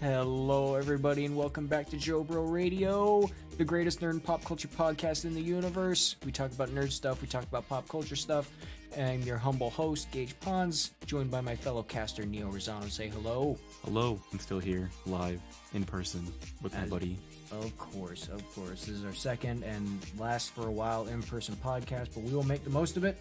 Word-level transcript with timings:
Hello, 0.00 0.76
everybody, 0.76 1.24
and 1.24 1.36
welcome 1.36 1.66
back 1.66 1.88
to 1.90 1.96
JoBro 1.96 2.52
Radio, 2.52 3.28
the 3.56 3.64
greatest 3.64 4.00
nerd 4.00 4.10
and 4.10 4.22
pop 4.22 4.44
culture 4.44 4.68
podcast 4.68 5.24
in 5.24 5.34
the 5.34 5.40
universe. 5.40 6.14
We 6.24 6.30
talk 6.30 6.52
about 6.52 6.68
nerd 6.68 6.92
stuff, 6.92 7.20
we 7.20 7.26
talk 7.26 7.42
about 7.42 7.68
pop 7.68 7.88
culture 7.88 8.14
stuff. 8.14 8.48
I'm 8.96 9.22
your 9.22 9.38
humble 9.38 9.70
host, 9.70 10.08
Gage 10.12 10.38
Pons, 10.38 10.92
joined 11.04 11.32
by 11.32 11.40
my 11.40 11.56
fellow 11.56 11.82
caster, 11.82 12.24
Neo 12.24 12.48
Rosano. 12.48 12.88
Say 12.88 13.08
hello. 13.08 13.58
Hello, 13.84 14.20
I'm 14.32 14.38
still 14.38 14.60
here, 14.60 14.88
live, 15.04 15.40
in 15.74 15.82
person, 15.82 16.32
with 16.62 16.74
my 16.74 16.82
As- 16.82 16.90
buddy. 16.90 17.18
Of 17.50 17.76
course, 17.76 18.28
of 18.28 18.48
course. 18.54 18.84
This 18.84 18.90
is 18.90 19.04
our 19.04 19.14
second 19.14 19.64
and 19.64 19.98
last 20.16 20.54
for 20.54 20.68
a 20.68 20.70
while 20.70 21.08
in 21.08 21.24
person 21.24 21.56
podcast, 21.56 22.10
but 22.14 22.22
we 22.22 22.32
will 22.32 22.44
make 22.44 22.62
the 22.62 22.70
most 22.70 22.96
of 22.96 23.02
it. 23.02 23.18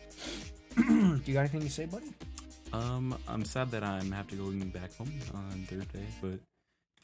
Do 0.75 1.21
you 1.25 1.33
got 1.33 1.39
anything 1.39 1.61
to 1.61 1.71
say, 1.71 1.87
buddy? 1.87 2.13
Um, 2.71 3.17
I'm 3.27 3.45
sad 3.45 3.71
that 3.71 3.83
I'm 3.83 4.11
have 4.11 4.27
to 4.27 4.35
go 4.35 4.51
back 4.67 4.95
home 4.95 5.11
on 5.33 5.65
Thursday, 5.67 6.05
but 6.21 6.39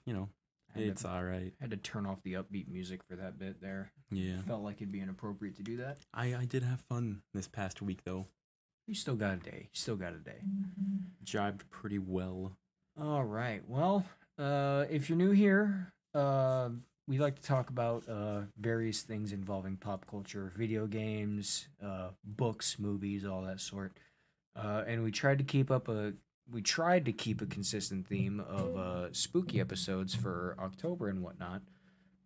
you 0.06 0.14
know, 0.14 0.30
I 0.76 0.80
had, 0.80 0.88
it's 0.88 1.02
to, 1.04 1.10
alright. 1.10 1.54
had 1.60 1.72
to 1.72 1.78
turn 1.78 2.06
off 2.06 2.22
the 2.24 2.34
upbeat 2.34 2.68
music 2.68 3.02
for 3.08 3.16
that 3.16 3.38
bit 3.38 3.62
there. 3.62 3.92
Yeah, 4.12 4.42
Felt 4.48 4.64
like 4.64 4.78
it'd 4.78 4.92
be 4.92 5.02
inappropriate 5.02 5.56
to 5.58 5.64
do 5.64 5.78
that. 5.78 5.98
I 6.14 6.36
I 6.36 6.46
did 6.46 6.64
have 6.64 6.82
fun 6.82 7.22
this 7.34 7.48
past 7.48 7.82
week 7.82 8.04
though. 8.04 8.28
You 8.88 8.96
still 8.96 9.16
got 9.16 9.34
a 9.36 9.38
day. 9.38 9.70
You 9.72 9.80
still 9.80 9.96
got 9.96 10.14
a 10.14 10.18
day. 10.18 10.42
Jived 11.24 11.62
pretty 11.70 12.00
well. 12.00 12.58
All 13.00 13.24
right. 13.24 13.62
Well, 13.68 14.06
uh, 14.38 14.86
if 14.90 15.10
you're 15.10 15.18
new 15.18 15.32
here, 15.32 15.94
uh, 16.14 16.70
we 17.08 17.18
like 17.18 17.36
to 17.36 17.42
talk 17.42 17.70
about 17.70 18.08
uh, 18.10 18.42
various 18.60 19.02
things 19.02 19.32
involving 19.32 19.78
pop 19.78 20.06
culture, 20.10 20.52
video 20.58 20.86
games, 20.86 21.68
uh, 21.84 22.10
books, 22.26 22.78
movies, 22.78 23.26
all 23.26 23.42
that 23.44 23.62
sort. 23.62 23.98
Uh, 24.56 24.84
and 24.86 25.04
we 25.04 25.12
tried 25.12 25.38
to 25.38 25.44
keep 25.44 25.72
up 25.72 25.88
a 25.88 26.14
we 26.52 26.62
tried 26.62 27.06
to 27.06 27.12
keep 27.14 27.42
a 27.42 27.46
consistent 27.46 28.08
theme 28.08 28.40
of 28.40 28.78
uh, 28.78 29.14
spooky 29.14 29.60
episodes 29.60 30.14
for 30.14 30.56
October 30.60 31.08
and 31.10 31.24
whatnot, 31.24 31.62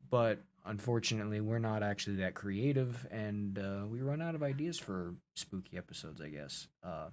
but 0.10 0.40
unfortunately, 0.66 1.40
we're 1.42 1.60
not 1.60 1.84
actually 1.84 2.18
that 2.18 2.34
creative, 2.34 3.06
and 3.12 3.58
uh, 3.60 3.86
we 3.90 4.02
run 4.02 4.22
out 4.22 4.36
of 4.36 4.44
ideas 4.44 4.78
for 4.80 5.16
spooky 5.36 5.78
episodes. 5.78 6.20
I 6.22 6.30
guess. 6.30 6.68
Uh, 6.84 7.10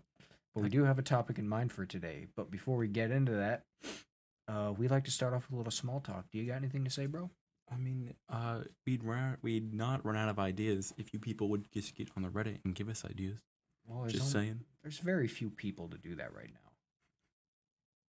but 0.55 0.63
we 0.63 0.69
do 0.69 0.85
have 0.85 0.99
a 0.99 1.03
topic 1.03 1.39
in 1.39 1.49
mind 1.49 1.73
for 1.73 1.85
today. 1.85 2.27
But 2.37 2.51
before 2.51 2.77
we 2.77 2.87
get 2.89 3.11
into 3.11 3.33
that, 3.33 3.63
uh, 4.49 4.73
we 4.77 4.87
like 4.89 5.05
to 5.05 5.11
start 5.11 5.35
off 5.35 5.47
with 5.49 5.55
a 5.55 5.57
little 5.57 5.73
small 5.73 6.01
talk. 6.01 6.27
Do 6.31 6.39
you 6.39 6.47
got 6.47 6.57
anything 6.57 6.85
to 6.85 6.91
say, 6.91 7.07
bro? 7.07 7.29
I 7.73 7.77
mean, 7.77 8.15
uh, 8.33 8.61
we'd 8.87 9.03
run 9.05 9.37
we'd 9.43 9.75
not 9.75 10.05
run 10.05 10.17
out 10.17 10.29
of 10.29 10.39
ideas 10.39 10.95
if 10.97 11.13
you 11.13 11.19
people 11.19 11.49
would 11.49 11.67
just 11.73 11.95
get 11.97 12.09
on 12.17 12.23
the 12.23 12.29
Reddit 12.29 12.59
and 12.65 12.75
give 12.75 12.89
us 12.89 13.05
ideas. 13.05 13.39
Well, 13.87 14.07
Just 14.07 14.35
only- 14.37 14.47
saying. 14.49 14.61
there's 14.83 14.99
very 14.99 15.29
few 15.29 15.51
people 15.51 15.89
to 15.89 15.99
do 15.99 16.15
that 16.17 16.35
right 16.35 16.51
now. 16.53 16.64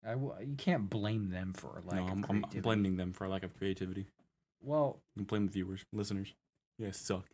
I 0.06 0.12
w- 0.12 0.34
you 0.42 0.56
can't 0.56 0.90
blame 0.90 1.30
them 1.30 1.54
for 1.54 1.82
lack 1.86 2.00
no, 2.00 2.08
I'm, 2.08 2.26
I'm 2.30 2.62
blaming 2.62 2.98
them 2.98 3.12
for 3.14 3.26
a 3.26 3.30
lack 3.30 3.44
of 3.44 3.58
creativity. 3.58 4.06
Well, 4.62 5.00
I 5.20 5.24
blame 5.24 5.46
the 5.48 5.52
viewers, 5.52 5.84
listeners. 5.92 6.34
You 6.78 6.86
guys 6.86 6.98
suck. 6.98 7.26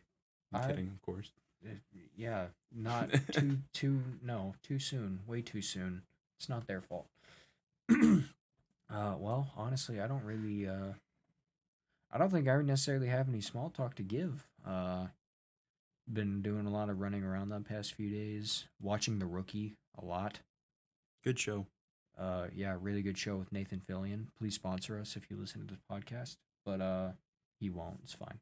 I'm 0.52 0.62
I- 0.62 0.66
kidding, 0.66 0.88
of 0.88 1.00
course. 1.02 1.32
uh, 1.66 1.74
yeah, 2.16 2.46
not 2.74 3.10
too 3.32 3.58
too 3.72 4.00
no 4.22 4.54
too 4.62 4.78
soon, 4.78 5.20
way 5.26 5.42
too 5.42 5.62
soon. 5.62 6.02
It's 6.38 6.48
not 6.48 6.66
their 6.66 6.80
fault. 6.80 7.06
uh, 7.90 9.14
well, 9.18 9.50
honestly, 9.56 10.00
I 10.00 10.06
don't 10.06 10.24
really. 10.24 10.68
Uh, 10.68 10.92
I 12.14 12.18
don't 12.18 12.30
think 12.30 12.46
I 12.48 12.60
necessarily 12.60 13.08
have 13.08 13.28
any 13.28 13.40
small 13.40 13.70
talk 13.70 13.94
to 13.96 14.02
give. 14.02 14.46
Uh, 14.66 15.06
been 16.12 16.42
doing 16.42 16.66
a 16.66 16.70
lot 16.70 16.90
of 16.90 17.00
running 17.00 17.22
around 17.24 17.48
the 17.48 17.60
past 17.60 17.94
few 17.94 18.10
days, 18.10 18.64
watching 18.80 19.18
The 19.18 19.26
Rookie 19.26 19.76
a 19.96 20.04
lot. 20.04 20.40
Good 21.24 21.38
show. 21.38 21.66
Uh, 22.18 22.46
yeah, 22.54 22.76
really 22.80 23.02
good 23.02 23.16
show 23.18 23.36
with 23.36 23.52
Nathan 23.52 23.80
Fillion. 23.80 24.26
Please 24.38 24.54
sponsor 24.54 24.98
us 24.98 25.16
if 25.16 25.30
you 25.30 25.36
listen 25.36 25.60
to 25.62 25.66
this 25.66 25.82
podcast, 25.90 26.36
but 26.64 26.80
uh, 26.80 27.12
he 27.58 27.70
won't. 27.70 28.00
It's 28.04 28.14
fine. 28.14 28.38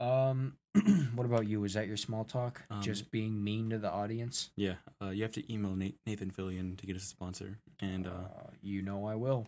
Um, 0.00 0.56
what 1.14 1.24
about 1.24 1.46
you? 1.46 1.62
Is 1.64 1.74
that 1.74 1.86
your 1.86 1.96
small 1.96 2.24
talk? 2.24 2.62
Um, 2.70 2.82
Just 2.82 3.10
being 3.12 3.42
mean 3.44 3.70
to 3.70 3.78
the 3.78 3.90
audience? 3.90 4.50
Yeah, 4.56 4.74
uh, 5.00 5.10
you 5.10 5.22
have 5.22 5.32
to 5.32 5.52
email 5.52 5.76
Nathan 5.76 6.30
Fillion 6.32 6.76
to 6.78 6.86
get 6.86 6.96
us 6.96 7.04
a 7.04 7.06
sponsor, 7.06 7.58
and 7.80 8.06
uh, 8.06 8.10
Uh, 8.10 8.50
you 8.60 8.82
know 8.82 9.06
I 9.06 9.14
will. 9.14 9.46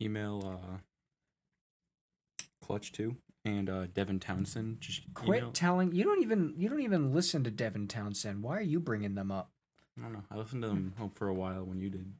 email 0.00 0.58
uh, 0.62 0.76
Clutch 2.64 2.92
too, 2.92 3.16
and 3.44 3.68
uh, 3.68 3.86
Devin 3.92 4.20
Townsend. 4.20 4.80
Just 4.80 5.02
Quit 5.14 5.38
email- 5.40 5.50
telling 5.52 5.92
you 5.92 6.04
don't 6.04 6.22
even 6.22 6.54
you 6.56 6.68
don't 6.68 6.80
even 6.80 7.12
listen 7.12 7.44
to 7.44 7.50
Devin 7.50 7.88
Townsend. 7.88 8.42
Why 8.42 8.56
are 8.58 8.62
you 8.62 8.80
bringing 8.80 9.14
them 9.16 9.30
up? 9.30 9.50
I 9.98 10.02
don't 10.02 10.12
know. 10.14 10.22
I 10.30 10.36
listened 10.36 10.62
to 10.62 10.68
them 10.68 10.94
for 11.14 11.28
a 11.28 11.34
while 11.34 11.64
when 11.64 11.78
you 11.80 11.90
did. 11.90 12.12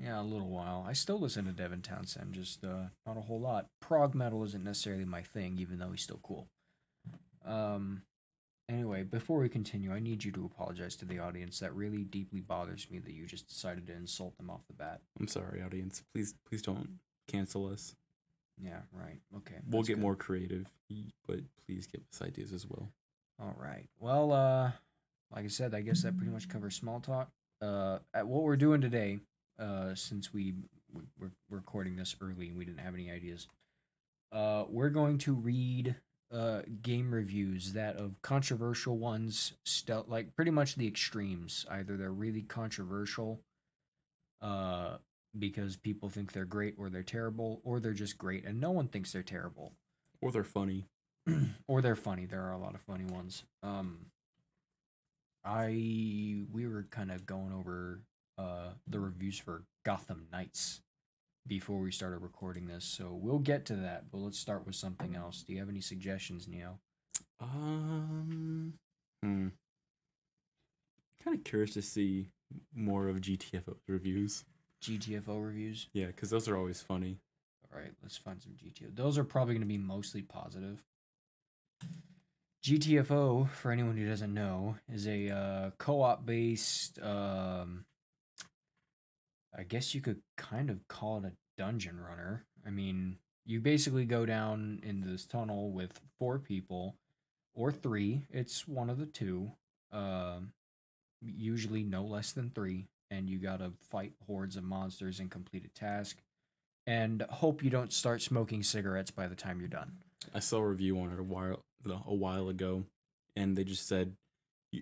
Yeah, 0.00 0.20
a 0.20 0.22
little 0.22 0.48
while. 0.48 0.84
I 0.88 0.92
still 0.92 1.18
listen 1.18 1.44
to 1.46 1.52
Devin 1.52 1.82
Townsend, 1.82 2.32
just 2.32 2.64
uh, 2.64 2.86
not 3.06 3.16
a 3.16 3.22
whole 3.22 3.40
lot. 3.40 3.66
Prog 3.80 4.14
metal 4.14 4.44
isn't 4.44 4.62
necessarily 4.62 5.04
my 5.04 5.22
thing, 5.22 5.58
even 5.58 5.78
though 5.78 5.90
he's 5.90 6.02
still 6.02 6.20
cool. 6.22 6.48
Um. 7.44 8.02
Anyway, 8.70 9.02
before 9.02 9.38
we 9.38 9.48
continue, 9.48 9.90
I 9.90 9.98
need 9.98 10.24
you 10.24 10.32
to 10.32 10.44
apologize 10.44 10.94
to 10.96 11.06
the 11.06 11.18
audience. 11.18 11.58
That 11.60 11.74
really 11.74 12.04
deeply 12.04 12.42
bothers 12.42 12.86
me 12.90 12.98
that 12.98 13.14
you 13.14 13.24
just 13.24 13.48
decided 13.48 13.86
to 13.86 13.94
insult 13.94 14.36
them 14.36 14.50
off 14.50 14.66
the 14.66 14.74
bat. 14.74 15.00
I'm 15.18 15.26
sorry, 15.26 15.62
audience. 15.62 16.02
Please, 16.14 16.34
please 16.46 16.60
don't 16.60 16.98
cancel 17.28 17.66
us. 17.66 17.96
Yeah, 18.62 18.80
right. 18.92 19.20
Okay. 19.38 19.54
We'll 19.70 19.84
get 19.84 19.94
good. 19.94 20.02
more 20.02 20.16
creative, 20.16 20.66
but 21.26 21.40
please 21.64 21.86
give 21.86 22.02
us 22.12 22.20
ideas 22.20 22.52
as 22.52 22.66
well. 22.66 22.90
All 23.40 23.54
right. 23.58 23.88
Well, 24.00 24.32
uh, 24.32 24.72
like 25.34 25.44
I 25.46 25.48
said, 25.48 25.74
I 25.74 25.80
guess 25.80 26.02
that 26.02 26.18
pretty 26.18 26.32
much 26.32 26.48
covers 26.48 26.74
small 26.74 27.00
talk. 27.00 27.30
Uh, 27.62 28.00
at 28.12 28.26
what 28.26 28.42
we're 28.42 28.56
doing 28.56 28.82
today, 28.82 29.18
uh, 29.58 29.94
since 29.94 30.32
we 30.32 30.54
we're 31.20 31.30
recording 31.50 31.96
this 31.96 32.16
early 32.20 32.48
and 32.48 32.56
we 32.56 32.64
didn't 32.64 32.80
have 32.80 32.94
any 32.94 33.10
ideas, 33.10 33.46
uh, 34.32 34.64
we're 34.68 34.90
going 34.90 35.18
to 35.18 35.34
read 35.34 35.96
uh 36.32 36.60
game 36.82 37.10
reviews 37.12 37.72
that 37.72 37.96
of 37.96 38.20
controversial 38.22 38.98
ones, 38.98 39.54
stel- 39.64 40.04
like 40.08 40.34
pretty 40.36 40.50
much 40.50 40.74
the 40.74 40.86
extremes. 40.86 41.64
Either 41.70 41.96
they're 41.96 42.10
really 42.12 42.42
controversial, 42.42 43.40
uh, 44.42 44.96
because 45.38 45.76
people 45.76 46.08
think 46.08 46.32
they're 46.32 46.44
great 46.44 46.74
or 46.78 46.88
they're 46.90 47.02
terrible, 47.02 47.60
or 47.64 47.80
they're 47.80 47.92
just 47.92 48.18
great 48.18 48.44
and 48.44 48.60
no 48.60 48.70
one 48.70 48.88
thinks 48.88 49.12
they're 49.12 49.22
terrible 49.22 49.72
Or 50.20 50.32
they're 50.32 50.44
funny. 50.44 50.86
or 51.68 51.82
they're 51.82 51.96
funny. 51.96 52.26
There 52.26 52.42
are 52.42 52.52
a 52.52 52.58
lot 52.58 52.74
of 52.74 52.80
funny 52.80 53.04
ones. 53.04 53.44
Um, 53.62 54.06
I 55.44 56.44
we 56.52 56.66
were 56.66 56.86
kind 56.90 57.10
of 57.10 57.26
going 57.26 57.52
over 57.52 58.00
uh 58.38 58.70
the 58.86 59.00
reviews 59.00 59.38
for 59.38 59.64
Gotham 59.84 60.26
Knights 60.32 60.80
before 61.46 61.78
we 61.78 61.90
started 61.90 62.18
recording 62.18 62.66
this, 62.66 62.84
so 62.84 63.10
we'll 63.12 63.38
get 63.38 63.64
to 63.66 63.76
that. 63.76 64.10
But 64.10 64.18
let's 64.18 64.38
start 64.38 64.66
with 64.66 64.74
something 64.74 65.16
else. 65.16 65.42
Do 65.42 65.54
you 65.54 65.58
have 65.60 65.68
any 65.68 65.80
suggestions, 65.80 66.46
Neo? 66.46 66.78
Um, 67.40 68.74
hmm. 69.22 69.48
Kind 71.24 71.36
of 71.36 71.44
curious 71.44 71.72
to 71.74 71.82
see 71.82 72.28
more 72.74 73.08
of 73.08 73.16
GTFO 73.16 73.76
reviews. 73.86 74.44
GTFO 74.82 75.44
reviews. 75.44 75.88
Yeah, 75.92 76.06
because 76.06 76.30
those 76.30 76.48
are 76.48 76.56
always 76.56 76.80
funny. 76.80 77.18
All 77.72 77.80
right, 77.80 77.92
let's 78.02 78.16
find 78.16 78.40
some 78.40 78.52
GTFO. 78.52 78.94
Those 78.94 79.18
are 79.18 79.24
probably 79.24 79.54
going 79.54 79.62
to 79.62 79.68
be 79.68 79.78
mostly 79.78 80.22
positive. 80.22 80.82
GTFO, 82.64 83.50
for 83.50 83.70
anyone 83.72 83.96
who 83.96 84.08
doesn't 84.08 84.32
know, 84.32 84.76
is 84.92 85.06
a 85.06 85.30
uh, 85.30 85.70
co-op 85.78 86.26
based. 86.26 87.00
Um, 87.00 87.84
I 89.56 89.62
guess 89.62 89.94
you 89.94 90.00
could 90.00 90.20
kind 90.36 90.70
of 90.70 90.86
call 90.88 91.18
it 91.18 91.24
a 91.24 91.32
dungeon 91.56 92.00
runner. 92.00 92.44
I 92.66 92.70
mean, 92.70 93.16
you 93.46 93.60
basically 93.60 94.04
go 94.04 94.26
down 94.26 94.80
into 94.82 95.08
this 95.08 95.24
tunnel 95.24 95.70
with 95.70 96.00
four 96.18 96.38
people, 96.38 96.96
or 97.54 97.72
three. 97.72 98.22
It's 98.30 98.68
one 98.68 98.88
of 98.88 98.98
the 98.98 99.06
two. 99.06 99.52
Um, 99.90 100.52
usually 101.20 101.82
no 101.82 102.04
less 102.04 102.32
than 102.32 102.50
three, 102.50 102.86
and 103.10 103.28
you 103.28 103.38
gotta 103.38 103.72
fight 103.90 104.12
hordes 104.26 104.56
of 104.56 104.64
monsters 104.64 105.18
and 105.18 105.30
complete 105.30 105.64
a 105.64 105.68
task 105.68 106.18
and 106.88 107.22
hope 107.28 107.62
you 107.62 107.68
don't 107.68 107.92
start 107.92 108.22
smoking 108.22 108.62
cigarettes 108.62 109.10
by 109.10 109.26
the 109.26 109.34
time 109.34 109.60
you're 109.60 109.68
done. 109.68 109.92
I 110.34 110.38
saw 110.38 110.56
a 110.58 110.66
review 110.66 110.98
on 110.98 111.12
it 111.12 111.20
a 111.20 111.22
while 111.22 111.60
a 111.84 112.14
while 112.14 112.48
ago, 112.48 112.84
and 113.36 113.56
they 113.56 113.64
just 113.64 113.86
said 113.86 114.14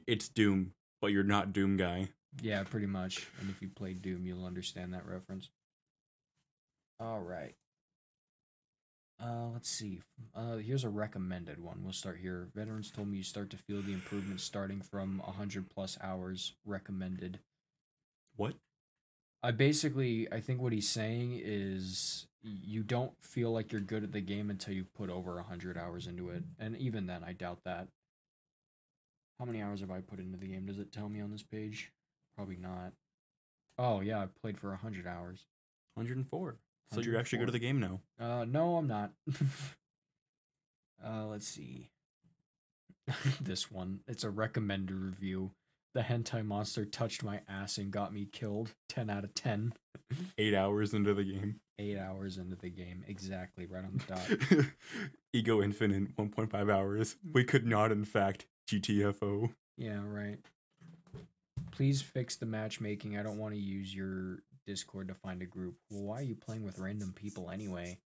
it's 0.07 0.29
Doom, 0.29 0.73
but 1.01 1.09
you're 1.09 1.25
not 1.25 1.53
Doom 1.53 1.77
guy. 1.77 2.11
Yeah, 2.43 2.63
pretty 2.65 2.87
much. 2.87 3.27
And 3.41 3.51
if 3.51 3.63
you 3.63 3.69
play 3.69 3.95
Doom, 3.95 4.27
you'll 4.27 4.45
understand 4.45 4.93
that 4.95 5.07
reference. 5.07 5.49
All 7.01 7.21
right. 7.21 7.55
Uh, 9.23 9.49
let's 9.53 9.71
see. 9.71 10.01
Uh, 10.35 10.57
here's 10.57 10.85
a 10.85 10.91
recommended 10.91 11.63
one. 11.63 11.81
We'll 11.83 11.93
start 11.93 12.19
here. 12.21 12.49
Veterans 12.55 12.91
told 12.91 13.09
me 13.09 13.17
you 13.17 13.23
start 13.23 13.49
to 13.51 13.57
feel 13.57 13.81
the 13.81 13.95
improvements 13.95 14.45
starting 14.45 14.83
from 14.83 15.23
100 15.25 15.71
plus 15.71 15.97
hours 16.03 16.53
recommended. 16.67 17.39
What? 18.37 18.55
I 19.43 19.53
basically, 19.53 20.31
I 20.31 20.41
think 20.41 20.61
what 20.61 20.73
he's 20.73 20.89
saying 20.89 21.41
is 21.43 22.27
you 22.43 22.83
don't 22.83 23.13
feel 23.23 23.53
like 23.53 23.73
you're 23.73 23.81
good 23.81 24.05
at 24.05 24.13
the 24.13 24.21
game 24.21 24.51
until 24.51 24.75
you 24.75 24.85
put 24.95 25.09
over 25.09 25.37
100 25.37 25.79
hours 25.79 26.07
into 26.07 26.29
it. 26.31 26.43
And 26.59 26.77
even 26.77 27.07
then, 27.07 27.25
I 27.25 27.33
doubt 27.33 27.61
that. 27.65 27.89
How 29.39 29.45
many 29.45 29.63
hours 29.63 29.81
have 29.81 29.91
I 29.91 30.01
put 30.01 30.19
into 30.19 30.39
the 30.39 30.47
game? 30.47 30.67
Does 30.67 30.79
it 30.79 30.93
tell 30.93 31.09
me 31.09 31.21
on 31.21 31.31
this 31.31 31.43
page? 31.43 31.91
Probably 32.37 32.57
not. 32.57 32.93
Oh, 33.79 34.01
yeah, 34.01 34.21
I 34.21 34.27
played 34.41 34.59
for 34.59 34.69
100 34.71 35.07
hours. 35.07 35.47
104. 35.95 36.57
So 36.93 37.01
you're 37.01 37.19
actually 37.19 37.39
good 37.41 37.49
at 37.49 37.53
the 37.53 37.59
game 37.59 37.81
now. 37.81 38.01
Uh, 38.21 38.45
no, 38.45 38.77
I'm 38.77 38.87
not. 38.87 39.13
uh, 41.05 41.27
let's 41.27 41.49
see. 41.49 41.91
this 43.41 43.71
one. 43.71 44.01
It's 44.07 44.25
a 44.25 44.31
recommended 44.31 44.95
review. 44.95 45.53
The 45.95 46.03
hentai 46.03 46.45
monster 46.45 46.85
touched 46.85 47.25
my 47.25 47.41
ass 47.49 47.79
and 47.79 47.91
got 47.91 48.13
me 48.13 48.29
killed. 48.31 48.75
10 48.91 49.09
out 49.11 49.25
of 49.25 49.35
10. 49.35 49.73
Eight 50.39 50.55
hours 50.55 50.95
into 50.95 51.15
the 51.15 51.25
game. 51.25 51.61
Eight 51.79 51.99
hours 51.99 52.39
into 52.39 52.57
the 52.57 52.71
game. 52.71 53.03
Exactly, 53.09 53.67
right 53.67 53.85
on 53.85 53.99
the 53.99 54.15
dot. 54.15 54.75
Ego 55.33 55.63
Infinite, 55.63 56.15
1.5 56.17 56.73
hours. 56.73 57.17
We 57.33 57.45
could 57.45 57.67
not, 57.67 57.93
in 57.93 58.05
fact, 58.05 58.47
GTFO. 58.71 59.51
yeah, 59.77 60.01
right. 60.05 60.39
Please 61.77 62.01
fix 62.01 62.37
the 62.37 62.47
matchmaking. 62.47 63.19
I 63.19 63.23
don't 63.23 63.37
want 63.37 63.53
to 63.53 63.61
use 63.61 63.95
your 63.95 64.39
Discord 64.67 65.09
to 65.09 65.15
find 65.15 65.43
a 65.43 65.47
group. 65.47 65.77
Well, 65.91 66.05
why 66.05 66.21
are 66.21 66.25
you 66.25 66.35
playing 66.35 66.65
with 66.65 66.79
random 66.79 67.13
people 67.13 67.51
anyway? 67.51 67.99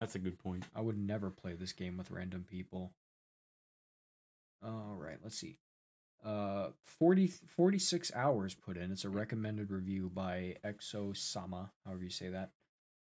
That's 0.00 0.14
a 0.14 0.18
good 0.18 0.38
point. 0.38 0.64
I 0.74 0.80
would 0.80 0.96
never 0.96 1.28
play 1.28 1.52
this 1.52 1.72
game 1.72 1.98
with 1.98 2.10
random 2.10 2.46
people. 2.48 2.92
All 4.64 4.96
right, 4.98 5.18
let's 5.22 5.36
see. 5.36 5.58
Uh 6.24 6.68
40 6.98 7.28
46 7.54 8.10
hours 8.14 8.54
put 8.54 8.78
in. 8.78 8.90
It's 8.90 9.04
a 9.04 9.10
recommended 9.10 9.70
review 9.70 10.10
by 10.12 10.56
Exo 10.64 11.14
Sama, 11.14 11.72
however 11.84 12.04
you 12.04 12.10
say 12.10 12.30
that. 12.30 12.52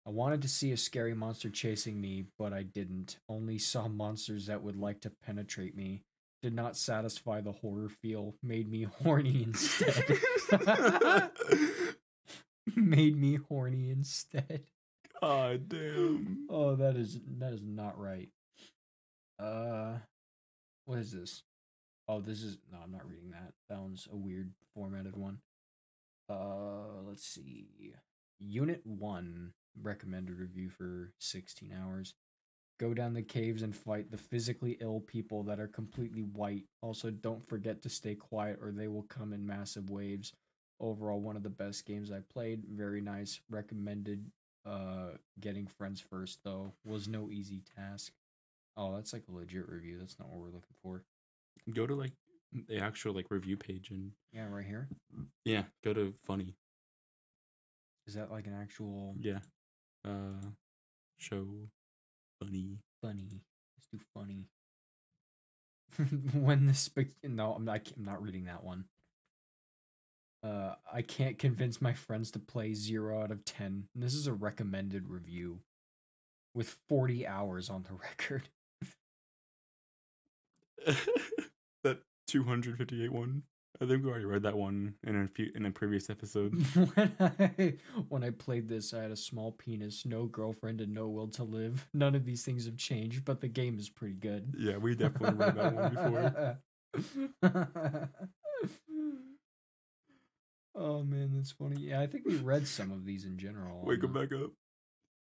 I 0.08 0.10
wanted 0.10 0.42
to 0.42 0.48
see 0.48 0.72
a 0.72 0.78
scary 0.78 1.14
monster 1.14 1.52
chasing 1.52 2.02
me, 2.02 2.26
but 2.38 2.52
I 2.52 2.64
didn't. 2.64 3.20
Only 3.30 3.60
saw 3.60 3.88
monsters 3.88 4.48
that 4.48 4.64
would 4.64 4.76
like 4.76 5.02
to 5.02 5.12
penetrate 5.12 5.78
me. 5.78 6.02
Did 6.42 6.54
not 6.54 6.78
satisfy 6.78 7.42
the 7.42 7.52
horror 7.52 7.90
feel. 7.90 8.36
Made 8.42 8.70
me 8.70 8.84
horny 9.04 9.44
instead. 9.44 10.20
Made 12.76 13.18
me 13.18 13.36
horny 13.36 13.90
instead. 13.90 14.64
God 15.22 15.68
damn. 15.68 16.48
Oh, 16.50 16.76
that 16.76 16.96
is 16.96 17.20
that 17.40 17.52
is 17.52 17.62
not 17.64 18.00
right. 18.00 18.30
Uh, 19.38 19.98
what 20.86 21.00
is 21.00 21.12
this? 21.12 21.44
Oh, 22.08 22.22
this 22.22 22.42
is 22.42 22.58
no. 22.72 22.78
I'm 22.84 22.92
not 22.92 23.08
reading 23.08 23.32
that. 23.32 23.54
That 23.70 23.82
one's 23.82 24.08
a 24.12 24.16
weird 24.16 24.52
formatted 24.74 25.16
one. 25.18 25.40
Uh, 26.30 27.02
let's 27.06 27.26
see. 27.26 27.94
Unit 28.40 28.82
one 28.86 29.54
recommended 29.82 30.40
review 30.40 30.70
for 30.70 31.12
16 31.20 31.74
hours. 31.74 32.14
Go 32.80 32.94
down 32.94 33.14
the 33.14 33.22
caves 33.22 33.62
and 33.62 33.76
fight 33.76 34.10
the 34.10 34.18
physically 34.18 34.78
ill 34.80 35.02
people 35.02 35.44
that 35.44 35.60
are 35.60 35.68
completely 35.68 36.22
white. 36.22 36.64
Also, 36.82 37.10
don't 37.10 37.46
forget 37.48 37.82
to 37.82 37.90
stay 37.90 38.16
quiet 38.16 38.58
or 38.62 38.72
they 38.72 38.88
will 38.88 39.04
come 39.04 39.34
in 39.34 39.46
massive 39.46 39.90
waves. 39.90 40.32
Overall, 40.80 41.20
one 41.20 41.36
of 41.36 41.44
the 41.44 41.50
best 41.50 41.86
games 41.86 42.10
I 42.10 42.20
played. 42.32 42.64
Very 42.70 43.02
nice. 43.02 43.42
Recommended 43.50 44.32
uh 44.66 45.12
getting 45.40 45.66
friends 45.68 46.02
first 46.02 46.40
though 46.44 46.74
was 46.86 47.08
no 47.08 47.30
easy 47.30 47.62
task. 47.78 48.14
Oh, 48.78 48.96
that's 48.96 49.12
like 49.12 49.24
a 49.30 49.36
legit 49.36 49.68
review. 49.68 49.98
That's 50.00 50.18
not 50.18 50.30
what 50.30 50.40
we're 50.40 50.46
looking 50.48 50.76
for. 50.82 51.04
Go 51.74 51.86
to 51.86 51.96
like 51.96 52.14
the 52.68 52.80
actual 52.80 53.14
like 53.14 53.30
review 53.30 53.58
page 53.58 53.90
and 53.90 54.12
Yeah, 54.32 54.48
right 54.50 54.66
here. 54.66 54.88
yeah, 55.44 55.64
go 55.84 55.94
to 55.94 56.14
funny. 56.24 56.56
Is 58.08 58.14
that 58.14 58.32
like 58.32 58.48
an 58.48 58.54
actual 58.54 59.16
Yeah. 59.20 59.40
Uh 60.06 60.48
show 61.18 61.46
funny. 62.40 62.80
funny? 63.02 63.42
Let's 63.78 63.88
do 63.92 64.00
funny. 64.14 64.48
when 66.34 66.66
the 66.66 66.74
spec 66.74 67.08
no, 67.24 67.54
I'm 67.54 67.66
not. 67.66 67.82
I'm 67.98 68.06
not 68.06 68.22
reading 68.22 68.46
that 68.46 68.64
one. 68.64 68.86
Uh, 70.44 70.76
I 70.92 71.02
can't 71.02 71.38
convince 71.38 71.82
my 71.82 71.94
friends 71.94 72.32
to 72.32 72.40
play 72.40 72.74
zero 72.74 73.22
out 73.22 73.32
of 73.32 73.44
ten. 73.44 73.88
And 73.94 74.04
this 74.04 74.14
is 74.14 74.28
a 74.28 74.34
recommended 74.34 75.10
review, 75.10 75.60
with 76.54 76.78
forty 76.88 77.28
hours 77.28 77.70
on 77.70 77.84
the 77.84 77.94
record. 78.20 78.50
that 81.84 82.00
258 82.28 83.12
one. 83.12 83.44
I 83.82 83.86
think 83.86 84.04
we 84.04 84.10
already 84.10 84.26
read 84.26 84.44
that 84.44 84.58
one 84.58 84.96
in 85.04 85.24
a 85.24 85.28
few 85.28 85.52
in 85.56 85.66
a 85.66 85.72
previous 85.72 86.10
episode. 86.10 86.52
when 86.94 87.12
I 87.20 87.74
when 88.10 88.24
I 88.24 88.32
played 88.32 88.68
this, 88.68 88.94
I 88.94 89.04
had 89.04 89.12
a 89.12 89.16
small 89.16 89.52
penis, 89.52 90.06
no 90.06 90.26
girlfriend, 90.26 90.82
and 90.82 90.94
no 90.94 91.08
will 91.08 91.30
to 91.30 91.44
live. 91.44 91.88
None 91.94 92.16
of 92.16 92.26
these 92.26 92.44
things 92.44 92.66
have 92.66 92.78
changed, 92.78 93.24
but 93.24 93.42
the 93.42 93.48
game 93.48 93.80
is 93.80 93.90
pretty 93.90 94.16
good. 94.16 94.54
yeah, 94.58 94.78
we 94.78 94.96
definitely 94.96 95.38
read 95.38 95.56
that 95.56 95.74
one 95.74 95.94
before. 95.94 96.60
oh 100.76 101.04
man, 101.04 101.32
that's 101.34 101.52
funny. 101.52 101.78
Yeah, 101.80 102.02
I 102.02 102.08
think 102.08 102.26
we 102.26 102.36
read 102.36 102.68
some 102.68 102.92
of 102.92 103.06
these 103.06 103.24
in 103.24 103.38
general. 103.38 103.86
Wake 103.86 104.04
up 104.04 104.14
back 104.14 104.34
up. 104.34 104.52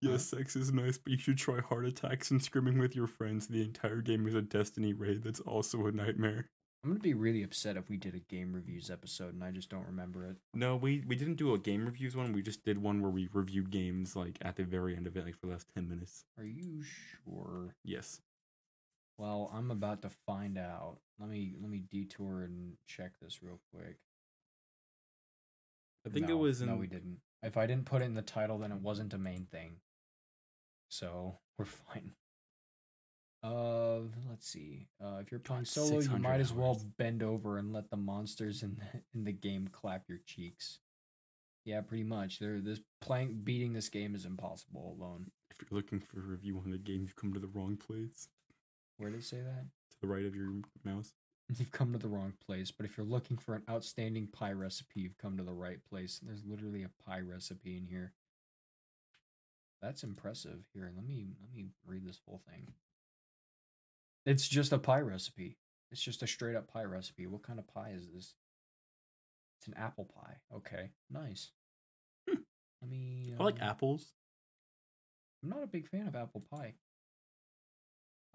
Yes, 0.01 0.25
sex 0.25 0.55
is 0.55 0.73
nice, 0.73 0.97
but 0.97 1.13
you 1.13 1.19
should 1.19 1.39
try 1.39 1.61
heart 1.61 1.85
attacks 1.85 2.31
and 2.31 2.43
screaming 2.43 2.79
with 2.79 2.95
your 2.95 3.09
friends. 3.09 3.49
The 3.49 3.63
entire 3.63 4.01
game 4.01 4.27
is 4.29 4.35
a 4.35 4.43
destiny 4.43 4.93
raid 4.93 5.23
that's 5.25 5.41
also 5.41 5.87
a 5.87 5.93
nightmare. 5.93 6.51
I'm 6.83 6.91
gonna 6.91 7.01
be 7.01 7.15
really 7.15 7.43
upset 7.43 7.77
if 7.77 7.89
we 7.89 7.97
did 7.97 8.15
a 8.15 8.21
game 8.21 8.53
reviews 8.53 8.91
episode 8.91 9.35
and 9.35 9.43
I 9.43 9.51
just 9.51 9.69
don't 9.69 9.87
remember 9.87 10.25
it. 10.25 10.37
No, 10.55 10.77
we 10.77 11.03
we 11.07 11.17
didn't 11.17 11.35
do 11.35 11.53
a 11.55 11.59
game 11.59 11.85
reviews 11.85 12.15
one. 12.17 12.33
We 12.33 12.43
just 12.43 12.65
did 12.65 12.79
one 12.79 13.03
where 13.03 13.11
we 13.11 13.29
reviewed 13.33 13.71
games 13.71 14.15
like 14.15 14.39
at 14.43 14.57
the 14.57 14.65
very 14.65 14.97
end 14.97 15.07
of 15.07 15.17
it, 15.17 15.25
like 15.25 15.35
for 15.35 15.47
the 15.47 15.53
last 15.53 15.67
ten 15.75 15.89
minutes. 15.89 16.25
Are 16.39 16.45
you 16.45 16.83
sure? 16.83 17.75
Yes. 17.85 18.21
Well, 19.19 19.51
I'm 19.53 19.73
about 19.73 20.03
to 20.03 20.11
find 20.27 20.57
out. 20.57 20.99
Let 21.19 21.29
me 21.29 21.55
let 21.61 21.69
me 21.69 21.83
detour 21.91 22.43
and 22.43 22.75
check 22.87 23.19
this 23.21 23.43
real 23.43 23.61
quick. 23.75 23.97
I 26.07 26.11
think 26.11 26.29
No, 26.29 26.35
it 26.35 26.39
was 26.39 26.61
in 26.63 26.69
No, 26.69 26.77
we 26.77 26.87
didn't. 26.87 27.19
If 27.43 27.57
I 27.57 27.67
didn't 27.67 27.87
put 27.87 28.03
it 28.03 28.07
in 28.07 28.15
the 28.15 28.23
title, 28.23 28.59
then 28.59 28.71
it 28.71 28.81
wasn't 28.81 29.15
a 29.15 29.19
main 29.19 29.47
thing. 29.51 29.81
So 30.89 31.39
we're 31.59 31.65
fine. 31.65 32.13
Uh, 33.43 33.99
let's 34.29 34.49
see. 34.49 34.89
Uh, 35.03 35.19
if 35.21 35.31
you're 35.31 35.41
playing 35.41 35.65
solo, 35.65 36.01
you 36.01 36.19
might 36.19 36.41
as 36.41 36.53
well 36.53 36.71
hours. 36.71 36.85
bend 36.99 37.23
over 37.23 37.59
and 37.59 37.73
let 37.73 37.89
the 37.91 37.97
monsters 37.97 38.63
in 38.63 38.77
the, 38.77 39.01
in 39.15 39.25
the 39.25 39.33
game 39.33 39.69
clap 39.71 40.09
your 40.09 40.19
cheeks. 40.27 40.81
Yeah, 41.65 41.81
pretty 41.83 42.05
much. 42.05 42.39
They're 42.39 42.61
this 42.61 42.81
playing 43.01 43.41
beating 43.45 43.75
this 43.75 43.89
game 43.89 44.15
is 44.15 44.25
impossible 44.25 44.97
alone. 44.99 45.31
if 45.51 45.59
you're 45.61 45.79
looking 45.79 46.01
for 46.01 46.19
a 46.19 46.23
review 46.23 46.61
on 46.65 46.71
the 46.71 46.79
game, 46.79 47.03
you've 47.03 47.17
come 47.17 47.33
to 47.35 47.41
the 47.41 47.49
wrong 47.49 47.77
place. 47.77 48.29
Where 48.97 49.11
did 49.11 49.21
it 49.21 49.25
say 49.25 49.39
that? 49.39 49.67
To 49.91 49.97
the 50.01 50.09
right 50.09 50.25
of 50.25 50.35
your 50.35 50.51
mouse. 50.85 51.13
You've 51.57 51.71
come 51.71 51.93
to 51.93 51.99
the 51.99 52.09
wrong 52.09 52.35
place. 52.45 52.71
But 52.71 52.85
if 52.85 52.99
you're 52.99 53.07
looking 53.07 53.39
for 53.39 53.55
an 53.55 53.63
outstanding 53.71 54.27
pie 54.27 54.53
recipe, 54.53 55.01
you've 55.01 55.17
come 55.17 55.39
to 55.39 55.43
the 55.43 55.55
right 55.55 55.79
place. 55.89 56.21
There's 56.23 56.45
literally 56.45 56.83
a 56.83 56.91
pie 57.03 57.21
recipe 57.21 57.79
in 57.79 57.87
here. 57.87 58.13
That's 59.81 60.03
impressive. 60.03 60.67
Here, 60.75 60.91
let 60.95 61.07
me 61.07 61.29
let 61.41 61.55
me 61.55 61.71
read 61.87 62.07
this 62.07 62.21
whole 62.27 62.43
thing. 62.51 62.75
It's 64.29 64.47
just 64.47 64.75
a 64.75 64.79
pie 64.79 65.01
recipe. 65.01 65.57
It's 65.91 66.03
just 66.03 66.23
a 66.23 66.27
straight 66.27 66.55
up 66.55 66.71
pie 66.71 66.85
recipe. 66.85 67.27
What 67.27 67.43
kind 67.43 67.59
of 67.59 67.67
pie 67.67 67.93
is 67.97 68.11
this? 68.13 68.35
It's 69.59 69.69
an 69.69 69.75
apple 69.75 70.05
pie. 70.05 70.37
Okay, 70.55 70.91
nice. 71.11 71.51
Hmm. 72.29 72.41
Let 72.83 72.91
me. 72.91 73.33
I 73.41 73.43
like 73.43 73.63
um, 73.63 73.69
apples. 73.71 74.13
I'm 75.43 75.49
not 75.49 75.63
a 75.63 75.67
big 75.67 75.89
fan 75.89 76.07
of 76.07 76.15
apple 76.15 76.45
pie. 76.53 76.75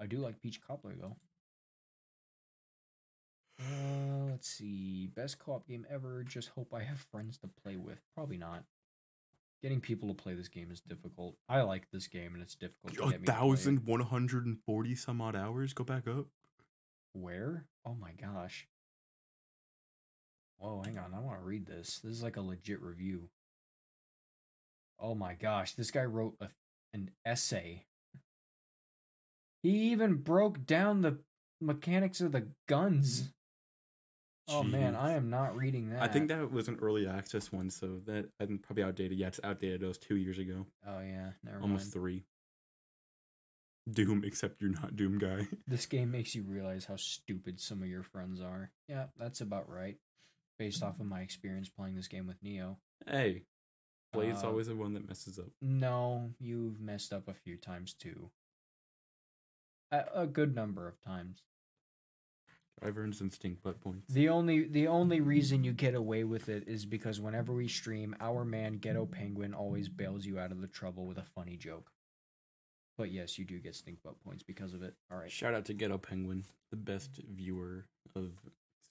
I 0.01 0.07
do 0.07 0.17
like 0.17 0.41
peach 0.41 0.61
cobbler 0.65 0.95
though. 0.99 1.17
Uh, 3.61 4.31
let's 4.31 4.49
see. 4.49 5.11
Best 5.15 5.37
co-op 5.37 5.67
game 5.67 5.85
ever. 5.91 6.23
Just 6.23 6.49
hope 6.49 6.73
I 6.73 6.81
have 6.81 7.05
friends 7.11 7.37
to 7.37 7.49
play 7.63 7.75
with. 7.75 7.99
Probably 8.15 8.37
not. 8.37 8.63
Getting 9.63 9.79
people 9.79 10.09
to 10.09 10.13
play 10.13 10.33
this 10.33 10.49
game 10.49 10.71
is 10.71 10.81
difficult. 10.81 11.37
I 11.47 11.61
like 11.61 11.89
this 11.89 12.07
game 12.07 12.33
and 12.33 12.43
it's 12.43 12.53
difficult. 12.53 12.93
To 12.95 13.03
A 13.03 13.11
get 13.11 13.21
me 13.21 13.25
to 13.25 13.31
play 13.31 13.33
it. 13.33 13.39
thousand 13.39 13.85
one 13.85 14.01
hundred 14.01 14.45
and 14.45 14.57
forty 14.65 14.93
some 14.93 15.21
odd 15.21 15.37
hours. 15.37 15.73
Go 15.73 15.85
back 15.85 16.05
up. 16.05 16.25
Where? 17.13 17.65
Oh 17.85 17.95
my 17.95 18.11
gosh. 18.11 18.67
Whoa, 20.57 20.81
hang 20.85 20.97
on. 20.97 21.13
I 21.15 21.19
want 21.19 21.39
to 21.39 21.45
read 21.45 21.65
this. 21.65 22.01
This 22.03 22.11
is 22.11 22.23
like 22.23 22.35
a 22.35 22.41
legit 22.41 22.81
review. 22.81 23.29
Oh 24.99 25.15
my 25.15 25.33
gosh. 25.33 25.75
This 25.75 25.91
guy 25.91 26.03
wrote 26.03 26.35
a, 26.41 26.49
an 26.93 27.11
essay. 27.25 27.85
He 29.61 29.69
even 29.91 30.15
broke 30.15 30.65
down 30.65 31.01
the 31.01 31.19
mechanics 31.61 32.19
of 32.19 32.33
the 32.33 32.47
guns. 32.67 33.31
Oh 34.49 34.63
man, 34.63 34.95
I 34.95 35.13
am 35.13 35.29
not 35.29 35.55
reading 35.55 35.89
that. 35.91 36.01
I 36.03 36.07
think 36.07 36.27
that 36.27 36.51
was 36.51 36.67
an 36.67 36.77
early 36.81 37.07
access 37.07 37.51
one, 37.51 37.69
so 37.69 38.01
that 38.05 38.29
I'm 38.39 38.59
probably 38.59 38.83
outdated. 38.83 39.17
Yeah, 39.17 39.27
it's 39.27 39.39
outdated. 39.43 39.81
It 39.83 39.87
was 39.87 39.97
two 39.97 40.17
years 40.17 40.37
ago, 40.39 40.65
Oh 40.85 40.99
yeah, 40.99 41.31
never 41.43 41.61
almost 41.61 41.85
mind. 41.85 41.93
three. 41.93 42.23
Doom, 43.91 44.23
except 44.25 44.61
you're 44.61 44.71
not 44.71 44.95
Doom 44.95 45.17
guy. 45.17 45.47
This 45.67 45.85
game 45.85 46.11
makes 46.11 46.35
you 46.35 46.43
realize 46.43 46.85
how 46.85 46.95
stupid 46.95 47.59
some 47.59 47.81
of 47.81 47.87
your 47.89 48.03
friends 48.03 48.39
are. 48.41 48.71
Yeah, 48.87 49.05
that's 49.17 49.41
about 49.41 49.69
right. 49.69 49.97
Based 50.59 50.83
off 50.83 50.99
of 50.99 51.05
my 51.05 51.21
experience 51.21 51.67
playing 51.69 51.95
this 51.95 52.07
game 52.07 52.27
with 52.27 52.41
Neo. 52.41 52.77
hey, 53.09 53.43
Blade's 54.13 54.43
Uh, 54.43 54.47
always 54.47 54.67
the 54.67 54.75
one 54.75 54.93
that 54.93 55.07
messes 55.07 55.39
up. 55.39 55.47
No, 55.61 56.31
you've 56.39 56.79
messed 56.79 57.11
up 57.11 57.27
a 57.27 57.33
few 57.33 57.57
times 57.57 57.93
too. 57.93 58.29
A, 59.91 60.03
a 60.15 60.27
good 60.27 60.55
number 60.55 60.87
of 60.87 61.01
times. 61.03 61.41
I've 62.85 62.97
earned 62.97 63.15
some 63.15 63.29
stink 63.31 63.61
butt 63.61 63.81
points. 63.81 64.13
The 64.13 64.29
only 64.29 64.63
the 64.67 64.87
only 64.87 65.21
reason 65.21 65.63
you 65.63 65.71
get 65.71 65.95
away 65.95 66.23
with 66.23 66.49
it 66.49 66.67
is 66.67 66.85
because 66.85 67.19
whenever 67.19 67.53
we 67.53 67.67
stream, 67.67 68.15
our 68.19 68.43
man 68.43 68.77
Ghetto 68.77 69.05
Penguin 69.05 69.53
always 69.53 69.89
bails 69.89 70.25
you 70.25 70.39
out 70.39 70.51
of 70.51 70.61
the 70.61 70.67
trouble 70.67 71.05
with 71.05 71.17
a 71.17 71.23
funny 71.35 71.55
joke. 71.57 71.91
But 72.97 73.11
yes, 73.11 73.39
you 73.39 73.45
do 73.45 73.57
get 73.59 73.75
stink 73.75 74.03
butt 74.03 74.19
points 74.23 74.43
because 74.43 74.73
of 74.73 74.83
it. 74.83 74.93
All 75.11 75.17
right. 75.17 75.31
Shout 75.31 75.53
out 75.55 75.65
to 75.65 75.73
Ghetto 75.73 75.97
Penguin, 75.97 76.43
the 76.69 76.77
best 76.77 77.21
viewer 77.33 77.85
of 78.15 78.31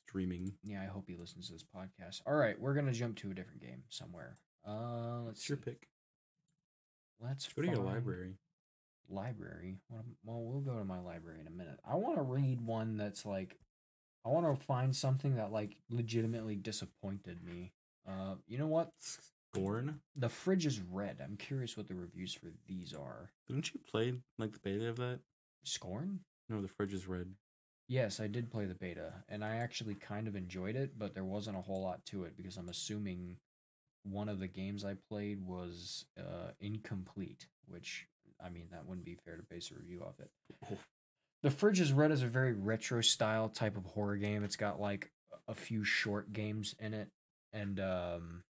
streaming. 0.08 0.54
Yeah, 0.64 0.82
I 0.82 0.86
hope 0.86 1.04
he 1.06 1.14
listens 1.16 1.46
to 1.46 1.52
this 1.52 1.64
podcast. 1.64 2.20
All 2.26 2.34
right, 2.34 2.58
we're 2.60 2.74
gonna 2.74 2.92
jump 2.92 3.16
to 3.18 3.30
a 3.30 3.34
different 3.34 3.60
game 3.60 3.84
somewhere. 3.90 4.38
Uh, 4.66 5.20
let's 5.26 5.48
your 5.48 5.58
see. 5.58 5.64
pick. 5.64 5.88
Let's 7.20 7.46
Go 7.52 7.62
to 7.62 7.68
your 7.68 7.76
library. 7.78 8.34
library. 9.08 9.78
Well, 10.24 10.42
we'll 10.42 10.60
go 10.60 10.76
to 10.78 10.84
my 10.84 10.98
library 10.98 11.40
in 11.40 11.46
a 11.46 11.50
minute. 11.50 11.78
I 11.88 11.94
want 11.94 12.16
to 12.16 12.22
read 12.22 12.60
one 12.60 12.96
that's 12.96 13.24
like, 13.24 13.56
I 14.24 14.28
want 14.28 14.46
to 14.46 14.66
find 14.66 14.94
something 14.94 15.36
that 15.36 15.52
like 15.52 15.76
legitimately 15.90 16.56
disappointed 16.56 17.44
me. 17.44 17.72
Uh, 18.08 18.34
you 18.46 18.58
know 18.58 18.66
what? 18.66 18.90
Scorn. 19.54 20.00
The 20.16 20.28
fridge 20.28 20.66
is 20.66 20.80
red. 20.80 21.20
I'm 21.22 21.36
curious 21.36 21.76
what 21.76 21.88
the 21.88 21.94
reviews 21.94 22.34
for 22.34 22.46
these 22.66 22.94
are. 22.94 23.30
Didn't 23.46 23.74
you 23.74 23.80
play 23.90 24.14
like 24.38 24.52
the 24.52 24.60
beta 24.60 24.88
of 24.88 24.96
that? 24.96 25.20
Scorn? 25.64 26.20
No, 26.48 26.60
the 26.60 26.68
fridge 26.68 26.94
is 26.94 27.06
red. 27.06 27.34
Yes, 27.88 28.20
I 28.20 28.26
did 28.26 28.50
play 28.50 28.64
the 28.64 28.74
beta, 28.74 29.12
and 29.28 29.44
I 29.44 29.56
actually 29.56 29.96
kind 29.96 30.26
of 30.26 30.36
enjoyed 30.36 30.76
it, 30.76 30.98
but 30.98 31.14
there 31.14 31.24
wasn't 31.24 31.58
a 31.58 31.60
whole 31.60 31.82
lot 31.82 32.06
to 32.06 32.24
it 32.24 32.36
because 32.36 32.56
I'm 32.56 32.68
assuming 32.68 33.36
one 34.04 34.28
of 34.28 34.40
the 34.40 34.48
games 34.48 34.84
I 34.84 34.94
played 35.08 35.44
was 35.44 36.06
uh, 36.18 36.52
incomplete, 36.60 37.46
which 37.66 38.06
I 38.42 38.48
mean 38.48 38.68
that 38.70 38.86
wouldn't 38.86 39.04
be 39.04 39.18
fair 39.24 39.36
to 39.36 39.42
base 39.42 39.70
a 39.70 39.74
review 39.74 40.02
off 40.02 40.20
it. 40.20 40.30
The 41.42 41.50
Fridge 41.50 41.80
is 41.80 41.92
Red 41.92 42.12
is 42.12 42.22
a 42.22 42.28
very 42.28 42.52
retro 42.52 43.00
style 43.00 43.48
type 43.48 43.76
of 43.76 43.84
horror 43.84 44.16
game. 44.16 44.44
It's 44.44 44.56
got 44.56 44.80
like 44.80 45.10
a 45.48 45.54
few 45.54 45.84
short 45.84 46.32
games 46.32 46.74
in 46.78 46.94
it, 46.94 47.08
and 47.52 47.80
um, 47.80 48.44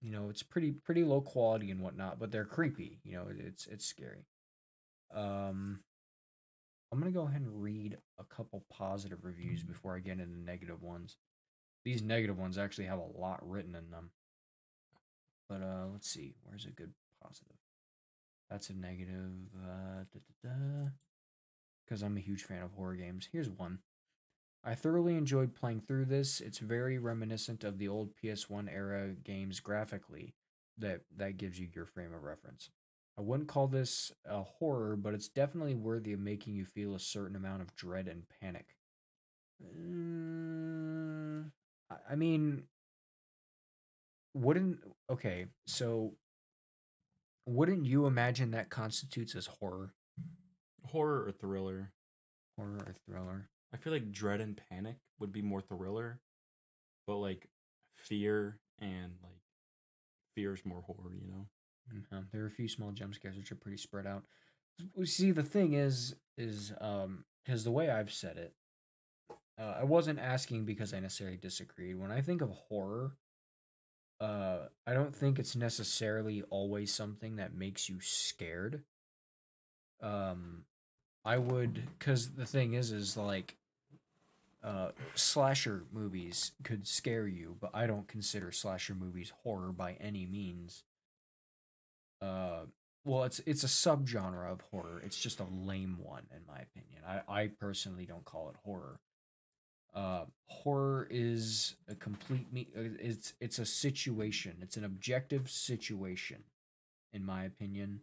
you 0.00 0.12
know 0.12 0.30
it's 0.30 0.42
pretty 0.42 0.70
pretty 0.70 1.02
low 1.02 1.20
quality 1.20 1.70
and 1.70 1.80
whatnot, 1.80 2.20
but 2.20 2.30
they're 2.30 2.44
creepy. 2.44 3.00
You 3.02 3.14
know, 3.14 3.26
it's 3.36 3.66
it's 3.66 3.86
scary. 3.86 4.26
Um, 5.12 5.80
I'm 6.92 7.00
gonna 7.00 7.10
go 7.10 7.26
ahead 7.26 7.42
and 7.42 7.60
read 7.60 7.98
a 8.18 8.24
couple 8.24 8.64
positive 8.70 9.24
reviews 9.24 9.64
before 9.64 9.96
I 9.96 9.98
get 9.98 10.20
into 10.20 10.38
negative 10.38 10.82
ones. 10.82 11.16
These 11.84 12.02
negative 12.02 12.38
ones 12.38 12.56
actually 12.56 12.84
have 12.84 12.98
a 13.00 13.18
lot 13.18 13.40
written 13.42 13.74
in 13.74 13.90
them. 13.90 14.10
But 15.48 15.62
uh, 15.62 15.86
let's 15.92 16.08
see. 16.08 16.36
Where's 16.44 16.66
a 16.66 16.70
good 16.70 16.92
positive? 17.20 17.56
That's 18.48 18.70
a 18.70 18.74
negative. 18.74 19.32
Uh, 19.56 20.04
because 21.90 22.02
I'm 22.04 22.16
a 22.16 22.20
huge 22.20 22.44
fan 22.44 22.62
of 22.62 22.72
horror 22.72 22.94
games. 22.94 23.28
Here's 23.32 23.50
one. 23.50 23.80
I 24.64 24.74
thoroughly 24.74 25.16
enjoyed 25.16 25.54
playing 25.54 25.82
through 25.82 26.06
this. 26.06 26.40
It's 26.40 26.58
very 26.58 26.98
reminiscent 26.98 27.64
of 27.64 27.78
the 27.78 27.88
old 27.88 28.14
PS1 28.16 28.68
era 28.68 29.08
games 29.24 29.60
graphically. 29.60 30.34
That 30.78 31.02
that 31.16 31.36
gives 31.36 31.58
you 31.58 31.68
your 31.74 31.86
frame 31.86 32.14
of 32.14 32.22
reference. 32.22 32.70
I 33.18 33.22
wouldn't 33.22 33.48
call 33.48 33.68
this 33.68 34.12
a 34.24 34.42
horror, 34.42 34.96
but 34.96 35.14
it's 35.14 35.28
definitely 35.28 35.74
worthy 35.74 36.12
of 36.12 36.20
making 36.20 36.54
you 36.54 36.64
feel 36.64 36.94
a 36.94 37.00
certain 37.00 37.36
amount 37.36 37.62
of 37.62 37.74
dread 37.76 38.08
and 38.08 38.24
panic. 38.40 38.76
Mm, 39.62 41.50
I- 41.90 42.12
I 42.12 42.16
mean, 42.16 42.64
wouldn't 44.34 44.78
okay, 45.10 45.46
so 45.66 46.14
wouldn't 47.46 47.86
you 47.86 48.06
imagine 48.06 48.50
that 48.52 48.70
constitutes 48.70 49.34
as 49.34 49.46
horror, 49.46 49.94
Horror 50.86 51.26
or 51.26 51.32
thriller? 51.32 51.92
horror 52.56 52.78
or 52.86 52.94
thriller? 53.06 53.48
I 53.72 53.76
feel 53.76 53.92
like 53.92 54.12
dread 54.12 54.40
and 54.40 54.60
panic 54.68 54.96
would 55.18 55.32
be 55.32 55.42
more 55.42 55.60
thriller, 55.60 56.20
but 57.06 57.16
like 57.16 57.48
fear 57.94 58.58
and 58.80 59.12
like 59.22 59.40
fear 60.34 60.54
is 60.54 60.64
more 60.64 60.82
horror. 60.82 61.14
You 61.14 61.28
know. 61.28 61.46
Mhm. 61.92 62.30
There 62.30 62.42
are 62.42 62.46
a 62.46 62.50
few 62.50 62.68
small 62.68 62.92
jump 62.92 63.14
scares 63.14 63.36
which 63.36 63.50
are 63.52 63.56
pretty 63.56 63.78
spread 63.78 64.06
out. 64.06 64.24
We 64.94 65.06
see 65.06 65.30
the 65.30 65.42
thing 65.42 65.74
is 65.74 66.16
is 66.36 66.72
um 66.80 67.24
because 67.44 67.64
the 67.64 67.70
way 67.70 67.90
I've 67.90 68.12
said 68.12 68.36
it, 68.36 68.54
uh, 69.58 69.76
I 69.78 69.84
wasn't 69.84 70.18
asking 70.18 70.64
because 70.64 70.92
I 70.92 71.00
necessarily 71.00 71.36
disagreed. 71.36 71.98
When 71.98 72.10
I 72.10 72.20
think 72.20 72.42
of 72.42 72.50
horror, 72.50 73.16
uh, 74.20 74.68
I 74.86 74.92
don't 74.92 75.14
think 75.14 75.38
it's 75.38 75.56
necessarily 75.56 76.42
always 76.50 76.92
something 76.92 77.36
that 77.36 77.54
makes 77.54 77.88
you 77.88 78.00
scared. 78.00 78.84
Um, 80.02 80.64
I 81.24 81.36
would 81.38 81.82
because 81.98 82.30
the 82.30 82.46
thing 82.46 82.74
is 82.74 82.92
is 82.92 83.16
like. 83.16 83.56
Uh, 84.62 84.90
slasher 85.14 85.84
movies 85.90 86.52
could 86.64 86.86
scare 86.86 87.26
you, 87.26 87.56
but 87.60 87.70
I 87.72 87.86
don't 87.86 88.06
consider 88.06 88.52
slasher 88.52 88.94
movies 88.94 89.32
horror 89.42 89.72
by 89.72 89.94
any 89.94 90.26
means. 90.26 90.84
Uh 92.20 92.60
well 93.04 93.24
it's 93.24 93.40
it's 93.46 93.64
a 93.64 93.68
subgenre 93.68 94.50
of 94.50 94.60
horror. 94.70 95.00
It's 95.04 95.18
just 95.18 95.40
a 95.40 95.46
lame 95.50 95.98
one 96.02 96.26
in 96.34 96.42
my 96.46 96.58
opinion. 96.60 97.02
I 97.06 97.22
i 97.42 97.46
personally 97.48 98.04
don't 98.04 98.24
call 98.24 98.50
it 98.50 98.56
horror. 98.64 99.00
Uh 99.94 100.24
horror 100.48 101.08
is 101.10 101.76
a 101.88 101.94
complete 101.94 102.52
me 102.52 102.68
uh, 102.76 102.82
it's 103.00 103.32
it's 103.40 103.58
a 103.58 103.66
situation. 103.66 104.58
It's 104.60 104.76
an 104.76 104.84
objective 104.84 105.50
situation 105.50 106.44
in 107.12 107.24
my 107.24 107.44
opinion 107.44 108.00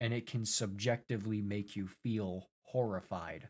and 0.00 0.12
it 0.14 0.26
can 0.26 0.44
subjectively 0.44 1.40
make 1.42 1.74
you 1.76 1.88
feel 2.02 2.48
horrified 2.62 3.48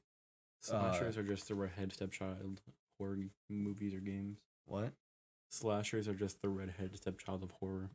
Slashers 0.61 1.17
are 1.17 1.23
just 1.23 1.47
the 1.49 1.55
redhead 1.55 1.93
stepchild 1.93 2.61
horror 2.99 3.19
movies 3.49 3.95
or 3.95 4.01
games. 4.01 4.39
what 4.67 4.93
Slashers 5.51 6.09
are 6.09 6.15
just 6.15 6.43
the 6.43 6.49
redhead 6.49 6.97
stepchild 6.97 7.43
of 7.43 7.51
horror. 7.53 7.91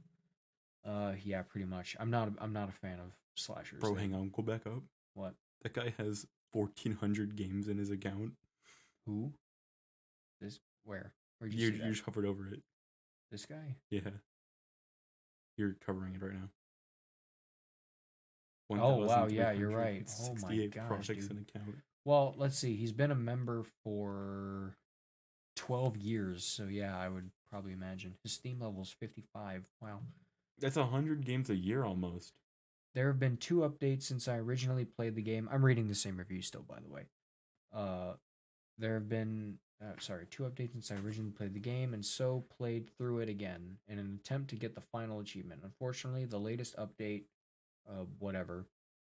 uh 0.85 1.13
yeah 1.23 1.41
pretty 1.43 1.65
much 1.65 1.95
i'm 1.99 2.09
not 2.09 2.29
i'm 2.39 2.53
not 2.53 2.69
a 2.69 2.73
fan 2.73 2.99
of 2.99 3.11
slashers 3.35 3.79
Bro, 3.79 3.95
They- 3.95 4.01
hang 4.01 4.15
on, 4.15 4.29
go 4.29 4.41
back 4.43 4.65
up. 4.67 4.83
what 5.13 5.35
That 5.63 5.73
guy 5.73 5.93
has 5.97 6.25
fourteen 6.51 6.93
hundred 6.93 7.35
games 7.35 7.67
in 7.67 7.77
his 7.77 7.89
account. 7.89 8.33
who 9.05 9.33
this 10.41 10.59
where 10.83 11.13
where'd 11.39 11.53
you, 11.53 11.67
You 11.69 11.73
you 11.83 11.89
just 11.91 12.03
hovered 12.03 12.25
over 12.25 12.47
it. 12.47 12.61
this 13.31 13.45
guy 13.45 13.75
Yeah. 13.89 14.01
You're 15.57 15.75
covering 15.85 16.15
it 16.15 16.21
right 16.21 16.33
now. 16.33 16.49
Oh, 18.81 19.05
wow, 19.05 19.27
yeah, 19.27 19.51
you're 19.51 19.69
right. 19.69 20.09
Oh 20.21 20.35
my 20.41 20.55
1,368 20.55 20.71
gosh, 20.75 20.87
projects 20.87 21.27
dude. 21.27 21.45
account. 21.49 21.75
Well, 22.05 22.35
let's 22.37 22.57
see. 22.57 22.75
He's 22.75 22.91
been 22.91 23.11
a 23.11 23.15
member 23.15 23.63
for 23.83 24.75
12 25.55 25.97
years. 25.97 26.43
So, 26.43 26.65
yeah, 26.65 26.97
I 26.97 27.07
would 27.09 27.29
probably 27.49 27.73
imagine. 27.73 28.15
His 28.23 28.33
Steam 28.33 28.59
level 28.59 28.81
is 28.81 28.95
55. 28.99 29.63
Wow. 29.81 29.99
That's 30.59 30.77
a 30.77 30.85
hundred 30.85 31.25
games 31.25 31.49
a 31.49 31.55
year 31.55 31.83
almost. 31.83 32.33
There 32.95 33.07
have 33.07 33.19
been 33.19 33.37
two 33.37 33.61
updates 33.61 34.03
since 34.03 34.27
I 34.27 34.37
originally 34.37 34.85
played 34.85 35.15
the 35.15 35.21
game. 35.21 35.49
I'm 35.51 35.65
reading 35.65 35.87
the 35.87 35.95
same 35.95 36.17
review 36.17 36.41
still, 36.41 36.61
by 36.61 36.79
the 36.79 36.89
way. 36.89 37.03
Uh, 37.73 38.13
there 38.77 38.93
have 38.93 39.09
been, 39.09 39.57
uh, 39.81 39.93
sorry, 39.99 40.27
two 40.29 40.43
updates 40.43 40.73
since 40.73 40.91
I 40.91 40.95
originally 40.95 41.31
played 41.31 41.53
the 41.53 41.59
game, 41.59 41.93
and 41.93 42.05
so 42.05 42.45
played 42.55 42.89
through 42.97 43.19
it 43.19 43.29
again 43.29 43.77
in 43.87 43.97
an 43.97 44.19
attempt 44.23 44.51
to 44.51 44.55
get 44.55 44.75
the 44.75 44.81
final 44.81 45.19
achievement. 45.19 45.61
Unfortunately, 45.63 46.25
the 46.25 46.39
latest 46.39 46.75
update, 46.77 47.23
uh, 47.89 48.05
whatever, 48.19 48.67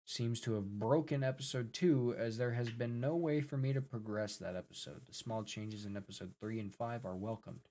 seems 0.05 0.39
to 0.41 0.53
have 0.53 0.79
broken 0.79 1.23
episode 1.23 1.73
2 1.73 2.15
as 2.17 2.37
there 2.37 2.51
has 2.51 2.69
been 2.69 2.99
no 2.99 3.15
way 3.15 3.41
for 3.41 3.57
me 3.57 3.73
to 3.73 3.81
progress 3.81 4.37
that 4.37 4.55
episode. 4.55 5.01
The 5.07 5.13
small 5.13 5.43
changes 5.43 5.85
in 5.85 5.95
episode 5.95 6.33
3 6.39 6.59
and 6.59 6.73
5 6.73 7.05
are 7.05 7.15
welcomed. 7.15 7.61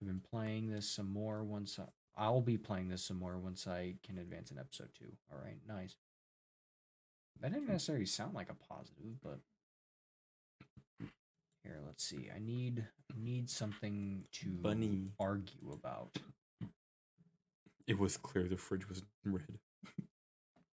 I've 0.00 0.08
been 0.08 0.20
playing 0.20 0.70
this 0.70 0.88
some 0.90 1.08
more 1.12 1.42
once 1.44 1.78
I, 1.78 1.84
I'll 2.16 2.40
be 2.40 2.58
playing 2.58 2.88
this 2.88 3.04
some 3.04 3.18
more 3.18 3.38
once 3.38 3.66
I 3.66 3.94
can 4.04 4.18
advance 4.18 4.50
in 4.50 4.58
episode 4.58 4.90
2. 4.98 5.06
All 5.32 5.38
right, 5.42 5.58
nice. 5.66 5.96
That 7.40 7.52
didn't 7.52 7.68
necessarily 7.68 8.06
sound 8.06 8.34
like 8.34 8.50
a 8.50 8.54
positive, 8.54 9.20
but 9.22 9.40
here, 11.62 11.80
let's 11.86 12.04
see. 12.04 12.28
I 12.34 12.38
need 12.38 12.86
need 13.16 13.50
something 13.50 14.24
to 14.32 14.48
Bunny. 14.48 15.12
argue 15.18 15.72
about. 15.72 16.16
It 17.86 17.98
was 17.98 18.16
clear 18.16 18.48
the 18.48 18.56
fridge 18.56 18.88
was 18.88 19.02
red. 19.24 19.58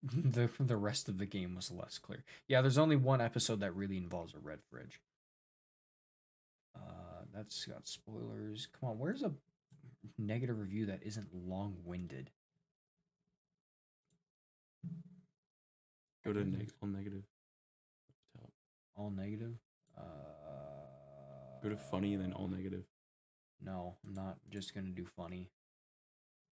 the 0.03 0.49
the 0.59 0.77
rest 0.77 1.07
of 1.07 1.17
the 1.17 1.25
game 1.25 1.55
was 1.55 1.71
less 1.71 1.97
clear. 1.97 2.23
Yeah, 2.47 2.61
there's 2.61 2.77
only 2.77 2.95
one 2.95 3.21
episode 3.21 3.61
that 3.61 3.75
really 3.75 3.97
involves 3.97 4.33
a 4.33 4.39
red 4.39 4.59
fridge. 4.69 4.99
Uh, 6.75 7.23
that's 7.33 7.63
got 7.65 7.87
spoilers. 7.87 8.67
Come 8.79 8.89
on, 8.89 8.99
where's 8.99 9.23
a 9.23 9.31
negative 10.17 10.59
review 10.59 10.85
that 10.87 11.01
isn't 11.03 11.29
long 11.33 11.77
winded? 11.85 12.31
Go 16.25 16.33
to 16.33 16.43
neg- 16.43 16.71
all 16.81 16.89
negative. 16.89 17.23
All 18.95 19.09
negative. 19.09 19.53
Uh, 19.97 20.01
Go 21.63 21.69
to 21.69 21.77
funny 21.77 22.13
and 22.13 22.21
then 22.23 22.33
all 22.33 22.47
negative. 22.47 22.83
No, 23.61 23.95
I'm 24.05 24.13
not 24.13 24.37
just 24.49 24.75
gonna 24.75 24.89
do 24.89 25.05
funny. 25.05 25.49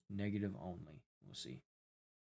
Negative 0.08 0.54
only. 0.60 1.02
We'll 1.24 1.34
see. 1.34 1.60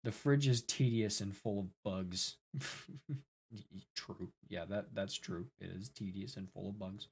The 0.04 0.12
fridge 0.12 0.48
is 0.48 0.62
tedious 0.62 1.22
and 1.22 1.36
full 1.36 1.60
of 1.60 1.68
bugs. 1.84 2.38
True. 3.96 4.30
Yeah, 4.48 4.66
that 4.66 4.94
that's 4.94 5.16
true. 5.16 5.48
It 5.60 5.70
is 5.70 5.90
tedious 5.90 6.38
and 6.38 6.50
full 6.52 6.70
of 6.70 6.80
bugs. 6.80 7.08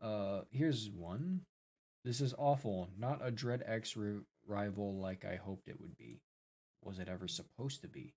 Uh, 0.00 0.42
here's 0.50 0.88
one. 0.90 1.40
This 2.04 2.20
is 2.20 2.34
awful. 2.38 2.88
Not 2.96 3.20
a 3.22 3.30
Dread 3.30 3.62
X 3.66 3.96
ri- 3.96 4.20
rival 4.46 4.96
like 4.96 5.24
I 5.24 5.36
hoped 5.36 5.68
it 5.68 5.80
would 5.80 5.96
be. 5.96 6.20
Was 6.84 6.98
it 7.00 7.08
ever 7.08 7.26
supposed 7.26 7.82
to 7.82 7.88
be? 7.88 8.14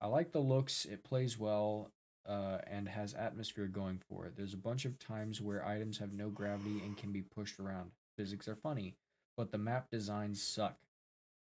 I 0.00 0.06
like 0.06 0.32
the 0.32 0.40
looks. 0.40 0.86
It 0.86 1.04
plays 1.04 1.38
well, 1.38 1.92
uh, 2.26 2.58
and 2.66 2.88
has 2.88 3.14
atmosphere 3.14 3.66
going 3.66 4.00
for 4.08 4.26
it. 4.26 4.36
There's 4.36 4.54
a 4.54 4.58
bunch 4.58 4.84
of 4.84 4.98
times 4.98 5.40
where 5.40 5.66
items 5.66 5.98
have 5.98 6.12
no 6.12 6.30
gravity 6.30 6.80
and 6.84 6.96
can 6.96 7.12
be 7.12 7.22
pushed 7.22 7.60
around. 7.60 7.90
Physics 8.16 8.48
are 8.48 8.56
funny, 8.56 8.94
but 9.36 9.52
the 9.52 9.58
map 9.58 9.90
designs 9.90 10.42
suck. 10.42 10.76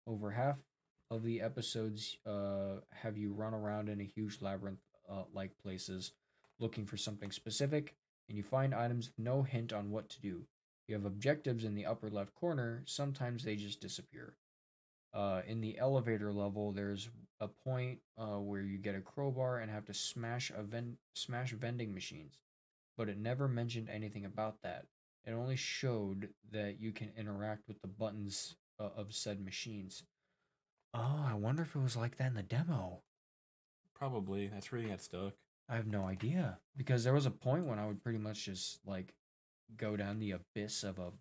Over 0.07 0.33
half 0.33 0.57
of 1.11 1.23
the 1.23 1.41
episodes 1.41 2.17
uh, 2.27 2.81
have 2.91 3.17
you 3.17 3.33
run 3.33 3.55
around 3.55 3.89
in 3.89 4.01
a 4.01 4.05
huge 4.05 4.41
labyrinth 4.41 4.81
uh, 5.11 5.25
like 5.33 5.59
places 5.63 6.13
looking 6.59 6.87
for 6.87 6.97
something 6.97 7.31
specific, 7.31 7.95
and 8.29 8.37
you 8.37 8.43
find 8.43 8.75
items 8.75 9.09
with 9.09 9.25
no 9.25 9.43
hint 9.43 9.73
on 9.73 9.91
what 9.91 10.09
to 10.09 10.21
do. 10.21 10.43
You 10.89 10.95
have 10.95 11.05
objectives 11.05 11.65
in 11.65 11.75
the 11.75 11.87
upper 11.87 12.11
left 12.11 12.35
corner, 12.35 12.83
sometimes 12.87 13.45
they 13.45 13.57
just 13.57 13.81
disappear. 13.81 14.35
Uh, 15.13 15.43
in 15.47 15.61
the 15.61 15.79
elevator 15.79 16.33
level, 16.33 16.73
there's 16.73 17.09
a 17.41 17.49
point 17.49 18.01
uh, 18.19 18.39
where 18.39 18.63
you 18.63 18.79
get 18.79 18.97
a 18.97 19.01
crowbar 19.01 19.59
and 19.59 19.71
have 19.71 19.85
to 19.87 19.95
smash 19.95 20.51
a 20.57 20.63
ven- 20.63 20.97
smash 21.15 21.53
vending 21.53 21.95
machines, 21.95 22.39
but 22.97 23.09
it 23.09 23.19
never 23.19 23.47
mentioned 23.47 23.89
anything 23.89 24.25
about 24.25 24.57
that. 24.63 24.87
It 25.25 25.33
only 25.33 25.57
showed 25.57 26.31
that 26.53 26.81
you 26.81 26.93
can 26.93 27.13
interact 27.17 27.69
with 27.69 27.81
the 27.81 27.89
buttons 27.89 28.57
uh, 28.79 28.91
of 28.97 29.15
said 29.15 29.43
machines. 29.45 30.03
Oh, 30.95 31.27
I 31.29 31.35
wonder 31.35 31.63
if 31.63 31.75
it 31.75 31.81
was 31.83 31.97
like 31.97 32.17
that 32.17 32.29
in 32.29 32.35
the 32.35 32.43
demo. 32.43 33.01
Probably. 33.95 34.47
That's 34.49 34.71
where 34.71 34.81
you 34.81 34.89
got 34.89 35.03
stuck. 35.03 35.35
I 35.69 35.77
have 35.77 35.87
no 35.87 36.05
idea 36.05 36.59
because 36.77 37.05
there 37.05 37.15
was 37.15 37.27
a 37.27 37.31
point 37.31 37.67
when 37.67 37.79
I 37.79 37.87
would 37.87 38.03
pretty 38.03 38.19
much 38.19 38.45
just 38.45 38.81
like 38.87 39.15
go 39.77 39.97
down 39.97 40.19
the 40.19 40.33
abyss 40.33 40.85
of 40.85 40.99
a 40.99 41.13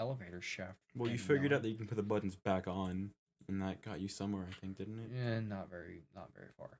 elevator 0.00 0.40
shaft. 0.40 0.78
Well, 0.94 1.10
you 1.10 1.18
figured 1.18 1.52
out 1.52 1.62
that 1.62 1.68
you 1.68 1.76
can 1.76 1.86
put 1.86 1.96
the 1.96 2.02
buttons 2.02 2.36
back 2.36 2.66
on, 2.66 3.10
and 3.48 3.62
that 3.62 3.82
got 3.82 4.00
you 4.00 4.08
somewhere, 4.08 4.46
I 4.50 4.54
think, 4.60 4.76
didn't 4.76 4.98
it? 4.98 5.10
Eh, 5.16 5.40
not 5.40 5.70
very, 5.70 6.02
not 6.14 6.30
very 6.34 6.48
far. 6.56 6.78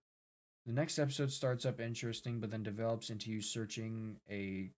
The 0.67 0.73
next 0.73 0.99
episode 0.99 1.33
starts 1.33 1.65
up 1.65 1.81
interesting, 1.81 2.41
but 2.41 2.51
then 2.51 2.63
develops 2.63 3.11
into 3.11 3.31
you 3.31 3.41
searching 3.41 4.19
a 4.31 4.71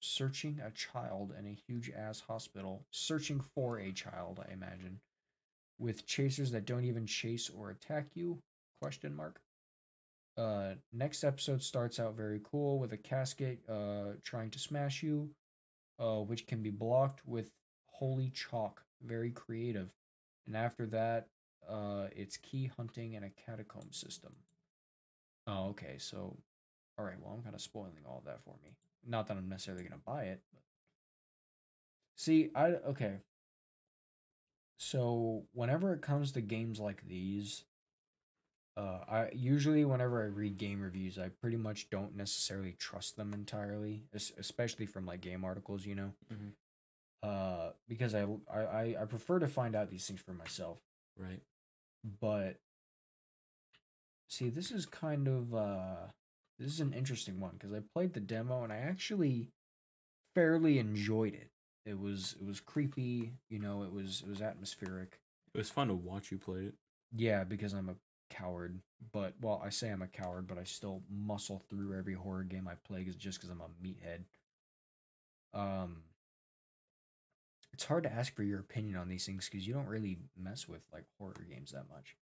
searching 0.00 0.60
a 0.64 0.70
child 0.70 1.32
in 1.38 1.46
a 1.46 1.54
huge 1.54 1.90
ass 1.90 2.20
hospital, 2.20 2.84
searching 2.90 3.40
for 3.40 3.78
a 3.78 3.92
child, 3.92 4.44
I 4.46 4.52
imagine, 4.52 5.00
with 5.78 6.06
chasers 6.06 6.50
that 6.52 6.64
don't 6.64 6.84
even 6.84 7.06
chase 7.06 7.50
or 7.50 7.70
attack 7.70 8.08
you? 8.14 8.38
Question 8.80 9.14
mark. 9.14 9.40
Uh, 10.36 10.74
next 10.92 11.24
episode 11.24 11.62
starts 11.62 11.98
out 11.98 12.14
very 12.14 12.40
cool 12.44 12.78
with 12.78 12.92
a 12.92 12.96
casket 12.98 13.58
uh 13.70 14.12
trying 14.22 14.50
to 14.50 14.58
smash 14.58 15.02
you, 15.02 15.30
uh, 15.98 16.18
which 16.18 16.46
can 16.46 16.62
be 16.62 16.70
blocked 16.70 17.26
with 17.26 17.50
holy 17.86 18.30
chalk. 18.30 18.82
Very 19.02 19.30
creative. 19.30 19.94
And 20.46 20.56
after 20.56 20.86
that, 20.86 21.28
uh, 21.68 22.06
it's 22.14 22.36
key 22.36 22.70
hunting 22.76 23.16
and 23.16 23.24
a 23.24 23.30
catacomb 23.30 23.92
system. 23.92 24.32
Oh, 25.46 25.68
okay. 25.70 25.96
So, 25.98 26.36
all 26.98 27.04
right. 27.04 27.16
Well, 27.20 27.34
I'm 27.34 27.42
kind 27.42 27.54
of 27.54 27.60
spoiling 27.60 28.04
all 28.06 28.22
that 28.26 28.42
for 28.44 28.54
me. 28.62 28.76
Not 29.06 29.26
that 29.28 29.36
I'm 29.36 29.48
necessarily 29.48 29.84
gonna 29.84 30.00
buy 30.04 30.24
it, 30.24 30.40
but 30.52 30.62
see, 32.16 32.50
I 32.54 32.66
okay. 32.88 33.18
So 34.78 35.46
whenever 35.52 35.92
it 35.94 36.02
comes 36.02 36.32
to 36.32 36.40
games 36.40 36.78
like 36.78 37.06
these, 37.06 37.64
uh, 38.76 39.00
I 39.08 39.30
usually 39.32 39.84
whenever 39.84 40.22
I 40.22 40.26
read 40.26 40.58
game 40.58 40.82
reviews, 40.82 41.18
I 41.18 41.28
pretty 41.28 41.56
much 41.56 41.88
don't 41.88 42.14
necessarily 42.14 42.72
trust 42.72 43.16
them 43.16 43.32
entirely, 43.32 44.04
especially 44.38 44.86
from 44.86 45.06
like 45.06 45.22
game 45.22 45.44
articles, 45.44 45.86
you 45.86 45.94
know. 45.94 46.12
Mhm. 46.30 46.52
Uh, 47.22 47.72
because 47.88 48.14
I 48.14 48.24
I- 48.50 48.96
I 49.00 49.04
prefer 49.06 49.38
to 49.38 49.48
find 49.48 49.74
out 49.74 49.90
these 49.90 50.06
things 50.06 50.20
for 50.20 50.32
myself 50.34 50.80
Right. 51.16 51.40
but 52.20 52.60
see 54.28 54.48
this 54.50 54.70
is 54.70 54.86
kind 54.86 55.28
of 55.28 55.54
uh 55.54 56.06
this 56.58 56.68
is 56.72 56.80
an 56.80 56.92
interesting 56.92 57.40
one 57.40 57.52
because 57.52 57.72
i 57.72 57.80
played 57.94 58.12
the 58.12 58.20
demo 58.20 58.64
and 58.64 58.72
i 58.72 58.76
actually 58.76 59.50
fairly 60.34 60.78
enjoyed 60.78 61.34
it 61.34 61.50
it 61.86 61.98
was 61.98 62.34
it 62.40 62.44
was 62.46 62.60
creepy 62.60 63.32
you 63.48 63.58
know 63.58 63.82
it 63.84 63.92
was 63.92 64.22
it 64.26 64.28
was 64.28 64.42
atmospheric 64.42 65.20
It 65.54 65.58
was 65.58 65.70
fun 65.70 65.88
to 65.88 65.94
watch 65.94 66.30
you 66.30 66.38
play 66.38 66.60
it. 66.64 66.74
yeah 67.14 67.44
because 67.44 67.72
i'm 67.72 67.88
a 67.88 67.94
coward 68.28 68.80
but 69.12 69.34
well 69.40 69.62
i 69.64 69.70
say 69.70 69.88
i'm 69.90 70.02
a 70.02 70.08
coward 70.08 70.46
but 70.48 70.58
i 70.58 70.64
still 70.64 71.02
muscle 71.10 71.62
through 71.70 71.96
every 71.96 72.14
horror 72.14 72.42
game 72.42 72.68
i 72.68 72.74
play 72.74 73.04
'cause- 73.04 73.14
just 73.16 73.38
because 73.38 73.50
i'm 73.50 73.60
a 73.62 73.68
meathead 73.86 74.24
um 75.54 76.02
it's 77.72 77.84
hard 77.84 78.02
to 78.04 78.12
ask 78.12 78.34
for 78.34 78.42
your 78.42 78.58
opinion 78.60 78.96
on 78.96 79.08
these 79.08 79.24
things 79.26 79.48
because 79.48 79.66
you 79.66 79.72
don't 79.74 79.86
really 79.86 80.18
mess 80.36 80.66
with 80.68 80.82
like 80.92 81.04
horror 81.18 81.46
games 81.48 81.72
that 81.72 81.88
much 81.88 82.16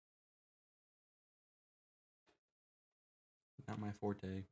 Not 3.68 3.80
my 3.80 3.92
forte. 3.92 4.44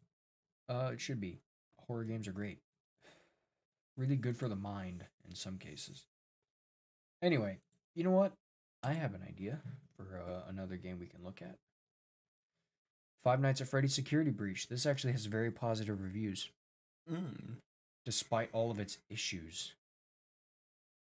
Uh, 0.69 0.91
it 0.93 1.01
should 1.01 1.19
be. 1.19 1.41
Horror 1.87 2.03
games 2.05 2.27
are 2.27 2.31
great. 2.31 2.59
Really 3.99 4.15
good 4.15 4.37
for 4.37 4.47
the 4.47 4.55
mind 4.55 5.03
in 5.27 5.35
some 5.35 5.57
cases. 5.57 6.05
Anyway, 7.21 7.57
you 7.97 8.05
know 8.05 8.11
what? 8.11 8.31
I 8.81 8.93
have 8.93 9.13
an 9.13 9.21
idea 9.27 9.59
for 9.97 10.21
uh, 10.25 10.49
another 10.49 10.77
game 10.77 10.99
we 10.99 11.05
can 11.07 11.21
look 11.21 11.41
at. 11.41 11.57
Five 13.25 13.41
Nights 13.41 13.59
at 13.59 13.67
Freddy's 13.67 13.93
Security 13.93 14.31
Breach. 14.31 14.69
This 14.69 14.85
actually 14.85 15.11
has 15.11 15.25
very 15.25 15.51
positive 15.51 16.01
reviews, 16.01 16.49
Mm. 17.11 17.55
despite 18.05 18.49
all 18.53 18.71
of 18.71 18.79
its 18.79 18.99
issues. 19.09 19.73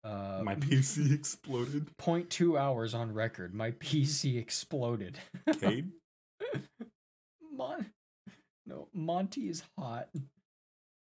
Uh, 0.05 0.41
my 0.45 0.57
PC 0.57 1.13
exploded. 1.15 1.87
0.2 1.99 2.59
hours 2.61 2.93
on 2.93 3.15
record. 3.15 3.55
My 3.55 3.71
PC 3.71 4.37
exploded. 4.39 5.17
Cade? 5.61 5.93
Mon- 7.57 7.87
no, 8.67 8.89
Monty 8.93 9.49
is 9.49 9.63
hot. 9.79 10.09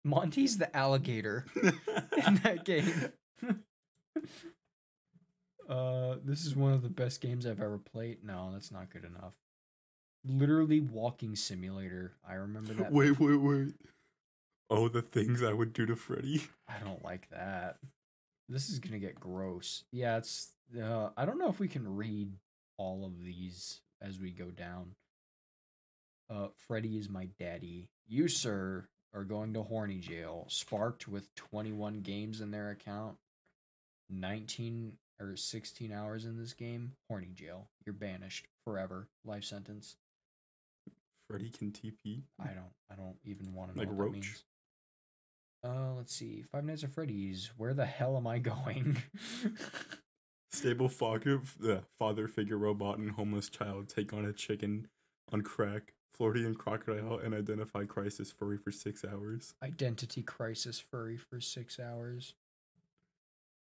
Monty's 0.04 0.58
the 0.58 0.74
alligator 0.76 1.44
in 2.26 2.36
that 2.44 2.64
game. 2.64 3.12
uh, 5.68 6.16
this 6.24 6.44
is 6.44 6.56
one 6.56 6.72
of 6.72 6.82
the 6.82 6.88
best 6.88 7.20
games 7.20 7.46
I've 7.46 7.60
ever 7.60 7.78
played. 7.78 8.24
No, 8.24 8.50
that's 8.52 8.70
not 8.70 8.90
good 8.90 9.04
enough. 9.04 9.34
Literally 10.24 10.80
walking 10.80 11.36
simulator. 11.36 12.12
I 12.28 12.34
remember 12.34 12.74
that. 12.74 12.92
wait, 12.92 13.18
wait, 13.18 13.36
wait. 13.36 13.74
Oh, 14.70 14.88
the 14.88 15.02
things 15.02 15.42
I 15.42 15.52
would 15.52 15.72
do 15.72 15.86
to 15.86 15.96
Freddy. 15.96 16.42
I 16.68 16.78
don't 16.84 17.02
like 17.02 17.28
that. 17.30 17.78
This 18.48 18.68
is 18.68 18.78
gonna 18.78 18.98
get 18.98 19.20
gross. 19.20 19.84
Yeah, 19.92 20.18
it's. 20.18 20.52
Uh, 20.78 21.10
I 21.16 21.24
don't 21.24 21.38
know 21.38 21.48
if 21.48 21.58
we 21.58 21.68
can 21.68 21.96
read 21.96 22.32
all 22.76 23.04
of 23.04 23.24
these 23.24 23.80
as 24.02 24.18
we 24.18 24.30
go 24.30 24.46
down. 24.50 24.94
Uh, 26.30 26.48
Freddy 26.56 26.98
is 26.98 27.08
my 27.08 27.28
daddy. 27.38 27.88
You, 28.06 28.28
sir, 28.28 28.88
are 29.14 29.24
going 29.24 29.54
to 29.54 29.62
horny 29.62 29.98
jail. 29.98 30.46
Sparked 30.48 31.08
with 31.08 31.34
21 31.34 32.00
games 32.00 32.40
in 32.40 32.50
their 32.50 32.70
account, 32.70 33.16
19 34.10 34.92
or 35.20 35.36
16 35.36 35.92
hours 35.92 36.24
in 36.24 36.36
this 36.38 36.52
game. 36.52 36.92
Horny 37.08 37.30
jail. 37.34 37.68
You're 37.84 37.92
banished 37.94 38.46
forever. 38.64 39.08
Life 39.24 39.44
sentence. 39.44 39.96
Freddy 41.28 41.50
can 41.50 41.72
TP. 41.72 42.22
I 42.40 42.48
don't. 42.48 42.72
I 42.90 42.94
don't 42.94 43.16
even 43.24 43.52
want 43.54 43.70
to 43.72 43.76
know 43.76 43.82
Like 43.82 43.88
what 43.90 43.96
that 43.98 44.02
Roach? 44.04 44.12
means. 44.14 44.44
Uh, 45.64 45.92
let's 45.96 46.14
see. 46.14 46.44
Five 46.52 46.64
Nights 46.64 46.84
at 46.84 46.90
Freddy's. 46.94 47.50
Where 47.56 47.74
the 47.74 47.84
hell 47.84 48.16
am 48.16 48.26
I 48.26 48.38
going? 48.38 49.02
Stable 50.52 50.88
father, 50.88 51.42
the 51.60 51.82
father 51.98 52.26
figure 52.28 52.56
robot 52.56 52.98
and 52.98 53.10
homeless 53.10 53.48
child 53.48 53.88
take 53.88 54.12
on 54.12 54.24
a 54.24 54.32
chicken 54.32 54.88
on 55.32 55.42
crack. 55.42 55.92
Floridian 56.18 56.54
crocodile 56.54 57.18
and 57.18 57.32
identify 57.32 57.84
crisis 57.84 58.30
furry 58.30 58.58
for 58.58 58.72
six 58.72 59.04
hours. 59.04 59.54
Identity 59.62 60.22
crisis 60.22 60.80
furry 60.80 61.16
for 61.16 61.40
six 61.40 61.78
hours. 61.78 62.34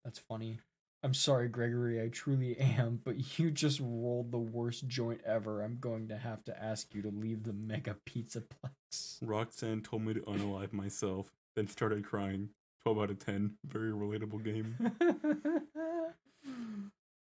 That's 0.04 0.18
funny. 0.18 0.61
I'm 1.02 1.14
sorry, 1.14 1.48
Gregory. 1.48 2.02
I 2.02 2.09
truly 2.09 2.57
am, 2.59 3.00
but 3.02 3.38
you 3.38 3.50
just 3.50 3.80
rolled 3.80 4.30
the 4.30 4.38
worst 4.38 4.87
joint 4.87 5.20
ever. 5.26 5.62
I'm 5.62 5.78
going 5.80 6.09
to 6.09 6.18
have 6.18 6.44
to 6.44 6.62
ask 6.62 6.94
you 6.94 7.02
to 7.02 7.09
leave 7.11 7.44
the 7.44 7.54
Mega 7.54 7.96
Pizza 8.04 8.42
Plex. 8.42 9.18
Roxanne 9.22 9.83
told 9.83 10.02
me 10.02 10.14
to 10.14 10.20
unalive 10.20 10.72
myself, 10.72 11.33
then 11.57 11.66
started 11.66 12.04
crying. 12.04 12.50
12 12.83 12.98
out 12.98 13.11
of 13.11 13.18
10. 13.18 13.54
Very 13.66 13.90
relatable 13.90 14.44
game. 14.44 14.76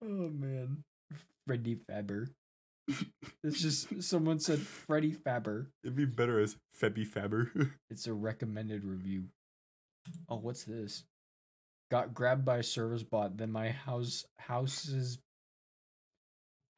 oh 0.04 0.30
man, 0.30 0.84
Freddy 1.48 1.76
Faber. 1.88 2.30
It's 3.44 3.62
just 3.62 4.04
someone 4.04 4.40
said 4.40 4.60
Freddy 4.60 5.12
Faber. 5.14 5.72
It'd 5.84 5.96
be 5.96 6.06
better 6.06 6.40
as 6.40 6.58
Febby 6.80 7.06
Faber. 7.06 7.52
It's 7.90 8.06
a 8.08 8.14
recommended 8.14 8.84
review. 8.86 9.26
Oh, 10.28 10.38
what's 10.38 10.64
this? 10.64 11.04
Got 11.92 12.14
grabbed 12.14 12.46
by 12.46 12.58
a 12.58 12.64
service 12.64 13.04
bot. 13.04 13.38
Then 13.38 13.52
my 13.52 13.70
house 13.70 14.26
house's 14.38 15.20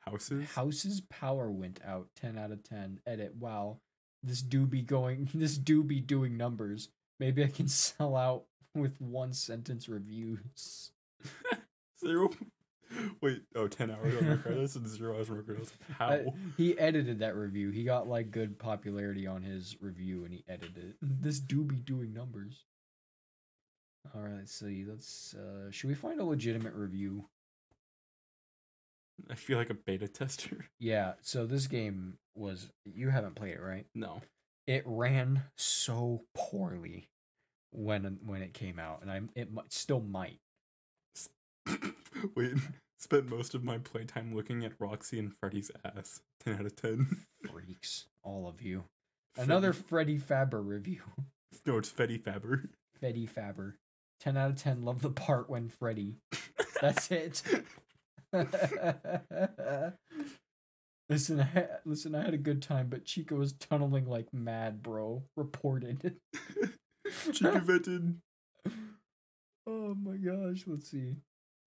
Houses? 0.07 0.49
house's 0.55 1.01
power 1.09 1.51
went 1.51 1.79
out. 1.85 2.07
Ten 2.15 2.37
out 2.37 2.51
of 2.51 2.63
ten. 2.63 2.99
Edit. 3.05 3.35
Wow. 3.35 3.79
this 4.23 4.41
do 4.41 4.65
be 4.65 4.81
going 4.81 5.29
this 5.35 5.57
do 5.57 5.83
be 5.83 5.99
doing 5.99 6.37
numbers. 6.37 6.89
Maybe 7.19 7.43
I 7.43 7.47
can 7.47 7.67
sell 7.69 8.15
out 8.15 8.45
with 8.73 8.99
one 9.01 9.33
sentence 9.33 9.87
reviews. 9.89 10.91
Zero. 11.99 12.29
Wait, 13.21 13.41
oh, 13.55 13.67
10 13.67 13.91
hours 13.91 14.15
on 14.21 14.27
Rick 14.27 14.43
Credits 14.43 14.75
and 14.75 14.87
zero 14.87 15.15
hours 15.17 15.29
on 15.29 15.37
Rick 15.37 15.45
Credits. 15.47 15.71
How? 15.97 16.09
I- 16.09 16.25
he 16.57 16.77
edited 16.77 17.19
that 17.19 17.35
review. 17.35 17.69
He 17.71 17.83
got 17.83 18.07
like 18.07 18.31
good 18.31 18.57
popularity 18.59 19.27
on 19.27 19.41
his 19.43 19.77
review 19.81 20.25
and 20.25 20.33
he 20.33 20.43
edited 20.47 20.77
it. 20.77 20.95
This 21.01 21.39
do 21.39 21.63
be 21.63 21.75
doing 21.75 22.13
numbers. 22.13 22.65
All 24.15 24.21
right, 24.21 24.33
let's 24.39 24.53
see. 24.53 24.83
Let's 24.87 25.35
uh 25.35 25.69
should 25.71 25.87
we 25.89 25.93
find 25.95 26.19
a 26.19 26.23
legitimate 26.25 26.73
review? 26.73 27.25
I 29.29 29.35
feel 29.35 29.57
like 29.57 29.69
a 29.69 29.75
beta 29.75 30.07
tester. 30.07 30.65
Yeah, 30.79 31.13
so 31.21 31.45
this 31.45 31.67
game 31.67 32.17
was 32.35 32.69
you 32.85 33.09
haven't 33.09 33.35
played 33.35 33.53
it, 33.53 33.61
right? 33.61 33.85
No. 33.93 34.21
It 34.65 34.83
ran 34.85 35.43
so 35.55 36.23
poorly 36.33 37.09
when 37.71 38.17
when 38.25 38.41
it 38.41 38.53
came 38.55 38.79
out 38.79 39.01
and 39.03 39.11
I 39.11 39.21
it 39.35 39.51
mi- 39.53 39.61
still 39.69 40.01
might. 40.01 40.39
Wait, 42.35 42.53
spent 43.01 43.27
most 43.27 43.55
of 43.55 43.63
my 43.63 43.79
playtime 43.79 44.33
looking 44.35 44.63
at 44.63 44.73
Roxy 44.79 45.17
and 45.19 45.33
Freddy's 45.33 45.71
ass. 45.83 46.21
10 46.45 46.55
out 46.55 46.65
of 46.65 46.75
10. 46.75 47.17
Freaks, 47.51 48.05
all 48.23 48.47
of 48.47 48.61
you. 48.61 48.85
Another 49.37 49.73
Freddy 49.73 50.17
Faber 50.17 50.61
review. 50.61 51.01
No, 51.65 51.77
it's 51.77 51.89
Freddy 51.89 52.17
Faber. 52.17 52.69
Freddy 52.97 53.25
Faber. 53.25 53.75
10 54.21 54.37
out 54.37 54.51
of 54.51 54.55
10 54.55 54.83
love 54.83 55.01
the 55.01 55.09
part 55.09 55.49
when 55.49 55.67
Freddy. 55.67 56.15
That's 56.79 57.11
it. 57.11 57.43
listen, 61.09 61.41
I, 61.41 61.67
listen, 61.83 62.15
I 62.15 62.23
had 62.23 62.33
a 62.33 62.37
good 62.37 62.61
time, 62.61 62.87
but 62.87 63.03
Chica 63.03 63.35
was 63.35 63.51
tunneling 63.51 64.05
like 64.05 64.33
mad, 64.33 64.81
bro. 64.81 65.23
Reported. 65.35 66.15
Chica 67.33 67.59
vented. 67.59 68.15
oh 69.67 69.93
my 69.93 70.15
gosh, 70.15 70.63
let's 70.67 70.89
see. 70.89 71.17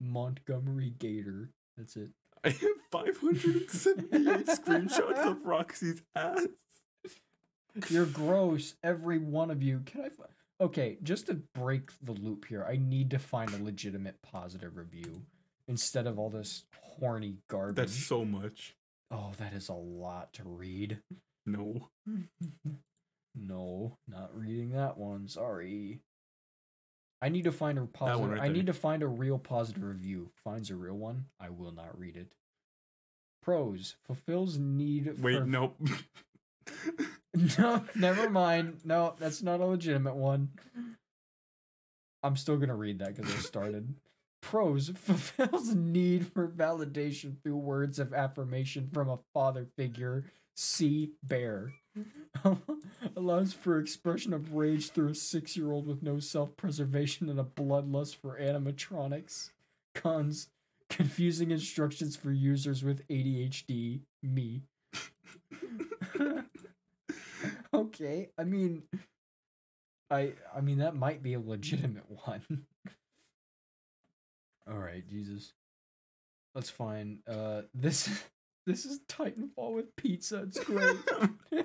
Montgomery 0.05 0.95
Gator. 0.99 1.51
That's 1.77 1.97
it. 1.97 2.11
I 2.45 2.51
have 2.51 2.61
578 2.93 4.47
screenshots 4.47 5.27
of 5.27 5.45
Roxy's 5.45 6.03
ass. 6.15 6.47
You're 7.89 8.07
gross, 8.07 8.75
every 8.83 9.19
one 9.19 9.51
of 9.51 9.63
you. 9.63 9.81
Can 9.85 10.03
I? 10.03 10.09
Fi- 10.11 10.25
okay, 10.61 10.99
just 11.03 11.27
to 11.27 11.35
break 11.55 11.91
the 12.03 12.13
loop 12.13 12.45
here, 12.47 12.65
I 12.69 12.77
need 12.77 13.11
to 13.11 13.19
find 13.19 13.53
a 13.53 13.63
legitimate 13.63 14.23
positive 14.23 14.77
review 14.77 15.23
instead 15.67 16.07
of 16.07 16.19
all 16.19 16.31
this 16.31 16.65
horny 16.81 17.39
garbage. 17.49 17.77
That's 17.77 18.07
so 18.07 18.25
much. 18.25 18.77
Oh, 19.11 19.33
that 19.39 19.53
is 19.53 19.69
a 19.69 19.75
lot 19.75 20.33
to 20.35 20.43
read. 20.45 20.99
No. 21.47 21.89
no, 23.35 23.99
not 24.09 24.37
reading 24.37 24.71
that 24.73 24.97
one. 24.97 25.29
Sorry. 25.29 26.01
I 27.25 27.31
need 27.31 27.45
to 27.45 27.53
find 27.53 27.79
a 27.79 27.87
positive. 27.87 28.31
right 28.33 28.43
I 28.43 28.49
need 28.49 28.67
to 28.67 28.75
find 28.75 29.03
a 29.03 29.07
real 29.07 29.39
positive 29.39 29.83
review. 29.83 30.29
Finds 30.45 30.69
a 30.69 30.77
real 30.77 30.99
one. 30.99 31.25
I 31.41 31.49
will 31.49 31.73
not 31.73 31.99
read 31.99 32.17
it. 32.17 32.29
Pros 33.43 33.95
fulfills 34.07 34.59
need. 34.59 35.23
Wait, 35.23 35.39
for- 35.39 35.47
nope. 35.47 35.81
No, 37.59 37.85
never 37.97 38.31
mind. 38.31 38.79
No, 38.85 39.15
that's 39.19 39.43
not 39.43 39.59
a 39.61 39.65
legitimate 39.65 40.15
one. 40.15 40.51
I'm 42.23 42.37
still 42.37 42.57
gonna 42.59 42.77
read 42.77 43.01
that 43.01 43.17
because 43.17 43.35
I 43.35 43.39
started. 43.39 43.95
Pros 44.41 44.91
fulfills 44.95 45.75
need 45.75 46.29
for 46.33 46.47
validation 46.47 47.43
through 47.43 47.57
words 47.57 47.99
of 47.99 48.15
affirmation 48.15 48.89
from 48.93 49.09
a 49.09 49.19
father 49.33 49.67
figure. 49.77 50.27
See 50.57 51.13
bear. 51.23 51.75
Allows 53.17 53.53
for 53.53 53.79
expression 53.79 54.33
of 54.33 54.55
rage 54.55 54.91
through 54.91 55.09
a 55.09 55.15
six 55.15 55.57
year 55.57 55.73
old 55.73 55.87
with 55.87 56.03
no 56.03 56.21
self 56.21 56.57
preservation 56.57 57.29
and 57.29 57.41
a 57.41 57.45
bloodlust 57.45 58.17
for 58.17 58.39
animatronics. 58.39 59.51
Cons 59.95 60.49
confusing 60.89 61.51
instructions 61.51 62.15
for 62.17 62.31
users 62.31 62.85
with 62.85 63.07
ADHD. 63.09 64.01
Me. 64.23 64.63
okay, 67.75 68.29
I 68.39 68.45
mean, 68.45 68.85
I 70.11 70.33
I 70.55 70.61
mean 70.61 70.79
that 70.79 70.95
might 70.95 71.23
be 71.23 71.35
a 71.35 71.41
legitimate 71.41 72.05
one. 72.25 72.43
All 74.71 74.79
right, 74.79 75.07
Jesus. 75.09 75.53
Let's 76.55 76.71
find 76.71 77.19
uh 77.27 77.63
this 77.75 78.09
this 78.67 78.85
is 78.85 79.01
Titanfall 79.09 79.75
with 79.75 79.97
pizza. 79.97 80.43
It's 80.43 80.59
great. 80.63 80.97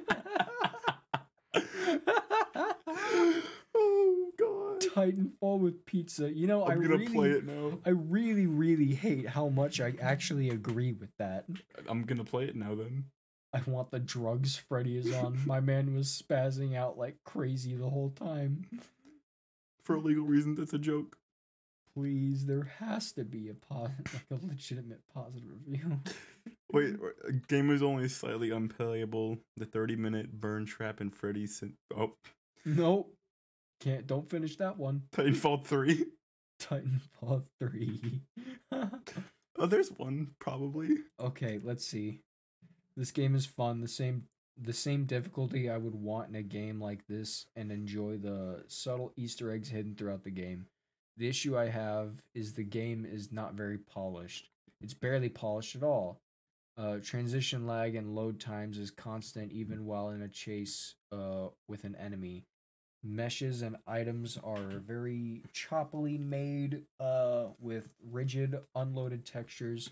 oh 3.75 4.31
god. 4.37 4.81
Titanfall 4.81 5.59
with 5.59 5.85
pizza. 5.85 6.31
You 6.31 6.47
know, 6.47 6.63
I 6.63 6.73
I'm 6.73 6.81
gonna 6.81 6.97
really 6.97 7.07
play 7.07 7.29
it 7.31 7.45
now. 7.45 7.79
I 7.85 7.89
really 7.89 8.47
really 8.47 8.93
hate 8.93 9.27
how 9.27 9.49
much 9.49 9.79
I 9.79 9.93
actually 10.01 10.49
agree 10.49 10.93
with 10.93 11.11
that. 11.17 11.45
I'm 11.87 12.03
gonna 12.03 12.25
play 12.25 12.45
it 12.45 12.55
now 12.55 12.75
then. 12.75 13.05
I 13.53 13.61
want 13.65 13.89
the 13.91 13.99
drugs 13.99 14.57
Freddy 14.57 14.97
is 14.97 15.11
on. 15.13 15.39
My 15.45 15.59
man 15.59 15.95
was 15.95 16.21
spazzing 16.21 16.75
out 16.75 16.97
like 16.97 17.17
crazy 17.23 17.75
the 17.75 17.89
whole 17.89 18.11
time. 18.11 18.65
For 19.83 19.97
legal 19.97 20.25
reasons, 20.25 20.59
it's 20.59 20.73
a 20.73 20.77
joke. 20.77 21.17
Please, 21.93 22.45
there 22.45 22.71
has 22.79 23.11
to 23.13 23.23
be 23.23 23.49
a 23.49 23.53
pos- 23.53 23.89
like 24.13 24.41
a 24.41 24.45
legitimate 24.45 25.01
positive 25.13 25.49
review. 25.65 25.99
Wait, 26.71 26.95
a 26.95 27.27
uh, 27.27 27.31
game 27.47 27.71
is 27.71 27.81
only 27.81 28.07
slightly 28.07 28.51
unplayable. 28.51 29.37
The 29.57 29.65
30 29.65 29.95
minute 29.95 30.39
burn 30.39 30.65
trap 30.65 31.01
and 31.01 31.13
Freddy's. 31.13 31.57
Sin- 31.57 31.77
oh, 31.97 32.13
nope. 32.65 33.13
Can't 33.79 34.05
don't 34.05 34.29
finish 34.29 34.57
that 34.57 34.77
one. 34.77 35.03
Titanfall 35.13 35.65
3. 35.65 36.05
Titanfall 36.61 37.43
3. 37.59 38.21
Oh, 39.57 39.65
there's 39.65 39.89
one, 39.89 40.31
probably. 40.39 40.89
okay, 41.19 41.59
let's 41.63 41.85
see. 41.85 42.19
This 42.95 43.11
game 43.11 43.35
is 43.35 43.45
fun. 43.45 43.81
The 43.81 43.87
same 43.87 44.23
the 44.61 44.73
same 44.73 45.05
difficulty 45.05 45.69
I 45.69 45.77
would 45.77 45.95
want 45.95 46.29
in 46.29 46.35
a 46.35 46.43
game 46.43 46.81
like 46.81 47.07
this 47.07 47.45
and 47.55 47.71
enjoy 47.71 48.17
the 48.17 48.63
subtle 48.67 49.13
Easter 49.15 49.51
eggs 49.51 49.69
hidden 49.69 49.95
throughout 49.95 50.23
the 50.23 50.31
game. 50.31 50.65
The 51.19 51.27
issue 51.27 51.57
I 51.57 51.67
have 51.67 52.13
is 52.33 52.53
the 52.53 52.63
game 52.63 53.05
is 53.05 53.29
not 53.29 53.53
very 53.53 53.77
polished. 53.77 54.49
It's 54.79 54.93
barely 54.93 55.27
polished 55.27 55.75
at 55.75 55.83
all. 55.83 56.21
Uh, 56.77 56.99
transition 57.03 57.67
lag 57.67 57.95
and 57.95 58.15
load 58.15 58.39
times 58.39 58.77
is 58.77 58.89
constant 58.89 59.51
even 59.51 59.85
while 59.85 60.11
in 60.11 60.21
a 60.21 60.29
chase 60.29 60.95
uh, 61.11 61.49
with 61.67 61.83
an 61.83 61.95
enemy. 61.95 62.45
Meshes 63.03 63.61
and 63.63 63.75
items 63.85 64.37
are 64.41 64.79
very 64.87 65.43
choppily 65.53 66.17
made 66.17 66.83
uh, 67.01 67.47
with 67.59 67.89
rigid, 68.09 68.57
unloaded 68.73 69.25
textures. 69.25 69.89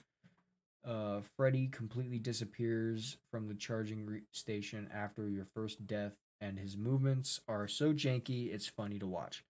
Uh, 0.86 1.20
Freddy 1.36 1.68
completely 1.68 2.20
disappears 2.20 3.18
from 3.32 3.50
the 3.50 3.56
charging 3.56 4.06
re- 4.06 4.22
station 4.32 4.90
after 4.94 5.28
your 5.28 5.46
first 5.54 5.86
death, 5.88 6.14
and 6.40 6.58
his 6.58 6.78
movements 6.78 7.42
are 7.50 7.68
so 7.68 7.92
janky 7.92 8.54
it's 8.54 8.68
funny 8.68 8.98
to 8.98 9.08
watch. 9.08 9.44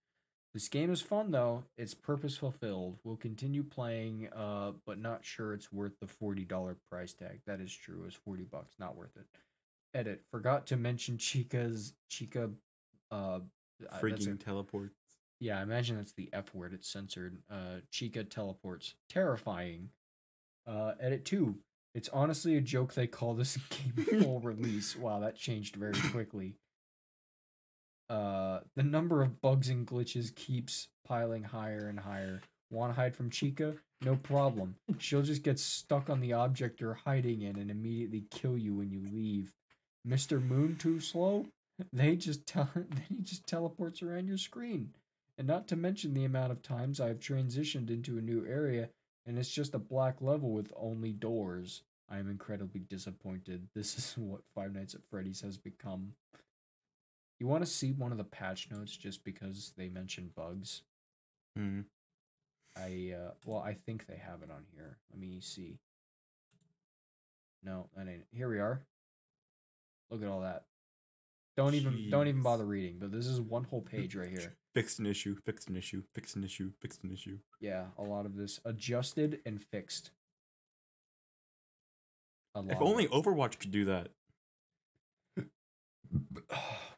This 0.58 0.68
game 0.68 0.90
is 0.90 1.00
fun 1.00 1.30
though. 1.30 1.62
It's 1.76 1.94
purpose 1.94 2.36
fulfilled. 2.36 2.98
We'll 3.04 3.14
continue 3.14 3.62
playing, 3.62 4.28
uh, 4.34 4.72
but 4.84 4.98
not 4.98 5.24
sure 5.24 5.54
it's 5.54 5.72
worth 5.72 5.92
the 6.00 6.08
forty 6.08 6.44
dollar 6.44 6.76
price 6.90 7.12
tag. 7.14 7.42
That 7.46 7.60
is 7.60 7.72
true. 7.72 8.02
It's 8.08 8.16
forty 8.16 8.42
bucks. 8.42 8.74
Not 8.76 8.96
worth 8.96 9.16
it. 9.16 9.26
Edit. 9.94 10.22
Forgot 10.32 10.66
to 10.66 10.76
mention 10.76 11.16
Chica's 11.16 11.92
Chica. 12.10 12.50
Uh, 13.08 13.38
a- 13.88 13.98
Freaking 14.00 14.44
teleport. 14.44 14.90
yeah, 15.38 15.60
I 15.60 15.62
imagine 15.62 15.96
that's 15.96 16.14
the 16.14 16.28
F 16.32 16.52
word. 16.52 16.74
It's 16.74 16.90
censored. 16.90 17.38
Uh, 17.48 17.76
Chica 17.92 18.24
teleports. 18.24 18.94
Terrifying. 19.08 19.90
Uh, 20.66 20.94
edit 20.98 21.24
two. 21.24 21.54
It's 21.94 22.08
honestly 22.08 22.56
a 22.56 22.60
joke 22.60 22.94
they 22.94 23.06
call 23.06 23.34
this 23.34 23.56
game 23.70 24.22
full 24.22 24.40
release. 24.40 24.96
Wow, 24.96 25.20
that 25.20 25.36
changed 25.36 25.76
very 25.76 25.92
quickly. 26.10 26.56
Uh, 28.08 28.60
the 28.74 28.82
number 28.82 29.22
of 29.22 29.40
bugs 29.40 29.68
and 29.68 29.86
glitches 29.86 30.34
keeps 30.34 30.88
piling 31.06 31.44
higher 31.44 31.88
and 31.88 32.00
higher. 32.00 32.40
Want 32.70 32.94
to 32.94 33.00
hide 33.00 33.16
from 33.16 33.30
Chica? 33.30 33.74
No 34.02 34.16
problem. 34.16 34.76
She'll 34.98 35.22
just 35.22 35.42
get 35.42 35.58
stuck 35.58 36.08
on 36.08 36.20
the 36.20 36.32
object 36.32 36.80
you're 36.80 37.00
hiding 37.04 37.42
in 37.42 37.58
and 37.58 37.70
immediately 37.70 38.24
kill 38.30 38.56
you 38.56 38.74
when 38.74 38.90
you 38.90 39.02
leave. 39.12 39.52
Mr. 40.06 40.42
Moon 40.42 40.76
too 40.76 41.00
slow? 41.00 41.46
They 41.92 42.16
just 42.16 42.44
tell 42.44 42.68
then 42.74 43.04
he 43.08 43.22
just 43.22 43.46
teleports 43.46 44.02
around 44.02 44.26
your 44.26 44.36
screen. 44.36 44.94
And 45.38 45.46
not 45.46 45.68
to 45.68 45.76
mention 45.76 46.12
the 46.12 46.24
amount 46.24 46.50
of 46.50 46.60
times 46.60 47.00
I've 47.00 47.20
transitioned 47.20 47.88
into 47.88 48.18
a 48.18 48.20
new 48.20 48.44
area 48.44 48.88
and 49.24 49.38
it's 49.38 49.50
just 49.50 49.74
a 49.74 49.78
black 49.78 50.20
level 50.20 50.50
with 50.50 50.72
only 50.76 51.12
doors. 51.12 51.82
I 52.10 52.18
am 52.18 52.28
incredibly 52.28 52.80
disappointed. 52.80 53.68
This 53.74 53.96
is 53.98 54.14
what 54.16 54.40
Five 54.54 54.74
Nights 54.74 54.94
at 54.94 55.04
Freddy's 55.08 55.42
has 55.42 55.56
become. 55.56 56.14
You 57.38 57.46
want 57.46 57.64
to 57.64 57.70
see 57.70 57.92
one 57.92 58.12
of 58.12 58.18
the 58.18 58.24
patch 58.24 58.68
notes 58.70 58.96
just 58.96 59.24
because 59.24 59.72
they 59.76 59.88
mention 59.88 60.30
bugs? 60.34 60.82
Hmm. 61.56 61.82
I 62.76 63.14
uh 63.16 63.30
well, 63.44 63.58
I 63.60 63.74
think 63.74 64.06
they 64.06 64.16
have 64.16 64.42
it 64.42 64.50
on 64.50 64.64
here. 64.74 64.98
Let 65.10 65.20
me 65.20 65.40
see. 65.40 65.78
No, 67.62 67.88
that 67.96 68.08
ain't. 68.08 68.24
Here 68.30 68.48
we 68.48 68.58
are. 68.58 68.82
Look 70.10 70.22
at 70.22 70.28
all 70.28 70.40
that. 70.40 70.64
Don't 71.56 71.74
even 71.74 72.08
don't 72.08 72.28
even 72.28 72.42
bother 72.42 72.64
reading. 72.64 72.98
But 73.00 73.10
this 73.10 73.26
is 73.26 73.40
one 73.40 73.64
whole 73.64 73.82
page 73.82 74.14
right 74.14 74.30
here. 74.30 74.54
Fixed 74.74 75.00
an 75.00 75.06
issue, 75.06 75.34
fixed 75.44 75.68
an 75.68 75.76
issue, 75.76 76.02
fixed 76.14 76.36
an 76.36 76.44
issue, 76.44 76.70
fixed 76.80 77.02
an 77.02 77.10
issue. 77.10 77.38
Yeah, 77.60 77.86
a 77.98 78.02
lot 78.02 78.26
of 78.26 78.36
this 78.36 78.60
adjusted 78.64 79.40
and 79.44 79.60
fixed. 79.60 80.12
If 82.54 82.80
only. 82.80 83.08
Overwatch 83.08 83.58
could 83.58 83.70
do 83.70 83.86
that. 83.86 84.08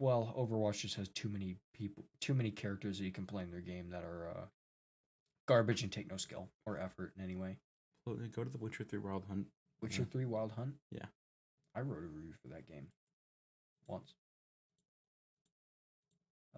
Well, 0.01 0.35
Overwatch 0.37 0.81
just 0.81 0.97
has 0.97 1.09
too 1.09 1.29
many 1.29 1.57
people, 1.75 2.05
too 2.21 2.35
many 2.35 2.51
characters 2.51 2.99
that 2.99 3.05
you 3.05 3.13
can 3.13 3.27
play 3.27 3.45
in 3.45 3.51
their 3.51 3.61
game 3.61 3.91
that 3.91 4.03
are 4.03 4.31
uh, 4.31 4.45
garbage 5.47 5.83
and 5.83 5.93
take 5.93 6.11
no 6.11 6.17
skill 6.17 6.49
or 6.67 6.79
effort 6.79 7.13
in 7.17 7.23
any 7.23 7.37
way. 7.37 7.59
Well, 8.07 8.17
Go 8.35 8.43
to 8.43 8.51
the 8.51 8.59
Witcher 8.59 8.83
3 8.83 8.99
Wild 8.99 9.25
Hunt. 9.29 9.47
Witcher 9.83 10.03
Yeah. 10.03 10.09
Three 10.11 10.25
Wild 10.25 10.53
Hunt. 10.53 10.75
Yeah. 10.91 11.07
I 11.75 11.81
wrote 11.81 11.99
a 11.99 12.07
review 12.07 12.35
for 12.43 12.49
that 12.49 12.67
game 12.67 12.89
once. 13.87 14.15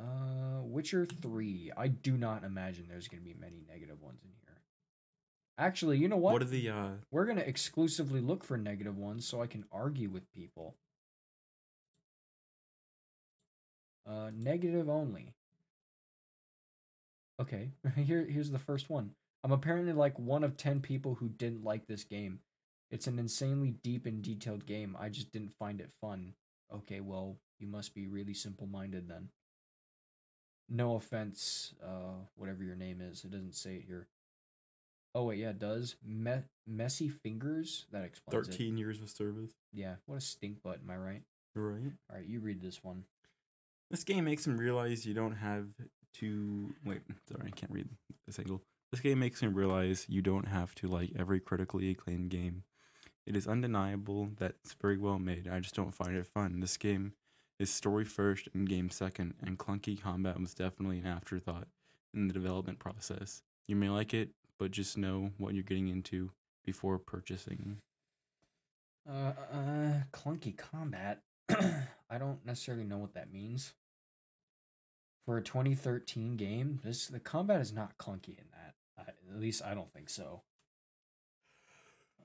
Uh, 0.00 0.62
Witcher 0.62 1.04
Three. 1.04 1.70
I 1.76 1.88
do 1.88 2.16
not 2.16 2.44
imagine 2.44 2.86
there's 2.88 3.08
going 3.08 3.22
to 3.22 3.28
be 3.28 3.34
many 3.38 3.62
negative 3.68 4.00
ones 4.00 4.20
in 4.24 4.30
here. 4.40 4.62
Actually, 5.58 5.98
you 5.98 6.08
know 6.08 6.16
what? 6.16 6.32
What, 6.32 6.42
are 6.42 6.46
the 6.46 6.70
uh 6.70 6.88
We're 7.10 7.26
going 7.26 7.36
to 7.36 7.46
exclusively 7.46 8.20
look 8.20 8.42
for 8.42 8.56
negative 8.56 8.96
ones 8.96 9.26
so 9.26 9.42
I 9.42 9.46
can 9.46 9.64
argue 9.70 10.08
with 10.08 10.32
people. 10.32 10.76
Uh, 14.08 14.30
negative 14.34 14.88
only. 14.88 15.34
Okay, 17.40 17.70
here 17.96 18.24
here's 18.24 18.50
the 18.50 18.58
first 18.58 18.90
one. 18.90 19.12
I'm 19.44 19.52
apparently 19.52 19.92
like 19.92 20.18
one 20.18 20.44
of 20.44 20.56
10 20.56 20.80
people 20.80 21.16
who 21.16 21.28
didn't 21.28 21.64
like 21.64 21.86
this 21.86 22.04
game. 22.04 22.40
It's 22.90 23.06
an 23.06 23.18
insanely 23.18 23.70
deep 23.70 24.06
and 24.06 24.22
detailed 24.22 24.66
game. 24.66 24.96
I 25.00 25.08
just 25.08 25.32
didn't 25.32 25.54
find 25.54 25.80
it 25.80 25.90
fun. 26.00 26.34
Okay, 26.72 27.00
well, 27.00 27.38
you 27.58 27.66
must 27.66 27.94
be 27.94 28.06
really 28.06 28.34
simple-minded 28.34 29.08
then. 29.08 29.30
No 30.68 30.94
offense, 30.96 31.74
uh 31.84 32.24
whatever 32.36 32.62
your 32.62 32.76
name 32.76 33.00
is. 33.00 33.24
It 33.24 33.30
doesn't 33.30 33.54
say 33.54 33.74
it 33.76 33.84
here. 33.86 34.06
Oh 35.14 35.24
wait, 35.24 35.40
yeah, 35.40 35.50
it 35.50 35.58
does. 35.58 35.96
Me- 36.04 36.44
messy 36.66 37.08
fingers. 37.08 37.86
That 37.92 38.04
explains 38.04 38.48
it. 38.48 38.52
13 38.52 38.78
years 38.78 39.00
of 39.00 39.10
service? 39.10 39.52
Yeah, 39.72 39.96
what 40.06 40.16
a 40.16 40.20
stink 40.20 40.62
butt. 40.62 40.80
Am 40.82 40.90
I 40.90 40.96
right? 40.96 41.22
Right. 41.54 41.92
All 42.10 42.16
right, 42.16 42.26
you 42.26 42.40
read 42.40 42.62
this 42.62 42.82
one. 42.82 43.04
This 43.92 44.04
game 44.04 44.24
makes 44.24 44.46
him 44.46 44.56
realize 44.56 45.04
you 45.04 45.12
don't 45.12 45.36
have 45.36 45.66
to 46.14 46.74
wait. 46.82 47.02
Sorry, 47.28 47.46
I 47.46 47.50
can't 47.50 47.70
read 47.70 47.90
this 48.26 48.38
angle. 48.38 48.62
This 48.90 49.00
game 49.00 49.18
makes 49.18 49.40
him 49.40 49.52
realize 49.52 50.06
you 50.08 50.22
don't 50.22 50.48
have 50.48 50.74
to 50.76 50.88
like 50.88 51.10
every 51.18 51.40
critically 51.40 51.90
acclaimed 51.90 52.30
game. 52.30 52.64
It 53.26 53.36
is 53.36 53.46
undeniable 53.46 54.30
that 54.38 54.54
it's 54.64 54.72
very 54.72 54.96
well 54.96 55.18
made. 55.18 55.46
I 55.46 55.60
just 55.60 55.74
don't 55.74 55.94
find 55.94 56.16
it 56.16 56.26
fun. 56.26 56.60
This 56.60 56.78
game 56.78 57.12
is 57.58 57.70
story 57.70 58.06
first 58.06 58.48
and 58.54 58.66
game 58.66 58.88
second, 58.88 59.34
and 59.44 59.58
clunky 59.58 60.00
combat 60.00 60.40
was 60.40 60.54
definitely 60.54 60.98
an 60.98 61.06
afterthought 61.06 61.68
in 62.14 62.28
the 62.28 62.34
development 62.34 62.78
process. 62.78 63.42
You 63.68 63.76
may 63.76 63.90
like 63.90 64.14
it, 64.14 64.30
but 64.58 64.70
just 64.70 64.96
know 64.96 65.32
what 65.36 65.52
you're 65.52 65.62
getting 65.64 65.88
into 65.88 66.30
before 66.64 66.98
purchasing. 66.98 67.76
Uh, 69.06 69.32
uh, 69.52 69.92
clunky 70.12 70.56
combat. 70.56 71.20
I 71.50 72.18
don't 72.18 72.44
necessarily 72.46 72.84
know 72.84 72.96
what 72.96 73.12
that 73.14 73.30
means. 73.30 73.74
For 75.24 75.38
a 75.38 75.42
2013 75.42 76.36
game, 76.36 76.80
this 76.82 77.06
the 77.06 77.20
combat 77.20 77.60
is 77.60 77.72
not 77.72 77.96
clunky 77.96 78.38
in 78.38 78.44
that. 78.52 78.74
I, 78.98 79.02
at 79.02 79.40
least 79.40 79.62
I 79.64 79.74
don't 79.74 79.92
think 79.92 80.10
so. 80.10 80.42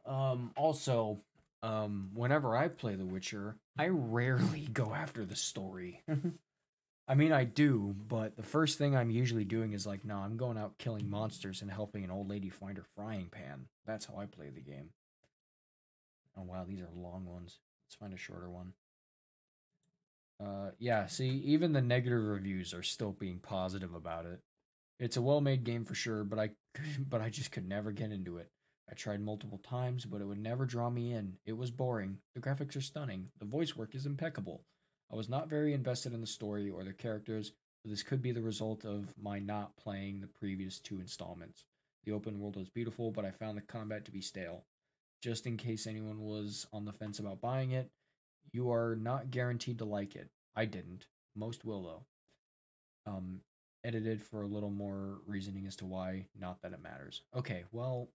Um. 0.06 0.52
Also, 0.56 1.22
um, 1.64 2.12
whenever 2.14 2.56
I 2.56 2.68
play 2.70 2.96
The 2.96 3.06
Witcher, 3.06 3.58
I 3.78 3.88
rarely 3.88 4.68
go 4.74 4.94
after 4.94 5.26
the 5.26 5.36
story. 5.36 6.04
I 7.10 7.16
mean, 7.16 7.32
I 7.32 7.46
do, 7.46 7.96
but 8.10 8.36
the 8.36 8.44
first 8.44 8.78
thing 8.78 8.94
I'm 8.96 9.10
usually 9.10 9.46
doing 9.46 9.72
is 9.72 9.88
like, 9.88 10.04
no, 10.04 10.18
I'm 10.18 10.36
going 10.36 10.58
out 10.58 10.78
killing 10.78 11.10
monsters 11.10 11.62
and 11.62 11.72
helping 11.72 12.04
an 12.04 12.12
old 12.12 12.30
lady 12.30 12.50
find 12.50 12.78
her 12.78 12.84
frying 12.96 13.30
pan. 13.32 13.68
That's 13.86 14.06
how 14.06 14.18
I 14.18 14.26
play 14.26 14.50
the 14.50 14.60
game. 14.60 14.90
Oh 16.38 16.44
wow, 16.44 16.66
these 16.68 16.82
are 16.82 16.90
long 16.94 17.26
ones. 17.26 17.60
Let's 17.86 17.96
find 17.96 18.14
a 18.14 18.18
shorter 18.18 18.50
one. 18.50 18.74
Uh, 20.44 20.72
yeah. 20.80 21.08
See, 21.08 21.30
even 21.46 21.74
the 21.74 21.82
negative 21.82 22.24
reviews 22.24 22.74
are 22.74 22.84
still 22.84 23.12
being 23.12 23.40
positive 23.40 23.94
about 23.94 24.26
it. 24.26 24.40
It's 25.00 25.18
a 25.18 25.22
well-made 25.22 25.64
game 25.64 25.86
for 25.86 25.96
sure, 25.96 26.24
but 26.24 26.40
I, 26.40 26.52
but 27.00 27.22
I 27.22 27.30
just 27.30 27.52
could 27.52 27.68
never 27.68 27.92
get 27.92 28.12
into 28.12 28.38
it. 28.38 28.50
I 28.90 28.94
tried 28.94 29.22
multiple 29.22 29.58
times, 29.58 30.06
but 30.06 30.22
it 30.22 30.26
would 30.26 30.40
never 30.40 30.66
draw 30.66 30.90
me 30.90 31.12
in. 31.12 31.38
It 31.46 31.58
was 31.58 31.72
boring. 31.72 32.20
The 32.36 32.42
graphics 32.42 32.76
are 32.78 32.82
stunning. 32.82 33.28
The 33.38 33.46
voice 33.46 33.76
work 33.76 33.94
is 33.96 34.06
impeccable. 34.06 34.64
I 35.12 35.16
was 35.16 35.30
not 35.30 35.50
very 35.50 35.74
invested 35.74 36.14
in 36.14 36.22
the 36.22 36.28
story 36.28 36.70
or 36.70 36.84
the 36.84 36.94
characters, 36.94 37.52
but 37.84 37.92
this 37.92 38.04
could 38.04 38.22
be 38.22 38.32
the 38.32 38.42
result 38.42 38.86
of 38.86 39.14
my 39.22 39.40
not 39.40 39.76
playing 39.76 40.22
the 40.22 40.28
previous 40.28 40.80
two 40.80 41.00
installments. 41.00 41.66
The 42.06 42.14
open 42.14 42.40
world 42.40 42.56
was 42.56 42.70
beautiful, 42.70 43.12
but 43.12 43.26
I 43.26 43.32
found 43.32 43.58
the 43.58 43.62
combat 43.62 44.06
to 44.06 44.12
be 44.12 44.22
stale. 44.22 44.64
Just 45.22 45.46
in 45.46 45.58
case 45.58 45.88
anyone 45.88 46.22
was 46.22 46.68
on 46.72 46.86
the 46.86 46.94
fence 46.94 47.20
about 47.20 47.42
buying 47.42 47.72
it, 47.72 47.90
you 48.52 48.72
are 48.72 48.96
not 48.96 49.32
guaranteed 49.32 49.80
to 49.80 49.86
like 49.86 50.16
it. 50.16 50.30
I 50.56 50.66
didn't. 50.66 51.08
Most 51.36 51.66
will 51.66 51.84
though. 51.84 53.12
Um, 53.12 53.42
edited 53.84 54.22
for 54.22 54.42
a 54.42 54.48
little 54.48 54.70
more 54.70 55.20
reasoning 55.26 55.66
as 55.66 55.76
to 55.78 55.86
why. 55.86 56.26
Not 56.38 56.62
that 56.62 56.74
it 56.74 56.82
matters. 56.82 57.22
Okay, 57.36 57.64
well, 57.72 58.10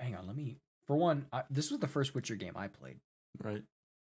hang 0.00 0.14
on. 0.14 0.26
Let 0.26 0.36
me. 0.36 0.58
For 0.86 0.96
one, 0.96 1.26
I, 1.32 1.42
this 1.50 1.70
was 1.70 1.80
the 1.80 1.88
first 1.88 2.14
Witcher 2.14 2.36
game 2.36 2.52
I 2.56 2.68
played. 2.68 2.98
Right. 3.42 3.62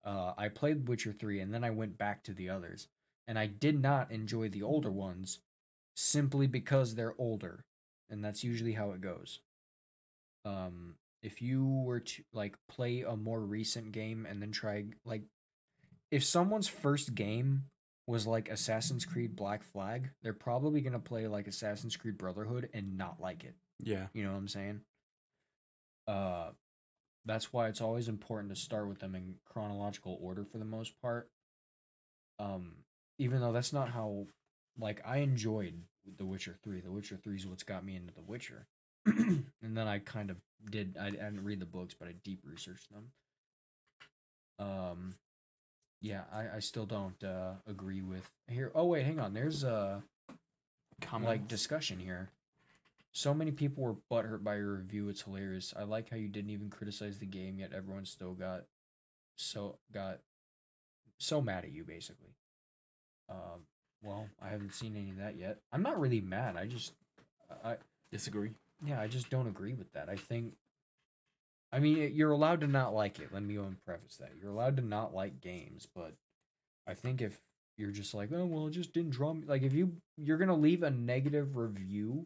Uh, 0.04 0.34
I 0.38 0.50
played 0.50 0.88
Witcher 0.88 1.14
3 1.14 1.40
and 1.40 1.54
then 1.54 1.64
I 1.64 1.70
went 1.70 1.98
back 1.98 2.24
to 2.24 2.34
the 2.34 2.50
others. 2.50 2.88
And 3.28 3.38
I 3.38 3.48
did 3.48 3.82
not 3.82 4.12
enjoy 4.12 4.50
the 4.50 4.64
older 4.64 4.92
ones 4.92 5.40
simply 5.96 6.48
because 6.48 6.96
they're 6.96 7.16
older. 7.18 7.66
And 8.10 8.24
that's 8.24 8.44
usually 8.44 8.74
how 8.74 8.92
it 8.92 9.02
goes. 9.02 9.40
Um, 10.46 10.96
if 11.24 11.42
you 11.42 11.66
were 11.66 12.00
to 12.00 12.24
like 12.34 12.56
play 12.70 13.02
a 13.02 13.16
more 13.16 13.40
recent 13.40 13.92
game 13.92 14.26
and 14.30 14.42
then 14.42 14.52
try 14.52 14.86
like 15.06 15.24
if 16.12 16.24
someone's 16.24 16.68
first 16.68 17.16
game 17.16 17.66
was 18.06 18.26
like 18.26 18.50
Assassin's 18.50 19.04
Creed 19.04 19.36
Black 19.36 19.64
Flag, 19.64 20.12
they're 20.24 20.32
probably 20.32 20.80
going 20.80 20.94
to 20.94 21.00
play 21.00 21.28
like 21.28 21.48
Assassin's 21.48 21.98
Creed 21.98 22.18
Brotherhood 22.18 22.70
and 22.74 22.98
not 22.98 23.20
like 23.20 23.44
it. 23.44 23.56
Yeah. 23.80 24.08
You 24.14 24.24
know 24.24 24.32
what 24.32 24.38
I'm 24.38 24.48
saying? 24.48 24.82
Uh 26.08 26.52
that's 27.26 27.52
why 27.52 27.68
it's 27.68 27.82
always 27.82 28.08
important 28.08 28.54
to 28.56 28.60
start 28.60 28.88
with 28.88 29.00
them 29.00 29.14
in 29.14 29.36
chronological 29.46 30.18
order 30.22 30.46
for 30.46 30.58
the 30.58 30.66
most 30.66 30.94
part. 31.02 31.30
Um 32.40 32.78
even 33.20 33.42
though 33.42 33.52
that's 33.52 33.74
not 33.74 33.90
how 33.90 34.28
like 34.80 35.02
I 35.06 35.18
enjoyed 35.18 35.82
The 36.18 36.26
Witcher 36.26 36.56
3. 36.64 36.82
The 36.82 36.92
Witcher 36.92 37.18
3 37.22 37.36
is 37.36 37.48
what's 37.48 37.64
got 37.64 37.84
me 37.84 37.96
into 37.96 38.14
The 38.14 38.22
Witcher. 38.22 38.68
and 39.62 39.78
then 39.78 39.88
I 39.88 40.00
kind 40.00 40.30
of 40.30 40.38
did 40.70 40.98
I, 41.00 41.08
I 41.08 41.12
didn't 41.12 41.44
read 41.44 41.60
the 41.60 41.66
books, 41.66 41.96
but 41.98 42.08
I 42.08 42.14
deep 42.24 42.42
researched 42.44 42.92
them. 42.92 43.12
Um 44.60 45.16
yeah, 46.02 46.24
I, 46.32 46.58
I 46.58 46.60
still 46.60 46.86
don't 46.86 47.22
uh 47.24 47.54
agree 47.68 48.02
with 48.02 48.30
here. 48.48 48.72
Oh 48.76 48.86
wait, 48.86 49.06
hang 49.06 49.20
on. 49.20 49.34
There's 49.34 49.64
a 49.64 50.04
uh 50.30 51.20
like 51.22 51.48
discussion 51.48 52.00
here. 52.00 52.30
So 53.12 53.34
many 53.34 53.52
people 53.52 53.84
were 53.84 53.96
butthurt 54.12 54.44
by 54.44 54.58
your 54.58 54.76
review. 54.76 55.10
It's 55.10 55.22
hilarious. 55.22 55.74
I 55.78 55.84
like 55.84 56.10
how 56.10 56.18
you 56.18 56.28
didn't 56.28 56.52
even 56.52 56.70
criticize 56.70 57.20
the 57.20 57.26
game, 57.26 57.60
yet 57.60 57.72
everyone 57.74 58.06
still 58.06 58.34
got 58.34 58.66
so 59.36 59.78
got 59.92 60.20
so 61.18 61.42
mad 61.42 61.64
at 61.64 61.72
you. 61.72 61.84
Basically, 61.84 62.36
um, 63.30 63.66
well, 64.04 64.28
I 64.42 64.50
haven't 64.50 64.74
seen 64.74 64.96
any 64.96 65.10
of 65.12 65.18
that 65.18 65.36
yet. 65.36 65.60
I'm 65.72 65.82
not 65.82 66.00
really 66.00 66.22
mad. 66.22 66.58
I 66.58 66.66
just, 66.68 66.94
I 67.64 67.78
Disagree. 68.12 68.52
Yeah, 68.86 69.00
I 69.00 69.08
just 69.08 69.30
don't 69.30 69.48
agree 69.48 69.74
with 69.74 69.92
that. 69.94 70.10
I 70.10 70.16
think, 70.16 70.54
I 71.72 71.80
mean, 71.80 72.12
you're 72.14 72.32
allowed 72.32 72.62
to 72.62 72.68
not 72.68 72.94
like 72.94 73.20
it. 73.20 73.34
Let 73.34 73.44
me 73.44 73.56
go 73.56 73.64
and 73.64 73.84
preface 73.84 74.18
that. 74.18 74.34
You're 74.40 74.52
allowed 74.52 74.78
to 74.78 74.84
not 74.84 75.14
like 75.14 75.42
games, 75.42 75.88
but 75.94 76.14
I 76.88 76.94
think 76.94 77.22
if 77.22 77.40
you're 77.78 77.92
just 77.92 78.14
like, 78.14 78.30
oh 78.34 78.46
well, 78.46 78.68
it 78.68 78.72
just 78.72 78.94
didn't 78.94 79.12
draw 79.12 79.34
me. 79.34 79.44
Like 79.46 79.64
if 79.64 79.74
you 79.74 79.94
you're 80.18 80.38
gonna 80.38 80.56
leave 80.56 80.84
a 80.84 80.90
negative 80.90 81.58
review 81.58 82.26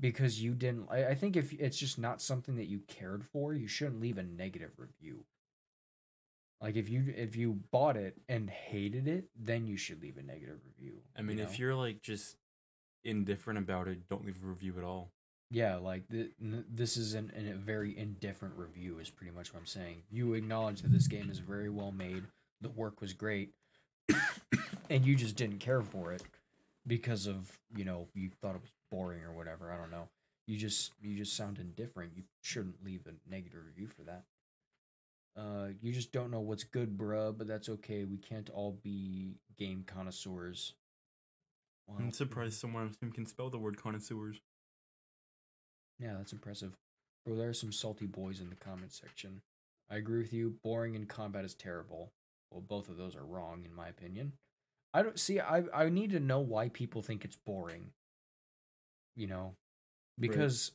because 0.00 0.42
you 0.42 0.54
didn't. 0.54 0.88
I, 0.90 1.06
I 1.06 1.14
think 1.14 1.36
if 1.36 1.52
it's 1.52 1.78
just 1.78 1.98
not 1.98 2.20
something 2.20 2.56
that 2.56 2.66
you 2.66 2.80
cared 2.86 3.24
for, 3.24 3.54
you 3.54 3.68
shouldn't 3.68 4.00
leave 4.00 4.18
a 4.18 4.22
negative 4.22 4.72
review. 4.76 5.24
Like 6.60 6.76
if 6.76 6.88
you 6.88 7.12
if 7.16 7.34
you 7.34 7.60
bought 7.72 7.96
it 7.96 8.16
and 8.28 8.48
hated 8.48 9.08
it, 9.08 9.24
then 9.38 9.66
you 9.66 9.76
should 9.76 10.00
leave 10.00 10.16
a 10.16 10.22
negative 10.22 10.60
review. 10.64 10.98
I 11.16 11.22
mean, 11.22 11.38
you 11.38 11.44
if 11.44 11.58
you're 11.58 11.74
like 11.74 12.02
just 12.02 12.36
indifferent 13.04 13.58
about 13.58 13.88
it, 13.88 14.08
don't 14.08 14.24
leave 14.24 14.38
a 14.42 14.46
review 14.46 14.74
at 14.78 14.84
all. 14.84 15.10
Yeah, 15.52 15.76
like 15.76 16.08
th- 16.08 16.30
this 16.40 16.96
is 16.96 17.12
an, 17.12 17.30
an, 17.36 17.46
a 17.46 17.56
very 17.56 17.96
indifferent 17.96 18.54
review, 18.56 18.98
is 19.00 19.10
pretty 19.10 19.34
much 19.34 19.52
what 19.52 19.60
I'm 19.60 19.66
saying. 19.66 20.02
You 20.10 20.32
acknowledge 20.32 20.80
that 20.80 20.90
this 20.90 21.06
game 21.06 21.28
is 21.30 21.40
very 21.40 21.68
well 21.68 21.92
made, 21.92 22.24
the 22.62 22.70
work 22.70 23.02
was 23.02 23.12
great, 23.12 23.50
and 24.90 25.04
you 25.04 25.14
just 25.14 25.36
didn't 25.36 25.58
care 25.58 25.82
for 25.82 26.10
it 26.10 26.22
because 26.86 27.26
of 27.26 27.58
you 27.76 27.84
know 27.84 28.08
you 28.14 28.30
thought 28.40 28.54
it 28.54 28.62
was 28.62 28.72
boring 28.90 29.22
or 29.24 29.32
whatever. 29.32 29.70
I 29.70 29.76
don't 29.76 29.90
know. 29.90 30.08
You 30.46 30.56
just 30.56 30.92
you 31.02 31.18
just 31.18 31.36
sound 31.36 31.58
indifferent. 31.58 32.12
You 32.16 32.22
shouldn't 32.40 32.82
leave 32.82 33.06
a 33.06 33.30
negative 33.30 33.60
review 33.66 33.88
for 33.88 34.04
that. 34.04 34.24
Uh, 35.36 35.68
you 35.82 35.92
just 35.92 36.12
don't 36.12 36.30
know 36.30 36.40
what's 36.40 36.64
good, 36.64 36.96
bruh, 36.96 37.36
but 37.36 37.46
that's 37.46 37.68
okay. 37.68 38.04
We 38.04 38.16
can't 38.16 38.48
all 38.48 38.78
be 38.82 39.36
game 39.58 39.84
connoisseurs. 39.86 40.72
I'm 41.98 42.10
surprised 42.10 42.54
someone 42.54 42.94
can 43.12 43.26
spell 43.26 43.50
the 43.50 43.58
word 43.58 43.76
connoisseurs. 43.76 44.40
Yeah, 46.02 46.14
that's 46.18 46.32
impressive. 46.32 46.72
Bro, 47.24 47.36
there 47.36 47.48
are 47.48 47.54
some 47.54 47.72
salty 47.72 48.06
boys 48.06 48.40
in 48.40 48.48
the 48.50 48.56
comment 48.56 48.92
section. 48.92 49.40
I 49.90 49.96
agree 49.96 50.18
with 50.18 50.32
you. 50.32 50.54
Boring 50.64 50.94
in 50.94 51.06
combat 51.06 51.44
is 51.44 51.54
terrible. 51.54 52.12
Well, 52.50 52.62
both 52.62 52.88
of 52.88 52.96
those 52.96 53.14
are 53.14 53.24
wrong 53.24 53.62
in 53.64 53.74
my 53.74 53.88
opinion. 53.88 54.32
I 54.92 55.02
don't 55.02 55.18
see 55.18 55.38
I 55.40 55.62
I 55.72 55.88
need 55.88 56.10
to 56.10 56.20
know 56.20 56.40
why 56.40 56.68
people 56.68 57.02
think 57.02 57.24
it's 57.24 57.38
boring. 57.46 57.92
You 59.14 59.26
know, 59.28 59.54
because 60.18 60.72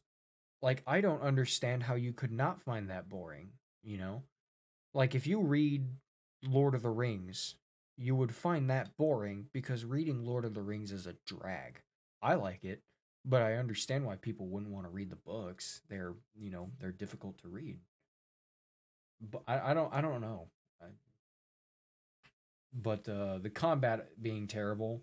like 0.62 0.84
I 0.88 1.02
don't 1.02 1.22
understand 1.22 1.84
how 1.84 1.96
you 1.96 2.14
could 2.14 2.32
not 2.32 2.62
find 2.62 2.90
that 2.90 3.10
boring, 3.10 3.50
you 3.84 3.98
know? 3.98 4.24
Like 4.94 5.14
if 5.14 5.28
you 5.28 5.42
read 5.42 5.86
Lord 6.44 6.74
of 6.74 6.84
the 6.84 6.90
Rings, 6.90 7.56
you 7.98 8.16
would 8.16 8.34
find 8.34 8.70
that 8.70 8.96
boring 8.98 9.48
because 9.54 9.84
reading 9.84 10.26
Lord 10.26 10.46
of 10.46 10.54
the 10.54 10.62
Rings 10.62 10.92
is 10.92 11.08
a 11.08 11.16
drag. 11.26 11.82
I 12.22 12.36
like 12.36 12.64
it, 12.64 12.82
but 13.28 13.42
I 13.42 13.56
understand 13.56 14.06
why 14.06 14.16
people 14.16 14.48
wouldn't 14.48 14.72
want 14.72 14.86
to 14.86 14.90
read 14.90 15.10
the 15.10 15.18
books. 15.18 15.82
They're, 15.90 16.14
you 16.40 16.50
know, 16.50 16.72
they're 16.80 16.92
difficult 16.92 17.38
to 17.42 17.50
read. 17.50 17.78
But 19.20 19.42
I, 19.48 19.72
I 19.72 19.74
don't 19.74 19.94
I 19.94 20.02
don't 20.02 20.22
know. 20.22 20.48
I, 20.82 20.86
but 22.74 23.08
uh, 23.10 23.40
the 23.40 23.50
combat 23.50 24.10
being 24.22 24.48
terrible, 24.48 25.02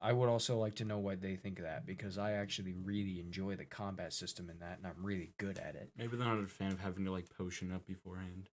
I 0.00 0.12
would 0.12 0.28
also 0.28 0.58
like 0.58 0.76
to 0.76 0.84
know 0.84 0.98
what 0.98 1.20
they 1.20 1.34
think 1.34 1.58
of 1.58 1.64
that 1.64 1.84
because 1.84 2.16
I 2.16 2.32
actually 2.32 2.74
really 2.74 3.18
enjoy 3.18 3.56
the 3.56 3.64
combat 3.64 4.12
system 4.12 4.50
in 4.50 4.58
that, 4.60 4.78
and 4.78 4.86
I'm 4.86 5.04
really 5.04 5.32
good 5.38 5.58
at 5.58 5.74
it. 5.74 5.90
Maybe 5.96 6.16
they're 6.16 6.26
not 6.28 6.38
a 6.38 6.46
fan 6.46 6.72
of 6.72 6.80
having 6.80 7.04
to 7.06 7.10
like 7.10 7.28
potion 7.36 7.72
up 7.72 7.86
beforehand. 7.86 8.50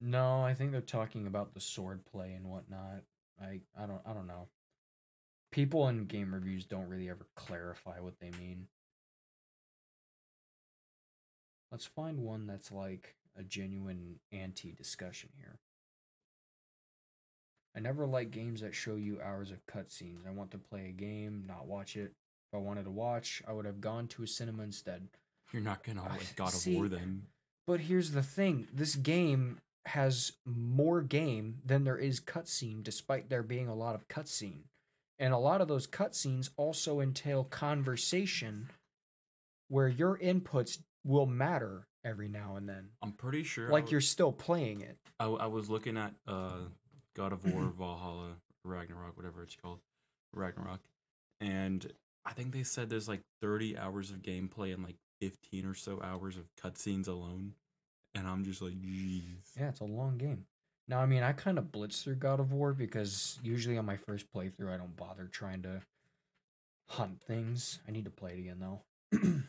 No, 0.00 0.42
I 0.42 0.52
think 0.52 0.72
they're 0.72 0.80
talking 0.82 1.26
about 1.26 1.54
the 1.54 1.60
sword 1.60 2.04
play 2.04 2.32
and 2.34 2.50
whatnot. 2.50 3.04
I 3.40 3.60
I 3.78 3.86
don't 3.86 4.02
I 4.04 4.12
don't 4.12 4.26
know. 4.26 4.48
People 5.54 5.88
in 5.88 6.06
game 6.06 6.34
reviews 6.34 6.64
don't 6.64 6.88
really 6.88 7.08
ever 7.08 7.28
clarify 7.36 8.00
what 8.00 8.18
they 8.18 8.32
mean. 8.40 8.66
Let's 11.70 11.86
find 11.86 12.18
one 12.18 12.48
that's 12.48 12.72
like 12.72 13.14
a 13.38 13.44
genuine 13.44 14.18
anti 14.32 14.72
discussion 14.72 15.28
here. 15.38 15.60
I 17.76 17.78
never 17.78 18.04
like 18.04 18.32
games 18.32 18.62
that 18.62 18.74
show 18.74 18.96
you 18.96 19.20
hours 19.22 19.52
of 19.52 19.64
cutscenes. 19.66 20.26
I 20.26 20.32
want 20.32 20.50
to 20.50 20.58
play 20.58 20.86
a 20.88 20.92
game, 20.92 21.44
not 21.46 21.68
watch 21.68 21.94
it. 21.96 22.10
If 22.52 22.54
I 22.54 22.58
wanted 22.58 22.86
to 22.86 22.90
watch, 22.90 23.40
I 23.46 23.52
would 23.52 23.64
have 23.64 23.80
gone 23.80 24.08
to 24.08 24.24
a 24.24 24.26
cinema 24.26 24.64
instead. 24.64 25.06
You're 25.52 25.62
not 25.62 25.84
gonna 25.84 26.02
like 26.02 26.34
God 26.34 26.48
of 26.48 26.54
see- 26.54 26.74
War 26.74 26.88
then. 26.88 27.26
But 27.64 27.78
here's 27.78 28.10
the 28.10 28.24
thing 28.24 28.66
this 28.74 28.96
game 28.96 29.60
has 29.86 30.32
more 30.44 31.00
game 31.00 31.60
than 31.64 31.84
there 31.84 31.98
is 31.98 32.18
cutscene, 32.18 32.82
despite 32.82 33.28
there 33.28 33.44
being 33.44 33.68
a 33.68 33.74
lot 33.76 33.94
of 33.94 34.08
cutscene. 34.08 34.62
And 35.18 35.32
a 35.32 35.38
lot 35.38 35.60
of 35.60 35.68
those 35.68 35.86
cutscenes 35.86 36.50
also 36.56 37.00
entail 37.00 37.44
conversation 37.44 38.70
where 39.68 39.88
your 39.88 40.18
inputs 40.18 40.78
will 41.04 41.26
matter 41.26 41.86
every 42.04 42.28
now 42.28 42.56
and 42.56 42.68
then. 42.68 42.88
I'm 43.02 43.12
pretty 43.12 43.44
sure. 43.44 43.68
Like 43.68 43.84
w- 43.84 43.92
you're 43.92 44.00
still 44.00 44.32
playing 44.32 44.80
it. 44.80 44.98
I, 45.20 45.26
I 45.26 45.46
was 45.46 45.70
looking 45.70 45.96
at 45.96 46.14
uh 46.26 46.58
God 47.14 47.32
of 47.32 47.44
War 47.44 47.72
Valhalla 47.78 48.36
Ragnarok 48.64 49.16
whatever 49.16 49.42
it's 49.42 49.56
called 49.56 49.78
Ragnarok 50.32 50.80
and 51.40 51.92
I 52.24 52.32
think 52.32 52.52
they 52.52 52.62
said 52.62 52.88
there's 52.88 53.08
like 53.08 53.20
30 53.42 53.76
hours 53.76 54.10
of 54.10 54.22
gameplay 54.22 54.72
and 54.72 54.82
like 54.82 54.96
15 55.20 55.66
or 55.66 55.74
so 55.74 56.00
hours 56.02 56.36
of 56.36 56.44
cutscenes 56.60 57.06
alone 57.06 57.52
and 58.14 58.26
I'm 58.26 58.42
just 58.44 58.62
like 58.62 58.72
jeez 58.80 59.22
Yeah, 59.58 59.68
it's 59.68 59.80
a 59.80 59.84
long 59.84 60.16
game. 60.18 60.46
Now, 60.86 61.00
I 61.00 61.06
mean, 61.06 61.22
I 61.22 61.32
kind 61.32 61.58
of 61.58 61.72
blitz 61.72 62.02
through 62.02 62.16
God 62.16 62.40
of 62.40 62.52
War 62.52 62.74
because 62.74 63.38
usually 63.42 63.78
on 63.78 63.86
my 63.86 63.96
first 63.96 64.26
playthrough, 64.32 64.72
I 64.72 64.76
don't 64.76 64.96
bother 64.96 65.26
trying 65.26 65.62
to 65.62 65.80
hunt 66.88 67.22
things. 67.22 67.80
I 67.88 67.90
need 67.90 68.04
to 68.04 68.10
play 68.10 68.32
it 68.32 68.40
again, 68.40 68.60
though. 68.60 68.82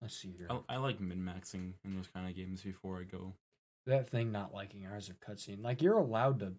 Let's 0.00 0.16
see 0.16 0.34
here. 0.36 0.46
I, 0.48 0.74
I 0.74 0.76
like 0.78 1.00
min-maxing 1.00 1.74
in 1.84 1.94
those 1.94 2.08
kind 2.14 2.28
of 2.28 2.34
games 2.34 2.62
before 2.62 2.98
I 3.00 3.02
go 3.02 3.34
that 3.88 4.10
thing 4.10 4.30
not 4.30 4.54
liking 4.54 4.86
hours 4.86 5.08
of 5.08 5.20
cutscene. 5.20 5.62
Like 5.62 5.82
you're 5.82 5.98
allowed 5.98 6.40
to 6.40 6.52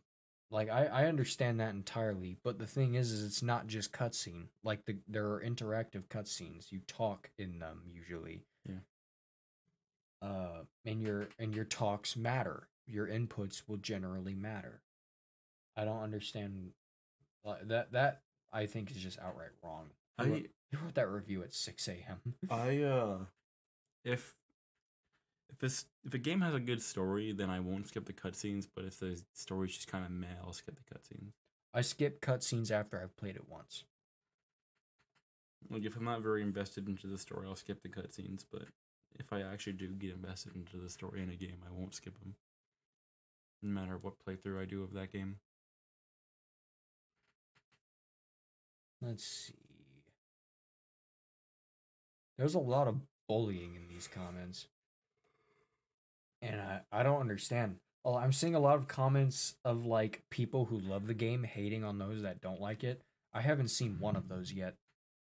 like 0.52 0.70
I, 0.70 0.86
I 0.86 1.06
understand 1.06 1.60
that 1.60 1.74
entirely, 1.74 2.38
but 2.44 2.58
the 2.58 2.66
thing 2.66 2.96
is 2.96 3.12
is 3.12 3.24
it's 3.24 3.44
not 3.44 3.68
just 3.68 3.94
cutscene. 3.94 4.48
Like 4.64 4.86
the 4.86 4.98
there 5.08 5.28
are 5.28 5.44
interactive 5.46 6.08
cutscenes. 6.10 6.72
You 6.72 6.80
talk 6.88 7.30
in 7.38 7.60
them 7.60 7.84
usually. 7.88 8.42
Yeah. 8.68 10.28
Uh 10.28 10.64
and 10.86 11.02
your 11.02 11.30
and 11.38 11.56
your 11.56 11.66
talks 11.66 12.18
matter. 12.18 12.68
Your 12.90 13.08
inputs 13.08 13.64
will 13.68 13.78
generally 13.78 14.36
matter. 14.36 14.82
I 15.78 15.86
don't 15.86 16.02
understand 16.02 16.72
that 17.64 17.92
that 17.92 18.22
I 18.52 18.66
think 18.66 18.92
is 18.92 18.98
just 18.98 19.20
outright 19.20 19.52
wrong. 19.64 19.92
Wrote- 20.20 20.46
I 20.72 20.76
who 20.76 20.84
wrote 20.84 20.96
that 20.96 21.10
review 21.10 21.44
at 21.44 21.54
six 21.54 21.88
AM? 21.88 22.36
I 22.50 22.82
uh 22.82 23.18
if 24.04 24.36
if 25.50 25.58
this 25.60 25.86
if 26.06 26.14
a 26.14 26.18
game 26.18 26.42
has 26.42 26.54
a 26.54 26.60
good 26.60 26.82
story 26.82 27.32
then 27.32 27.50
I 27.50 27.60
won't 27.60 27.88
skip 27.88 28.06
the 28.06 28.14
cutscenes 28.14 28.68
but 28.74 28.86
if 28.86 29.00
the 29.00 29.22
story's 29.34 29.74
just 29.76 29.88
kind 29.88 30.06
of 30.06 30.12
meh 30.12 30.28
I'll 30.44 30.54
skip 30.54 30.76
the 30.76 30.94
cutscenes 30.96 31.32
I 31.74 31.82
skip 31.82 32.22
cutscenes 32.22 32.72
after 32.72 33.02
I've 33.02 33.16
played 33.16 33.36
it 33.36 33.48
once. 33.48 33.84
Like 35.70 35.86
if 35.86 35.96
I'm 35.96 36.04
not 36.04 36.22
very 36.22 36.42
invested 36.42 36.88
into 36.88 37.08
the 37.08 37.18
story, 37.18 37.46
I'll 37.48 37.56
skip 37.56 37.84
the 37.84 37.90
cutscenes. 37.90 38.44
But 38.52 38.64
if 39.20 39.32
I 39.32 39.42
actually 39.42 39.74
do 39.74 39.88
get 39.90 40.16
invested 40.16 40.56
into 40.56 40.78
the 40.78 40.90
story 40.90 41.22
in 41.22 41.30
a 41.30 41.36
game, 41.36 41.58
I 41.68 41.72
won't 41.72 41.94
skip 41.94 42.18
them. 42.20 42.36
No 43.62 43.82
matter 43.82 43.98
what 44.02 44.14
playthrough 44.28 44.62
I 44.62 44.66
do 44.66 44.84
of 44.84 44.94
that 44.94 45.12
game. 45.12 45.38
Let's 49.02 49.26
see. 49.26 49.54
There's 52.38 52.56
a 52.56 52.60
lot 52.60 52.88
of 52.88 52.96
bullying 53.28 53.76
in 53.76 53.88
these 53.90 54.08
comments. 54.08 54.68
And 56.42 56.60
I, 56.60 56.82
I 56.92 57.04
don't 57.04 57.20
understand. 57.20 57.76
Oh, 58.06 58.16
I'm 58.16 58.32
seeing 58.32 58.56
a 58.56 58.60
lot 58.60 58.78
of 58.78 58.88
comments 58.88 59.56
of 59.66 59.86
like 59.86 60.22
people 60.32 60.66
who 60.66 60.80
love 60.80 61.08
the 61.08 61.14
game 61.14 61.44
hating 61.44 61.84
on 61.84 61.98
those 61.98 62.22
that 62.22 62.40
don't 62.42 62.62
like 62.62 62.84
it. 62.84 63.02
I 63.34 63.42
haven't 63.42 63.70
seen 63.70 63.98
one 64.00 64.16
of 64.16 64.30
those 64.30 64.52
yet. 64.54 64.76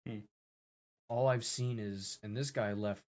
Hmm. 0.07 0.19
All 1.09 1.27
I've 1.27 1.45
seen 1.45 1.79
is, 1.79 2.19
and 2.21 2.35
this 2.35 2.51
guy 2.51 2.73
left 2.73 3.01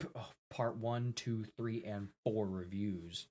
p- 0.00 0.08
oh, 0.14 0.30
part 0.50 0.76
one, 0.76 1.12
two, 1.12 1.44
three, 1.56 1.84
and 1.84 2.08
four 2.24 2.46
reviews. 2.46 3.26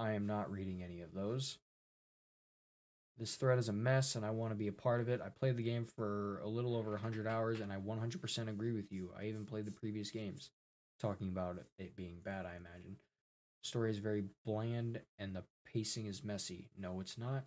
I 0.00 0.12
am 0.12 0.26
not 0.26 0.50
reading 0.50 0.82
any 0.82 1.02
of 1.02 1.12
those. 1.12 1.58
This 3.18 3.36
thread 3.36 3.58
is 3.58 3.68
a 3.68 3.72
mess 3.74 4.14
and 4.14 4.24
I 4.24 4.30
want 4.30 4.52
to 4.52 4.56
be 4.56 4.68
a 4.68 4.72
part 4.72 5.02
of 5.02 5.10
it. 5.10 5.20
I 5.22 5.28
played 5.28 5.58
the 5.58 5.62
game 5.62 5.84
for 5.84 6.40
a 6.42 6.48
little 6.48 6.74
over 6.74 6.92
100 6.92 7.26
hours 7.26 7.60
and 7.60 7.70
I 7.70 7.76
100% 7.76 8.48
agree 8.48 8.72
with 8.72 8.90
you. 8.90 9.10
I 9.18 9.26
even 9.26 9.44
played 9.44 9.66
the 9.66 9.70
previous 9.70 10.10
games. 10.10 10.52
Talking 10.98 11.28
about 11.28 11.58
it, 11.78 11.96
being 11.96 12.16
bad, 12.24 12.46
I 12.46 12.56
imagine. 12.56 12.96
Story 13.62 13.90
is 13.90 13.98
very 13.98 14.24
bland 14.46 15.02
and 15.18 15.36
the 15.36 15.44
pacing 15.70 16.06
is 16.06 16.24
messy. 16.24 16.70
No, 16.78 17.00
it's 17.00 17.18
not. 17.18 17.44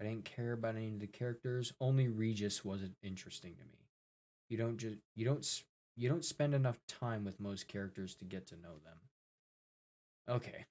I 0.00 0.02
didn't 0.02 0.24
care 0.24 0.54
about 0.54 0.74
any 0.74 0.88
of 0.88 0.98
the 0.98 1.06
characters. 1.06 1.72
Only 1.80 2.08
Regis 2.08 2.64
wasn't 2.64 2.96
interesting 3.02 3.54
to 3.54 3.64
me. 3.64 3.90
You 4.48 4.58
don't 4.58 4.76
just 4.76 4.96
you 5.14 5.24
don't 5.24 5.62
you 5.96 6.08
don't 6.08 6.24
spend 6.24 6.52
enough 6.52 6.78
time 6.88 7.24
with 7.24 7.38
most 7.40 7.68
characters 7.68 8.16
to 8.16 8.24
get 8.24 8.48
to 8.48 8.56
know 8.56 8.78
them. 8.84 8.98
Okay. 10.28 10.66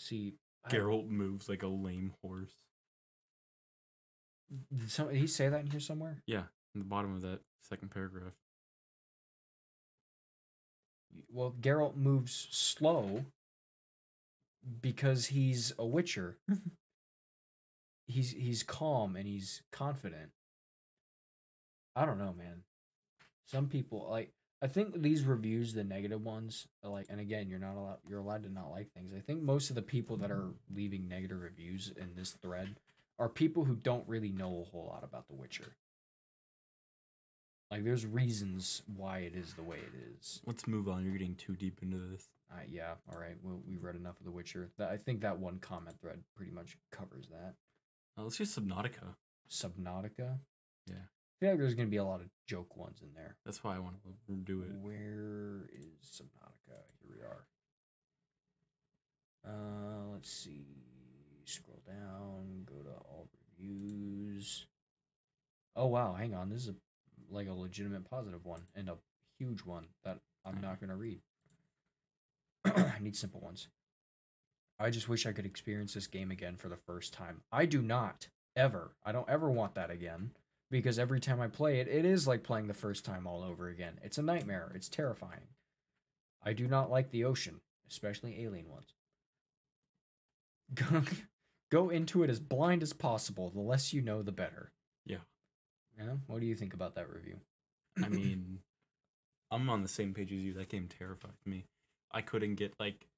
See, 0.00 0.36
Geralt 0.70 1.10
moves 1.10 1.46
like 1.46 1.62
a 1.62 1.66
lame 1.66 2.14
horse. 2.22 2.54
Did, 4.74 4.90
some, 4.90 5.08
did 5.08 5.18
he 5.18 5.26
say 5.26 5.50
that 5.50 5.60
in 5.60 5.66
here 5.66 5.78
somewhere? 5.78 6.22
Yeah, 6.26 6.44
in 6.74 6.80
the 6.80 6.86
bottom 6.86 7.14
of 7.14 7.20
that 7.20 7.40
second 7.60 7.90
paragraph. 7.90 8.32
Well, 11.30 11.54
Geralt 11.60 11.96
moves 11.96 12.48
slow 12.50 13.26
because 14.80 15.26
he's 15.26 15.74
a 15.78 15.84
Witcher. 15.84 16.38
he's 18.06 18.30
he's 18.30 18.62
calm 18.62 19.16
and 19.16 19.26
he's 19.26 19.62
confident. 19.70 20.30
I 21.94 22.06
don't 22.06 22.18
know, 22.18 22.34
man. 22.36 22.62
Some 23.44 23.68
people 23.68 24.08
like 24.10 24.32
I 24.62 24.66
think 24.66 25.00
these 25.00 25.24
reviews, 25.24 25.72
the 25.72 25.84
negative 25.84 26.22
ones, 26.22 26.66
like, 26.84 27.06
and 27.08 27.18
again, 27.18 27.48
you're 27.48 27.58
not 27.58 27.76
allowed. 27.76 27.98
You're 28.06 28.18
allowed 28.18 28.42
to 28.42 28.52
not 28.52 28.70
like 28.70 28.92
things. 28.92 29.12
I 29.16 29.20
think 29.20 29.42
most 29.42 29.70
of 29.70 29.76
the 29.76 29.82
people 29.82 30.18
that 30.18 30.30
are 30.30 30.50
leaving 30.74 31.08
negative 31.08 31.40
reviews 31.40 31.92
in 31.96 32.10
this 32.14 32.32
thread 32.32 32.76
are 33.18 33.28
people 33.28 33.64
who 33.64 33.74
don't 33.74 34.06
really 34.06 34.32
know 34.32 34.60
a 34.60 34.70
whole 34.70 34.86
lot 34.86 35.02
about 35.02 35.28
The 35.28 35.34
Witcher. 35.34 35.76
Like, 37.70 37.84
there's 37.84 38.04
reasons 38.04 38.82
why 38.96 39.20
it 39.20 39.34
is 39.34 39.54
the 39.54 39.62
way 39.62 39.78
it 39.78 39.94
is. 40.18 40.42
Let's 40.44 40.66
move 40.66 40.88
on. 40.88 41.04
You're 41.04 41.12
getting 41.12 41.36
too 41.36 41.54
deep 41.54 41.78
into 41.82 41.98
this. 41.98 42.28
Uh, 42.52 42.62
yeah, 42.68 42.94
all 43.10 43.18
right. 43.18 43.36
Well, 43.42 43.60
we've 43.66 43.82
read 43.82 43.94
enough 43.96 44.18
of 44.18 44.24
The 44.24 44.32
Witcher. 44.32 44.70
I 44.80 44.96
think 44.96 45.20
that 45.20 45.38
one 45.38 45.58
comment 45.60 45.96
thread 46.02 46.18
pretty 46.36 46.52
much 46.52 46.76
covers 46.90 47.28
that. 47.30 47.54
Uh, 48.18 48.24
let's 48.24 48.40
use 48.40 48.54
Subnautica. 48.54 49.14
Subnautica. 49.48 50.38
Yeah. 50.86 51.06
I 51.40 51.46
feel 51.46 51.52
like 51.52 51.60
there's 51.60 51.74
gonna 51.74 51.88
be 51.88 51.96
a 51.96 52.04
lot 52.04 52.20
of 52.20 52.26
joke 52.46 52.76
ones 52.76 53.00
in 53.00 53.14
there. 53.14 53.36
That's 53.46 53.64
why 53.64 53.74
I 53.74 53.78
want 53.78 53.96
to 54.04 54.34
do 54.34 54.60
it. 54.60 54.72
Where 54.82 55.70
is 55.72 56.04
Subnautica? 56.04 56.76
Here 57.00 57.16
we 57.16 57.22
are. 57.22 57.46
Uh, 59.48 60.12
let's 60.12 60.30
see. 60.30 60.66
Scroll 61.46 61.80
down. 61.86 62.64
Go 62.66 62.82
to 62.82 62.90
all 62.90 63.30
reviews. 63.58 64.66
Oh 65.74 65.86
wow, 65.86 66.12
hang 66.12 66.34
on. 66.34 66.50
This 66.50 66.64
is 66.64 66.68
a 66.68 66.74
like 67.30 67.48
a 67.48 67.54
legitimate 67.54 68.04
positive 68.04 68.44
one 68.44 68.64
and 68.74 68.90
a 68.90 68.98
huge 69.38 69.60
one 69.60 69.86
that 70.04 70.18
I'm 70.44 70.60
not 70.60 70.78
gonna 70.78 70.96
read. 70.96 71.20
I 72.66 72.98
need 73.00 73.16
simple 73.16 73.40
ones. 73.40 73.68
I 74.78 74.90
just 74.90 75.08
wish 75.08 75.24
I 75.24 75.32
could 75.32 75.46
experience 75.46 75.94
this 75.94 76.06
game 76.06 76.30
again 76.30 76.56
for 76.56 76.68
the 76.68 76.76
first 76.76 77.14
time. 77.14 77.40
I 77.50 77.64
do 77.64 77.80
not 77.80 78.28
ever. 78.54 78.90
I 79.06 79.12
don't 79.12 79.28
ever 79.28 79.50
want 79.50 79.74
that 79.76 79.90
again 79.90 80.32
because 80.70 80.98
every 80.98 81.20
time 81.20 81.40
I 81.40 81.48
play 81.48 81.80
it, 81.80 81.88
it 81.88 82.04
is 82.04 82.26
like 82.28 82.42
playing 82.44 82.66
the 82.68 82.74
first 82.74 83.04
time 83.04 83.26
all 83.26 83.42
over 83.42 83.68
again. 83.68 83.98
It's 84.02 84.18
a 84.18 84.22
nightmare. 84.22 84.70
It's 84.74 84.88
terrifying. 84.88 85.48
I 86.42 86.52
do 86.52 86.66
not 86.66 86.90
like 86.90 87.10
the 87.10 87.24
ocean, 87.24 87.60
especially 87.90 88.42
alien 88.44 88.68
ones. 88.70 88.94
Go, 90.74 91.02
go 91.70 91.90
into 91.90 92.22
it 92.22 92.30
as 92.30 92.38
blind 92.38 92.82
as 92.82 92.92
possible. 92.92 93.50
The 93.50 93.60
less 93.60 93.92
you 93.92 94.00
know, 94.02 94.22
the 94.22 94.30
better. 94.32 94.70
Yeah. 95.04 95.18
Yeah. 95.98 96.14
What 96.28 96.40
do 96.40 96.46
you 96.46 96.54
think 96.54 96.74
about 96.74 96.94
that 96.94 97.12
review? 97.12 97.38
I 98.02 98.08
mean, 98.08 98.60
I'm 99.50 99.68
on 99.68 99.82
the 99.82 99.88
same 99.88 100.14
page 100.14 100.32
as 100.32 100.38
you. 100.38 100.52
That 100.52 100.68
game 100.68 100.88
terrified 100.88 101.32
me. 101.44 101.64
I 102.12 102.22
couldn't 102.22 102.54
get 102.54 102.72
like 102.78 103.08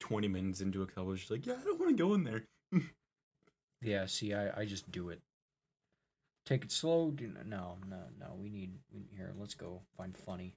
20 0.00 0.28
minutes 0.28 0.60
into 0.60 0.82
it 0.82 0.88
'cause 0.88 0.98
I 0.98 1.00
was 1.02 1.18
just 1.20 1.30
like, 1.32 1.44
yeah, 1.46 1.54
I 1.60 1.64
don't 1.64 1.80
want 1.80 1.90
to 1.90 2.02
go 2.02 2.14
in 2.14 2.24
there. 2.24 2.44
Yeah. 3.82 4.06
See, 4.06 4.32
I 4.32 4.60
I 4.60 4.64
just 4.64 4.92
do 4.92 5.08
it. 5.08 5.20
Take 6.44 6.64
it 6.64 6.72
slow. 6.72 7.10
Do 7.10 7.28
no, 7.46 7.76
no, 7.88 8.00
no. 8.18 8.34
We 8.36 8.48
need 8.48 8.72
we, 8.92 9.06
here. 9.16 9.32
Let's 9.38 9.54
go 9.54 9.82
find 9.96 10.16
funny. 10.16 10.56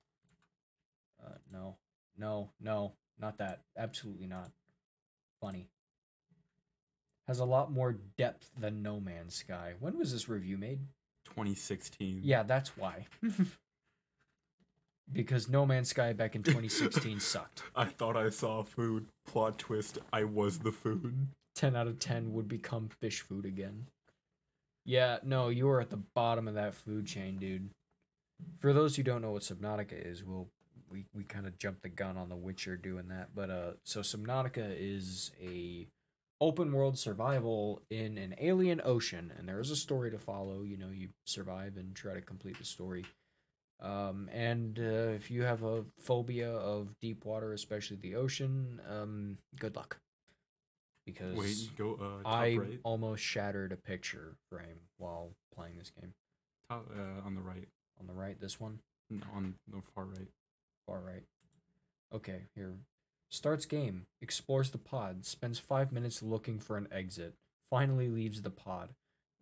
Uh, 1.24 1.36
no, 1.52 1.78
no, 2.18 2.52
no, 2.60 2.94
not 3.20 3.38
that. 3.38 3.62
Absolutely 3.78 4.28
not. 4.28 4.52
Funny. 5.40 5.70
Has 7.28 7.40
a 7.40 7.46
lot 7.46 7.72
more 7.72 7.94
depth 8.18 8.52
than 8.58 8.84
No 8.84 9.00
Man's 9.00 9.36
Sky. 9.36 9.74
When 9.80 9.98
was 9.98 10.12
this 10.12 10.30
review 10.30 10.58
made? 10.58 10.80
2016. 11.26 12.22
Yeah, 12.24 12.44
that's 12.44 12.78
why. 12.78 13.08
because 15.12 15.50
No 15.50 15.66
Man's 15.66 15.90
Sky 15.90 16.14
back 16.14 16.36
in 16.36 16.44
2016 16.44 17.20
sucked. 17.20 17.64
I 17.76 17.86
thought 17.86 18.16
I 18.16 18.30
saw 18.30 18.64
food. 18.64 19.08
Plot 19.26 19.58
twist, 19.58 19.98
I 20.14 20.24
was 20.24 20.60
the 20.60 20.72
food. 20.72 21.28
10 21.56 21.76
out 21.76 21.88
of 21.88 22.00
10 22.00 22.34
would 22.34 22.48
become 22.48 22.90
fish 22.90 23.22
food 23.22 23.46
again. 23.46 23.88
Yeah, 24.86 25.18
no, 25.24 25.50
you 25.50 25.68
are 25.70 25.82
at 25.82 25.90
the 25.90 26.02
bottom 26.16 26.48
of 26.48 26.54
that 26.54 26.76
food 26.76 27.08
chain, 27.08 27.38
dude. 27.38 27.70
For 28.60 28.72
those 28.72 28.96
who 28.96 29.04
don't 29.04 29.22
know 29.22 29.32
what 29.32 29.42
Subnautica 29.42 29.94
is, 29.94 30.24
we'll 30.24 30.48
we, 30.90 31.06
we 31.14 31.24
kind 31.24 31.48
of 31.48 31.58
jumped 31.58 31.82
the 31.82 31.90
gun 31.90 32.16
on 32.18 32.30
The 32.30 32.36
Witcher 32.36 32.78
doing 32.78 33.08
that. 33.10 33.30
But 33.34 33.50
uh 33.50 33.72
so 33.84 34.02
Subnautica 34.02 34.76
is 34.78 35.32
a 35.42 35.88
open 36.40 36.72
world 36.72 37.00
survival 37.00 37.82
in 37.90 38.18
an 38.18 38.36
alien 38.40 38.82
ocean 38.84 39.32
and 39.38 39.48
there 39.48 39.60
is 39.60 39.72
a 39.72 39.76
story 39.76 40.12
to 40.12 40.20
follow, 40.20 40.62
you 40.64 40.78
know, 40.78 40.90
you 40.90 41.10
survive 41.26 41.78
and 41.78 41.96
try 41.96 42.14
to 42.14 42.22
complete 42.22 42.58
the 42.60 42.66
story. 42.66 43.06
Um 43.82 44.30
and 44.32 44.78
uh, 44.80 45.14
if 45.16 45.32
you 45.32 45.44
have 45.44 45.64
a 45.64 45.86
phobia 46.00 46.52
of 46.52 46.90
deep 47.02 47.26
water, 47.26 47.54
especially 47.54 47.98
the 47.98 48.16
ocean, 48.16 48.80
um 48.88 49.38
good 49.60 49.76
luck. 49.76 49.98
Because 51.06 51.38
Wait, 51.38 51.56
go 51.78 52.00
uh, 52.02 52.28
I 52.28 52.56
right. 52.56 52.80
almost 52.84 53.24
shattered 53.24 53.72
a 53.72 53.76
picture 53.76 54.36
frame 54.50 54.80
while 54.98 55.30
playing 55.56 55.78
this 55.78 55.92
game. 55.92 56.14
Top, 56.70 56.90
uh, 56.98 57.26
on 57.26 57.36
the 57.36 57.42
right. 57.42 57.68
On 58.00 58.08
the 58.08 58.14
right, 58.14 58.40
this 58.42 58.60
one, 58.60 58.80
No, 59.10 59.22
on 59.36 59.54
the 59.72 59.82
far 59.94 60.06
right. 60.06 60.28
far 60.88 61.00
right. 61.00 61.24
Okay, 62.14 62.42
here. 62.56 62.74
Starts 63.30 63.66
game, 63.66 64.06
explores 64.22 64.72
the 64.72 64.78
pod, 64.78 65.26
spends 65.26 65.60
five 65.60 65.92
minutes 65.92 66.22
looking 66.22 66.60
for 66.60 66.78
an 66.78 66.88
exit, 66.92 67.34
finally 67.70 68.10
leaves 68.10 68.42
the 68.42 68.50
pod. 68.50 68.90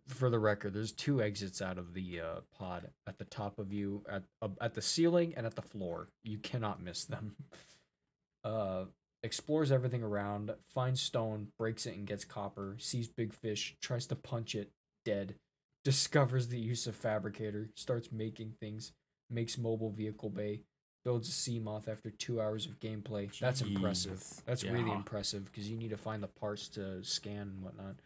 For 0.06 0.28
the 0.28 0.38
record, 0.38 0.74
there's 0.74 0.92
two 0.92 1.22
exits 1.22 1.62
out 1.62 1.78
of 1.78 1.94
the 1.94 2.20
uh, 2.20 2.40
pod 2.58 2.90
at 3.06 3.18
the 3.18 3.24
top 3.24 3.58
of 3.58 3.72
you, 3.72 4.04
at 4.10 4.22
uh, 4.42 4.48
at 4.60 4.74
the 4.74 4.82
ceiling 4.82 5.32
and 5.36 5.46
at 5.46 5.54
the 5.56 5.62
floor. 5.62 6.08
You 6.22 6.38
cannot 6.38 6.82
miss 6.82 7.04
them. 7.04 7.36
Uh, 8.44 8.84
explores 9.24 9.72
everything 9.72 10.02
around, 10.02 10.54
finds 10.68 11.00
stone, 11.00 11.48
breaks 11.58 11.86
it 11.86 11.96
and 11.96 12.06
gets 12.06 12.24
copper, 12.24 12.76
sees 12.78 13.08
big 13.08 13.32
fish, 13.32 13.74
tries 13.80 14.06
to 14.06 14.14
punch 14.14 14.54
it, 14.54 14.70
dead, 15.04 15.34
discovers 15.82 16.48
the 16.48 16.58
use 16.58 16.86
of 16.86 16.94
fabricator, 16.94 17.70
starts 17.74 18.12
making 18.12 18.52
things, 18.60 18.92
makes 19.30 19.56
mobile 19.56 19.90
vehicle 19.90 20.28
bay, 20.28 20.60
builds 21.04 21.28
a 21.28 21.32
Seamoth 21.32 21.88
after 21.88 22.10
two 22.10 22.40
hours 22.40 22.66
of 22.66 22.78
gameplay. 22.80 23.36
That's 23.38 23.62
impressive. 23.62 24.18
Jeez. 24.18 24.44
That's 24.44 24.64
really 24.64 24.92
impressive 24.92 25.46
because 25.46 25.70
you 25.70 25.76
need 25.76 25.90
to 25.90 25.96
find 25.96 26.22
the 26.22 26.28
parts 26.28 26.68
to 26.68 27.02
scan 27.02 27.48
and 27.48 27.62
whatnot. 27.62 27.96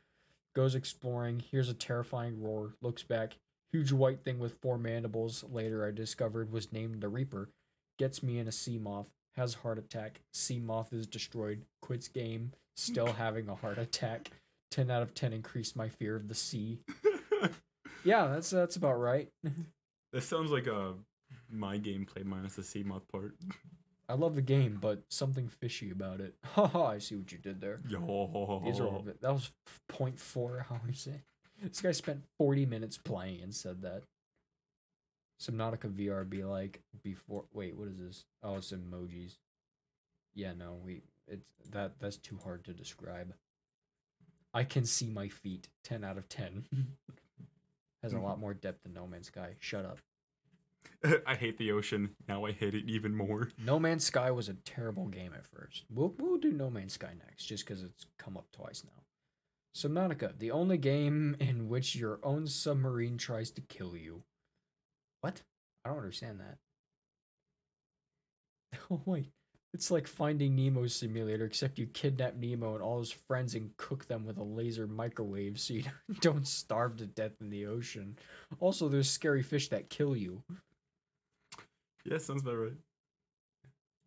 Goes 0.55 0.77
exploring, 0.77 1.41
hears 1.41 1.69
a 1.69 1.75
terrifying 1.75 2.41
roar, 2.41 2.75
looks 2.81 3.03
back, 3.03 3.37
huge 3.73 3.93
white 3.93 4.25
thing 4.25 4.39
with 4.39 4.61
four 4.62 4.79
mandibles, 4.79 5.45
later 5.51 5.87
I 5.87 5.91
discovered 5.91 6.53
was 6.53 6.73
named 6.73 7.01
the 7.01 7.09
Reaper, 7.09 7.51
gets 7.99 8.23
me 8.23 8.39
in 8.39 8.49
a 8.49 8.53
Seamoth, 8.53 9.07
has 9.39 9.55
heart 9.55 9.78
attack, 9.78 10.20
Seamoth 10.34 10.93
is 10.93 11.07
destroyed, 11.07 11.62
quits 11.80 12.09
game, 12.09 12.53
still 12.76 13.07
having 13.12 13.49
a 13.49 13.55
heart 13.55 13.78
attack. 13.78 14.30
10 14.70 14.91
out 14.91 15.01
of 15.03 15.14
10 15.14 15.32
increased 15.32 15.74
my 15.76 15.89
fear 15.89 16.14
of 16.14 16.28
the 16.28 16.34
sea. 16.34 16.78
Yeah, 18.05 18.28
that's 18.28 18.51
that's 18.51 18.76
about 18.76 19.01
right. 19.01 19.28
this 20.12 20.24
sounds 20.26 20.51
like 20.53 20.66
a 20.66 20.95
my 21.51 21.78
gameplay 21.78 22.24
minus 22.24 22.55
the 22.55 22.62
Seamoth 22.62 23.03
part. 23.11 23.34
I 24.09 24.14
love 24.14 24.36
the 24.36 24.41
game, 24.43 24.78
but 24.80 25.03
something 25.11 25.49
fishy 25.49 25.91
about 25.91 26.20
it. 26.20 26.34
Haha, 26.45 26.86
I 26.86 26.99
see 26.99 27.16
what 27.16 27.32
you 27.32 27.39
did 27.39 27.61
there. 27.61 27.80
Yo. 27.89 28.61
These 28.64 28.80
are 28.80 28.86
all 28.86 29.03
bit- 29.05 29.20
that 29.20 29.32
was 29.32 29.51
point 29.89 30.18
four. 30.18 30.64
How 30.68 30.80
we 30.86 30.93
say? 30.95 31.20
This 31.61 31.80
guy 31.80 31.93
spent 31.93 32.22
forty 32.39 32.64
minutes 32.64 32.97
playing 32.97 33.43
and 33.43 33.53
said 33.55 33.82
that. 33.82 34.05
Subnautica 35.41 35.91
VR 35.93 36.28
be 36.28 36.45
like 36.45 36.82
before. 37.03 37.45
Wait, 37.53 37.76
what 37.76 37.89
is 37.89 37.99
this? 37.99 38.24
Oh, 38.43 38.57
it's 38.57 38.72
emojis. 38.72 39.36
Yeah, 40.34 40.53
no, 40.53 40.78
we 40.84 41.03
it's 41.26 41.47
that 41.70 42.01
that's 42.01 42.16
too 42.16 42.39
hard 42.43 42.64
to 42.64 42.72
describe. 42.72 43.34
I 44.53 44.64
can 44.64 44.84
see 44.84 45.11
my 45.11 45.28
feet. 45.28 45.68
Ten 45.84 46.05
out 46.05 46.18
of 46.18 46.28
ten. 46.28 46.66
Has 48.03 48.12
a 48.12 48.18
lot 48.18 48.39
more 48.39 48.55
depth 48.55 48.84
than 48.84 48.95
No 48.95 49.07
Man's 49.07 49.26
Sky. 49.26 49.57
Shut 49.59 49.84
up. 49.84 49.99
I 51.26 51.34
hate 51.34 51.59
the 51.59 51.72
ocean. 51.72 52.11
Now 52.28 52.45
I 52.45 52.53
hate 52.53 52.74
it 52.74 52.84
even 52.86 53.14
more. 53.14 53.51
No 53.59 53.78
Man's 53.78 54.05
Sky 54.05 54.30
was 54.30 54.49
a 54.49 54.55
terrible 54.55 55.07
game 55.09 55.32
at 55.34 55.47
first. 55.47 55.84
We'll, 55.91 56.14
we'll 56.18 56.39
do 56.39 56.53
No 56.53 56.70
Man's 56.70 56.95
Sky 56.95 57.12
next, 57.26 57.45
just 57.45 57.66
because 57.66 57.82
it's 57.82 58.07
come 58.16 58.36
up 58.36 58.47
twice 58.53 58.84
now. 58.84 59.03
Subnautica, 59.76 60.39
the 60.39 60.51
only 60.51 60.78
game 60.78 61.36
in 61.41 61.68
which 61.68 61.95
your 61.95 62.18
own 62.22 62.47
submarine 62.47 63.18
tries 63.18 63.51
to 63.53 63.61
kill 63.61 63.97
you. 63.97 64.22
What? 65.21 65.43
I 65.85 65.89
don't 65.89 65.99
understand 65.99 66.41
that. 66.41 66.59
Oh, 68.91 69.01
wait. 69.05 69.31
It's 69.75 69.91
like 69.91 70.07
Finding 70.07 70.57
Nemo 70.57 70.87
simulator, 70.87 71.45
except 71.45 71.79
you 71.79 71.87
kidnap 71.87 72.37
Nemo 72.37 72.75
and 72.75 72.83
all 72.83 72.99
his 73.01 73.11
friends 73.11 73.55
and 73.55 73.77
cook 73.77 74.07
them 74.07 74.25
with 74.25 74.39
a 74.39 74.43
laser 74.43 74.87
microwave 74.87 75.61
so 75.61 75.75
you 75.75 75.85
don't 76.21 76.47
starve 76.47 76.97
to 76.97 77.07
death 77.07 77.33
in 77.41 77.51
the 77.51 77.66
ocean. 77.66 78.16
Also, 78.61 78.89
there's 78.89 79.11
scary 79.11 79.43
fish 79.43 79.69
that 79.69 79.91
kill 79.91 80.16
you. 80.16 80.43
Yeah, 82.05 82.19
sounds 82.19 82.43
about 82.43 82.57
right. 82.57 82.77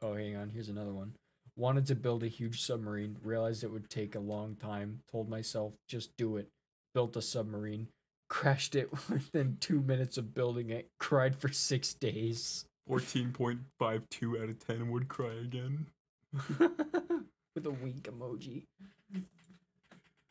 Oh, 0.02 0.16
hang 0.16 0.36
on. 0.36 0.50
Here's 0.50 0.70
another 0.70 0.94
one. 0.94 1.14
Wanted 1.56 1.86
to 1.88 1.96
build 1.96 2.24
a 2.24 2.28
huge 2.28 2.62
submarine, 2.62 3.18
realized 3.24 3.64
it 3.64 3.72
would 3.72 3.90
take 3.90 4.16
a 4.16 4.20
long 4.20 4.56
time, 4.56 5.02
told 5.12 5.30
myself, 5.30 5.74
just 5.88 6.16
do 6.18 6.38
it. 6.38 6.48
Built 6.96 7.16
a 7.18 7.22
submarine, 7.22 7.88
crashed 8.32 8.76
it 8.76 8.90
within 9.10 9.58
two 9.60 9.82
minutes 9.82 10.18
of 10.18 10.34
building 10.34 10.70
it, 10.70 10.90
cried 11.00 11.36
for 11.36 11.50
six 11.50 11.94
days. 11.94 12.64
14.52 12.90 14.42
out 14.42 14.50
of 14.50 14.66
10 14.66 14.90
would 14.90 15.10
cry 15.10 15.34
again. 15.34 15.88
With 16.58 17.66
a 17.66 17.72
wink 17.72 18.04
emoji. 18.04 18.64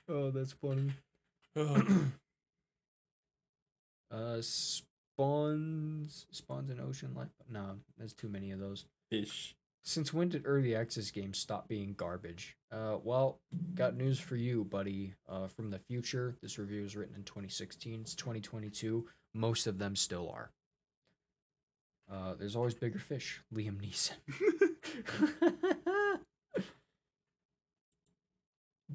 Oh, 0.09 0.31
that's 0.31 0.53
funny. 0.53 0.93
uh, 4.11 4.41
spawns, 4.41 6.27
spawns 6.31 6.71
an 6.71 6.81
ocean 6.81 7.13
life. 7.15 7.29
No, 7.51 7.77
there's 7.99 8.15
too 8.15 8.31
many 8.31 8.51
of 8.51 8.61
those. 8.61 8.87
Ish. 9.11 9.55
Since 9.83 10.13
when 10.13 10.29
did 10.29 10.43
early 10.45 10.75
access 10.75 11.11
games 11.11 11.39
stop 11.39 11.67
being 11.67 11.95
garbage? 11.95 12.57
Uh, 12.71 12.99
well, 13.03 13.41
got 13.75 13.97
news 13.97 14.21
for 14.21 14.37
you, 14.37 14.65
buddy. 14.65 15.15
Uh, 15.29 15.47
from 15.49 15.71
the 15.71 15.79
future, 15.79 16.37
this 16.43 16.59
review 16.59 16.83
was 16.83 16.97
written 16.97 17.17
in 17.17 17.25
2016. 17.25 18.03
It's 18.03 18.15
2022. 18.15 19.07
Most 19.35 19.67
of 19.67 19.79
them 19.79 19.97
still 19.97 20.31
are. 20.31 20.51
Uh, 22.11 22.35
there's 22.35 22.57
always 22.57 22.75
bigger 22.75 22.99
fish. 22.99 23.41
Liam 23.55 23.81
Neeson. 23.81 24.17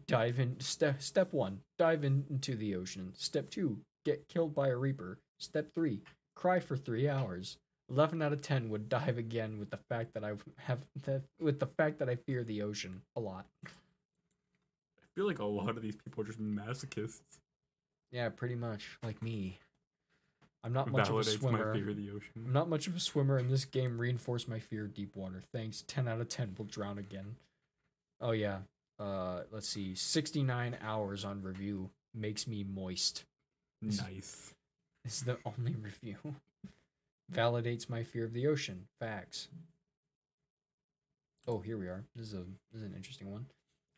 dive 0.07 0.39
in. 0.39 0.59
Step 0.59 1.01
step 1.01 1.33
one. 1.33 1.59
Dive 1.77 2.03
in, 2.03 2.25
into 2.29 2.55
the 2.55 2.75
ocean. 2.75 3.13
Step 3.15 3.49
two. 3.49 3.79
Get 4.05 4.27
killed 4.27 4.53
by 4.53 4.67
a 4.67 4.75
reaper. 4.75 5.19
Step 5.39 5.73
three. 5.73 6.01
Cry 6.35 6.59
for 6.59 6.77
three 6.77 7.07
hours. 7.07 7.57
11 7.89 8.21
out 8.21 8.33
of 8.33 8.41
10 8.41 8.69
would 8.69 8.89
dive 8.89 9.17
again 9.17 9.59
with 9.59 9.69
the 9.69 9.79
fact 9.89 10.13
that 10.13 10.23
I 10.23 10.33
have 10.57 10.79
that 11.03 11.21
with 11.39 11.59
the 11.59 11.67
fact 11.67 11.99
that 11.99 12.09
I 12.09 12.15
fear 12.15 12.43
the 12.43 12.61
ocean 12.61 13.01
a 13.15 13.19
lot. 13.19 13.45
I 13.65 15.05
feel 15.15 15.27
like 15.27 15.39
a 15.39 15.45
lot 15.45 15.69
of 15.69 15.81
these 15.81 15.95
people 15.95 16.23
are 16.23 16.27
just 16.27 16.41
masochists. 16.41 17.21
Yeah, 18.11 18.29
pretty 18.29 18.55
much 18.55 18.97
like 19.03 19.21
me. 19.21 19.59
I'm 20.65 20.73
not 20.73 20.89
much 20.89 21.09
of 21.09 21.17
a 21.17 21.23
swimmer. 21.23 21.73
my 21.73 21.79
fear 21.79 21.91
of 21.91 21.97
the 21.97 22.09
ocean. 22.09 22.31
I'm 22.35 22.51
not 22.53 22.67
much 22.67 22.87
of 22.87 22.95
a 22.95 22.99
swimmer, 22.99 23.37
and 23.37 23.51
this 23.51 23.65
game 23.65 23.99
reinforced 23.99 24.49
my 24.49 24.57
fear 24.57 24.85
of 24.85 24.95
deep 24.95 25.15
water. 25.15 25.43
Thanks. 25.53 25.83
10 25.87 26.07
out 26.07 26.19
of 26.19 26.27
10 26.27 26.55
will 26.57 26.65
drown 26.65 26.97
again. 26.97 27.35
Oh, 28.19 28.31
yeah. 28.31 28.59
Uh, 28.99 29.41
let's 29.51 29.69
see. 29.69 29.93
69 29.93 30.75
hours 30.81 31.23
on 31.23 31.43
review 31.43 31.91
makes 32.15 32.47
me 32.47 32.63
moist. 32.63 33.25
Nice. 33.83 34.55
This 35.03 35.17
is 35.17 35.23
the 35.23 35.37
only 35.45 35.75
review. 35.81 36.17
Validates 37.35 37.89
my 37.89 38.01
fear 38.01 38.23
of 38.23 38.31
the 38.31 38.47
ocean. 38.47 38.85
Facts. 38.97 39.49
Oh, 41.45 41.59
here 41.59 41.77
we 41.77 41.87
are. 41.87 42.05
This 42.15 42.27
is 42.27 42.33
a 42.33 42.45
this 42.71 42.81
is 42.81 42.83
an 42.83 42.95
interesting 42.95 43.29
one. 43.29 43.45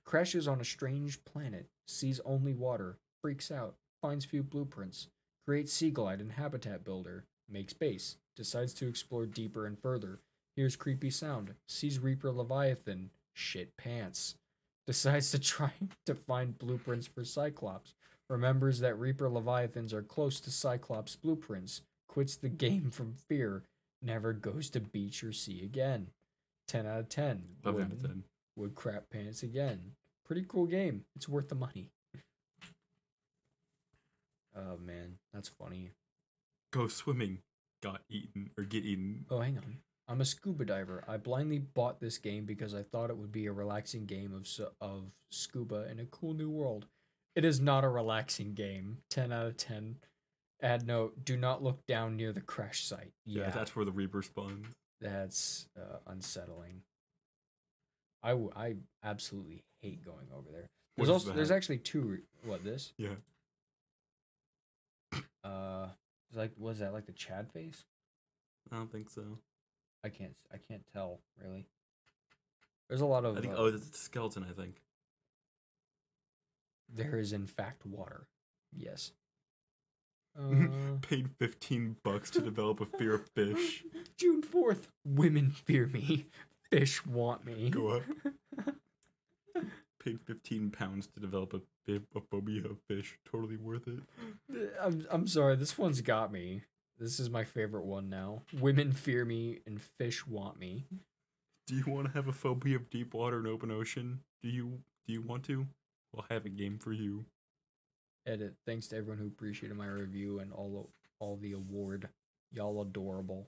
Crashes 0.06 0.48
on 0.48 0.60
a 0.60 0.66
strange 0.66 1.24
planet, 1.24 1.68
sees 1.88 2.20
only 2.26 2.54
water, 2.54 2.98
freaks 3.22 3.52
out, 3.52 3.76
finds 4.02 4.26
few 4.26 4.42
blueprints, 4.42 5.08
creates 5.46 5.72
Seaglide 5.72 6.20
and 6.20 6.32
habitat 6.32 6.84
builder, 6.84 7.26
makes 7.48 7.74
base, 7.74 8.18
decides 8.36 8.74
to 8.76 8.88
explore 8.88 9.26
deeper 9.26 9.68
and 9.68 9.78
further, 9.78 10.20
hears 10.56 10.76
creepy 10.76 11.12
sound, 11.12 11.54
sees 11.68 12.00
Reaper 12.00 12.32
Leviathan, 12.32 13.12
shit 13.34 13.76
pants, 13.78 14.36
decides 14.88 15.30
to 15.32 15.40
try 15.40 15.74
to 16.06 16.16
find 16.16 16.58
blueprints 16.58 17.06
for 17.06 17.24
Cyclops, 17.24 17.94
remembers 18.30 18.80
that 18.80 19.00
Reaper 19.00 19.30
Leviathans 19.30 19.94
are 19.94 20.02
close 20.02 20.40
to 20.40 20.52
Cyclops 20.52 21.16
blueprints, 21.16 21.82
quits 22.18 22.38
the 22.38 22.50
game 22.50 22.90
from 22.90 23.14
fear, 23.30 23.62
never 24.02 24.34
goes 24.34 24.72
to 24.72 24.80
beach 24.80 25.24
or 25.24 25.32
sea 25.32 25.62
again. 25.64 26.08
10 26.68 26.88
out 26.88 27.02
of 27.02 27.10
10. 27.10 27.44
Love 27.64 27.76
would, 27.76 28.02
10. 28.02 28.24
would 28.56 28.74
crap 28.74 29.04
pants 29.12 29.44
again. 29.44 29.92
Pretty 30.26 30.44
cool 30.48 30.66
game. 30.66 31.04
It's 31.16 31.30
worth 31.30 31.48
the 31.48 31.54
money. 31.54 31.92
Oh 34.56 34.78
man, 34.84 35.20
that's 35.32 35.48
funny. 35.48 35.92
Go 36.74 36.88
swimming. 36.88 37.38
Got 37.84 38.02
eaten 38.10 38.50
or 38.58 38.64
get 38.64 38.84
eaten. 38.84 39.26
Oh, 39.30 39.40
hang 39.40 39.60
on. 39.60 39.78
I'm 40.08 40.22
a 40.22 40.26
scuba 40.26 40.66
diver. 40.66 41.04
I 41.08 41.18
blindly 41.18 41.60
bought 41.60 42.00
this 42.00 42.18
game 42.18 42.46
because 42.46 42.74
I 42.74 42.82
thought 42.82 43.12
it 43.12 43.18
would 43.18 43.32
be 43.32 43.46
a 43.46 43.54
relaxing 43.54 44.08
game 44.08 44.34
of 44.34 44.50
of 44.82 45.12
scuba 45.30 45.88
in 45.92 46.00
a 46.00 46.06
cool 46.06 46.34
new 46.34 46.50
world. 46.50 46.88
It 47.36 47.46
is 47.46 47.62
not 47.62 47.84
a 47.84 47.90
relaxing 47.90 48.56
game. 48.56 48.98
10 49.12 49.32
out 49.32 49.46
of 49.46 49.58
10. 49.58 49.98
Add 50.62 50.88
note, 50.88 51.24
do 51.24 51.38
not 51.38 51.62
look 51.64 51.86
down 51.86 52.16
near 52.18 52.34
the 52.34 52.42
crash 52.42 52.84
site. 52.84 53.14
Yeah, 53.26 53.44
Yeah, 53.44 53.50
that's 53.52 53.76
where 53.76 53.86
the 53.86 53.92
Reaper 53.92 54.22
spawns. 54.24 54.66
that's 55.00 55.68
uh, 55.78 55.98
unsettling. 56.08 56.82
I, 58.24 58.30
w- 58.32 58.52
I 58.56 58.76
absolutely 59.04 59.64
hate 59.82 60.04
going 60.04 60.28
over 60.36 60.50
there. 60.52 60.68
There's 60.98 61.10
also 61.10 61.32
there's 61.32 61.52
actually 61.52 61.78
two 61.78 62.02
re- 62.02 62.20
what 62.44 62.64
this? 62.64 62.92
Yeah. 62.98 63.10
Uh 65.44 65.88
it's 66.30 66.38
like 66.38 66.52
was 66.58 66.80
that 66.80 66.92
like 66.94 67.06
the 67.06 67.12
Chad 67.14 67.52
face? 67.52 67.86
I 68.72 68.76
don't 68.78 68.92
think 68.92 69.10
so. 69.12 69.38
I 70.04 70.10
can't 70.10 70.36
I 70.52 70.58
can't 70.58 70.82
tell 70.92 71.20
really. 71.42 71.68
There's 72.90 73.02
a 73.02 73.06
lot 73.06 73.26
of 73.26 73.38
I 73.38 73.42
think 73.42 73.54
uh, 73.54 73.58
oh, 73.58 73.66
it's 73.68 73.92
a 73.92 73.94
skeleton. 73.94 74.44
I 74.50 74.54
think. 74.60 74.82
there 76.94 77.18
is 77.20 77.32
in 77.34 77.46
fact 77.46 77.86
water. 77.86 78.28
Yes. 78.76 79.12
Uh, 80.40 80.68
Paid 81.02 81.30
fifteen 81.40 81.96
bucks 82.04 82.30
to 82.32 82.42
develop 82.42 82.82
a 82.82 82.86
fear 82.86 83.16
of 83.16 83.30
fish. 83.30 83.84
June 84.18 84.42
4th. 84.42 84.88
Women 85.06 85.52
fear 85.52 85.88
me. 85.88 86.28
Fish 86.70 87.06
want 87.06 87.46
me. 87.46 87.70
Go 87.70 87.90
up. 87.90 88.04
Paid 90.04 90.20
fifteen 90.26 90.70
pounds 90.70 91.08
to 91.08 91.20
develop 91.20 91.54
a, 91.54 91.94
a 91.94 92.22
phobia 92.32 92.66
of 92.66 92.78
fish. 92.88 93.18
Totally 93.30 93.58
worth 93.58 93.88
it. 93.88 94.00
I'm 94.82 95.06
I'm 95.10 95.28
sorry, 95.28 95.56
this 95.56 95.78
one's 95.78 96.02
got 96.02 96.32
me. 96.32 96.64
This 97.00 97.20
is 97.20 97.30
my 97.30 97.44
favorite 97.44 97.86
one 97.86 98.10
now. 98.10 98.42
Women 98.60 98.92
fear 98.92 99.24
me 99.24 99.60
and 99.66 99.82
fish 99.82 100.26
want 100.26 100.60
me. 100.60 100.86
Do 101.68 101.76
you 101.76 101.84
want 101.86 102.08
to 102.08 102.14
have 102.14 102.28
a 102.28 102.34
phobia 102.34 102.78
of 102.78 102.90
deep 102.90 103.14
water 103.14 103.38
and 103.38 103.48
open 103.48 103.72
ocean? 103.72 104.22
Do 104.42 104.50
you 104.50 104.80
do 105.06 105.14
you 105.14 105.22
want 105.22 105.44
to? 105.46 105.68
We'll 106.14 106.26
have 106.30 106.46
a 106.46 106.50
game 106.50 106.80
for 106.80 106.94
you. 106.94 107.26
Edit. 108.28 108.52
Uh, 108.52 108.56
thanks 108.66 108.88
to 108.88 108.98
everyone 108.98 109.18
who 109.18 109.28
appreciated 109.28 109.78
my 109.78 109.88
review 109.88 110.40
and 110.40 110.52
all 110.54 110.90
all 111.20 111.38
the 111.38 111.54
award. 111.54 112.10
Y'all 112.52 112.82
adorable. 112.82 113.48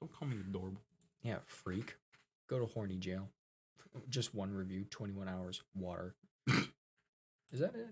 Don't 0.00 0.12
call 0.12 0.28
me 0.28 0.36
adorable. 0.36 0.80
Yeah, 1.22 1.38
freak. 1.46 1.96
Go 2.48 2.58
to 2.58 2.66
horny 2.66 2.96
jail. 2.96 3.28
Just 4.08 4.34
one 4.34 4.52
review, 4.54 4.84
21 4.90 5.28
hours, 5.28 5.62
water. 5.74 6.14
Is 6.48 7.60
that 7.60 7.74
it? 7.74 7.88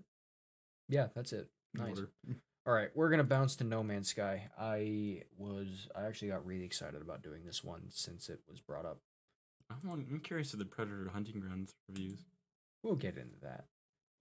Yeah, 0.88 1.08
that's 1.14 1.32
it. 1.32 1.48
Nice. 1.74 1.88
Water. 1.88 2.10
All 2.66 2.74
right, 2.74 2.90
we're 2.94 3.08
going 3.08 3.18
to 3.18 3.24
bounce 3.24 3.56
to 3.56 3.64
No 3.64 3.82
Man's 3.82 4.08
Sky. 4.08 4.48
I 4.60 5.22
was 5.38 5.88
I 5.96 6.04
actually 6.06 6.28
got 6.28 6.44
really 6.46 6.64
excited 6.64 7.00
about 7.00 7.22
doing 7.22 7.42
this 7.46 7.64
one 7.64 7.82
since 7.88 8.28
it 8.28 8.40
was 8.48 8.60
brought 8.60 8.84
up. 8.84 8.98
I'm, 9.70 9.90
on- 9.90 10.06
I'm 10.10 10.20
curious 10.20 10.50
to 10.50 10.56
the 10.56 10.64
Predator 10.66 11.10
Hunting 11.12 11.40
Grounds 11.40 11.74
reviews. 11.88 12.20
We'll 12.82 12.94
get 12.96 13.16
into 13.16 13.40
that. 13.42 13.64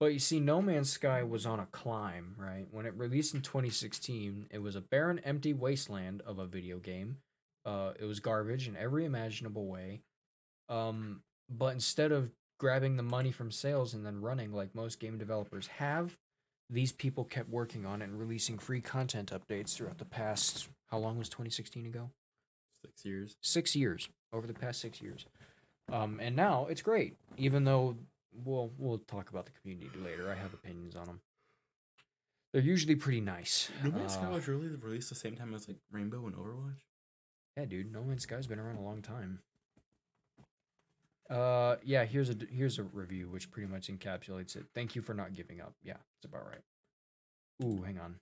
But 0.00 0.12
you 0.12 0.18
see, 0.20 0.38
No 0.38 0.62
Man's 0.62 0.90
Sky 0.90 1.22
was 1.24 1.44
on 1.44 1.58
a 1.58 1.66
climb, 1.66 2.36
right? 2.38 2.66
When 2.70 2.86
it 2.86 2.94
released 2.96 3.34
in 3.34 3.40
2016, 3.40 4.46
it 4.50 4.62
was 4.62 4.76
a 4.76 4.80
barren, 4.80 5.18
empty 5.24 5.52
wasteland 5.52 6.22
of 6.24 6.38
a 6.38 6.46
video 6.46 6.78
game. 6.78 7.16
Uh, 7.66 7.92
it 7.98 8.04
was 8.04 8.20
garbage 8.20 8.68
in 8.68 8.76
every 8.76 9.04
imaginable 9.04 9.66
way. 9.66 10.02
Um, 10.68 11.22
but 11.50 11.74
instead 11.74 12.12
of 12.12 12.30
grabbing 12.60 12.96
the 12.96 13.02
money 13.02 13.32
from 13.32 13.50
sales 13.50 13.94
and 13.94 14.06
then 14.06 14.20
running 14.20 14.52
like 14.52 14.74
most 14.74 15.00
game 15.00 15.18
developers 15.18 15.66
have, 15.78 16.16
these 16.70 16.92
people 16.92 17.24
kept 17.24 17.48
working 17.48 17.84
on 17.84 18.00
it 18.00 18.04
and 18.04 18.18
releasing 18.20 18.58
free 18.58 18.80
content 18.80 19.32
updates 19.32 19.74
throughout 19.74 19.98
the 19.98 20.04
past. 20.04 20.68
How 20.90 20.98
long 20.98 21.18
was 21.18 21.28
2016 21.28 21.86
ago? 21.86 22.10
Six 22.84 23.04
years. 23.04 23.36
six 23.42 23.74
years 23.76 24.08
over 24.32 24.46
the 24.46 24.54
past 24.54 24.80
six 24.80 25.02
years 25.02 25.26
um 25.92 26.20
and 26.22 26.36
now 26.36 26.66
it's 26.70 26.82
great 26.82 27.16
even 27.36 27.64
though 27.64 27.96
we'll 28.44 28.72
we'll 28.78 28.98
talk 28.98 29.30
about 29.30 29.46
the 29.46 29.52
community 29.60 29.90
later. 30.04 30.30
I 30.30 30.34
have 30.34 30.52
opinions 30.54 30.96
on 30.96 31.06
them 31.06 31.20
they're 32.52 32.62
usually 32.62 32.94
pretty 32.96 33.20
nice. 33.20 33.70
No 33.84 33.90
Man's 33.90 34.14
Sky 34.14 34.24
Uh, 34.24 34.30
was 34.30 34.48
really 34.48 34.68
released 34.68 35.10
the 35.10 35.14
same 35.14 35.36
time 35.36 35.52
as 35.54 35.68
like 35.68 35.76
Rainbow 35.92 36.24
and 36.26 36.34
Overwatch. 36.34 36.80
yeah 37.58 37.66
dude 37.66 37.92
no 37.92 38.02
man's 38.02 38.22
sky's 38.22 38.46
been 38.46 38.58
around 38.58 38.76
a 38.76 38.82
long 38.82 39.02
time. 39.02 39.40
Uh 41.30 41.76
yeah 41.84 42.04
here's 42.06 42.30
a 42.30 42.36
here's 42.50 42.78
a 42.78 42.82
review 42.84 43.28
which 43.28 43.50
pretty 43.50 43.68
much 43.70 43.88
encapsulates 43.88 44.56
it. 44.56 44.64
Thank 44.74 44.94
you 44.96 45.02
for 45.02 45.12
not 45.12 45.34
giving 45.34 45.60
up. 45.60 45.74
Yeah 45.82 45.98
it's 46.16 46.24
about 46.24 46.46
right. 46.46 46.62
Ooh 47.64 47.82
hang 47.82 47.98
on. 47.98 48.16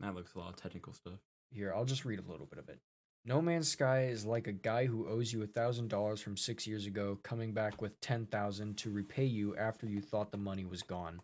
That 0.00 0.14
looks 0.14 0.34
a 0.34 0.38
lot 0.38 0.50
of 0.50 0.56
technical 0.56 0.92
stuff. 0.92 1.20
Here, 1.50 1.72
I'll 1.74 1.86
just 1.86 2.04
read 2.04 2.18
a 2.18 2.30
little 2.30 2.44
bit 2.44 2.58
of 2.58 2.68
it. 2.68 2.80
No 3.28 3.42
Man's 3.42 3.66
Sky 3.66 4.04
is 4.04 4.24
like 4.24 4.46
a 4.46 4.52
guy 4.52 4.86
who 4.86 5.08
owes 5.08 5.32
you 5.32 5.42
a 5.42 5.48
thousand 5.48 5.88
dollars 5.88 6.20
from 6.20 6.36
six 6.36 6.64
years 6.64 6.86
ago, 6.86 7.18
coming 7.24 7.52
back 7.52 7.82
with 7.82 8.00
ten 8.00 8.24
thousand 8.26 8.76
to 8.78 8.92
repay 8.92 9.24
you 9.24 9.56
after 9.56 9.84
you 9.84 10.00
thought 10.00 10.30
the 10.30 10.36
money 10.36 10.64
was 10.64 10.84
gone. 10.84 11.20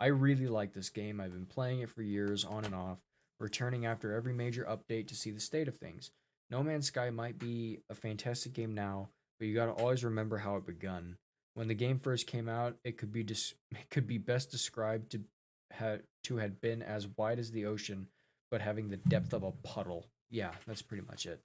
I 0.00 0.06
really 0.06 0.46
like 0.46 0.72
this 0.72 0.88
game. 0.88 1.20
I've 1.20 1.34
been 1.34 1.44
playing 1.44 1.80
it 1.80 1.90
for 1.90 2.00
years, 2.00 2.46
on 2.46 2.64
and 2.64 2.74
off, 2.74 2.96
returning 3.38 3.84
after 3.84 4.14
every 4.14 4.32
major 4.32 4.64
update 4.64 5.08
to 5.08 5.14
see 5.14 5.30
the 5.30 5.38
state 5.38 5.68
of 5.68 5.76
things. 5.76 6.10
No 6.48 6.62
Man's 6.62 6.86
Sky 6.86 7.10
might 7.10 7.38
be 7.38 7.80
a 7.90 7.94
fantastic 7.94 8.54
game 8.54 8.72
now, 8.74 9.10
but 9.38 9.46
you 9.46 9.54
gotta 9.54 9.72
always 9.72 10.04
remember 10.04 10.38
how 10.38 10.56
it 10.56 10.64
begun. 10.64 11.18
When 11.52 11.68
the 11.68 11.74
game 11.74 11.98
first 11.98 12.26
came 12.26 12.48
out, 12.48 12.76
it 12.82 12.96
could 12.96 13.12
be 13.12 13.22
dis- 13.22 13.52
it 13.72 13.90
could 13.90 14.06
be 14.06 14.16
best 14.16 14.50
described 14.50 15.12
to 15.12 15.20
ha- 15.70 15.98
to 16.24 16.38
had 16.38 16.62
been 16.62 16.80
as 16.80 17.08
wide 17.18 17.38
as 17.38 17.50
the 17.50 17.66
ocean 17.66 18.08
but 18.50 18.62
having 18.62 18.88
the 18.88 18.96
depth 18.96 19.34
of 19.34 19.42
a 19.42 19.50
puddle. 19.50 20.06
Yeah, 20.30 20.50
that's 20.66 20.82
pretty 20.82 21.04
much 21.06 21.26
it. 21.26 21.40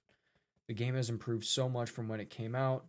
The 0.68 0.74
game 0.74 0.94
has 0.94 1.10
improved 1.10 1.44
so 1.44 1.68
much 1.68 1.90
from 1.90 2.08
when 2.08 2.20
it 2.20 2.30
came 2.30 2.54
out 2.54 2.86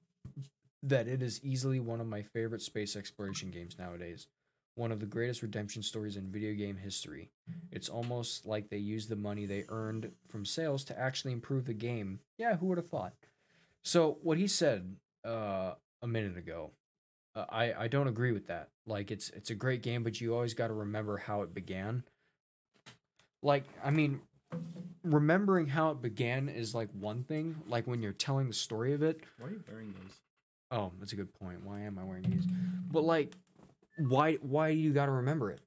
that 0.83 1.07
it 1.07 1.21
is 1.21 1.43
easily 1.43 1.79
one 1.79 2.01
of 2.01 2.07
my 2.07 2.21
favorite 2.21 2.61
space 2.61 2.95
exploration 2.95 3.51
games 3.51 3.77
nowadays. 3.79 4.27
One 4.75 4.91
of 4.91 4.99
the 4.99 5.05
greatest 5.05 5.41
redemption 5.43 5.83
stories 5.83 6.17
in 6.17 6.31
video 6.31 6.53
game 6.53 6.77
history. 6.77 7.29
It's 7.71 7.89
almost 7.89 8.45
like 8.45 8.69
they 8.69 8.77
used 8.77 9.09
the 9.09 9.15
money 9.15 9.45
they 9.45 9.65
earned 9.69 10.11
from 10.27 10.45
sales 10.45 10.83
to 10.85 10.99
actually 10.99 11.33
improve 11.33 11.65
the 11.65 11.73
game. 11.73 12.19
Yeah, 12.37 12.57
who 12.57 12.67
would 12.67 12.77
have 12.79 12.89
thought? 12.89 13.13
So, 13.83 14.17
what 14.23 14.37
he 14.37 14.47
said 14.47 14.95
uh, 15.25 15.73
a 16.01 16.07
minute 16.07 16.37
ago, 16.37 16.71
uh, 17.35 17.45
I 17.49 17.73
I 17.73 17.87
don't 17.87 18.07
agree 18.07 18.31
with 18.31 18.47
that. 18.47 18.69
Like 18.87 19.11
it's 19.11 19.29
it's 19.29 19.51
a 19.51 19.55
great 19.55 19.83
game, 19.83 20.03
but 20.03 20.19
you 20.21 20.33
always 20.33 20.53
got 20.55 20.67
to 20.67 20.73
remember 20.73 21.17
how 21.17 21.43
it 21.43 21.53
began 21.53 22.03
like 23.41 23.63
i 23.83 23.89
mean 23.89 24.21
remembering 25.03 25.67
how 25.67 25.91
it 25.91 26.01
began 26.01 26.49
is 26.49 26.73
like 26.73 26.89
one 26.99 27.23
thing 27.23 27.55
like 27.67 27.85
when 27.87 28.01
you're 28.01 28.13
telling 28.13 28.47
the 28.47 28.53
story 28.53 28.93
of 28.93 29.03
it. 29.03 29.21
Why 29.37 29.47
are 29.47 29.51
you 29.51 29.63
wearing 29.69 29.93
those? 29.93 30.19
oh 30.71 30.91
that's 30.99 31.13
a 31.13 31.15
good 31.15 31.33
point. 31.33 31.63
Why 31.63 31.81
am 31.81 31.99
i 31.99 32.03
wearing 32.03 32.23
these? 32.23 32.45
But 32.91 33.03
like 33.03 33.33
why 33.97 34.35
why 34.35 34.73
do 34.73 34.79
you 34.79 34.91
got 34.91 35.05
to 35.05 35.11
remember 35.11 35.51
it? 35.51 35.61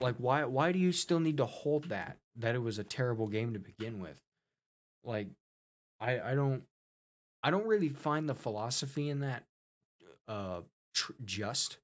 Like 0.00 0.16
why 0.18 0.44
why 0.44 0.72
do 0.72 0.78
you 0.78 0.92
still 0.92 1.20
need 1.20 1.36
to 1.38 1.46
hold 1.46 1.88
that 1.90 2.18
that 2.36 2.54
it 2.54 2.62
was 2.62 2.78
a 2.78 2.84
terrible 2.84 3.28
game 3.28 3.52
to 3.52 3.58
begin 3.58 4.00
with? 4.00 4.20
Like 5.04 5.28
i 6.00 6.20
i 6.20 6.34
don't 6.34 6.62
i 7.42 7.50
don't 7.50 7.66
really 7.66 7.88
find 7.88 8.28
the 8.28 8.34
philosophy 8.34 9.08
in 9.08 9.20
that 9.20 9.44
uh 10.28 10.60
tr- 10.92 11.12
just. 11.24 11.78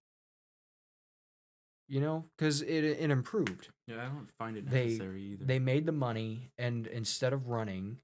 You 1.91 2.01
know, 2.01 2.25
because 2.39 2.63
it 2.63 2.85
it 2.85 3.11
improved. 3.11 3.69
Yeah, 3.89 4.01
I 4.03 4.05
don't 4.07 4.31
find 4.39 4.57
it 4.57 4.71
They- 4.71 4.85
necessary 4.87 5.23
either. 5.25 5.45
They 5.45 5.59
made 5.59 5.87
the 5.87 5.93
money, 5.93 6.53
and 6.57 6.87
instead 6.87 7.33
of 7.33 7.49
running, 7.49 7.99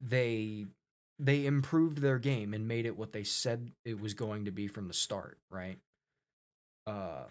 they 0.00 0.66
they 1.18 1.44
improved 1.44 1.98
their 1.98 2.18
game 2.18 2.54
and 2.54 2.66
made 2.66 2.86
it 2.86 2.96
what 2.96 3.12
they 3.12 3.24
said 3.24 3.72
it 3.84 4.00
was 4.00 4.14
going 4.14 4.46
to 4.46 4.50
be 4.50 4.66
from 4.66 4.88
the 4.88 4.94
start. 4.94 5.38
Right. 5.50 5.78
Uh. 6.86 7.24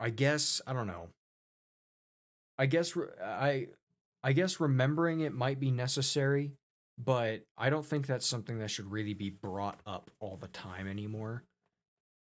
I 0.00 0.10
guess 0.10 0.62
I 0.66 0.72
don't 0.72 0.86
know. 0.86 1.08
I 2.56 2.66
guess 2.66 2.96
re- 2.96 3.08
I 3.22 3.68
I 4.22 4.32
guess 4.32 4.60
remembering 4.60 5.20
it 5.20 5.34
might 5.34 5.60
be 5.60 5.70
necessary, 5.70 6.52
but 6.96 7.42
I 7.58 7.68
don't 7.68 7.84
think 7.84 8.06
that's 8.06 8.26
something 8.26 8.60
that 8.60 8.70
should 8.70 8.90
really 8.90 9.14
be 9.14 9.28
brought 9.30 9.78
up 9.86 10.10
all 10.20 10.36
the 10.36 10.48
time 10.48 10.88
anymore. 10.88 11.44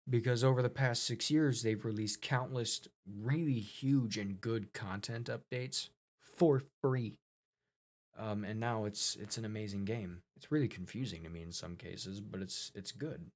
Because 0.10 0.44
over 0.44 0.62
the 0.62 0.70
past 0.70 1.04
six 1.04 1.30
years, 1.30 1.64
they've 1.64 1.84
released 1.84 2.22
countless 2.22 2.88
really 3.22 3.60
huge 3.60 4.18
and 4.18 4.40
good 4.40 4.74
content 4.74 5.30
updates 5.30 5.90
for 6.38 6.62
free. 6.82 7.18
Um, 8.18 8.44
and 8.44 8.60
now 8.60 8.86
it's 8.86 9.16
it's 9.18 9.38
an 9.38 9.46
amazing 9.46 9.86
game. 9.86 10.22
It's 10.36 10.52
really 10.52 10.68
confusing 10.68 11.24
to 11.24 11.30
me 11.30 11.42
in 11.42 11.52
some 11.52 11.76
cases, 11.76 12.20
but 12.20 12.42
it's 12.42 12.72
it's 12.74 12.92
good. 12.92 13.30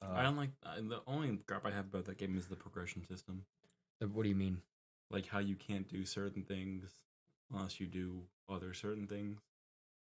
Uh, 0.00 0.14
I 0.14 0.22
don't 0.22 0.36
like 0.36 0.50
uh, 0.64 0.76
the 0.76 1.00
only 1.06 1.38
gripe 1.46 1.66
I 1.66 1.70
have 1.70 1.86
about 1.86 2.04
that 2.06 2.18
game 2.18 2.38
is 2.38 2.46
the 2.46 2.56
progression 2.56 3.04
system. 3.06 3.44
what 4.00 4.22
do 4.22 4.28
you 4.28 4.34
mean? 4.34 4.62
Like 5.10 5.26
how 5.26 5.40
you 5.40 5.56
can't 5.56 5.88
do 5.88 6.04
certain 6.04 6.42
things 6.42 6.90
unless 7.52 7.80
you 7.80 7.86
do 7.86 8.22
other 8.48 8.72
certain 8.72 9.06
things. 9.06 9.38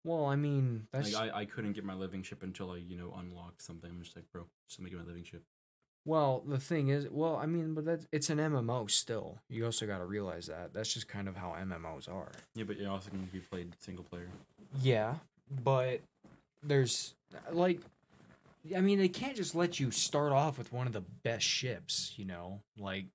Well, 0.04 0.26
I 0.26 0.36
mean 0.36 0.86
that's 0.92 1.12
Like 1.12 1.32
I, 1.32 1.40
I 1.40 1.44
couldn't 1.46 1.72
get 1.72 1.84
my 1.84 1.94
living 1.94 2.22
ship 2.22 2.42
until 2.42 2.70
I 2.70 2.76
you 2.76 2.96
know 2.96 3.12
unlocked 3.18 3.62
something. 3.62 3.90
I'm 3.90 4.02
just 4.02 4.14
like, 4.14 4.30
bro, 4.32 4.44
just 4.68 4.78
let 4.78 4.84
me 4.84 4.90
get 4.90 5.00
my 5.00 5.06
living 5.06 5.24
ship. 5.24 5.42
Well, 6.06 6.44
the 6.46 6.60
thing 6.60 6.88
is, 6.88 7.08
well, 7.10 7.34
I 7.34 7.46
mean, 7.46 7.74
but 7.74 7.84
that's 7.84 8.06
it's 8.12 8.30
an 8.30 8.38
MMO 8.38 8.88
still. 8.88 9.38
You 9.50 9.64
also 9.64 9.86
got 9.86 9.98
to 9.98 10.04
realize 10.04 10.46
that. 10.46 10.72
That's 10.72 10.94
just 10.94 11.08
kind 11.08 11.26
of 11.26 11.36
how 11.36 11.56
MMOs 11.60 12.08
are. 12.08 12.30
Yeah, 12.54 12.62
but 12.62 12.76
it 12.76 12.86
also 12.86 13.10
can 13.10 13.28
be 13.32 13.40
played 13.40 13.74
single 13.80 14.04
player. 14.04 14.28
Yeah, 14.80 15.16
but 15.64 16.00
there's 16.62 17.14
like 17.50 17.80
I 18.74 18.80
mean, 18.80 18.98
they 18.98 19.08
can't 19.08 19.36
just 19.36 19.56
let 19.56 19.80
you 19.80 19.90
start 19.90 20.32
off 20.32 20.58
with 20.58 20.72
one 20.72 20.86
of 20.86 20.92
the 20.92 21.04
best 21.24 21.44
ships, 21.44 22.14
you 22.16 22.24
know? 22.24 22.60
Like 22.78 23.06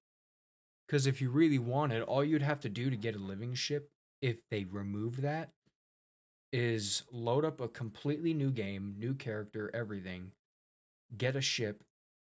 cuz 0.89 1.07
if 1.07 1.21
you 1.21 1.29
really 1.29 1.59
wanted, 1.59 2.03
all 2.03 2.25
you'd 2.25 2.41
have 2.41 2.59
to 2.59 2.69
do 2.69 2.89
to 2.89 2.97
get 2.97 3.15
a 3.15 3.19
living 3.19 3.53
ship 3.53 3.89
if 4.21 4.37
they 4.49 4.65
remove 4.65 5.21
that 5.21 5.49
is 6.51 7.03
load 7.09 7.45
up 7.45 7.61
a 7.61 7.69
completely 7.69 8.33
new 8.33 8.51
game, 8.51 8.95
new 8.99 9.13
character, 9.13 9.71
everything, 9.73 10.33
get 11.17 11.37
a 11.37 11.41
ship, 11.41 11.85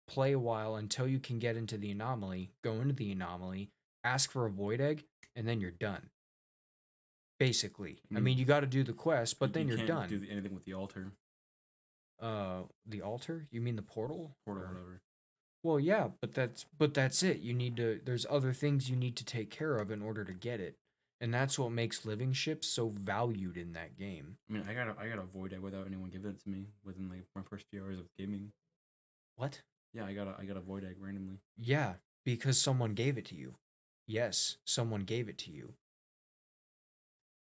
play 0.08 0.32
a 0.34 0.40
while 0.40 0.76
until 0.76 1.08
you 1.08 1.20
can 1.20 1.40
get 1.40 1.56
into 1.58 1.78
the 1.78 1.92
anomaly, 1.92 2.52
go 2.64 2.74
into 2.74 2.94
the 2.94 3.12
anomaly, 3.12 3.70
ask 4.04 4.32
for 4.32 4.46
a 4.46 4.52
void 4.52 4.80
egg, 4.82 5.04
and 5.36 5.48
then 5.48 5.60
you're 5.60 5.72
done. 5.72 6.10
Basically, 7.40 8.00
I 8.12 8.16
Mm. 8.20 8.24
mean, 8.24 8.38
you 8.38 8.46
got 8.46 8.62
to 8.62 8.68
do 8.68 8.84
the 8.84 8.94
quest, 8.94 9.40
but 9.40 9.52
then 9.54 9.64
you 9.68 9.70
you're 9.70 9.78
can't 9.86 10.10
done. 10.10 10.10
Do 10.10 10.26
anything 10.30 10.54
with 10.54 10.64
the 10.66 10.74
altar 10.74 11.12
uh, 12.20 12.64
the 12.86 13.02
altar? 13.02 13.46
You 13.52 13.60
mean 13.60 13.76
the 13.76 13.82
portal? 13.82 14.38
or 14.46 14.54
Or- 14.54 14.68
whatever. 14.68 15.02
Well, 15.64 15.80
yeah, 15.82 16.12
but 16.22 16.34
that's 16.34 16.64
but 16.78 16.94
that's 16.94 17.24
it. 17.24 17.40
You 17.40 17.54
need 17.54 17.76
to. 17.78 18.00
There's 18.06 18.26
other 18.30 18.54
things 18.54 18.90
you 18.90 18.96
need 18.96 19.18
to 19.18 19.26
take 19.26 19.50
care 19.50 19.80
of 19.80 19.92
in 19.92 20.02
order 20.02 20.24
to 20.24 20.34
get 20.34 20.62
it, 20.62 20.78
and 21.20 21.34
that's 21.34 21.60
what 21.60 21.72
makes 21.72 22.06
living 22.06 22.32
ships 22.32 22.68
so 22.70 22.90
valued 22.90 23.58
in 23.58 23.74
that 23.74 23.98
game. 23.98 24.38
I 24.50 24.54
mean, 24.54 24.64
I 24.66 24.74
got 24.74 24.88
a, 24.88 24.98
I 25.00 25.10
got 25.10 25.18
a 25.18 25.24
void 25.24 25.52
egg 25.54 25.60
without 25.60 25.88
anyone 25.88 26.10
giving 26.10 26.30
it 26.32 26.40
to 26.44 26.50
me 26.50 26.68
within 26.86 27.10
like 27.10 27.26
my 27.36 27.42
first 27.42 27.66
few 27.70 27.84
hours 27.84 28.00
of 28.00 28.08
gaming. 28.16 28.54
What? 29.36 29.62
Yeah, 29.96 30.06
I 30.06 30.14
got 30.14 30.28
a 30.28 30.36
I 30.38 30.46
got 30.46 30.58
a 30.58 30.62
void 30.62 30.84
egg 30.84 30.98
randomly. 31.00 31.40
Yeah, 31.58 31.94
because 32.26 32.60
someone 32.60 32.94
gave 32.94 33.18
it 33.18 33.26
to 33.26 33.36
you. 33.36 33.56
Yes, 34.08 34.58
someone 34.66 35.02
gave 35.06 35.30
it 35.30 35.38
to 35.40 35.52
you. 35.52 35.74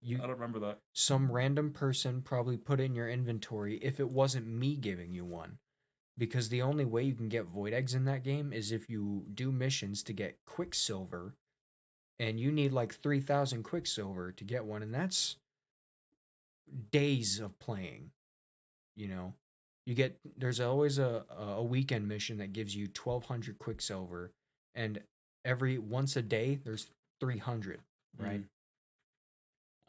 You 0.03 0.17
I 0.19 0.23
don't 0.23 0.31
remember 0.31 0.59
that. 0.61 0.79
some 0.93 1.31
random 1.31 1.73
person 1.73 2.23
probably 2.23 2.57
put 2.57 2.81
it 2.81 2.85
in 2.85 2.95
your 2.95 3.09
inventory 3.09 3.77
if 3.83 4.01
it 4.01 4.11
wasn't 4.11 4.47
me 4.47 4.77
giving 4.77 5.13
you 5.13 5.25
one. 5.25 5.59
Because 6.19 6.49
the 6.49 6.63
only 6.63 6.85
way 6.85 7.03
you 7.05 7.15
can 7.15 7.29
get 7.29 7.47
void 7.47 7.73
eggs 7.73 7.95
in 7.95 8.05
that 8.07 8.25
game 8.25 8.53
is 8.53 8.73
if 8.73 8.91
you 8.91 9.25
do 9.33 9.53
missions 9.53 10.03
to 10.05 10.13
get 10.13 10.39
quicksilver 10.45 11.35
and 12.19 12.41
you 12.41 12.53
need 12.53 12.73
like 12.73 12.95
3000 12.95 13.63
quicksilver 13.63 14.33
to 14.33 14.45
get 14.45 14.65
one 14.65 14.83
and 14.83 14.95
that's 14.95 15.37
days 16.91 17.39
of 17.41 17.59
playing. 17.59 18.11
You 18.97 19.09
know, 19.09 19.35
you 19.87 19.95
get 19.95 20.19
there's 20.37 20.61
always 20.61 20.99
a 20.99 21.25
a 21.39 21.63
weekend 21.63 22.07
mission 22.09 22.39
that 22.39 22.53
gives 22.53 22.75
you 22.75 22.87
1200 22.87 23.59
quicksilver 23.59 24.33
and 24.75 25.01
every 25.45 25.79
once 25.79 26.17
a 26.17 26.23
day 26.23 26.59
there's 26.65 26.89
300, 27.21 27.81
right? 28.19 28.41
Mm. 28.41 28.45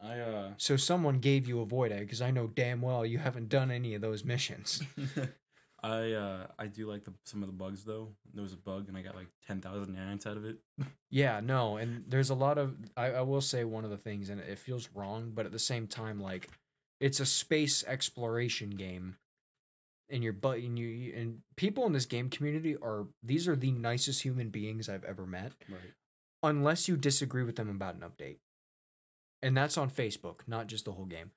I 0.04 0.20
uh 0.20 0.50
So 0.56 0.76
someone 0.76 1.18
gave 1.18 1.46
you 1.46 1.60
a 1.60 1.64
void 1.64 1.92
egg 1.92 2.00
because 2.00 2.22
I 2.22 2.30
know 2.30 2.48
damn 2.48 2.82
well 2.82 3.06
you 3.06 3.18
haven't 3.18 3.48
done 3.48 3.70
any 3.70 3.94
of 3.94 4.00
those 4.00 4.24
missions. 4.24 4.82
I 5.82 6.12
uh 6.12 6.46
I 6.58 6.66
do 6.66 6.88
like 6.88 7.04
the 7.04 7.12
some 7.24 7.42
of 7.42 7.48
the 7.48 7.54
bugs 7.54 7.84
though. 7.84 8.08
There 8.32 8.42
was 8.42 8.52
a 8.52 8.56
bug 8.56 8.88
and 8.88 8.96
I 8.96 9.02
got 9.02 9.16
like 9.16 9.28
ten 9.46 9.60
thousand 9.60 9.96
nanites 9.96 10.26
out 10.26 10.36
of 10.36 10.44
it. 10.44 10.58
yeah, 11.10 11.40
no, 11.40 11.76
and 11.76 12.04
there's 12.08 12.30
a 12.30 12.34
lot 12.34 12.58
of 12.58 12.76
I, 12.96 13.12
I 13.12 13.20
will 13.22 13.40
say 13.40 13.64
one 13.64 13.84
of 13.84 13.90
the 13.90 13.96
things, 13.96 14.28
and 14.28 14.40
it 14.40 14.58
feels 14.58 14.88
wrong, 14.94 15.32
but 15.34 15.46
at 15.46 15.52
the 15.52 15.58
same 15.58 15.86
time, 15.86 16.20
like 16.20 16.48
it's 17.00 17.18
a 17.20 17.26
space 17.26 17.82
exploration 17.84 18.70
game, 18.70 19.16
and 20.12 20.22
your 20.22 20.32
butt 20.32 20.58
and 20.58 20.78
you 20.78 21.12
and 21.16 21.40
people 21.56 21.86
in 21.86 21.92
this 21.92 22.06
game 22.06 22.28
community 22.30 22.76
are 22.76 23.06
these 23.22 23.48
are 23.48 23.56
the 23.56 23.72
nicest 23.72 24.22
human 24.22 24.50
beings 24.50 24.88
I've 24.88 25.04
ever 25.04 25.26
met, 25.26 25.52
Right. 25.68 25.92
unless 26.42 26.86
you 26.86 26.96
disagree 26.96 27.42
with 27.42 27.56
them 27.56 27.68
about 27.70 27.94
an 27.96 28.02
update, 28.02 28.36
and 29.42 29.56
that's 29.56 29.76
on 29.76 29.90
Facebook, 29.90 30.40
not 30.46 30.66
just 30.68 30.84
the 30.84 30.92
whole 30.92 31.06
game. 31.06 31.30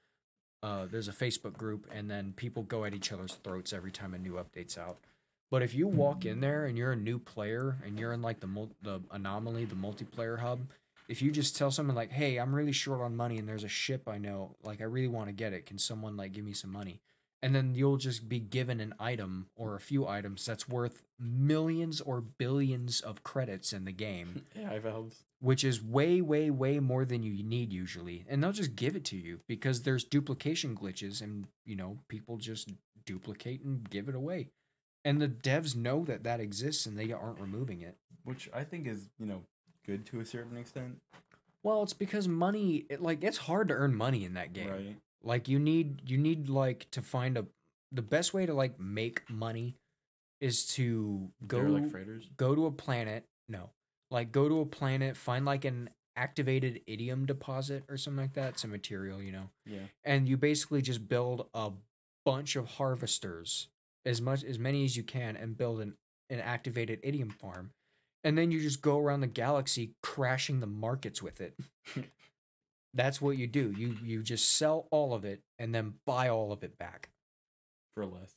Uh, 0.62 0.86
there's 0.86 1.08
a 1.08 1.14
Facebook 1.14 1.54
group, 1.54 1.88
and 1.92 2.10
then 2.10 2.34
people 2.34 2.64
go 2.64 2.86
at 2.86 2.94
each 2.94 3.12
other's 3.12 3.36
throats 3.44 3.72
every 3.74 3.92
time 3.92 4.14
a 4.14 4.18
new 4.18 4.34
update's 4.34 4.78
out. 4.78 4.98
But 5.52 5.62
if 5.62 5.76
you 5.76 5.88
walk 5.88 6.26
in 6.26 6.40
there 6.42 6.66
and 6.66 6.78
you're 6.78 6.92
a 6.92 6.96
new 6.98 7.20
player 7.20 7.78
and 7.86 8.00
you're 8.00 8.14
in 8.14 8.22
like 8.24 8.40
the 8.40 8.48
mul- 8.48 8.76
the 8.82 9.00
anomaly, 9.12 9.66
the 9.66 9.76
multiplayer 9.76 10.40
hub, 10.40 10.68
if 11.08 11.22
you 11.22 11.30
just 11.32 11.56
tell 11.56 11.70
someone 11.70 11.96
like, 11.96 12.12
"Hey, 12.12 12.38
I'm 12.38 12.54
really 12.54 12.72
short 12.72 13.00
on 13.02 13.16
money 13.16 13.38
and 13.38 13.48
there's 13.48 13.64
a 13.64 13.68
ship 13.70 14.08
I 14.10 14.18
know, 14.18 14.56
like 14.64 14.82
I 14.82 14.86
really 14.86 15.08
want 15.08 15.28
to 15.28 15.34
get 15.34 15.54
it. 15.54 15.68
Can 15.68 15.78
someone 15.78 16.18
like 16.18 16.32
give 16.34 16.44
me 16.44 16.54
some 16.54 16.72
money?" 16.72 17.00
And 17.46 17.54
then 17.54 17.76
you'll 17.76 17.98
just 17.98 18.28
be 18.28 18.40
given 18.40 18.80
an 18.80 18.96
item 19.00 19.46
or 19.56 19.76
a 19.76 19.80
few 19.80 20.08
items 20.08 20.44
that's 20.44 20.68
worth 20.68 21.04
millions 21.20 22.02
or 22.02 22.20
billions 22.20 23.02
of 23.02 23.24
credits 23.24 23.72
in 23.72 23.86
the 23.86 23.92
game 23.92 24.46
AI 24.60 24.80
valves. 24.80 25.24
which 25.42 25.64
is 25.64 25.80
way, 25.80 26.22
way, 26.22 26.50
way 26.50 26.80
more 26.80 27.06
than 27.06 27.22
you 27.22 27.44
need 27.44 27.72
usually. 27.72 28.26
And 28.28 28.44
they'll 28.44 28.52
just 28.52 28.76
give 28.76 28.96
it 28.96 29.06
to 29.06 29.16
you 29.16 29.42
because 29.48 29.84
there's 29.84 30.04
duplication 30.04 30.76
glitches 30.76 31.22
and, 31.22 31.46
you 31.64 31.76
know, 31.76 32.00
people 32.08 32.38
just 32.38 32.72
duplicate 33.06 33.62
and 33.64 33.88
give 33.88 34.10
it 34.10 34.16
away. 34.16 34.50
And 35.04 35.22
the 35.22 35.28
devs 35.28 35.76
know 35.76 36.04
that 36.06 36.24
that 36.24 36.40
exists 36.40 36.88
and 36.88 36.98
they 36.98 37.12
aren't 37.12 37.40
removing 37.40 37.82
it. 37.82 37.96
Which 38.24 38.50
I 38.56 38.64
think 38.64 38.88
is, 38.88 39.08
you 39.20 39.28
know, 39.28 39.44
good 39.86 40.08
to 40.08 40.20
a 40.20 40.26
certain 40.26 40.58
extent. 40.58 40.98
Well, 41.62 41.84
it's 41.84 41.94
because 41.94 42.28
money, 42.28 42.88
it, 42.90 43.04
like, 43.04 43.24
it's 43.24 43.38
hard 43.38 43.68
to 43.68 43.76
earn 43.76 43.94
money 43.96 44.26
in 44.26 44.34
that 44.34 44.54
game. 44.54 44.70
Right. 44.70 44.96
Like, 45.26 45.48
you 45.50 45.60
need, 45.60 46.10
you 46.10 46.18
need, 46.18 46.48
like, 46.50 46.88
to 46.92 47.02
find 47.02 47.38
a, 47.38 47.46
the 47.92 48.02
best 48.04 48.34
way 48.34 48.46
to, 48.46 48.54
like, 48.54 48.80
make 48.80 49.30
money 49.30 49.76
is 50.40 50.68
to 50.68 51.30
go, 51.48 51.60
They're 51.60 51.70
like 51.70 51.90
freighters. 51.90 52.30
go 52.38 52.54
to 52.56 52.66
a 52.68 52.72
planet. 52.72 53.26
No, 53.50 53.72
like 54.12 54.32
go 54.32 54.48
to 54.50 54.60
a 54.62 54.66
planet, 54.66 55.16
find 55.18 55.46
like 55.46 55.66
an 55.66 55.90
activated 56.16 56.82
indium 56.88 57.26
deposit 57.26 57.84
or 57.90 57.98
something 57.98 58.22
like 58.22 58.34
that. 58.34 58.64
A 58.64 58.68
material, 58.68 59.22
you 59.22 59.32
know, 59.32 59.50
Yeah. 59.66 59.80
and 60.04 60.28
you 60.28 60.36
basically 60.38 60.82
just 60.82 61.08
build 61.08 61.48
a 61.54 61.72
bunch 62.26 62.56
of 62.56 62.68
harvesters, 62.68 63.68
as 64.06 64.22
much 64.22 64.44
as 64.44 64.60
many 64.60 64.84
as 64.84 64.98
you 64.98 65.04
can, 65.04 65.36
and 65.38 65.58
build 65.58 65.80
an 65.82 65.96
an 66.30 66.40
activated 66.40 67.02
indium 67.04 67.32
farm, 67.32 67.72
and 68.24 68.36
then 68.38 68.50
you 68.52 68.60
just 68.60 68.82
go 68.82 69.00
around 69.00 69.22
the 69.22 69.28
galaxy 69.28 69.94
crashing 70.04 70.60
the 70.60 70.68
markets 70.68 71.22
with 71.22 71.40
it. 71.40 71.56
That's 72.96 73.22
what 73.22 73.38
you 73.38 73.46
do. 73.46 73.74
You 73.78 73.98
you 74.04 74.24
just 74.24 74.58
sell 74.58 74.88
all 74.90 75.14
of 75.14 75.26
it 75.26 75.42
and 75.60 75.76
then 75.76 75.96
buy 76.06 76.30
all 76.30 76.52
of 76.52 76.64
it 76.64 76.78
back. 76.78 77.10
For 77.94 78.06
less. 78.06 78.34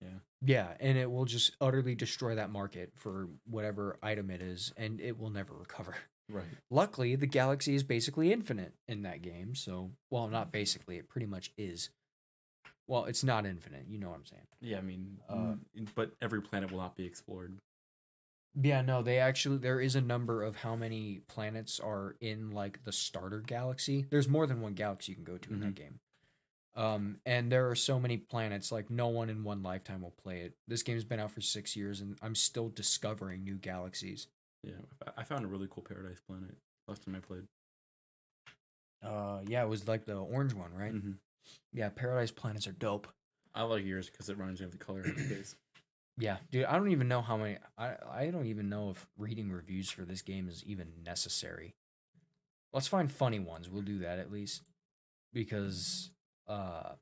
Yeah, 0.00 0.08
Yeah, 0.40 0.68
and 0.78 0.96
it 0.96 1.10
will 1.10 1.24
just 1.24 1.56
utterly 1.60 1.96
destroy 1.96 2.36
that 2.36 2.50
market 2.50 2.92
for 2.94 3.28
whatever 3.44 3.98
item 4.02 4.30
it 4.30 4.40
is, 4.40 4.72
and 4.76 5.00
it 5.00 5.18
will 5.18 5.30
never 5.30 5.52
recover. 5.54 5.96
Right. 6.28 6.44
Luckily, 6.70 7.16
the 7.16 7.26
galaxy 7.26 7.74
is 7.74 7.82
basically 7.82 8.32
infinite 8.32 8.74
in 8.86 9.02
that 9.02 9.22
game, 9.22 9.56
so 9.56 9.90
well, 10.10 10.28
not 10.28 10.52
basically, 10.52 10.96
it 10.98 11.08
pretty 11.08 11.26
much 11.26 11.50
is. 11.58 11.90
Well, 12.86 13.04
it's 13.06 13.24
not 13.24 13.44
infinite, 13.44 13.86
you 13.88 13.98
know 13.98 14.08
what 14.10 14.16
I'm 14.16 14.26
saying. 14.26 14.46
Yeah, 14.60 14.78
I 14.78 14.82
mean, 14.82 15.18
Uh, 15.28 15.34
mm, 15.76 15.88
but 15.94 16.12
every 16.22 16.40
planet 16.40 16.70
will 16.70 16.78
not 16.78 16.96
be 16.96 17.04
explored. 17.04 17.58
Yeah, 18.60 18.82
no, 18.82 19.02
they 19.02 19.18
actually 19.18 19.58
there 19.58 19.80
is 19.80 19.94
a 19.94 20.00
number 20.00 20.42
of 20.42 20.56
how 20.56 20.74
many 20.74 21.20
planets 21.28 21.78
are 21.78 22.16
in 22.20 22.50
like 22.50 22.82
the 22.84 22.92
starter 22.92 23.40
galaxy. 23.40 24.06
There's 24.10 24.28
more 24.28 24.46
than 24.46 24.60
one 24.60 24.74
galaxy 24.74 25.12
you 25.12 25.16
can 25.16 25.24
go 25.24 25.38
to 25.38 25.52
in 25.52 25.60
that 25.60 25.74
game. 25.74 26.00
Um, 26.74 27.18
and 27.26 27.50
there 27.50 27.68
are 27.70 27.74
so 27.74 27.98
many 27.98 28.16
planets, 28.16 28.70
like 28.70 28.88
no 28.90 29.08
one 29.08 29.30
in 29.30 29.42
one 29.44 29.62
lifetime 29.62 30.00
will 30.02 30.14
play 30.22 30.40
it. 30.40 30.54
This 30.68 30.82
game's 30.82 31.04
been 31.04 31.18
out 31.18 31.32
for 31.32 31.40
six 31.40 31.74
years, 31.76 32.00
and 32.00 32.16
I'm 32.22 32.34
still 32.34 32.68
discovering 32.68 33.42
new 33.44 33.56
galaxies. 33.56 34.28
Yeah, 34.62 34.74
I- 35.16 35.24
found 35.24 35.44
a 35.44 35.48
really 35.48 35.66
cool 35.70 35.82
paradise 35.82 36.20
planet 36.26 36.56
last 36.86 37.04
time 37.04 37.14
I 37.16 37.20
played. 37.20 37.44
Uh, 39.02 39.40
yeah, 39.46 39.62
it 39.62 39.68
was 39.68 39.86
like 39.86 40.04
the 40.04 40.16
orange 40.16 40.52
one, 40.54 40.72
right? 40.74 40.92
Mhm. 40.92 41.18
Yeah, 41.72 41.88
Paradise 41.90 42.30
planets 42.30 42.66
are 42.66 42.72
dope. 42.72 43.08
I 43.54 43.62
like 43.62 43.84
yours 43.84 44.10
because 44.10 44.28
it 44.28 44.36
reminds 44.36 44.60
me 44.60 44.66
of 44.66 44.72
the 44.72 44.78
color 44.78 45.00
of 45.00 45.14
the 45.16 45.22
space. 45.24 45.56
Yeah, 46.20 46.38
dude, 46.50 46.64
I 46.64 46.76
don't 46.76 46.90
even 46.90 47.06
know 47.08 47.22
how 47.22 47.36
many. 47.36 47.58
I 47.76 47.94
I 48.10 48.30
don't 48.30 48.46
even 48.46 48.68
know 48.68 48.90
if 48.90 49.06
reading 49.16 49.50
reviews 49.52 49.88
for 49.90 50.02
this 50.02 50.20
game 50.22 50.48
is 50.48 50.64
even 50.64 50.88
necessary. 51.04 51.74
Let's 52.72 52.88
find 52.88 53.10
funny 53.10 53.38
ones. 53.38 53.68
We'll 53.70 53.82
do 53.82 54.00
that 54.00 54.18
at 54.18 54.32
least, 54.32 54.62
because 55.32 56.10
uh, 56.48 56.94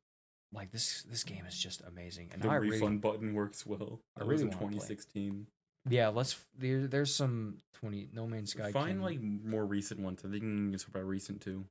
like 0.53 0.71
this 0.71 1.03
this 1.05 1.25
game 1.25 1.45
is 1.47 1.59
just 1.59 1.81
amazing, 1.87 2.29
and 2.33 2.43
the 2.43 2.49
I 2.49 2.57
refund 2.57 2.83
really 2.83 2.97
button 2.99 3.35
works 3.35 3.64
well. 3.64 4.01
I 4.19 4.25
really 4.25 4.43
in 4.43 4.49
wanna 4.49 4.59
play. 4.59 4.69
2016. 4.69 5.47
yeah. 5.89 6.09
Let's 6.09 6.39
there, 6.59 6.87
there's 6.87 7.14
some 7.14 7.59
twenty 7.73 8.09
No 8.12 8.27
Man's 8.27 8.51
Sky. 8.51 8.71
Find 8.71 8.97
can- 8.99 9.03
like 9.03 9.21
more 9.23 9.64
recent 9.64 10.01
ones. 10.01 10.21
I 10.27 10.29
think 10.31 10.43
you 10.43 10.71
can 10.79 10.79
by 10.93 11.01
recent 11.01 11.41
too. 11.41 11.64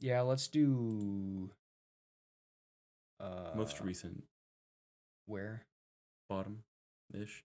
yeah. 0.00 0.20
Let's 0.20 0.48
do. 0.48 1.50
Uh, 3.20 3.50
Most 3.56 3.80
recent, 3.80 4.22
Where? 5.26 5.64
Bottom 6.28 6.62
ish. 7.12 7.44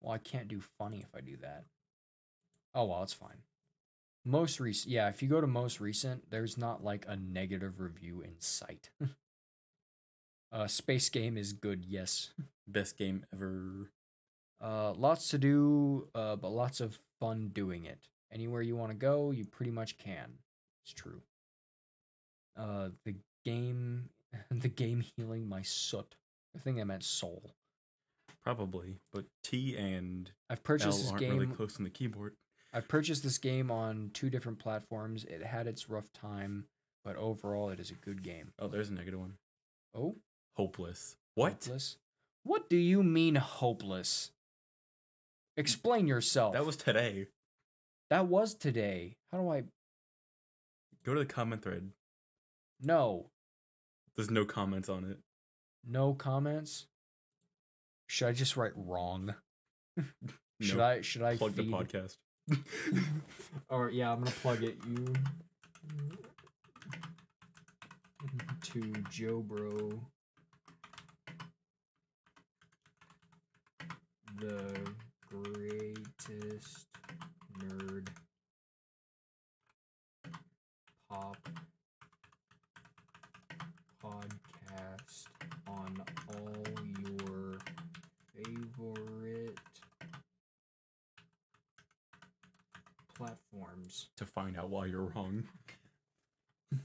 Well, 0.00 0.12
I 0.12 0.18
can't 0.18 0.48
do 0.48 0.60
funny 0.78 0.98
if 0.98 1.14
I 1.14 1.20
do 1.20 1.36
that. 1.38 1.64
Oh 2.74 2.84
well, 2.84 3.02
it's 3.02 3.12
fine. 3.12 3.42
Most 4.24 4.60
recent, 4.60 4.92
yeah. 4.92 5.08
If 5.08 5.22
you 5.22 5.28
go 5.28 5.40
to 5.40 5.46
most 5.46 5.80
recent, 5.80 6.30
there's 6.30 6.56
not 6.56 6.84
like 6.84 7.04
a 7.08 7.16
negative 7.16 7.80
review 7.80 8.22
in 8.22 8.34
sight. 8.38 8.90
uh, 10.52 10.66
space 10.68 11.08
game 11.08 11.36
is 11.36 11.52
good, 11.52 11.84
yes. 11.84 12.30
Best 12.68 12.96
game 12.96 13.26
ever. 13.32 13.90
Uh, 14.60 14.92
lots 14.92 15.28
to 15.28 15.38
do, 15.38 16.08
uh, 16.14 16.36
but 16.36 16.50
lots 16.50 16.80
of 16.80 16.98
fun 17.18 17.50
doing 17.52 17.84
it. 17.84 18.08
Anywhere 18.32 18.62
you 18.62 18.76
want 18.76 18.92
to 18.92 18.96
go, 18.96 19.32
you 19.32 19.44
pretty 19.44 19.72
much 19.72 19.98
can. 19.98 20.38
It's 20.84 20.94
true. 20.94 21.20
Uh, 22.56 22.90
the 23.04 23.16
game, 23.44 24.08
the 24.50 24.68
game 24.68 25.04
healing 25.16 25.48
my 25.48 25.62
soot. 25.62 26.14
I 26.54 26.58
think 26.58 26.78
I 26.80 26.84
meant 26.84 27.04
soul. 27.04 27.54
Probably, 28.44 28.98
but 29.12 29.24
T 29.44 29.76
and 29.76 30.30
I've 30.50 30.64
purchased 30.64 30.98
L 30.98 31.02
this 31.02 31.08
aren't 31.10 31.20
game. 31.20 31.32
really 31.38 31.46
close 31.54 31.76
on 31.78 31.84
the 31.84 31.90
keyboard. 31.90 32.34
I've 32.72 32.88
purchased 32.88 33.22
this 33.22 33.38
game 33.38 33.70
on 33.70 34.10
two 34.14 34.30
different 34.30 34.58
platforms. 34.58 35.24
It 35.24 35.42
had 35.44 35.66
its 35.66 35.88
rough 35.88 36.12
time, 36.12 36.64
but 37.04 37.16
overall, 37.16 37.70
it 37.70 37.78
is 37.78 37.90
a 37.90 37.94
good 37.94 38.22
game. 38.22 38.52
Oh, 38.58 38.66
there's 38.68 38.88
a 38.88 38.94
negative 38.94 39.20
one. 39.20 39.34
Oh, 39.94 40.16
Hopeless. 40.56 41.16
What? 41.34 41.52
hopeless? 41.64 41.96
What 42.44 42.68
do 42.68 42.76
you 42.76 43.02
mean 43.02 43.36
hopeless? 43.36 44.30
Explain 45.56 46.06
yourself. 46.08 46.54
That 46.54 46.66
was 46.66 46.76
today. 46.76 47.28
that 48.10 48.26
was 48.26 48.54
today. 48.54 49.16
How 49.30 49.38
do 49.38 49.50
I? 49.50 49.62
Go 51.04 51.14
to 51.14 51.20
the 51.20 51.26
comment 51.26 51.62
thread. 51.62 51.90
No, 52.82 53.26
There's 54.16 54.30
no 54.30 54.44
comments 54.44 54.88
on 54.88 55.04
it. 55.04 55.18
No 55.86 56.14
comments. 56.14 56.86
Should 58.06 58.28
I 58.28 58.32
just 58.32 58.56
write 58.56 58.72
wrong? 58.76 59.34
Should 60.60 60.78
No. 60.78 60.84
I? 60.84 61.00
Should 61.00 61.22
I 61.22 61.36
plug 61.36 61.54
feed? 61.54 61.66
the 61.66 61.72
podcast? 61.72 62.16
or 63.68 63.90
yeah, 63.90 64.12
I'm 64.12 64.18
gonna 64.20 64.30
plug 64.30 64.62
it. 64.62 64.76
You 64.86 65.12
to 68.62 68.80
JoBro. 68.80 69.98
The 74.38 74.74
greatest 75.28 76.86
nerd 77.58 78.08
pop 81.08 81.36
podcast 84.02 85.26
on 85.68 86.02
all 86.28 86.64
your 87.00 87.58
favorite 88.34 89.58
platforms. 93.82 94.08
to 94.16 94.24
find 94.26 94.56
out 94.56 94.70
why 94.70 94.86
you're 94.86 95.12
wrong. 95.14 95.44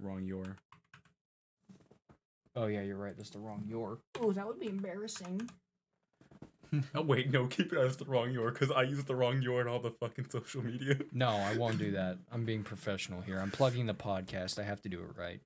wrong 0.00 0.24
your. 0.24 0.56
Oh 2.54 2.66
yeah, 2.66 2.82
you're 2.82 2.96
right. 2.96 3.16
That's 3.16 3.30
the 3.30 3.38
wrong 3.38 3.64
your. 3.66 4.00
Oh, 4.20 4.32
that 4.32 4.46
would 4.46 4.60
be 4.60 4.68
embarrassing. 4.68 5.48
Oh 6.94 7.02
wait, 7.02 7.30
no, 7.30 7.48
keep 7.48 7.70
it 7.74 7.78
as 7.78 7.98
the 7.98 8.06
wrong 8.06 8.32
your 8.32 8.50
because 8.50 8.70
I 8.70 8.84
use 8.84 9.04
the 9.04 9.14
wrong 9.14 9.42
your 9.42 9.60
in 9.60 9.68
all 9.68 9.78
the 9.78 9.90
fucking 9.90 10.30
social 10.30 10.64
media. 10.64 10.96
No, 11.12 11.28
I 11.28 11.54
won't 11.54 11.76
do 11.76 11.90
that. 11.90 12.16
I'm 12.32 12.46
being 12.46 12.62
professional 12.62 13.20
here. 13.20 13.38
I'm 13.38 13.50
plugging 13.50 13.84
the 13.84 13.92
podcast. 13.92 14.58
I 14.58 14.62
have 14.62 14.80
to 14.80 14.88
do 14.88 15.00
it 15.00 15.10
right. 15.14 15.42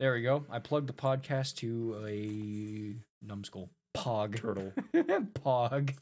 There 0.00 0.14
we 0.14 0.22
go. 0.22 0.44
I 0.50 0.58
plugged 0.60 0.88
the 0.88 0.92
podcast 0.94 1.56
to 1.56 2.02
a 2.08 2.96
numbskull. 3.24 3.68
Pog. 3.94 4.36
Turtle. 4.40 4.72
Pog. 4.94 5.94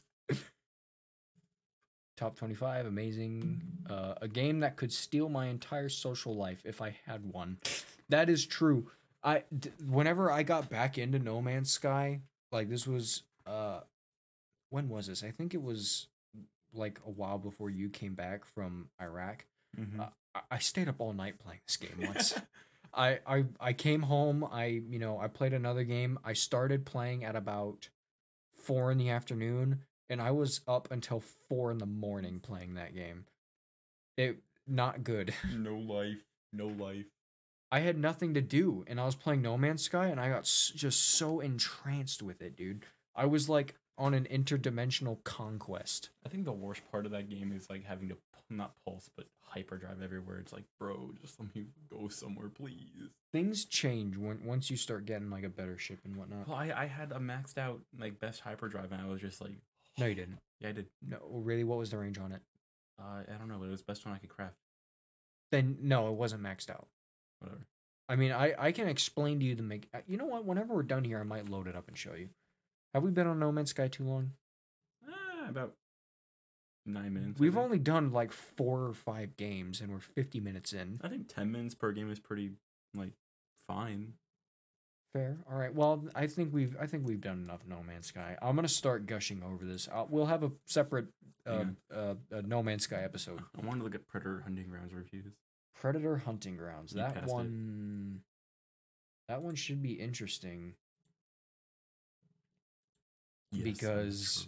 Top 2.15 2.37
25, 2.37 2.85
amazing. 2.85 3.61
Uh, 3.89 4.13
a 4.21 4.27
game 4.27 4.59
that 4.61 4.77
could 4.77 4.91
steal 4.93 5.27
my 5.29 5.47
entire 5.47 5.89
social 5.89 6.33
life 6.35 6.61
if 6.65 6.81
I 6.81 6.95
had 7.05 7.25
one. 7.25 7.57
That 8.09 8.29
is 8.29 8.45
true. 8.45 8.87
I 9.21 9.43
d- 9.57 9.71
whenever 9.89 10.31
I 10.31 10.43
got 10.43 10.69
back 10.69 10.97
into 10.97 11.19
No 11.19 11.41
Man's 11.41 11.69
Sky, 11.71 12.21
like 12.53 12.69
this 12.69 12.87
was 12.87 13.23
uh 13.45 13.81
when 14.69 14.87
was 14.87 15.07
this? 15.07 15.23
I 15.23 15.31
think 15.31 15.53
it 15.53 15.61
was 15.61 16.07
like 16.73 16.99
a 17.05 17.09
while 17.09 17.37
before 17.37 17.69
you 17.69 17.89
came 17.89 18.13
back 18.15 18.45
from 18.45 18.87
Iraq. 19.01 19.45
Mhm. 19.77 19.99
Uh, 19.99 20.09
I- 20.35 20.41
I 20.51 20.57
stayed 20.59 20.87
up 20.87 20.95
all 20.99 21.11
night 21.11 21.39
playing 21.39 21.59
this 21.67 21.75
game 21.77 21.99
once. 22.07 22.33
I, 22.93 23.19
I 23.25 23.45
I 23.59 23.73
came 23.73 24.03
home. 24.03 24.43
I 24.43 24.65
you 24.65 24.99
know 24.99 25.19
I 25.19 25.27
played 25.27 25.53
another 25.53 25.83
game. 25.83 26.19
I 26.23 26.33
started 26.33 26.85
playing 26.85 27.23
at 27.23 27.35
about 27.35 27.89
four 28.55 28.91
in 28.91 28.97
the 28.97 29.09
afternoon, 29.09 29.81
and 30.09 30.21
I 30.21 30.31
was 30.31 30.61
up 30.67 30.89
until 30.91 31.21
four 31.47 31.71
in 31.71 31.77
the 31.77 31.85
morning 31.85 32.39
playing 32.39 32.75
that 32.75 32.95
game. 32.95 33.25
It 34.17 34.37
not 34.67 35.03
good. 35.03 35.33
no 35.55 35.75
life, 35.75 36.23
no 36.53 36.67
life. 36.67 37.05
I 37.71 37.79
had 37.81 37.97
nothing 37.97 38.33
to 38.33 38.41
do, 38.41 38.83
and 38.87 38.99
I 38.99 39.05
was 39.05 39.15
playing 39.15 39.43
No 39.43 39.57
Man's 39.57 39.83
Sky, 39.83 40.07
and 40.07 40.19
I 40.19 40.29
got 40.29 40.39
s- 40.39 40.71
just 40.75 41.01
so 41.01 41.39
entranced 41.39 42.23
with 42.23 42.41
it, 42.41 42.55
dude. 42.55 42.83
I 43.15 43.25
was 43.25 43.47
like 43.47 43.75
on 43.99 44.13
an 44.15 44.27
interdimensional 44.31 45.23
conquest. 45.23 46.09
I 46.25 46.29
think 46.29 46.45
the 46.45 46.51
worst 46.51 46.81
part 46.91 47.05
of 47.05 47.11
that 47.11 47.29
game 47.29 47.51
is 47.55 47.69
like 47.69 47.83
having 47.85 48.09
to 48.09 48.17
not 48.49 48.73
pulse 48.83 49.09
but 49.15 49.27
hyperdrive 49.41 50.01
everywhere. 50.01 50.39
It's 50.39 50.51
like, 50.53 50.63
bro, 50.79 51.11
just 51.21 51.39
let 51.39 51.53
me 51.55 51.65
go 51.91 52.07
somewhere, 52.07 52.49
please. 52.49 53.09
Things 53.31 53.65
change 53.65 54.17
when 54.17 54.43
once 54.43 54.71
you 54.71 54.77
start 54.77 55.05
getting 55.05 55.29
like 55.29 55.43
a 55.43 55.49
better 55.49 55.77
ship 55.77 55.99
and 56.05 56.15
whatnot. 56.15 56.47
Well, 56.47 56.57
I, 56.57 56.71
I 56.75 56.85
had 56.87 57.11
a 57.11 57.19
maxed 57.19 57.57
out 57.59 57.81
like 57.99 58.19
best 58.19 58.39
hyperdrive, 58.41 58.91
and 58.91 59.01
I 59.01 59.05
was 59.07 59.21
just 59.21 59.41
like, 59.41 59.53
No, 59.99 60.07
you 60.07 60.15
didn't. 60.15 60.39
yeah, 60.59 60.69
I 60.69 60.71
did. 60.71 60.87
No, 61.07 61.17
really. 61.29 61.63
What 61.63 61.77
was 61.77 61.91
the 61.91 61.97
range 61.99 62.17
on 62.17 62.31
it? 62.31 62.41
Uh, 62.99 63.21
I 63.33 63.37
don't 63.37 63.47
know, 63.49 63.57
but 63.59 63.65
it 63.67 63.71
was 63.71 63.83
best 63.83 64.05
one 64.05 64.15
I 64.15 64.17
could 64.17 64.29
craft. 64.29 64.55
Then 65.51 65.77
no, 65.81 66.07
it 66.09 66.13
wasn't 66.15 66.43
maxed 66.43 66.69
out. 66.69 66.87
Whatever. 67.39 67.61
I 68.07 68.15
mean, 68.15 68.31
I 68.31 68.53
I 68.57 68.71
can 68.71 68.87
explain 68.87 69.39
to 69.39 69.45
you 69.45 69.55
the 69.55 69.63
make. 69.63 69.87
uh, 69.93 69.99
You 70.07 70.17
know 70.17 70.25
what? 70.25 70.45
Whenever 70.45 70.73
we're 70.73 70.83
done 70.83 71.03
here, 71.03 71.19
I 71.19 71.23
might 71.23 71.49
load 71.49 71.67
it 71.67 71.75
up 71.75 71.87
and 71.87 71.97
show 71.97 72.13
you. 72.15 72.29
Have 72.93 73.03
we 73.03 73.11
been 73.11 73.27
on 73.27 73.39
No 73.39 73.51
Man's 73.51 73.69
Sky 73.69 73.87
too 73.87 74.03
long? 74.03 74.31
Ah, 75.07 75.49
about 75.49 75.73
nine 76.85 77.13
minutes. 77.13 77.39
We've 77.39 77.57
only 77.57 77.79
done 77.79 78.11
like 78.11 78.31
four 78.31 78.81
or 78.85 78.93
five 78.93 79.37
games, 79.37 79.81
and 79.81 79.91
we're 79.91 79.99
fifty 79.99 80.39
minutes 80.39 80.73
in. 80.73 80.99
I 81.03 81.07
think 81.07 81.27
ten 81.33 81.51
minutes 81.51 81.75
per 81.75 81.91
game 81.91 82.11
is 82.11 82.19
pretty 82.19 82.51
like 82.95 83.13
fine. 83.67 84.13
Fair. 85.13 85.37
All 85.51 85.57
right. 85.57 85.73
Well, 85.73 86.05
I 86.15 86.27
think 86.27 86.53
we've 86.53 86.75
I 86.79 86.85
think 86.85 87.05
we've 87.07 87.21
done 87.21 87.39
enough 87.43 87.61
No 87.67 87.81
Man's 87.85 88.07
Sky. 88.07 88.37
I'm 88.41 88.55
gonna 88.55 88.67
start 88.67 89.05
gushing 89.07 89.41
over 89.43 89.65
this. 89.65 89.87
i 89.91 90.03
we'll 90.07 90.27
have 90.27 90.43
a 90.43 90.51
separate 90.65 91.07
uh, 91.47 91.65
uh, 91.93 92.15
uh, 92.33 92.41
No 92.45 92.61
Man's 92.61 92.83
Sky 92.83 93.01
episode. 93.03 93.39
I 93.61 93.65
wanted 93.65 93.79
to 93.79 93.83
look 93.85 93.95
at 93.95 94.07
Predator 94.07 94.41
Hunting 94.43 94.67
Grounds 94.67 94.93
reviews. 94.93 95.33
Predator 95.75 96.17
Hunting 96.17 96.57
Grounds. 96.57 96.93
You 96.93 97.01
That 97.01 97.13
passed 97.15 97.27
it. 97.27 97.33
one. 97.33 98.21
That 99.27 99.41
one 99.41 99.55
should 99.55 99.81
be 99.81 99.93
interesting. 99.93 100.73
Yes, 103.51 103.63
Because- 103.63 104.47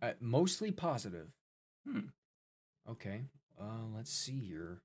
Uh, 0.00 0.12
mostly 0.20 0.70
positive. 0.70 1.32
Hmm. 1.84 2.08
Okay. 2.88 3.22
Uh, 3.60 3.84
let's 3.96 4.12
see 4.12 4.38
here. 4.38 4.80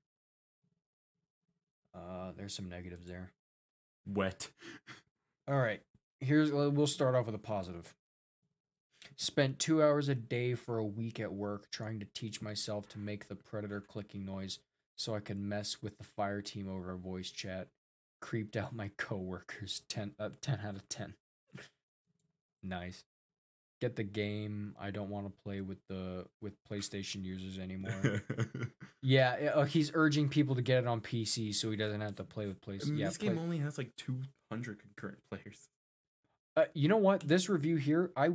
Uh, 1.94 2.32
there's 2.36 2.54
some 2.54 2.68
negatives 2.68 3.06
there. 3.06 3.32
wet. 4.06 4.50
All 5.48 5.58
right. 5.60 5.82
Here's 6.20 6.50
we'll 6.50 6.86
start 6.86 7.14
off 7.14 7.26
with 7.26 7.34
a 7.34 7.38
positive. 7.38 7.94
Spent 9.16 9.58
two 9.60 9.82
hours 9.82 10.08
a 10.08 10.14
day 10.14 10.54
for 10.54 10.78
a 10.78 10.84
week 10.84 11.20
at 11.20 11.32
work 11.32 11.70
trying 11.70 12.00
to 12.00 12.06
teach 12.14 12.42
myself 12.42 12.88
to 12.88 12.98
make 12.98 13.28
the 13.28 13.36
predator 13.36 13.80
clicking 13.80 14.24
noise 14.24 14.58
so 14.96 15.14
I 15.14 15.20
could 15.20 15.38
mess 15.38 15.80
with 15.82 15.96
the 15.98 16.04
fire 16.04 16.42
team 16.42 16.68
over 16.68 16.90
a 16.90 16.96
voice 16.96 17.30
chat. 17.30 17.68
Creeped 18.20 18.56
out 18.56 18.74
my 18.74 18.88
coworkers. 18.96 19.82
10, 19.88 20.14
uh, 20.18 20.30
10 20.40 20.60
out 20.66 20.74
of 20.76 20.88
10. 20.88 21.14
nice. 22.62 23.04
Get 23.84 23.96
the 23.96 24.02
game. 24.02 24.74
I 24.80 24.90
don't 24.90 25.10
want 25.10 25.26
to 25.26 25.32
play 25.44 25.60
with 25.60 25.76
the 25.90 26.24
with 26.40 26.54
PlayStation 26.64 27.22
users 27.22 27.58
anymore. 27.58 28.22
yeah, 29.02 29.50
uh, 29.54 29.64
he's 29.64 29.90
urging 29.92 30.30
people 30.30 30.54
to 30.54 30.62
get 30.62 30.78
it 30.78 30.86
on 30.86 31.02
PC 31.02 31.54
so 31.54 31.70
he 31.70 31.76
doesn't 31.76 32.00
have 32.00 32.14
to 32.14 32.24
play 32.24 32.46
with 32.46 32.56
I 32.66 32.70
PlayStation. 32.70 32.88
mean, 32.92 32.96
yeah, 33.00 33.08
this 33.08 33.18
game 33.18 33.34
play- 33.34 33.42
only 33.42 33.58
has 33.58 33.76
like 33.76 33.94
200 33.98 34.80
concurrent 34.80 35.18
players. 35.30 35.68
Uh, 36.56 36.64
you 36.72 36.88
know 36.88 36.96
what? 36.96 37.28
This 37.28 37.50
review 37.50 37.76
here, 37.76 38.10
I 38.16 38.30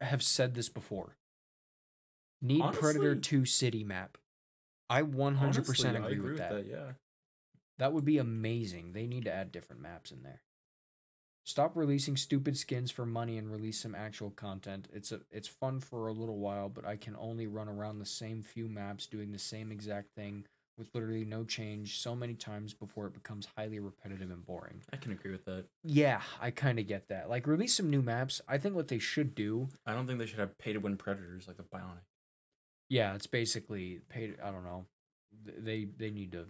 have 0.00 0.22
said 0.22 0.54
this 0.54 0.70
before. 0.70 1.18
Need 2.40 2.62
Predator 2.72 3.10
Honestly- 3.10 3.40
2 3.40 3.44
city 3.44 3.84
map. 3.84 4.16
I 4.88 5.02
100% 5.02 5.38
Honestly, 5.38 5.88
agree, 5.90 5.98
I 6.02 6.08
agree 6.08 6.30
with, 6.30 6.38
that. 6.38 6.50
that. 6.52 6.66
Yeah. 6.66 6.92
That 7.78 7.92
would 7.92 8.06
be 8.06 8.16
amazing. 8.16 8.94
They 8.94 9.06
need 9.06 9.26
to 9.26 9.34
add 9.34 9.52
different 9.52 9.82
maps 9.82 10.12
in 10.12 10.22
there. 10.22 10.40
Stop 11.48 11.76
releasing 11.76 12.14
stupid 12.14 12.58
skins 12.58 12.90
for 12.90 13.06
money 13.06 13.38
and 13.38 13.50
release 13.50 13.80
some 13.80 13.94
actual 13.94 14.30
content. 14.32 14.86
It's 14.92 15.12
a 15.12 15.20
it's 15.30 15.48
fun 15.48 15.80
for 15.80 16.08
a 16.08 16.12
little 16.12 16.36
while, 16.36 16.68
but 16.68 16.84
I 16.84 16.96
can 16.96 17.16
only 17.18 17.46
run 17.46 17.70
around 17.70 17.98
the 17.98 18.04
same 18.04 18.42
few 18.42 18.68
maps 18.68 19.06
doing 19.06 19.32
the 19.32 19.38
same 19.38 19.72
exact 19.72 20.14
thing 20.14 20.44
with 20.76 20.90
literally 20.92 21.24
no 21.24 21.44
change 21.44 22.00
so 22.00 22.14
many 22.14 22.34
times 22.34 22.74
before 22.74 23.06
it 23.06 23.14
becomes 23.14 23.48
highly 23.56 23.80
repetitive 23.80 24.30
and 24.30 24.44
boring. 24.44 24.82
I 24.92 24.98
can 24.98 25.10
agree 25.12 25.32
with 25.32 25.46
that. 25.46 25.64
Yeah, 25.82 26.20
I 26.38 26.50
kind 26.50 26.78
of 26.78 26.86
get 26.86 27.08
that. 27.08 27.30
Like 27.30 27.46
release 27.46 27.74
some 27.74 27.88
new 27.88 28.02
maps. 28.02 28.42
I 28.46 28.58
think 28.58 28.74
what 28.74 28.88
they 28.88 28.98
should 28.98 29.34
do 29.34 29.68
I 29.86 29.94
don't 29.94 30.06
think 30.06 30.18
they 30.18 30.26
should 30.26 30.40
have 30.40 30.58
pay 30.58 30.74
to 30.74 30.80
win 30.80 30.98
predators 30.98 31.48
like 31.48 31.56
the 31.56 31.62
Bionic. 31.62 32.04
Yeah, 32.90 33.14
it's 33.14 33.26
basically 33.26 34.00
paid. 34.10 34.36
I 34.44 34.50
don't 34.50 34.64
know. 34.64 34.84
They 35.46 35.86
they 35.96 36.10
need 36.10 36.32
to 36.32 36.44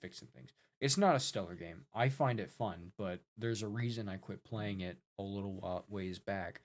fix 0.00 0.20
some 0.20 0.28
things. 0.28 0.50
It's 0.80 0.96
not 0.96 1.14
a 1.16 1.20
stellar 1.20 1.54
game. 1.54 1.84
I 1.94 2.08
find 2.08 2.40
it 2.40 2.50
fun, 2.50 2.92
but 2.96 3.20
there's 3.36 3.62
a 3.62 3.68
reason 3.68 4.08
I 4.08 4.16
quit 4.16 4.42
playing 4.44 4.80
it 4.80 4.98
a 5.18 5.22
little 5.22 5.84
ways 5.88 6.18
back, 6.18 6.62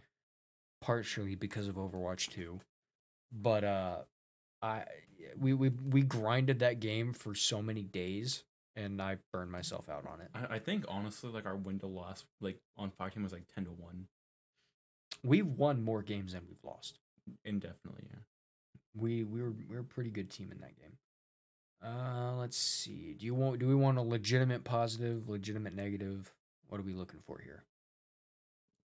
partially 0.81 1.35
because 1.35 1.67
of 1.67 1.75
Overwatch 1.75 2.29
2. 2.31 2.59
But 3.33 3.63
uh, 3.65 3.97
I 4.61 4.85
we 5.37 5.53
we 5.53 5.69
we 5.69 6.01
grinded 6.03 6.59
that 6.59 6.79
game 6.79 7.11
for 7.11 7.35
so 7.35 7.61
many 7.61 7.83
days, 7.83 8.43
and 8.77 9.01
I 9.01 9.17
burned 9.33 9.51
myself 9.51 9.89
out 9.89 10.05
on 10.07 10.21
it. 10.21 10.29
I, 10.33 10.55
I 10.55 10.59
think 10.59 10.85
honestly, 10.87 11.29
like 11.29 11.45
our 11.45 11.57
window 11.57 11.87
loss, 11.87 12.23
like 12.39 12.57
on 12.77 12.91
Fireteam 12.91 13.23
was 13.23 13.33
like 13.33 13.47
ten 13.53 13.65
to 13.65 13.71
one, 13.71 14.07
We've 15.23 15.47
won 15.47 15.83
more 15.83 16.01
games 16.03 16.33
than 16.33 16.43
we've 16.47 16.63
lost. 16.63 16.99
indefinitely. 17.43 18.03
Yeah. 18.09 18.19
We 18.95 19.23
we 19.23 19.41
were 19.41 19.51
we 19.51 19.75
were 19.75 19.81
a 19.81 19.83
pretty 19.83 20.11
good 20.11 20.29
team 20.29 20.51
in 20.51 20.59
that 20.61 20.77
game. 20.79 20.93
Uh, 21.85 22.33
let's 22.37 22.57
see. 22.57 23.15
Do 23.19 23.25
you 23.25 23.35
want? 23.35 23.59
Do 23.59 23.67
we 23.67 23.75
want 23.75 23.97
a 23.97 24.01
legitimate 24.01 24.63
positive, 24.63 25.29
legitimate 25.29 25.75
negative? 25.75 26.31
What 26.67 26.79
are 26.79 26.83
we 26.83 26.93
looking 26.93 27.19
for 27.25 27.39
here? 27.39 27.63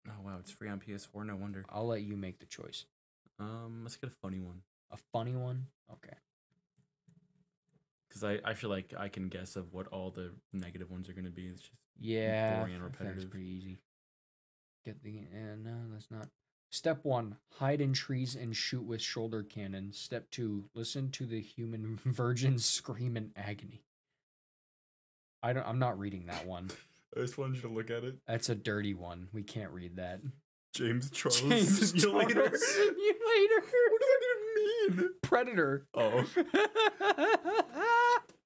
Oh 0.09 0.21
wow, 0.25 0.37
it's 0.41 0.51
free 0.51 0.69
on 0.69 0.81
PS4. 0.81 1.25
No 1.27 1.37
wonder. 1.37 1.65
I'll 1.69 1.87
let 1.87 2.03
you 2.03 2.17
make 2.17 2.41
the 2.41 2.47
choice. 2.47 2.87
Um, 3.39 3.81
let's 3.85 3.97
get 3.97 4.11
a 4.11 4.13
funny 4.13 4.41
one 4.41 4.63
A 4.91 4.97
funny 5.13 5.37
one. 5.37 5.67
Okay. 5.93 6.17
because 8.09 8.25
I 8.25 8.41
I 8.45 8.55
feel 8.55 8.71
like 8.71 8.93
I 8.99 9.09
can 9.09 9.29
guess 9.29 9.55
of 9.55 9.73
what 9.73 9.87
all 9.89 10.11
the 10.11 10.33
negative 10.53 10.91
ones 10.91 11.09
are 11.09 11.13
gonna 11.13 11.31
be. 11.31 11.47
It's 11.47 11.61
just 11.61 11.73
Yeah, 12.01 12.59
Boring 12.59 12.75
and 12.75 12.83
think 12.83 12.93
that's 12.99 13.05
repetitive. 13.05 13.31
pretty 13.31 13.47
easy. 13.47 13.79
Get 14.85 15.03
the 15.05 15.21
uh, 15.33 15.57
no, 15.63 15.77
that's 15.93 16.11
not. 16.11 16.29
Step 16.71 17.01
one: 17.05 17.37
hide 17.57 17.81
in 17.81 17.93
trees 17.95 18.35
and 18.35 18.55
shoot 18.55 18.83
with 18.85 19.01
shoulder 19.01 19.43
cannon. 19.43 19.93
Step 19.93 20.31
two: 20.31 20.65
listen 20.75 21.11
to 21.13 21.25
the 21.27 21.41
human 21.41 21.97
virgin 22.05 22.59
scream 22.59 23.17
in 23.17 23.33
agony. 23.37 23.83
I 25.43 25.53
don't. 25.53 25.67
I'm 25.67 25.79
not 25.79 25.99
reading 25.99 26.27
that 26.27 26.47
one. 26.47 26.69
I 27.17 27.21
just 27.21 27.39
wanted 27.39 27.57
you 27.57 27.63
to 27.63 27.69
look 27.69 27.91
at 27.91 28.05
it. 28.05 28.17
That's 28.27 28.51
a 28.51 28.55
dirty 28.55 28.93
one. 28.93 29.29
We 29.33 29.43
can't 29.43 29.71
read 29.71 29.97
that. 29.97 30.21
James 30.75 31.11
Charles 31.11 31.41
James 31.49 31.91
Simulator. 31.91 32.35
Charles 32.35 32.67
Simulator. 32.67 33.65
what 33.91 34.01
does 34.01 34.09
that 34.11 34.23
even 34.91 34.97
mean? 34.99 35.11
Predator. 35.23 35.87
Oh, 35.95 36.25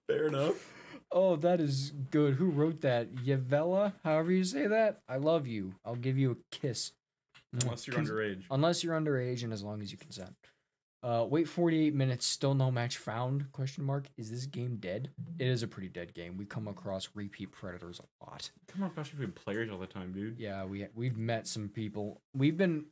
fair 0.06 0.28
enough. 0.28 0.72
oh, 1.10 1.34
that 1.36 1.60
is 1.60 1.92
good. 2.12 2.34
Who 2.34 2.50
wrote 2.50 2.82
that? 2.82 3.12
Yavella? 3.16 3.94
However 4.04 4.30
you 4.30 4.44
say 4.44 4.68
that. 4.68 5.00
I 5.08 5.16
love 5.16 5.48
you. 5.48 5.74
I'll 5.84 5.96
give 5.96 6.16
you 6.16 6.30
a 6.30 6.36
kiss. 6.56 6.92
Unless 7.60 7.86
you're 7.86 7.96
Cons- 7.96 8.10
underage. 8.10 8.42
Unless 8.50 8.82
you're 8.84 8.98
underage 8.98 9.42
and 9.44 9.52
as 9.52 9.62
long 9.62 9.82
as 9.82 9.92
you 9.92 9.98
consent. 9.98 10.34
Uh, 11.02 11.26
wait 11.28 11.48
48 11.48 11.94
minutes, 11.94 12.24
still 12.24 12.54
no 12.54 12.70
match 12.70 12.96
found? 12.96 13.50
Question 13.50 13.82
mark. 13.82 14.06
Is 14.16 14.30
this 14.30 14.46
game 14.46 14.76
dead? 14.76 15.10
It 15.38 15.48
is 15.48 15.64
a 15.64 15.66
pretty 15.66 15.88
dead 15.88 16.14
game. 16.14 16.36
We 16.36 16.44
come 16.44 16.68
across 16.68 17.08
repeat 17.14 17.50
predators 17.50 18.00
a 18.00 18.24
lot. 18.24 18.48
Come 18.68 18.84
on, 18.84 18.92
gosh, 18.94 19.12
you've 19.18 19.34
players 19.34 19.68
all 19.68 19.78
the 19.78 19.86
time, 19.88 20.12
dude. 20.12 20.38
Yeah, 20.38 20.64
we 20.64 20.86
we've 20.94 21.16
met 21.16 21.48
some 21.48 21.68
people. 21.68 22.20
We've 22.34 22.56
been 22.56 22.86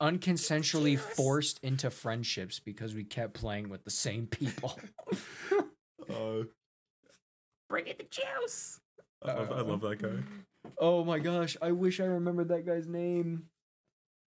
unconsensually 0.00 0.92
Yes. 0.92 1.02
forced 1.14 1.60
into 1.62 1.90
friendships 1.90 2.58
because 2.58 2.94
we 2.94 3.04
kept 3.04 3.34
playing 3.34 3.68
with 3.68 3.84
the 3.84 3.90
same 3.90 4.26
people. 4.26 4.78
Uh, 6.12 6.42
bring 7.70 7.86
it 7.86 7.96
the 7.96 8.04
juice. 8.10 8.80
I 9.24 9.32
love, 9.34 9.52
I 9.52 9.60
love 9.60 9.80
that 9.82 10.02
guy. 10.02 10.70
Oh 10.78 11.04
my 11.04 11.20
gosh, 11.20 11.56
I 11.62 11.70
wish 11.72 12.00
I 12.00 12.04
remembered 12.04 12.48
that 12.48 12.66
guy's 12.66 12.88
name. 12.88 13.44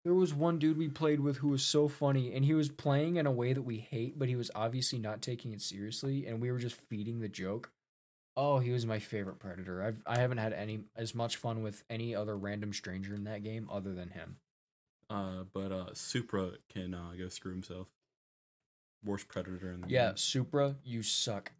There 0.03 0.13
was 0.13 0.33
one 0.33 0.59
dude 0.59 0.77
we 0.77 0.89
played 0.89 1.21
with 1.21 1.37
who 1.37 1.47
was 1.49 1.63
so 1.63 1.87
funny, 1.87 2.33
and 2.33 2.43
he 2.43 2.53
was 2.53 2.67
playing 2.69 3.15
in 3.15 3.25
a 3.25 3.31
way 3.31 3.53
that 3.53 3.61
we 3.61 3.77
hate, 3.77 4.19
but 4.19 4.27
he 4.27 4.35
was 4.35 4.51
obviously 4.53 4.99
not 4.99 5.21
taking 5.21 5.53
it 5.53 5.61
seriously, 5.61 6.25
and 6.27 6.41
we 6.41 6.51
were 6.51 6.57
just 6.59 6.75
feeding 6.89 7.19
the 7.19 7.29
joke. 7.29 7.71
Oh, 8.35 8.59
he 8.59 8.71
was 8.71 8.85
my 8.85 8.99
favorite 8.99 9.39
predator. 9.39 9.81
I've 9.81 10.01
I 10.05 10.17
haven't 10.19 10.39
had 10.39 10.51
any 10.53 10.81
as 10.95 11.13
much 11.15 11.37
fun 11.37 11.61
with 11.63 11.83
any 11.89 12.15
other 12.15 12.35
random 12.35 12.73
stranger 12.73 13.13
in 13.13 13.23
that 13.25 13.43
game 13.43 13.69
other 13.71 13.93
than 13.93 14.09
him. 14.09 14.37
Uh, 15.09 15.43
but 15.53 15.71
uh, 15.71 15.93
Supra 15.93 16.51
can 16.69 16.93
uh, 16.95 17.11
go 17.17 17.29
screw 17.29 17.51
himself. 17.51 17.87
Worst 19.05 19.27
predator 19.27 19.71
in 19.71 19.81
the 19.81 19.89
Yeah, 19.89 20.07
game. 20.07 20.17
Supra, 20.17 20.75
you 20.83 21.03
suck. 21.03 21.51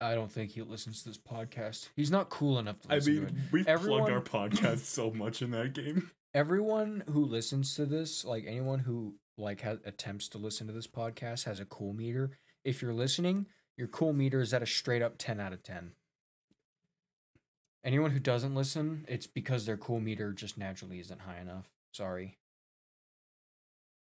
I 0.00 0.14
don't 0.14 0.30
think 0.30 0.50
he 0.50 0.62
listens 0.62 1.02
to 1.02 1.08
this 1.08 1.18
podcast. 1.18 1.88
He's 1.96 2.10
not 2.10 2.28
cool 2.28 2.58
enough 2.58 2.80
to 2.80 2.92
I 2.92 2.94
listen 2.96 3.14
to 3.14 3.20
mean, 3.32 3.42
we've 3.52 3.68
Everyone- 3.68 4.00
plugged 4.04 4.12
our 4.32 4.48
podcast 4.50 4.78
so 4.80 5.10
much 5.10 5.40
in 5.42 5.52
that 5.52 5.72
game. 5.72 6.10
Everyone 6.36 7.02
who 7.10 7.24
listens 7.24 7.74
to 7.76 7.86
this, 7.86 8.22
like 8.22 8.44
anyone 8.46 8.80
who 8.80 9.14
like 9.38 9.62
has 9.62 9.78
attempts 9.86 10.28
to 10.28 10.38
listen 10.38 10.66
to 10.66 10.72
this 10.74 10.86
podcast 10.86 11.44
has 11.44 11.60
a 11.60 11.64
cool 11.64 11.94
meter. 11.94 12.32
If 12.62 12.82
you're 12.82 12.92
listening, 12.92 13.46
your 13.78 13.88
cool 13.88 14.12
meter 14.12 14.42
is 14.42 14.52
at 14.52 14.62
a 14.62 14.66
straight 14.66 15.00
up 15.00 15.16
10 15.16 15.40
out 15.40 15.54
of 15.54 15.62
10. 15.62 15.92
Anyone 17.82 18.10
who 18.10 18.18
doesn't 18.18 18.54
listen, 18.54 19.06
it's 19.08 19.26
because 19.26 19.64
their 19.64 19.78
cool 19.78 19.98
meter 19.98 20.34
just 20.34 20.58
naturally 20.58 21.00
isn't 21.00 21.22
high 21.22 21.38
enough. 21.38 21.70
Sorry. 21.92 22.36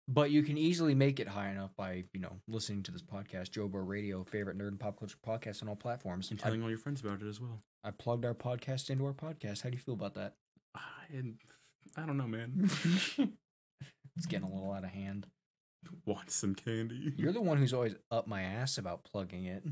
But 0.09 0.33
you 0.33 0.43
can 0.43 0.59
easily 0.59 0.97
make 0.97 1.20
it 1.20 1.29
high 1.29 1.51
enough 1.51 1.77
by, 1.77 2.07
you 2.12 2.18
know, 2.18 2.41
listening 2.49 2.83
to 2.85 2.91
this 2.91 3.03
podcast, 3.03 3.51
JoBro 3.51 3.87
Radio, 3.87 4.24
favorite 4.24 4.59
nerd 4.59 4.68
and 4.68 4.81
pop 4.81 4.99
culture 4.99 5.16
podcast 5.24 5.62
on 5.62 5.68
all 5.68 5.77
platforms. 5.77 6.33
And 6.33 6.41
I, 6.41 6.43
telling 6.43 6.64
all 6.64 6.70
your 6.70 6.79
friends 6.79 7.03
about 7.03 7.22
it 7.22 7.29
as 7.29 7.41
well. 7.41 7.62
I 7.85 7.93
plugged 7.93 8.24
our 8.24 8.35
podcast 8.35 8.91
into 8.91 9.07
our 9.07 9.12
podcast. 9.12 9.62
How 9.62 9.70
do 9.70 9.77
you 9.77 9.83
feel 9.83 9.95
about 9.95 10.14
that? 10.14 10.35
I, 10.74 10.81
I 11.97 12.07
don't 12.07 12.16
know, 12.16 12.26
man. 12.26 12.53
it's 14.16 14.26
getting 14.26 14.49
a 14.49 14.53
little 14.53 14.72
out 14.72 14.84
of 14.84 14.91
hand. 14.91 15.26
Want 16.05 16.30
some 16.30 16.55
candy? 16.55 17.12
You're 17.16 17.32
the 17.32 17.41
one 17.41 17.59
who's 17.59 17.72
always 17.72 17.95
up 18.11 18.26
my 18.26 18.43
ass 18.43 18.78
about 18.78 19.05
plugging 19.05 19.45
it. 19.45 19.62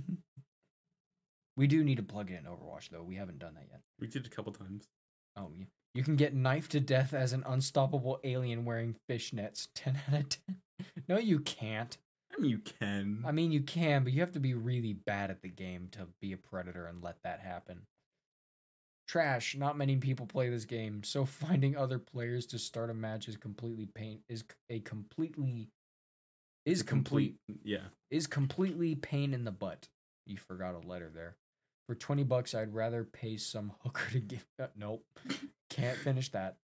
we 1.57 1.67
do 1.67 1.83
need 1.83 1.97
to 1.97 2.03
plug 2.03 2.31
it 2.31 2.41
in 2.45 2.51
Overwatch, 2.51 2.91
though. 2.91 3.03
We 3.03 3.17
haven't 3.17 3.39
done 3.39 3.55
that 3.55 3.67
yet. 3.71 3.81
We 4.01 4.07
did 4.07 4.27
a 4.27 4.31
couple 4.31 4.53
times. 4.53 4.87
Oh, 5.37 5.51
yeah. 5.59 5.67
You 5.95 6.03
can 6.03 6.17
get 6.17 6.35
knifed 6.35 6.73
to 6.73 6.81
death 6.81 7.15
as 7.15 7.33
an 7.33 7.45
unstoppable 7.47 8.21
alien 8.25 8.65
wearing 8.65 8.97
fishnets. 9.09 9.69
10 9.75 10.01
out 10.09 10.21
of 10.21 10.29
10. 10.29 10.57
No, 11.09 11.19
you 11.19 11.41
can't. 11.41 11.97
I 12.37 12.41
mean, 12.41 12.51
you 12.51 12.59
can. 12.59 13.23
I 13.25 13.31
mean, 13.31 13.53
you 13.53 13.61
can, 13.61 14.03
but 14.03 14.13
you 14.13 14.21
have 14.21 14.33
to 14.33 14.41
be 14.41 14.55
really 14.55 14.93
bad 14.93 15.31
at 15.31 15.43
the 15.43 15.49
game 15.49 15.89
to 15.93 16.09
be 16.21 16.33
a 16.33 16.37
predator 16.37 16.87
and 16.87 17.03
let 17.03 17.17
that 17.23 17.41
happen. 17.41 17.83
Trash. 19.07 19.55
Not 19.57 19.77
many 19.77 19.97
people 19.97 20.27
play 20.27 20.49
this 20.51 20.65
game, 20.65 21.03
so 21.05 21.25
finding 21.27 21.77
other 21.77 21.99
players 21.99 22.47
to 22.47 22.59
start 22.59 22.91
a 22.91 22.95
match 22.95 23.29
is 23.29 23.37
completely 23.37 23.87
pain 23.87 24.21
is 24.29 24.45
a 24.71 24.81
completely 24.81 25.69
is 26.67 26.81
a 26.81 26.85
complete 26.85 27.37
Yeah. 27.63 27.89
is 28.11 28.27
completely 28.27 28.95
pain 28.95 29.35
in 29.35 29.45
the 29.45 29.51
butt. 29.53 29.89
You 30.27 30.39
forgot 30.39 30.75
a 30.75 30.87
letter 30.87 31.11
there. 31.15 31.37
For 31.87 31.95
20 31.95 32.23
bucks, 32.25 32.55
I'd 32.55 32.73
rather 32.75 33.05
pay 33.05 33.37
some 33.37 33.73
hooker 33.81 34.11
to 34.13 34.21
give. 34.21 34.47
Uh, 34.59 34.69
nope. 34.75 35.05
Can't 35.69 35.99
finish 35.99 36.31
that. 36.31 36.57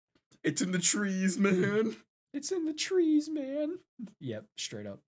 It's 0.43 0.61
in 0.61 0.71
the 0.71 0.79
trees, 0.79 1.37
man. 1.37 1.97
It's 2.33 2.53
in 2.53 2.65
the 2.65 2.73
trees, 2.73 3.27
man. 3.29 3.79
Yep, 4.21 4.45
straight 4.57 4.87
up. 4.87 5.01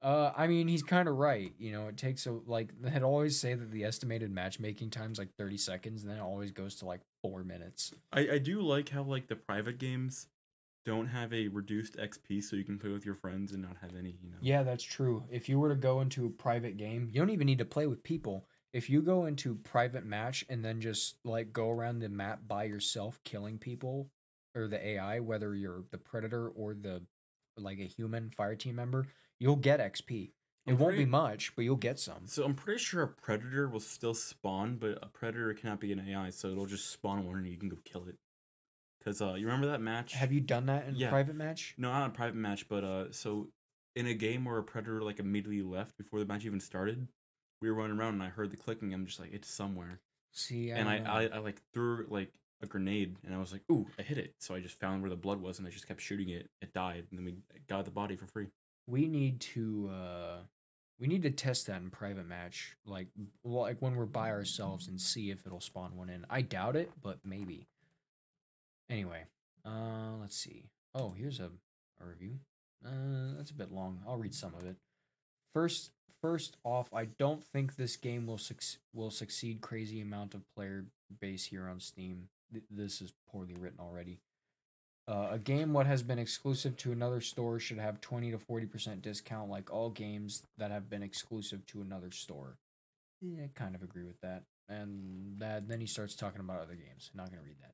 Uh, 0.00 0.30
I 0.36 0.46
mean, 0.46 0.68
he's 0.68 0.82
kind 0.82 1.08
of 1.08 1.16
right. 1.16 1.52
You 1.58 1.72
know, 1.72 1.88
it 1.88 1.96
takes 1.96 2.26
a 2.26 2.38
like 2.46 2.70
they'd 2.80 3.02
always 3.02 3.38
say 3.38 3.54
that 3.54 3.70
the 3.70 3.84
estimated 3.84 4.30
matchmaking 4.30 4.90
time's 4.90 5.18
like 5.18 5.34
30 5.36 5.56
seconds, 5.56 6.02
and 6.02 6.10
then 6.10 6.18
it 6.18 6.22
always 6.22 6.52
goes 6.52 6.76
to 6.76 6.86
like 6.86 7.00
four 7.22 7.42
minutes. 7.42 7.92
I, 8.12 8.28
I 8.32 8.38
do 8.38 8.60
like 8.60 8.90
how 8.90 9.02
like 9.02 9.26
the 9.26 9.36
private 9.36 9.78
games 9.78 10.28
don't 10.86 11.08
have 11.08 11.34
a 11.34 11.48
reduced 11.48 11.96
XP 11.96 12.42
so 12.42 12.56
you 12.56 12.64
can 12.64 12.78
play 12.78 12.90
with 12.90 13.04
your 13.04 13.14
friends 13.14 13.52
and 13.52 13.60
not 13.60 13.76
have 13.82 13.90
any, 13.98 14.16
you 14.22 14.30
know. 14.30 14.38
Yeah, 14.40 14.62
that's 14.62 14.84
true. 14.84 15.24
If 15.30 15.48
you 15.48 15.58
were 15.58 15.68
to 15.68 15.74
go 15.74 16.00
into 16.00 16.26
a 16.26 16.30
private 16.30 16.76
game, 16.76 17.10
you 17.12 17.20
don't 17.20 17.30
even 17.30 17.46
need 17.46 17.58
to 17.58 17.64
play 17.64 17.86
with 17.86 18.02
people. 18.02 18.46
If 18.72 18.88
you 18.88 19.02
go 19.02 19.26
into 19.26 19.56
private 19.56 20.06
match 20.06 20.44
and 20.48 20.64
then 20.64 20.80
just 20.80 21.16
like 21.24 21.52
go 21.52 21.68
around 21.68 21.98
the 21.98 22.08
map 22.08 22.40
by 22.46 22.64
yourself 22.64 23.20
killing 23.24 23.58
people 23.58 24.08
or 24.54 24.68
the 24.68 24.86
AI, 24.86 25.20
whether 25.20 25.54
you're 25.54 25.84
the 25.90 25.98
predator 25.98 26.48
or 26.48 26.74
the 26.74 27.02
like 27.56 27.80
a 27.80 27.84
human 27.84 28.30
fire 28.30 28.54
team 28.54 28.76
member, 28.76 29.08
you'll 29.38 29.56
get 29.56 29.80
XP. 29.80 30.30
It 30.66 30.72
I'm 30.72 30.78
won't 30.78 30.96
be 30.96 31.06
much, 31.06 31.54
but 31.56 31.64
you'll 31.64 31.76
get 31.76 31.98
some. 31.98 32.26
So 32.26 32.44
I'm 32.44 32.54
pretty 32.54 32.78
sure 32.78 33.02
a 33.02 33.08
predator 33.08 33.68
will 33.68 33.80
still 33.80 34.14
spawn, 34.14 34.76
but 34.76 34.98
a 35.02 35.06
predator 35.06 35.54
cannot 35.54 35.80
be 35.80 35.92
an 35.92 36.06
AI, 36.08 36.30
so 36.30 36.48
it'll 36.48 36.66
just 36.66 36.90
spawn 36.90 37.24
one 37.26 37.38
and 37.38 37.46
you 37.46 37.56
can 37.56 37.68
go 37.70 37.78
kill 37.84 38.06
it. 38.06 38.16
Cause 39.04 39.22
uh, 39.22 39.34
you 39.34 39.46
remember 39.46 39.68
that 39.68 39.80
match? 39.80 40.12
Have 40.12 40.32
you 40.32 40.40
done 40.40 40.66
that 40.66 40.86
in 40.86 40.96
Yeah. 40.96 41.06
a 41.06 41.10
private 41.10 41.36
match? 41.36 41.74
No, 41.78 41.90
not 41.90 42.10
a 42.10 42.12
private 42.12 42.36
match, 42.36 42.68
but 42.68 42.84
uh, 42.84 43.12
so 43.12 43.48
in 43.96 44.06
a 44.06 44.14
game 44.14 44.44
where 44.44 44.58
a 44.58 44.62
predator 44.62 45.00
like 45.02 45.18
immediately 45.20 45.62
left 45.62 45.96
before 45.96 46.18
the 46.18 46.26
match 46.26 46.44
even 46.44 46.60
started, 46.60 47.08
we 47.62 47.70
were 47.70 47.76
running 47.76 47.98
around 47.98 48.14
and 48.14 48.22
I 48.22 48.28
heard 48.28 48.50
the 48.50 48.56
clicking. 48.56 48.92
I'm 48.92 49.06
just 49.06 49.20
like, 49.20 49.32
it's 49.32 49.48
somewhere, 49.48 50.00
See, 50.32 50.70
and 50.70 50.88
I. 50.88 50.96
I 51.06 51.26
I 51.28 51.38
like 51.38 51.62
threw 51.72 52.06
like 52.10 52.32
a 52.60 52.66
grenade, 52.66 53.16
and 53.24 53.34
I 53.34 53.38
was 53.38 53.52
like, 53.52 53.62
ooh, 53.70 53.86
I 53.98 54.02
hit 54.02 54.18
it. 54.18 54.34
So 54.40 54.54
I 54.54 54.60
just 54.60 54.78
found 54.78 55.00
where 55.00 55.10
the 55.10 55.16
blood 55.16 55.40
was, 55.40 55.58
and 55.58 55.66
I 55.66 55.70
just 55.70 55.86
kept 55.88 56.02
shooting 56.02 56.28
it. 56.28 56.50
It 56.60 56.74
died, 56.74 57.06
and 57.10 57.18
then 57.18 57.24
we 57.24 57.36
got 57.68 57.84
the 57.84 57.90
body 57.90 58.16
for 58.16 58.26
free. 58.26 58.48
We 58.88 59.06
need 59.06 59.40
to 59.40 59.90
uh 59.92 60.38
we 60.98 61.06
need 61.06 61.22
to 61.22 61.30
test 61.30 61.66
that 61.68 61.80
in 61.80 61.90
private 61.90 62.26
match 62.26 62.74
like 62.86 63.06
like 63.44 63.76
when 63.80 63.94
we're 63.94 64.06
by 64.06 64.30
ourselves 64.30 64.88
and 64.88 65.00
see 65.00 65.30
if 65.30 65.46
it'll 65.46 65.60
spawn 65.60 65.96
one 65.96 66.08
in. 66.08 66.24
I 66.28 66.40
doubt 66.42 66.74
it 66.74 66.90
but 67.02 67.18
maybe. 67.24 67.68
Anyway 68.90 69.24
uh 69.64 70.16
let's 70.20 70.36
see. 70.36 70.64
Oh 70.94 71.14
here's 71.16 71.38
a, 71.38 71.50
a 72.02 72.06
review. 72.06 72.38
Uh 72.84 73.36
that's 73.36 73.50
a 73.50 73.54
bit 73.54 73.70
long. 73.70 74.00
I'll 74.08 74.16
read 74.16 74.34
some 74.34 74.54
of 74.54 74.64
it. 74.64 74.76
First 75.54 75.90
first 76.20 76.56
off 76.64 76.88
i 76.92 77.04
don't 77.04 77.44
think 77.44 77.76
this 77.76 77.96
game 77.96 78.26
will 78.26 78.38
suc- 78.38 78.80
will 78.92 79.10
succeed 79.10 79.60
crazy 79.60 80.00
amount 80.00 80.34
of 80.34 80.42
player 80.56 80.84
base 81.20 81.44
here 81.44 81.68
on 81.68 81.78
steam. 81.78 82.28
Th- 82.50 82.64
this 82.70 83.00
is 83.02 83.12
poorly 83.30 83.54
written 83.54 83.78
already 83.78 84.18
uh, 85.08 85.28
a 85.32 85.38
game 85.38 85.72
what 85.72 85.86
has 85.86 86.02
been 86.02 86.18
exclusive 86.18 86.76
to 86.76 86.92
another 86.92 87.20
store 87.20 87.58
should 87.58 87.78
have 87.78 88.00
20 88.00 88.30
to 88.32 88.38
40% 88.38 89.00
discount 89.00 89.48
like 89.50 89.72
all 89.72 89.88
games 89.88 90.42
that 90.58 90.70
have 90.70 90.90
been 90.90 91.02
exclusive 91.02 91.64
to 91.66 91.80
another 91.80 92.10
store. 92.10 92.58
Yeah, 93.22 93.44
I 93.44 93.50
kind 93.54 93.74
of 93.74 93.82
agree 93.82 94.04
with 94.04 94.20
that. 94.20 94.42
And 94.68 95.36
that 95.38 95.66
then 95.66 95.80
he 95.80 95.86
starts 95.86 96.14
talking 96.14 96.40
about 96.40 96.60
other 96.60 96.74
games. 96.74 97.10
Not 97.14 97.30
going 97.30 97.42
to 97.42 97.46
read 97.46 97.56
that. 97.62 97.72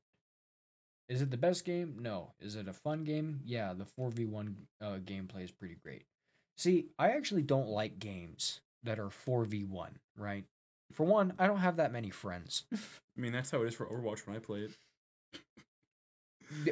Is 1.13 1.21
it 1.21 1.29
the 1.29 1.37
best 1.37 1.65
game? 1.65 1.97
No. 1.99 2.31
Is 2.39 2.55
it 2.55 2.69
a 2.69 2.73
fun 2.73 3.03
game? 3.03 3.41
Yeah, 3.43 3.73
the 3.73 3.85
4v1 3.85 4.53
uh, 4.81 4.85
gameplay 5.03 5.43
is 5.43 5.51
pretty 5.51 5.75
great. 5.83 6.03
See, 6.57 6.87
I 6.97 7.09
actually 7.09 7.43
don't 7.43 7.67
like 7.67 7.99
games 7.99 8.61
that 8.83 8.97
are 8.97 9.09
4v1, 9.09 9.89
right? 10.17 10.45
For 10.93 11.05
one, 11.05 11.33
I 11.37 11.47
don't 11.47 11.57
have 11.57 11.77
that 11.77 11.91
many 11.91 12.09
friends. 12.09 12.63
I 12.73 12.77
mean, 13.17 13.33
that's 13.33 13.51
how 13.51 13.61
it 13.61 13.67
is 13.67 13.75
for 13.75 13.87
Overwatch 13.87 14.25
when 14.25 14.35
I 14.35 14.39
play 14.39 14.61
it. 14.61 14.71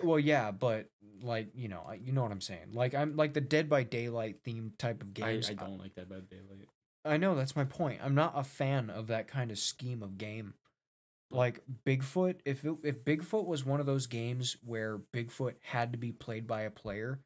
Well, 0.03 0.19
yeah, 0.19 0.51
but 0.51 0.89
like 1.21 1.49
you 1.55 1.67
know, 1.67 1.83
I- 1.87 1.95
you 1.95 2.11
know 2.11 2.21
what 2.21 2.31
I'm 2.31 2.41
saying. 2.41 2.71
Like 2.73 2.93
I'm 2.93 3.15
like 3.15 3.33
the 3.33 3.41
Dead 3.41 3.69
by 3.69 3.83
Daylight 3.83 4.43
themed 4.43 4.77
type 4.77 5.01
of 5.01 5.09
I, 5.09 5.11
games. 5.11 5.49
I 5.49 5.53
don't 5.53 5.77
like 5.79 5.95
that 5.95 6.09
by 6.09 6.15
daylight. 6.19 6.69
I 7.05 7.17
know 7.17 7.35
that's 7.35 7.55
my 7.55 7.65
point. 7.65 7.99
I'm 8.03 8.15
not 8.15 8.33
a 8.35 8.43
fan 8.43 8.89
of 8.89 9.07
that 9.07 9.27
kind 9.27 9.51
of 9.51 9.59
scheme 9.59 10.01
of 10.03 10.17
game. 10.17 10.53
Like 11.31 11.61
Bigfoot, 11.85 12.35
if 12.45 12.63
it, 12.63 12.75
if 12.83 13.03
Bigfoot 13.03 13.45
was 13.47 13.65
one 13.65 13.79
of 13.79 13.85
those 13.87 14.05
games 14.05 14.55
where 14.63 14.99
Bigfoot 15.13 15.55
had 15.61 15.91
to 15.93 15.97
be 15.97 16.11
played 16.11 16.45
by 16.45 16.61
a 16.61 16.69
player, 16.69 17.19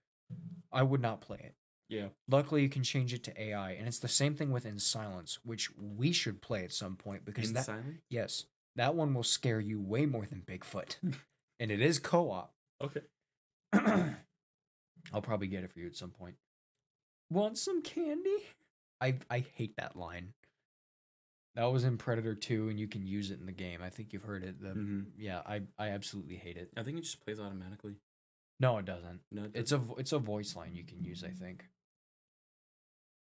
I 0.71 0.83
would 0.83 1.01
not 1.01 1.19
play 1.21 1.39
it. 1.43 1.55
Yeah. 1.89 2.07
Luckily, 2.29 2.61
you 2.61 2.69
can 2.69 2.83
change 2.83 3.13
it 3.13 3.23
to 3.25 3.41
AI, 3.41 3.71
and 3.71 3.87
it's 3.87 3.99
the 3.99 4.07
same 4.07 4.33
thing 4.35 4.51
with 4.51 4.65
In 4.65 4.79
Silence, 4.79 5.39
which 5.43 5.69
we 5.77 6.11
should 6.13 6.41
play 6.41 6.63
at 6.63 6.71
some 6.71 6.95
point 6.95 7.25
because 7.25 7.49
In 7.49 7.53
that 7.55 7.65
silence. 7.65 7.97
yes, 8.09 8.45
that 8.77 8.95
one 8.95 9.13
will 9.13 9.23
scare 9.23 9.59
you 9.59 9.79
way 9.81 10.05
more 10.05 10.25
than 10.25 10.41
Bigfoot, 10.41 10.95
and 11.59 11.71
it 11.71 11.81
is 11.81 11.99
co-op. 11.99 12.53
Okay. 12.83 13.01
I'll 15.13 15.21
probably 15.21 15.47
get 15.47 15.63
it 15.63 15.71
for 15.71 15.79
you 15.79 15.87
at 15.87 15.95
some 15.95 16.11
point. 16.11 16.35
Want 17.29 17.57
some 17.57 17.81
candy? 17.81 18.37
I 19.01 19.15
I 19.29 19.39
hate 19.55 19.75
that 19.77 19.95
line. 19.95 20.33
That 21.55 21.65
was 21.65 21.83
in 21.83 21.97
Predator 21.97 22.35
2 22.35 22.69
and 22.69 22.79
you 22.79 22.87
can 22.87 23.05
use 23.07 23.31
it 23.31 23.39
in 23.39 23.45
the 23.47 23.51
game. 23.51 23.81
I 23.81 23.89
think 23.89 24.13
you've 24.13 24.23
heard 24.23 24.43
it. 24.43 24.61
The, 24.61 24.69
hmm 24.69 25.01
Yeah, 25.17 25.41
I 25.45 25.61
I 25.77 25.89
absolutely 25.89 26.35
hate 26.35 26.57
it. 26.57 26.69
I 26.77 26.83
think 26.83 26.97
it 26.97 27.01
just 27.01 27.23
plays 27.23 27.39
automatically. 27.39 27.95
No, 28.59 28.77
it 28.77 28.85
doesn't. 28.85 29.21
No, 29.31 29.43
it 29.45 29.51
It's 29.53 29.71
a 29.71 29.81
it's 29.97 30.13
a 30.13 30.19
voice 30.19 30.55
line 30.55 30.75
you 30.75 30.83
can 30.83 31.03
use, 31.03 31.23
I 31.23 31.29
think. 31.31 31.65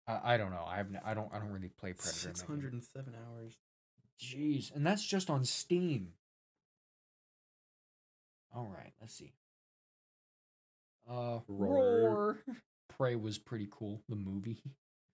I, 0.08 0.34
I 0.34 0.38
don't 0.38 0.52
know. 0.52 0.66
I 0.68 0.78
have 0.78 0.88
I 1.06 1.14
don't 1.14 1.34
I 1.34 1.40
don't 1.40 1.52
really 1.52 1.70
play 1.70 1.94
Predator. 1.94 2.10
in 2.30 2.36
six 2.36 2.42
that 2.42 2.48
game. 2.48 2.56
hundred 2.56 2.74
and 2.74 2.84
seven 2.84 3.14
hours. 3.28 3.58
Jeez, 4.22 4.74
and 4.76 4.86
that's 4.86 5.04
just 5.06 5.30
on 5.30 5.44
Steam. 5.44 6.14
All 8.56 8.70
right, 8.72 8.94
let's 9.02 9.14
see. 9.14 9.34
Uh, 11.10 11.40
Roar. 11.48 11.78
Roar. 11.78 12.38
Prey 12.98 13.16
was 13.16 13.38
pretty 13.38 13.68
cool. 13.72 14.02
The 14.10 14.16
movie. 14.16 14.62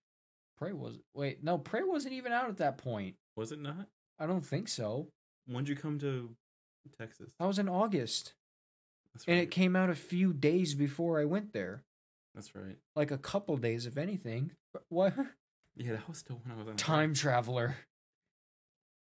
Prey 0.58 0.72
was 0.72 0.98
wait 1.14 1.42
no 1.42 1.56
Prey 1.56 1.82
wasn't 1.82 2.12
even 2.12 2.32
out 2.32 2.48
at 2.50 2.58
that 2.58 2.76
point. 2.78 3.14
Was 3.36 3.50
it 3.52 3.60
not? 3.60 3.86
I 4.18 4.26
don't 4.26 4.44
think 4.44 4.68
so. 4.68 5.08
When'd 5.46 5.68
you 5.68 5.74
come 5.76 5.98
to 6.00 6.30
Texas? 6.98 7.30
That 7.38 7.46
was 7.46 7.58
in 7.58 7.68
August, 7.68 8.34
That's 9.14 9.24
and 9.26 9.38
it 9.38 9.50
came 9.50 9.74
out 9.74 9.88
a 9.88 9.94
few 9.94 10.34
days 10.34 10.74
before 10.74 11.18
I 11.18 11.24
went 11.24 11.54
there. 11.54 11.82
That's 12.34 12.54
right. 12.54 12.76
Like 12.94 13.10
a 13.10 13.18
couple 13.18 13.56
days, 13.56 13.86
if 13.86 13.96
anything. 13.96 14.52
What? 14.90 15.14
Yeah, 15.76 15.92
that 15.92 16.06
was 16.08 16.18
still 16.18 16.40
when 16.44 16.54
I 16.54 16.58
was 16.58 16.68
on 16.68 16.76
Time 16.76 17.14
traveler. 17.14 17.76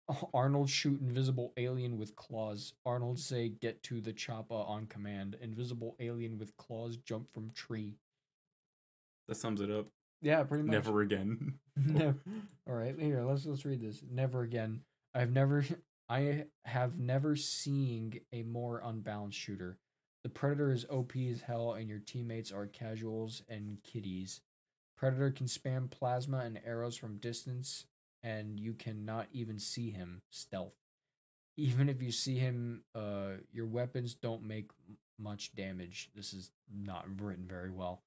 Arnold 0.33 0.69
shoot 0.69 0.99
invisible 1.01 1.53
alien 1.57 1.97
with 1.97 2.15
claws. 2.15 2.73
Arnold 2.85 3.19
say 3.19 3.49
get 3.49 3.83
to 3.83 4.01
the 4.01 4.13
chopper 4.13 4.53
on 4.53 4.85
command. 4.87 5.37
Invisible 5.41 5.95
alien 5.99 6.37
with 6.37 6.55
claws 6.57 6.97
jump 6.97 7.31
from 7.33 7.51
tree. 7.51 7.95
That 9.27 9.35
sums 9.35 9.61
it 9.61 9.69
up. 9.69 9.87
Yeah, 10.21 10.43
pretty 10.43 10.63
much. 10.63 10.71
Never 10.71 11.01
again. 11.01 11.55
Never. 11.75 12.17
All 12.67 12.73
right, 12.73 12.95
here 12.99 13.23
let's 13.23 13.45
let's 13.45 13.65
read 13.65 13.81
this. 13.81 14.01
Never 14.09 14.41
again. 14.41 14.81
I've 15.13 15.31
never. 15.31 15.65
I 16.09 16.45
have 16.63 16.97
never 16.97 17.35
seen 17.35 18.21
a 18.31 18.43
more 18.43 18.81
unbalanced 18.83 19.37
shooter. 19.37 19.77
The 20.23 20.29
Predator 20.29 20.71
is 20.71 20.85
OP 20.89 21.17
as 21.17 21.41
hell, 21.41 21.73
and 21.73 21.89
your 21.89 21.99
teammates 21.99 22.51
are 22.51 22.65
casuals 22.65 23.43
and 23.49 23.77
kiddies. 23.83 24.39
Predator 24.97 25.31
can 25.31 25.47
spam 25.47 25.89
plasma 25.91 26.39
and 26.39 26.59
arrows 26.65 26.95
from 26.95 27.17
distance, 27.17 27.85
and 28.27 28.59
you 28.59 28.73
cannot 28.73 29.27
even 29.31 29.57
see 29.57 29.89
him. 29.89 30.21
Stealth. 30.29 30.75
Even 31.55 31.87
if 31.87 32.01
you 32.01 32.11
see 32.11 32.37
him, 32.37 32.83
uh, 32.93 33.37
your 33.51 33.65
weapons 33.65 34.13
don't 34.15 34.43
make 34.43 34.69
much 35.17 35.55
damage. 35.55 36.09
This 36.13 36.33
is 36.33 36.51
not 36.71 37.05
written 37.21 37.45
very 37.47 37.71
well. 37.71 38.03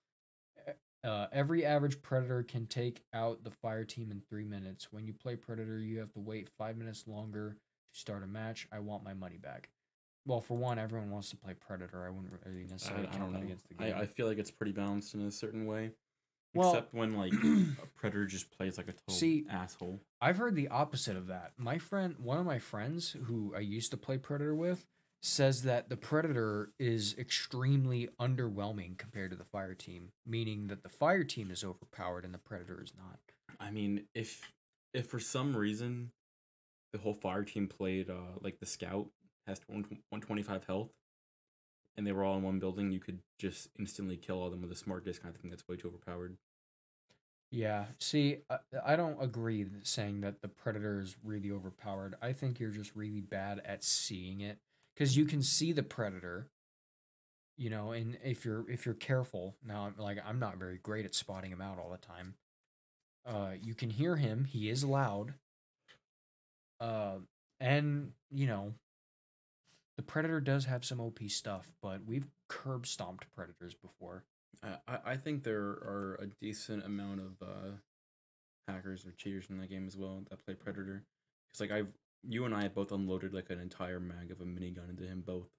Uh, 1.03 1.27
every 1.33 1.65
average 1.65 2.03
predator 2.03 2.43
can 2.43 2.67
take 2.67 3.03
out 3.15 3.43
the 3.43 3.51
fire 3.51 3.85
team 3.85 4.11
in 4.11 4.21
three 4.29 4.45
minutes. 4.45 4.93
When 4.93 5.07
you 5.07 5.15
play 5.15 5.35
predator, 5.35 5.79
you 5.79 5.99
have 5.99 6.13
to 6.13 6.21
wait 6.21 6.51
five 6.59 6.77
minutes 6.77 7.05
longer 7.07 7.57
to 7.95 7.99
start 7.99 8.23
a 8.23 8.27
match. 8.27 8.69
I 8.71 8.81
want 8.81 9.03
my 9.03 9.15
money 9.15 9.39
back. 9.39 9.71
Well, 10.27 10.43
for 10.43 10.59
one, 10.59 10.79
everyone 10.79 11.11
wants 11.11 11.31
to 11.31 11.37
play 11.37 11.55
predator. 11.55 12.07
I 12.07 12.11
wouldn't 12.11 12.35
really 12.45 12.67
necessarily 12.71 13.09
I 13.09 13.11
count 13.11 13.21
don't 13.21 13.33
that 13.33 13.39
know. 13.39 13.45
against 13.47 13.69
the 13.71 13.83
I, 13.83 13.89
game. 13.89 13.99
I 13.99 14.05
feel 14.05 14.27
like 14.27 14.39
it's 14.39 14.51
pretty 14.51 14.73
balanced 14.73 15.15
in 15.15 15.23
a 15.23 15.31
certain 15.31 15.65
way. 15.65 15.93
Well- 16.55 16.71
Except 16.71 16.95
when 16.95 17.17
like 17.17 17.33
a 17.33 17.67
predator 17.97 18.27
just 18.27 18.51
plays 18.51 18.77
like 18.77 18.89
a 18.89 18.93
total 18.93 19.15
See- 19.15 19.47
asshole. 19.49 20.01
I've 20.21 20.37
heard 20.39 20.55
the 20.57 20.69
opposite 20.69 21.17
of 21.17 21.29
that. 21.29 21.53
My 21.57 21.79
friend, 21.79 22.17
one 22.19 22.39
of 22.39 22.47
my 22.47 22.59
friends 22.59 23.17
who 23.25 23.55
I 23.57 23.61
used 23.61 23.91
to 23.93 23.97
play 23.97 24.19
Predator 24.19 24.55
with, 24.55 24.85
says 25.23 25.63
that 25.63 25.89
the 25.91 25.97
Predator 25.97 26.71
is 26.79 27.15
extremely 27.19 28.09
underwhelming 28.19 28.97
compared 28.99 29.31
to 29.31 29.37
the 29.37 29.45
Fire 29.45 29.75
Team, 29.75 30.13
meaning 30.27 30.67
that 30.69 30.83
the 30.83 30.89
Fire 30.89 31.25
Team 31.25 31.51
is 31.51 31.63
overpowered 31.63 32.25
and 32.25 32.33
the 32.35 32.39
Predator 32.39 32.83
is 32.83 32.93
not. 32.97 33.19
I 33.59 33.71
mean, 33.71 34.05
if 34.15 34.51
if 34.95 35.07
for 35.07 35.21
some 35.21 35.55
reason 35.57 36.11
the 36.93 36.99
whole 36.99 37.15
fire 37.15 37.45
team 37.45 37.69
played 37.69 38.11
uh 38.11 38.15
like 38.41 38.59
the 38.59 38.67
scout 38.67 39.07
has 39.47 39.61
125 39.69 40.65
health 40.65 40.89
and 42.01 42.07
they 42.07 42.13
were 42.13 42.25
all 42.25 42.39
in 42.39 42.43
one 42.43 42.59
building, 42.59 42.91
you 42.91 42.99
could 42.99 43.19
just 43.39 43.69
instantly 43.79 44.17
kill 44.17 44.39
all 44.41 44.47
of 44.47 44.53
them 44.53 44.63
with 44.63 44.73
a 44.73 44.75
smart 44.75 45.05
disc. 45.05 45.21
I 45.23 45.29
think 45.29 45.51
that's 45.51 45.69
way 45.69 45.77
too 45.77 45.89
overpowered. 45.89 46.39
Yeah. 47.51 47.85
See, 47.99 48.39
I, 48.87 48.97
don't 48.97 49.23
agree 49.23 49.67
saying 49.83 50.23
that 50.23 50.41
the 50.41 50.49
Predator 50.49 51.01
is 51.01 51.17
really 51.23 51.51
overpowered. 51.51 52.15
I 52.23 52.33
think 52.33 52.59
you're 52.59 52.71
just 52.71 52.97
really 52.97 53.21
bad 53.21 53.61
at 53.67 53.85
seeing 53.85 54.41
it 54.41 54.61
because 54.95 55.15
you 55.15 55.27
can 55.27 55.43
see 55.43 55.73
the 55.73 55.83
Predator. 55.83 56.49
You 57.59 57.69
know, 57.69 57.93
and 57.93 58.17
if 58.25 58.47
you're 58.47 58.65
if 58.71 58.87
you're 58.87 58.95
careful, 58.95 59.57
now 59.63 59.83
I'm 59.85 60.03
like 60.03 60.17
I'm 60.25 60.39
not 60.39 60.57
very 60.57 60.79
great 60.79 61.05
at 61.05 61.15
spotting 61.15 61.51
him 61.51 61.61
out 61.61 61.79
all 61.79 61.91
the 61.91 61.99
time. 61.99 62.35
Uh, 63.27 63.51
you 63.63 63.75
can 63.75 63.91
hear 63.91 64.17
him. 64.17 64.47
He 64.47 64.71
is 64.71 64.83
loud. 64.83 65.35
Uh, 66.81 67.17
and 67.59 68.13
you 68.31 68.47
know, 68.47 68.73
The 70.01 70.07
Predator 70.07 70.41
does 70.41 70.65
have 70.65 70.83
some 70.83 70.99
OP 70.99 71.19
stuff, 71.29 71.71
but 71.83 72.07
we've 72.07 72.27
curb 72.49 72.87
stomped 72.87 73.27
Predators 73.37 73.75
before. 73.75 74.25
I, 74.65 74.97
I 75.05 75.17
think 75.19 75.45
there 75.45 75.61
are 75.61 76.19
a 76.23 76.27
decent 76.41 76.87
amount 76.87 77.21
of 77.21 77.47
uh, 77.47 77.73
hackers 78.67 79.05
or 79.05 79.13
cheaters 79.13 79.49
in 79.51 79.59
that 79.59 79.69
game 79.69 79.87
as 79.87 79.99
well 79.99 80.23
that 80.31 80.43
play 80.43 80.55
Predator. 80.55 81.05
Because 81.53 81.61
like 81.61 81.71
I've 81.71 81.93
you 82.27 82.47
and 82.47 82.55
I 82.55 82.63
have 82.63 82.75
both 82.75 82.93
unloaded 82.93 83.35
like 83.35 83.51
an 83.51 83.61
entire 83.61 84.01
mag 84.01 84.31
of 84.31 84.41
a 84.41 84.45
minigun 84.47 84.89
into 84.89 85.05
him 85.05 85.21
both, 85.21 85.51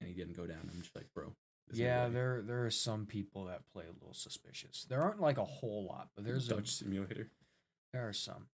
and 0.00 0.08
he 0.08 0.14
didn't 0.14 0.38
go 0.38 0.46
down. 0.46 0.70
I'm 0.72 0.80
just 0.80 0.96
like, 0.96 1.12
bro. 1.14 1.24
no 1.26 1.32
yeah, 1.74 2.08
there 2.08 2.40
there 2.40 2.64
are 2.64 2.70
some 2.70 3.04
people 3.04 3.44
that 3.44 3.70
play 3.74 3.84
a 3.84 3.92
little 3.92 4.14
suspicious. 4.14 4.86
There 4.88 5.02
aren't 5.02 5.20
like 5.20 5.36
a 5.36 5.44
whole 5.44 5.84
lot, 5.84 6.08
but 6.16 6.24
there's 6.24 6.50
a, 6.50 6.54
Dutch 6.54 6.70
simulator. 6.70 7.28
there 7.92 8.08
are 8.08 8.14
some. 8.14 8.46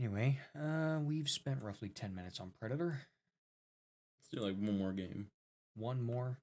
Anyway, 0.00 0.40
uh, 0.60 0.98
we've 1.00 1.30
spent 1.30 1.62
roughly 1.62 1.88
ten 1.88 2.16
minutes 2.16 2.40
on 2.40 2.50
Predator. 2.58 3.02
Let's 4.32 4.40
do 4.40 4.48
like 4.48 4.56
one 4.56 4.78
more 4.78 4.92
game. 4.92 5.26
One 5.76 6.02
more. 6.02 6.38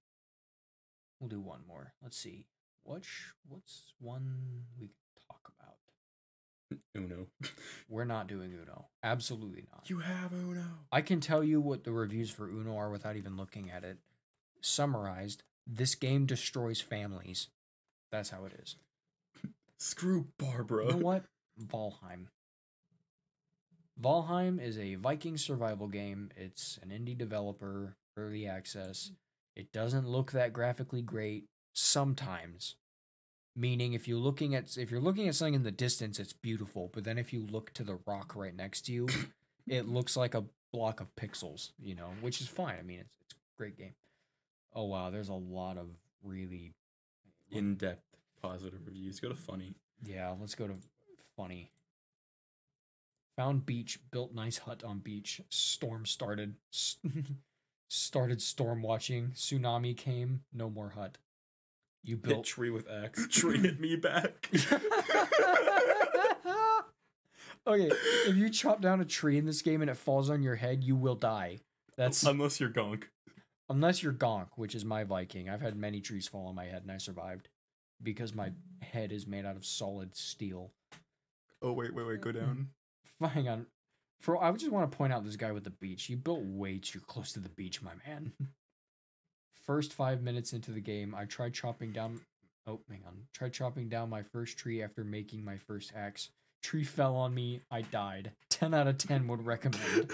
We'll 1.19 1.29
do 1.29 1.39
one 1.39 1.61
more. 1.67 1.93
Let's 2.01 2.17
see. 2.17 2.45
What's 2.83 3.07
what's 3.47 3.93
one 3.99 4.63
we 4.79 4.87
can 4.87 5.27
talk 5.27 5.51
about? 5.59 6.79
Uno. 6.95 7.27
We're 7.89 8.05
not 8.05 8.27
doing 8.27 8.53
Uno. 8.53 8.87
Absolutely 9.03 9.65
not. 9.71 9.89
you 9.89 9.99
have 9.99 10.33
Uno. 10.33 10.63
I 10.91 11.01
can 11.01 11.19
tell 11.19 11.43
you 11.43 11.59
what 11.59 11.83
the 11.83 11.91
reviews 11.91 12.29
for 12.29 12.47
Uno 12.47 12.77
are 12.77 12.91
without 12.91 13.15
even 13.15 13.37
looking 13.37 13.69
at 13.71 13.83
it. 13.83 13.97
Summarized, 14.61 15.43
this 15.65 15.95
game 15.95 16.25
destroys 16.25 16.81
families. 16.81 17.47
That's 18.11 18.29
how 18.29 18.45
it 18.45 18.53
is. 18.61 18.75
Screw 19.77 20.27
Barbara. 20.37 20.85
You 20.85 20.91
know 20.91 20.97
what? 20.97 21.25
Valheim. 21.61 22.27
Valheim 24.01 24.61
is 24.61 24.77
a 24.77 24.95
Viking 24.95 25.37
survival 25.37 25.87
game. 25.87 26.29
It's 26.35 26.79
an 26.81 26.89
indie 26.89 27.17
developer, 27.17 27.95
early 28.15 28.47
access. 28.47 29.11
It 29.55 29.71
doesn't 29.73 30.07
look 30.07 30.31
that 30.31 30.53
graphically 30.53 31.01
great 31.01 31.45
sometimes. 31.73 32.75
Meaning 33.55 33.93
if 33.93 34.07
you're 34.07 34.19
looking 34.19 34.55
at 34.55 34.77
if 34.77 34.89
you're 34.89 35.01
looking 35.01 35.27
at 35.27 35.35
something 35.35 35.55
in 35.55 35.63
the 35.63 35.71
distance, 35.71 36.17
it's 36.19 36.31
beautiful, 36.31 36.89
but 36.93 37.03
then 37.03 37.17
if 37.17 37.33
you 37.33 37.45
look 37.45 37.73
to 37.73 37.83
the 37.83 37.99
rock 38.05 38.35
right 38.35 38.55
next 38.55 38.81
to 38.85 38.93
you, 38.93 39.07
it 39.67 39.87
looks 39.87 40.15
like 40.15 40.33
a 40.33 40.45
block 40.71 41.01
of 41.01 41.13
pixels, 41.15 41.71
you 41.77 41.95
know, 41.95 42.11
which 42.21 42.39
is 42.39 42.47
fine. 42.47 42.75
I 42.79 42.83
mean, 42.83 42.99
it's 42.99 43.09
it's 43.21 43.33
a 43.33 43.57
great 43.57 43.77
game. 43.77 43.95
Oh 44.73 44.85
wow, 44.85 45.09
there's 45.09 45.29
a 45.29 45.33
lot 45.33 45.77
of 45.77 45.87
really 46.23 46.73
In 47.51 47.75
depth 47.75 48.05
positive 48.41 48.79
reviews. 48.85 49.19
Go 49.19 49.29
to 49.29 49.35
funny. 49.35 49.73
yeah, 50.05 50.33
let's 50.39 50.55
go 50.55 50.67
to 50.67 50.75
funny. 51.35 51.71
Found 53.39 53.65
beach, 53.65 53.97
built 54.11 54.35
nice 54.35 54.57
hut 54.57 54.83
on 54.83 54.99
beach. 54.99 55.39
Storm 55.47 56.05
started. 56.05 56.55
Started 57.89 58.41
storm 58.41 58.81
watching. 58.81 59.29
Tsunami 59.29 59.95
came. 59.95 60.41
No 60.53 60.69
more 60.69 60.89
hut. 60.89 61.17
You 62.03 62.15
Hit 62.17 62.23
built. 62.23 62.45
tree 62.45 62.69
with 62.69 62.85
axe. 62.91 63.25
Tree 63.31 63.59
hit 63.59 63.79
me 63.79 63.95
back. 63.95 64.49
okay, 67.65 67.89
if 68.27 68.35
you 68.35 68.49
chop 68.49 68.81
down 68.81 68.99
a 68.99 69.05
tree 69.05 69.37
in 69.37 69.45
this 69.45 69.61
game 69.61 69.81
and 69.81 69.89
it 69.89 69.95
falls 69.95 70.29
on 70.29 70.43
your 70.43 70.55
head, 70.55 70.83
you 70.83 70.97
will 70.97 71.15
die. 71.15 71.59
That's 71.95 72.23
unless 72.23 72.59
you're 72.59 72.69
gonk. 72.69 73.05
unless 73.69 74.03
you're 74.03 74.11
Gonk, 74.11 74.49
which 74.57 74.75
is 74.75 74.83
my 74.83 75.05
Viking. 75.05 75.49
I've 75.49 75.61
had 75.61 75.77
many 75.77 76.01
trees 76.01 76.27
fall 76.27 76.47
on 76.47 76.55
my 76.55 76.65
head 76.65 76.81
and 76.81 76.91
I 76.91 76.97
survived 76.97 77.47
because 78.03 78.35
my 78.35 78.51
head 78.81 79.13
is 79.13 79.25
made 79.25 79.45
out 79.45 79.55
of 79.55 79.65
solid 79.65 80.13
steel. 80.17 80.73
Oh 81.61 81.71
wait, 81.71 81.93
wait, 81.95 82.05
wait. 82.05 82.19
Go 82.19 82.33
down. 82.33 82.67
Hang 83.21 83.47
on. 83.49 83.65
For 84.19 84.41
I 84.41 84.51
just 84.51 84.71
want 84.71 84.89
to 84.91 84.97
point 84.97 85.13
out 85.13 85.23
this 85.23 85.35
guy 85.35 85.51
with 85.51 85.63
the 85.63 85.69
beach. 85.69 86.09
You 86.09 86.17
built 86.17 86.41
way 86.43 86.77
too 86.77 86.99
close 86.99 87.31
to 87.33 87.39
the 87.39 87.49
beach, 87.49 87.81
my 87.81 87.91
man. 88.05 88.33
First 89.65 89.93
five 89.93 90.21
minutes 90.21 90.53
into 90.53 90.71
the 90.71 90.81
game, 90.81 91.13
I 91.15 91.25
tried 91.25 91.53
chopping 91.53 91.91
down. 91.91 92.21
Oh, 92.65 92.79
hang 92.89 93.01
on. 93.05 93.13
Tried 93.33 93.53
chopping 93.53 93.87
down 93.87 94.09
my 94.09 94.23
first 94.23 94.57
tree 94.57 94.81
after 94.81 95.03
making 95.03 95.43
my 95.45 95.57
first 95.57 95.91
axe. 95.95 96.29
Tree 96.63 96.83
fell 96.83 97.15
on 97.15 97.33
me. 97.33 97.61
I 97.71 97.81
died. 97.83 98.31
Ten 98.49 98.73
out 98.73 98.87
of 98.87 98.97
ten 98.97 99.27
would 99.27 99.45
recommend. 99.45 100.11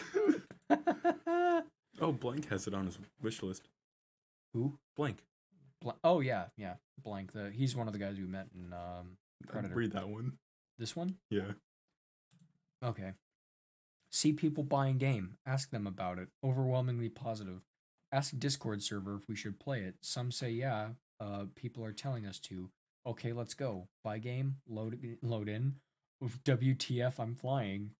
oh, 0.70 2.12
Blank 2.12 2.50
has 2.50 2.68
it 2.68 2.74
on 2.74 2.86
his 2.86 2.98
wish 3.22 3.42
list. 3.44 3.68
Who? 4.54 4.78
Blank. 4.96 5.20
Bl- 5.82 5.92
oh 6.04 6.20
yeah, 6.20 6.46
yeah. 6.58 6.76
Blank. 7.02 7.32
The 7.34 7.50
he's 7.50 7.76
one 7.76 7.88
of 7.88 7.94
the 7.94 8.00
guys 8.00 8.18
we 8.18 8.26
met 8.26 8.48
in 8.54 8.74
um 8.74 9.18
Predator. 9.48 9.76
Read 9.76 9.92
that 9.94 10.08
one. 10.10 10.34
this 10.78 10.96
one. 10.96 11.16
Yeah. 11.30 11.52
Okay. 12.86 13.14
See 14.12 14.32
people 14.32 14.64
buying 14.64 14.98
game. 14.98 15.38
Ask 15.46 15.72
them 15.72 15.88
about 15.88 16.20
it. 16.20 16.30
Overwhelmingly 16.44 17.10
positive. 17.10 17.62
Ask 18.12 18.38
Discord 18.38 18.82
server 18.84 19.16
if 19.16 19.28
we 19.28 19.36
should 19.36 19.60
play 19.60 19.82
it. 19.82 19.96
Some 20.02 20.32
say 20.32 20.52
yeah. 20.52 20.90
Uh, 21.20 21.46
people 21.56 21.84
are 21.84 21.92
telling 21.92 22.26
us 22.26 22.40
to. 22.40 22.70
Okay, 23.08 23.34
let's 23.34 23.54
go. 23.54 23.88
Buy 24.04 24.20
game. 24.20 24.58
Load 24.68 25.18
load 25.22 25.50
in. 25.50 25.76
WTF? 26.24 27.20
I'm 27.20 27.36
flying. 27.36 27.92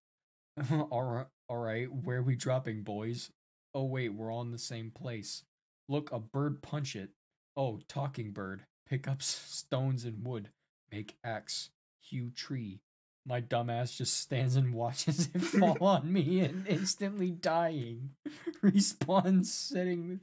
all 0.90 1.04
right, 1.04 1.28
all 1.50 1.58
right. 1.58 1.92
Where 1.92 2.22
we 2.22 2.36
dropping, 2.36 2.84
boys? 2.84 3.32
Oh 3.74 3.84
wait, 3.84 4.10
we're 4.10 4.32
all 4.32 4.42
in 4.42 4.52
the 4.52 4.58
same 4.58 4.92
place. 4.92 5.44
Look, 5.90 6.12
a 6.12 6.20
bird 6.20 6.62
punch 6.62 6.96
it. 6.96 7.10
Oh, 7.58 7.80
talking 7.88 8.32
bird. 8.32 8.66
Pick 8.88 9.08
up 9.08 9.22
stones 9.22 10.06
and 10.06 10.26
wood. 10.26 10.50
Make 10.92 11.18
axe. 11.24 11.72
Hew 12.00 12.30
tree. 12.30 12.80
My 13.28 13.42
dumbass 13.42 13.96
just 13.96 14.20
stands 14.20 14.56
and 14.56 14.74
watches 14.74 15.30
it 15.34 15.42
fall 15.42 15.78
on 15.82 16.12
me 16.14 16.42
and 16.42 16.68
instantly 16.68 17.32
dying. 17.32 18.12
Respawns 18.64 19.46
sitting 19.48 20.20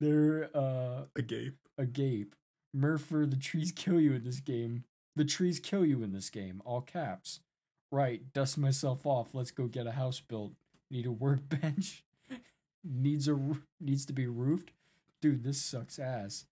there 0.00 0.50
uh 0.54 1.04
Agape. 1.16 1.56
agape. 1.78 2.34
Murpher, 2.72 3.26
the 3.26 3.36
trees 3.36 3.72
kill 3.72 4.00
you 4.00 4.14
in 4.14 4.24
this 4.24 4.40
game. 4.40 4.84
The 5.16 5.24
trees 5.24 5.58
kill 5.60 5.84
you 5.84 6.02
in 6.02 6.12
this 6.12 6.30
game. 6.30 6.62
All 6.64 6.80
caps. 6.80 7.40
Right, 7.90 8.32
dust 8.32 8.58
myself 8.58 9.06
off. 9.06 9.34
Let's 9.34 9.52
go 9.52 9.66
get 9.66 9.86
a 9.86 9.92
house 9.92 10.20
built. 10.20 10.52
Need 10.90 11.06
a 11.06 11.12
workbench. 11.12 12.04
needs 12.84 13.28
a 13.28 13.38
needs 13.80 14.04
to 14.06 14.12
be 14.12 14.26
roofed. 14.26 14.72
Dude, 15.20 15.42
this 15.42 15.60
sucks 15.60 15.98
ass. 15.98 16.46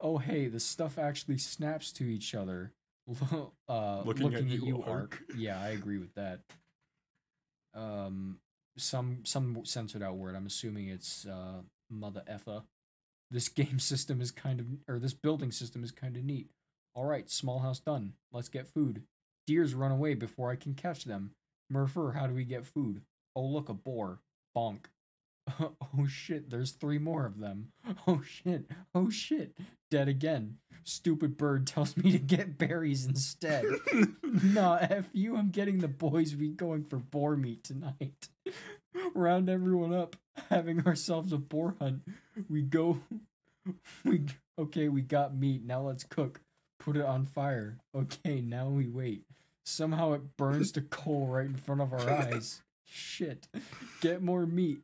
Oh 0.00 0.18
hey, 0.18 0.48
the 0.48 0.60
stuff 0.60 0.98
actually 0.98 1.38
snaps 1.38 1.92
to 1.92 2.04
each 2.04 2.34
other. 2.34 2.72
uh, 3.68 4.02
Looking 4.04 4.24
looking, 4.24 4.48
at 4.48 4.54
at, 4.54 4.62
you, 4.62 4.82
Ark. 4.82 4.88
Ark. 4.88 5.22
Yeah, 5.36 5.60
I 5.60 5.68
agree 5.70 5.98
with 5.98 6.14
that. 6.14 6.40
Um, 7.74 8.38
some 8.78 9.20
some 9.24 9.64
censored 9.64 10.02
out 10.02 10.16
word. 10.16 10.34
I'm 10.34 10.46
assuming 10.46 10.88
it's 10.88 11.26
uh 11.26 11.62
mother 11.90 12.22
effa. 12.30 12.62
This 13.30 13.48
game 13.60 13.78
system 13.78 14.20
is 14.20 14.30
kind 14.30 14.60
of, 14.60 14.66
or 14.88 14.98
this 14.98 15.14
building 15.14 15.52
system 15.52 15.82
is 15.84 15.90
kind 15.90 16.16
of 16.16 16.24
neat. 16.24 16.48
All 16.94 17.04
right, 17.04 17.28
small 17.28 17.58
house 17.58 17.80
done. 17.80 18.12
Let's 18.32 18.48
get 18.48 18.68
food. 18.68 19.02
Deers 19.46 19.74
run 19.74 19.90
away 19.90 20.14
before 20.14 20.50
I 20.50 20.56
can 20.56 20.74
catch 20.74 21.04
them. 21.04 21.32
Murpher, 21.68 22.12
how 22.16 22.26
do 22.26 22.34
we 22.34 22.44
get 22.44 22.64
food? 22.64 23.02
Oh, 23.34 23.44
look, 23.44 23.68
a 23.68 23.74
boar. 23.74 24.20
Bonk. 24.56 24.86
oh 25.60 26.06
shit, 26.08 26.50
there's 26.50 26.72
three 26.72 26.98
more 26.98 27.26
of 27.26 27.38
them. 27.38 27.68
Oh 28.06 28.22
shit, 28.22 28.64
oh 28.94 29.10
shit. 29.10 29.56
Dead 29.90 30.08
again. 30.08 30.56
Stupid 30.84 31.36
bird 31.36 31.66
tells 31.66 31.96
me 31.96 32.12
to 32.12 32.18
get 32.18 32.58
berries 32.58 33.06
instead. 33.06 33.64
nah, 34.22 34.78
F 34.80 35.06
you, 35.12 35.36
I'm 35.36 35.50
getting 35.50 35.78
the 35.78 35.88
boys. 35.88 36.34
We 36.36 36.48
going 36.48 36.84
for 36.84 36.96
boar 36.96 37.36
meat 37.36 37.64
tonight. 37.64 38.28
Round 39.14 39.48
everyone 39.48 39.94
up, 39.94 40.16
having 40.50 40.86
ourselves 40.86 41.32
a 41.32 41.38
boar 41.38 41.76
hunt. 41.78 42.02
We 42.48 42.62
go. 42.62 43.00
We 44.04 44.22
okay. 44.58 44.88
We 44.88 45.02
got 45.02 45.36
meat. 45.36 45.64
Now 45.64 45.82
let's 45.82 46.04
cook. 46.04 46.40
Put 46.78 46.96
it 46.96 47.04
on 47.04 47.24
fire. 47.26 47.78
Okay, 47.94 48.40
now 48.40 48.68
we 48.68 48.88
wait. 48.88 49.24
Somehow 49.64 50.12
it 50.12 50.36
burns 50.36 50.72
to 50.72 50.82
coal 50.82 51.26
right 51.26 51.46
in 51.46 51.56
front 51.56 51.80
of 51.80 51.92
our 51.92 52.10
eyes. 52.10 52.62
Shit. 52.84 53.48
Get 54.00 54.22
more 54.22 54.44
meat. 54.44 54.80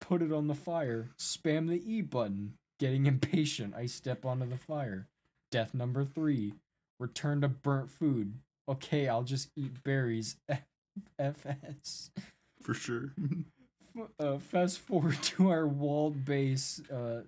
Put 0.00 0.22
it 0.22 0.32
on 0.32 0.48
the 0.48 0.54
fire. 0.54 1.10
Spam 1.18 1.68
the 1.68 1.82
E 1.90 2.02
button. 2.02 2.54
Getting 2.78 3.06
impatient, 3.14 3.74
I 3.74 3.86
step 3.86 4.24
onto 4.24 4.48
the 4.48 4.58
fire. 4.58 5.08
Death 5.50 5.74
number 5.74 6.04
three. 6.04 6.54
Return 6.98 7.40
to 7.40 7.48
burnt 7.48 7.90
food. 7.90 8.34
Okay, 8.68 9.08
I'll 9.08 9.24
just 9.24 9.50
eat 9.56 9.82
berries. 9.82 10.36
FS. 11.18 12.10
For 12.62 12.74
sure. 12.74 13.12
Uh, 14.18 14.38
fast 14.38 14.78
forward 14.80 15.18
to 15.22 15.50
our 15.50 15.66
walled 15.66 16.24
base, 16.24 16.80
uh, 16.90 17.22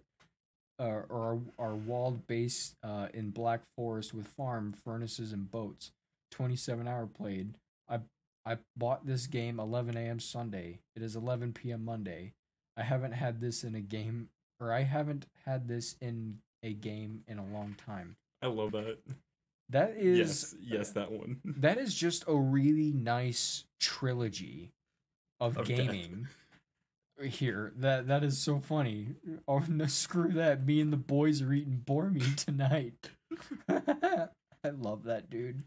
uh, 0.79 0.83
or 0.83 1.41
our, 1.59 1.67
our 1.67 1.75
walled 1.75 2.27
base 2.27 2.75
uh, 2.83 3.09
in 3.15 3.31
Black 3.31 3.61
Forest 3.77 4.15
with 4.15 4.27
farm, 4.27 4.73
furnaces, 4.73 5.33
and 5.33 5.51
boats. 5.51 5.93
27 6.33 6.89
hour 6.89 7.07
played. 7.07 7.55
I 7.89 8.01
I 8.45 8.59
bought 8.77 9.07
this 9.07 9.27
game 9.27 9.59
11 9.61 9.97
a.m. 9.97 10.21
Sunday. 10.21 10.81
It 10.95 11.03
is 11.03 11.17
11 11.17 11.53
p.m. 11.53 11.85
Monday. 11.85 12.33
I 12.77 12.83
haven't 12.83 13.13
had 13.13 13.41
this 13.41 13.65
in 13.65 13.75
a 13.75 13.81
game, 13.81 14.29
or 14.61 14.73
I 14.73 14.83
haven't 14.83 15.27
had 15.45 15.69
this 15.69 15.97
in 16.01 16.39
a 16.63 16.73
game 16.75 17.23
in 17.27 17.39
a 17.39 17.45
long 17.47 17.75
time. 17.75 18.17
I 18.43 18.47
love 18.49 18.73
that. 18.73 18.99
That 19.71 19.95
is 19.97 20.19
yes, 20.19 20.55
yes, 20.61 20.91
that 20.93 21.11
one. 21.11 21.41
that 21.45 21.79
is 21.79 21.95
just 21.95 22.25
a 22.29 22.37
really 22.37 22.93
nice 22.93 23.65
trilogy 23.81 24.73
of, 25.41 25.57
Of 25.59 25.67
death. 25.67 25.77
gaming. 25.79 26.29
here. 27.23 27.73
That 27.77 28.07
that 28.09 28.23
is 28.23 28.39
so 28.39 28.61
funny. 28.61 29.09
Oh 29.49 29.63
no, 29.69 29.87
screw 29.89 30.33
that. 30.33 30.65
Me 30.67 30.81
and 30.81 30.93
the 30.93 30.97
boys 30.99 31.43
are 31.43 31.53
eating 31.53 31.83
boar 31.85 32.11
meat 32.11 32.37
tonight. 32.37 33.11
I 33.69 34.69
love 34.71 35.05
that 35.05 35.31
dude. 35.31 35.65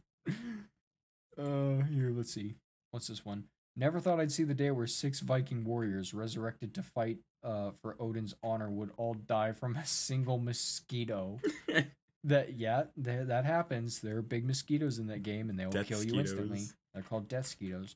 Uh, 1.37 1.83
here, 1.89 2.11
let's 2.15 2.33
see. 2.33 2.55
What's 2.91 3.07
this 3.07 3.25
one? 3.25 3.45
Never 3.79 4.01
thought 4.01 4.19
I'd 4.19 4.31
see 4.31 4.43
the 4.43 4.53
day 4.53 4.71
where 4.71 4.87
six 4.87 5.21
Viking 5.21 5.63
warriors 5.63 6.13
resurrected 6.13 6.73
to 6.75 6.83
fight 6.83 7.19
uh 7.43 7.71
for 7.81 7.95
Odin's 7.97 8.35
honor 8.43 8.69
would 8.69 8.91
all 8.97 9.13
die 9.13 9.53
from 9.53 9.77
a 9.77 9.85
single 9.85 10.37
mosquito. 10.37 11.39
that 12.25 12.57
yeah, 12.57 12.83
that 12.97 13.29
that 13.29 13.45
happens. 13.45 13.99
There 13.99 14.17
are 14.17 14.21
big 14.21 14.45
mosquitoes 14.45 14.99
in 14.99 15.07
that 15.07 15.23
game, 15.23 15.49
and 15.49 15.57
they 15.57 15.63
will 15.63 15.71
Death 15.71 15.87
kill 15.87 16.03
you 16.03 16.19
instantly. 16.19 16.63
They're 16.93 17.03
called 17.03 17.29
death 17.29 17.45
mosquitoes. 17.45 17.95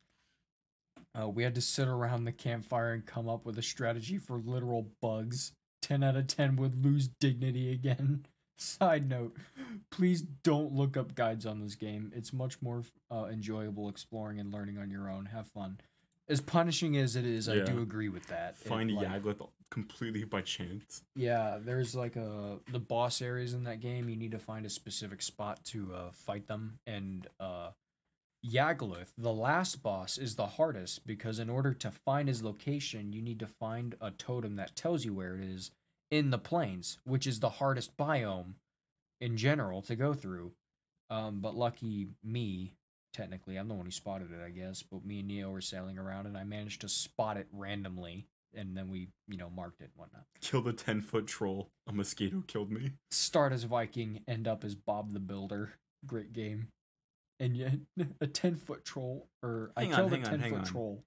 Uh, 1.19 1.27
we 1.27 1.43
had 1.43 1.55
to 1.55 1.61
sit 1.61 1.89
around 1.89 2.23
the 2.23 2.31
campfire 2.31 2.93
and 2.93 3.05
come 3.05 3.27
up 3.27 3.45
with 3.45 3.57
a 3.57 3.61
strategy 3.61 4.17
for 4.17 4.39
literal 4.39 4.87
bugs. 5.01 5.51
10 5.81 6.01
out 6.01 6.15
of 6.15 6.27
10 6.27 6.55
would 6.55 6.83
lose 6.83 7.09
dignity 7.19 7.71
again. 7.73 8.25
Side 8.57 9.09
note, 9.09 9.35
please 9.89 10.21
don't 10.21 10.73
look 10.73 10.95
up 10.95 11.15
guides 11.15 11.45
on 11.45 11.59
this 11.59 11.75
game. 11.75 12.11
It's 12.15 12.31
much 12.31 12.61
more 12.61 12.83
uh, 13.11 13.25
enjoyable 13.31 13.89
exploring 13.89 14.39
and 14.39 14.53
learning 14.53 14.77
on 14.77 14.89
your 14.89 15.09
own. 15.09 15.25
Have 15.25 15.47
fun. 15.47 15.79
As 16.29 16.39
punishing 16.39 16.95
as 16.95 17.15
it 17.15 17.25
is, 17.25 17.49
I 17.49 17.59
do 17.59 17.81
agree 17.81 18.09
with 18.09 18.27
that. 18.27 18.55
It, 18.61 18.67
Find 18.67 18.91
like- 18.91 19.07
Yagluth 19.07 19.49
completely 19.69 20.23
by 20.23 20.41
chance. 20.41 21.01
yeah, 21.15 21.57
there's 21.59 21.95
like 21.95 22.15
a 22.15 22.59
the 22.71 22.79
boss 22.79 23.21
areas 23.21 23.53
in 23.53 23.63
that 23.63 23.81
game. 23.81 24.07
You 24.07 24.15
need 24.15 24.31
to 24.31 24.39
find 24.39 24.65
a 24.65 24.69
specific 24.69 25.21
spot 25.21 25.65
to 25.65 25.91
uh, 25.93 26.11
fight 26.11 26.47
them, 26.47 26.79
and 26.85 27.27
uh, 27.39 27.71
Yagluth, 28.45 29.11
the 29.17 29.33
last 29.33 29.81
boss, 29.81 30.17
is 30.17 30.35
the 30.35 30.45
hardest 30.45 31.05
because 31.07 31.39
in 31.39 31.49
order 31.49 31.73
to 31.73 31.91
find 31.91 32.27
his 32.27 32.43
location, 32.43 33.13
you 33.13 33.21
need 33.21 33.39
to 33.39 33.47
find 33.47 33.95
a 33.99 34.11
totem 34.11 34.55
that 34.57 34.75
tells 34.75 35.03
you 35.03 35.13
where 35.13 35.35
it 35.35 35.43
is 35.43 35.71
in 36.13 36.29
the 36.29 36.37
plains, 36.37 36.99
which 37.05 37.25
is 37.25 37.39
the 37.39 37.49
hardest 37.49 37.97
biome 37.97 38.53
in 39.19 39.35
general 39.35 39.81
to 39.81 39.95
go 39.95 40.13
through. 40.13 40.51
Um, 41.09 41.39
but 41.41 41.55
lucky 41.55 42.09
me, 42.23 42.73
technically, 43.13 43.57
I'm 43.57 43.67
the 43.67 43.73
one 43.73 43.85
who 43.85 43.91
spotted 43.91 44.29
it, 44.31 44.39
I 44.45 44.49
guess. 44.51 44.83
But 44.83 45.03
me 45.03 45.19
and 45.19 45.27
Neo 45.27 45.49
were 45.49 45.59
sailing 45.61 45.97
around, 45.97 46.27
and 46.27 46.37
I 46.37 46.43
managed 46.43 46.81
to 46.81 46.89
spot 46.89 47.37
it 47.37 47.47
randomly, 47.51 48.27
and 48.55 48.77
then 48.77 48.89
we, 48.89 49.07
you 49.27 49.37
know, 49.37 49.49
marked 49.49 49.81
it 49.81 49.85
and 49.85 49.93
whatnot 49.95 50.25
Kill 50.39 50.61
the 50.61 50.71
10 50.73 51.01
foot 51.01 51.25
troll. 51.25 51.71
A 51.87 51.93
mosquito 51.93 52.43
killed 52.45 52.71
me. 52.71 52.91
start 53.09 53.51
as 53.51 53.63
Viking, 53.63 54.21
end 54.27 54.47
up 54.47 54.63
as 54.63 54.75
Bob 54.75 55.13
the 55.13 55.19
Builder. 55.19 55.73
Great 56.05 56.31
game. 56.31 56.67
And 57.39 57.57
yet, 57.57 57.73
a 58.21 58.27
10 58.27 58.57
foot 58.57 58.85
troll, 58.85 59.27
or 59.41 59.71
Hang 59.75 59.91
I 59.93 59.97
on, 59.97 60.09
killed 60.09 60.13
a 60.13 60.17
on, 60.17 60.23
10 60.23 60.39
hang 60.39 60.49
foot 60.51 60.59
on. 60.59 60.65
troll. 60.65 61.03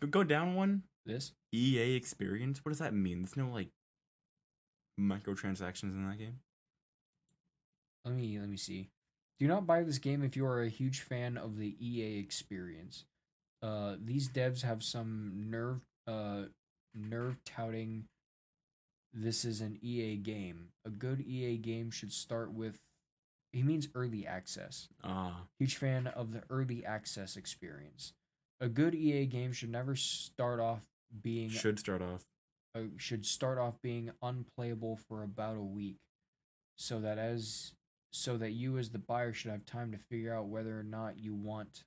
But 0.00 0.10
go 0.10 0.22
down 0.22 0.54
one. 0.54 0.82
This? 1.06 1.32
EA 1.54 1.94
experience? 1.96 2.60
What 2.62 2.70
does 2.72 2.78
that 2.80 2.92
mean? 2.92 3.22
There's 3.22 3.36
no 3.36 3.48
like 3.50 3.68
microtransactions 5.00 5.94
in 5.94 6.08
that 6.08 6.18
game. 6.18 6.40
Let 8.04 8.14
me 8.14 8.38
let 8.38 8.48
me 8.48 8.56
see. 8.56 8.88
Do 9.38 9.46
not 9.46 9.66
buy 9.66 9.82
this 9.82 9.98
game 9.98 10.22
if 10.22 10.36
you 10.36 10.44
are 10.46 10.62
a 10.62 10.68
huge 10.68 11.00
fan 11.00 11.36
of 11.38 11.58
the 11.58 11.74
EA 11.80 12.18
experience. 12.18 13.04
Uh, 13.62 13.96
these 14.02 14.28
devs 14.28 14.62
have 14.62 14.82
some 14.82 15.46
nerve 15.50 15.80
uh 16.06 16.42
nerve 16.94 17.36
touting. 17.44 18.04
This 19.12 19.44
is 19.44 19.60
an 19.60 19.78
EA 19.82 20.16
game. 20.16 20.68
A 20.84 20.90
good 20.90 21.20
EA 21.20 21.56
game 21.56 21.90
should 21.90 22.12
start 22.12 22.52
with. 22.52 22.78
He 23.52 23.62
means 23.64 23.88
early 23.94 24.26
access. 24.26 24.88
Ah, 25.02 25.42
Huge 25.58 25.76
fan 25.76 26.06
of 26.06 26.32
the 26.32 26.42
early 26.48 26.84
access 26.86 27.36
experience. 27.36 28.12
A 28.60 28.68
good 28.68 28.94
EA 28.94 29.26
game 29.26 29.52
should 29.52 29.70
never 29.70 29.96
start 29.96 30.60
off 30.60 30.82
being 31.22 31.48
should 31.48 31.78
start 31.78 32.02
off. 32.02 32.24
Uh, 32.74 32.82
should 32.96 33.26
start 33.26 33.58
off 33.58 33.80
being 33.82 34.10
unplayable 34.22 34.96
for 35.08 35.22
about 35.22 35.56
a 35.56 35.62
week, 35.62 35.98
so 36.76 37.00
that 37.00 37.18
as 37.18 37.72
so 38.12 38.36
that 38.36 38.52
you 38.52 38.78
as 38.78 38.90
the 38.90 38.98
buyer 38.98 39.32
should 39.32 39.50
have 39.50 39.64
time 39.64 39.92
to 39.92 39.98
figure 39.98 40.34
out 40.34 40.48
whether 40.48 40.78
or 40.78 40.82
not 40.82 41.18
you 41.18 41.34
want 41.34 41.84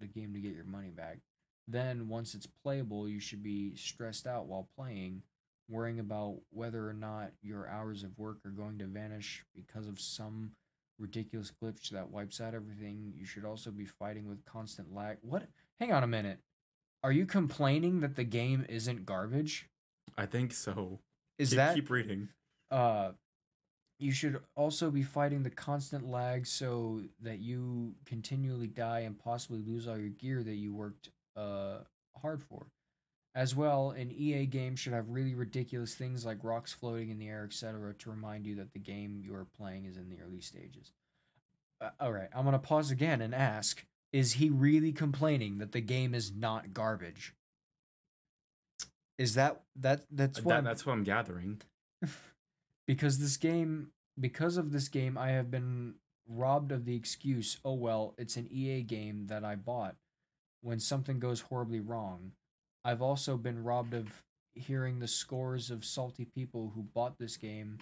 the 0.00 0.06
game 0.06 0.32
to 0.32 0.40
get 0.40 0.54
your 0.54 0.64
money 0.64 0.88
back. 0.88 1.18
Then 1.66 2.08
once 2.08 2.34
it's 2.34 2.48
playable, 2.64 3.08
you 3.08 3.20
should 3.20 3.42
be 3.42 3.76
stressed 3.76 4.26
out 4.26 4.46
while 4.46 4.68
playing, 4.78 5.22
worrying 5.68 6.00
about 6.00 6.36
whether 6.50 6.88
or 6.88 6.94
not 6.94 7.32
your 7.42 7.68
hours 7.68 8.02
of 8.02 8.18
work 8.18 8.38
are 8.46 8.50
going 8.50 8.78
to 8.78 8.86
vanish 8.86 9.44
because 9.54 9.86
of 9.86 10.00
some 10.00 10.52
ridiculous 10.98 11.52
glitch 11.62 11.90
that 11.90 12.10
wipes 12.10 12.40
out 12.40 12.54
everything. 12.54 13.12
You 13.14 13.26
should 13.26 13.44
also 13.44 13.70
be 13.70 13.84
fighting 13.84 14.26
with 14.26 14.44
constant 14.46 14.94
lag. 14.94 15.18
What? 15.20 15.48
Hang 15.78 15.92
on 15.92 16.02
a 16.02 16.08
minute. 16.08 16.38
Are 17.04 17.12
you 17.12 17.26
complaining 17.26 18.00
that 18.00 18.16
the 18.16 18.24
game 18.24 18.64
isn't 18.68 19.06
garbage? 19.06 19.68
I 20.18 20.26
think 20.26 20.52
so. 20.52 20.98
Is 21.38 21.50
keep, 21.50 21.56
that 21.56 21.74
keep 21.74 21.90
reading? 21.90 22.28
uh 22.70 23.12
you 24.00 24.12
should 24.12 24.40
also 24.54 24.90
be 24.90 25.02
fighting 25.02 25.42
the 25.42 25.50
constant 25.50 26.06
lag 26.06 26.46
so 26.46 27.00
that 27.20 27.38
you 27.40 27.94
continually 28.04 28.68
die 28.68 29.00
and 29.00 29.18
possibly 29.18 29.58
lose 29.58 29.88
all 29.88 29.98
your 29.98 30.10
gear 30.10 30.42
that 30.42 30.54
you 30.54 30.74
worked 30.74 31.10
uh 31.36 31.78
hard 32.20 32.42
for. 32.42 32.66
As 33.34 33.54
well, 33.54 33.90
an 33.90 34.10
EA 34.10 34.46
game 34.46 34.74
should 34.74 34.92
have 34.92 35.10
really 35.10 35.34
ridiculous 35.34 35.94
things 35.94 36.26
like 36.26 36.38
rocks 36.42 36.72
floating 36.72 37.10
in 37.10 37.18
the 37.18 37.28
air, 37.28 37.44
etc., 37.44 37.94
to 37.94 38.10
remind 38.10 38.46
you 38.46 38.56
that 38.56 38.72
the 38.72 38.80
game 38.80 39.20
you 39.22 39.34
are 39.34 39.44
playing 39.44 39.84
is 39.84 39.96
in 39.96 40.08
the 40.08 40.16
early 40.20 40.40
stages. 40.40 40.90
Uh, 41.80 41.90
all 42.00 42.12
right, 42.12 42.28
I'm 42.34 42.44
gonna 42.44 42.58
pause 42.58 42.90
again 42.90 43.20
and 43.20 43.34
ask: 43.34 43.84
Is 44.12 44.32
he 44.34 44.50
really 44.50 44.92
complaining 44.92 45.58
that 45.58 45.70
the 45.70 45.80
game 45.80 46.14
is 46.14 46.32
not 46.34 46.72
garbage? 46.72 47.34
Is 49.18 49.34
that 49.34 49.62
that 49.76 50.06
that's 50.10 50.38
Uh, 50.38 50.42
what 50.42 50.54
that- 50.54 50.64
that's 50.64 50.86
what 50.86 50.92
I'm 50.92 51.04
gathering. 51.04 51.60
because 52.86 53.18
this 53.18 53.36
game 53.36 53.92
because 54.18 54.56
of 54.56 54.72
this 54.72 54.88
game 54.88 55.16
I 55.16 55.30
have 55.30 55.50
been 55.50 55.94
robbed 56.26 56.72
of 56.72 56.84
the 56.84 56.94
excuse, 56.96 57.58
oh 57.64 57.74
well, 57.74 58.14
it's 58.18 58.36
an 58.36 58.48
EA 58.50 58.82
game 58.82 59.26
that 59.26 59.44
I 59.44 59.54
bought 59.56 59.96
when 60.60 60.80
something 60.80 61.18
goes 61.18 61.40
horribly 61.42 61.80
wrong. 61.80 62.32
I've 62.84 63.02
also 63.02 63.36
been 63.36 63.62
robbed 63.64 63.94
of 63.94 64.22
hearing 64.54 64.98
the 64.98 65.06
scores 65.08 65.70
of 65.70 65.84
salty 65.84 66.24
people 66.24 66.72
who 66.74 66.82
bought 66.82 67.18
this 67.18 67.36
game 67.36 67.78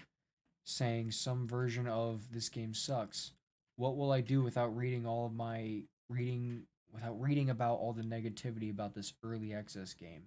saying 0.65 1.11
some 1.13 1.47
version 1.47 1.87
of 1.87 2.33
this 2.33 2.49
game 2.49 2.75
sucks. 2.75 3.33
What 3.77 3.97
will 3.97 4.13
I 4.13 4.21
do 4.21 4.43
without 4.43 4.77
reading 4.77 5.07
all 5.07 5.27
of 5.27 5.33
my 5.33 5.83
reading 6.09 6.63
without 6.93 7.21
reading 7.21 7.51
about 7.51 7.77
all 7.79 7.93
the 7.93 8.03
negativity 8.03 8.71
about 8.71 8.95
this 8.95 9.13
early 9.23 9.53
access 9.55 9.95
game? 9.95 10.25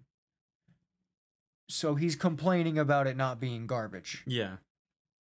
So 1.70 1.96
he's 1.96 2.16
complaining 2.16 2.80
about 2.80 3.08
it 3.08 3.16
not 3.16 3.40
being 3.40 3.68
garbage. 3.68 4.24
Yeah. 4.26 4.58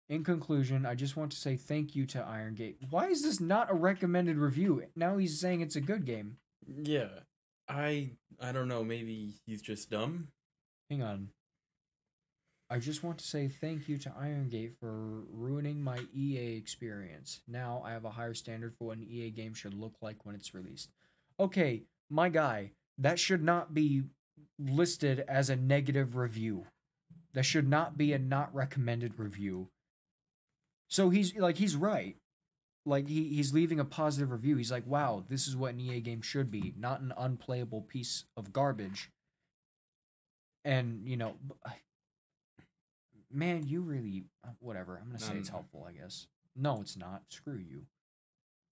In 0.09 0.24
conclusion, 0.24 0.86
I 0.86 0.94
just 0.94 1.16
want 1.16 1.32
to 1.32 1.36
say 1.36 1.56
thank 1.56 1.94
you 1.94 2.06
to 2.06 2.23
Iron 2.23 2.55
Gate. 2.55 2.78
Why 2.89 3.09
is 3.09 3.23
this 3.23 3.40
not 3.40 3.70
a 3.70 3.74
recommended 3.74 4.39
review? 4.39 4.85
Now 4.97 5.19
he's 5.19 5.39
saying 5.39 5.60
it's 5.60 5.77
a 5.77 5.81
good 5.81 6.06
game. 6.06 6.39
Yeah. 6.66 7.09
I 7.69 8.12
I 8.40 8.52
don't 8.52 8.69
know. 8.69 8.85
Maybe 8.85 9.35
he's 9.44 9.60
just 9.60 9.90
dumb. 9.90 10.28
Hang 10.89 11.02
on. 11.02 11.28
I 12.70 12.78
just 12.78 13.02
want 13.02 13.19
to 13.19 13.27
say 13.27 13.48
thank 13.48 13.89
you 13.89 13.97
to 13.98 14.12
Iron 14.19 14.48
Gate 14.48 14.74
for 14.78 15.24
ruining 15.32 15.82
my 15.82 16.01
EA 16.15 16.56
experience. 16.56 17.40
Now 17.48 17.82
I 17.85 17.93
have 17.93 18.05
a 18.05 18.10
higher 18.10 18.35
standard 18.35 18.74
for 18.77 18.85
what 18.85 18.98
an 18.98 19.06
EA 19.09 19.31
game 19.31 19.55
should 19.55 19.74
look 19.74 19.94
like 20.02 20.24
when 20.24 20.35
it's 20.35 20.55
released. 20.55 20.90
Okay, 21.40 21.85
my 22.10 22.28
guy, 22.28 22.73
that 22.98 23.19
should 23.19 23.43
not 23.43 23.73
be 23.73 24.02
listed 24.59 25.24
as 25.28 25.51
a 25.51 25.56
negative 25.56 26.16
review. 26.16 26.66
That 27.35 27.44
should 27.44 27.69
not 27.69 27.97
be 27.97 28.12
a 28.12 28.19
not 28.19 28.55
recommended 28.55 29.19
review. 29.19 29.69
So 30.89 31.10
he's 31.10 31.36
like 31.36 31.56
he's 31.59 31.77
right. 31.77 32.16
Like 32.86 33.06
he, 33.09 33.24
he's 33.24 33.52
leaving 33.52 33.78
a 33.78 33.85
positive 33.85 34.31
review. 34.31 34.56
He's 34.56 34.73
like, 34.73 34.86
wow, 34.86 35.23
this 35.28 35.47
is 35.47 35.55
what 35.55 35.74
an 35.74 35.81
EA 35.81 36.01
game 36.01 36.23
should 36.23 36.51
be, 36.51 36.73
not 36.78 37.01
an 37.01 37.12
unplayable 37.19 37.82
piece 37.82 38.24
of 38.36 38.52
garbage. 38.52 39.10
And, 40.65 41.06
you 41.06 41.16
know, 41.16 41.36
man, 43.31 43.66
you 43.66 43.82
really 43.82 44.24
uh, 44.44 44.51
whatever. 44.60 44.97
I'm 44.97 45.09
going 45.09 45.19
to 45.19 45.24
say 45.24 45.35
it's 45.36 45.51
Um, 45.51 45.55
helpful, 45.55 45.86
I 45.89 45.93
guess. 45.93 46.27
No, 46.56 46.81
it's 46.81 46.97
not. 46.97 47.23
Screw 47.28 47.59
you. 47.59 47.86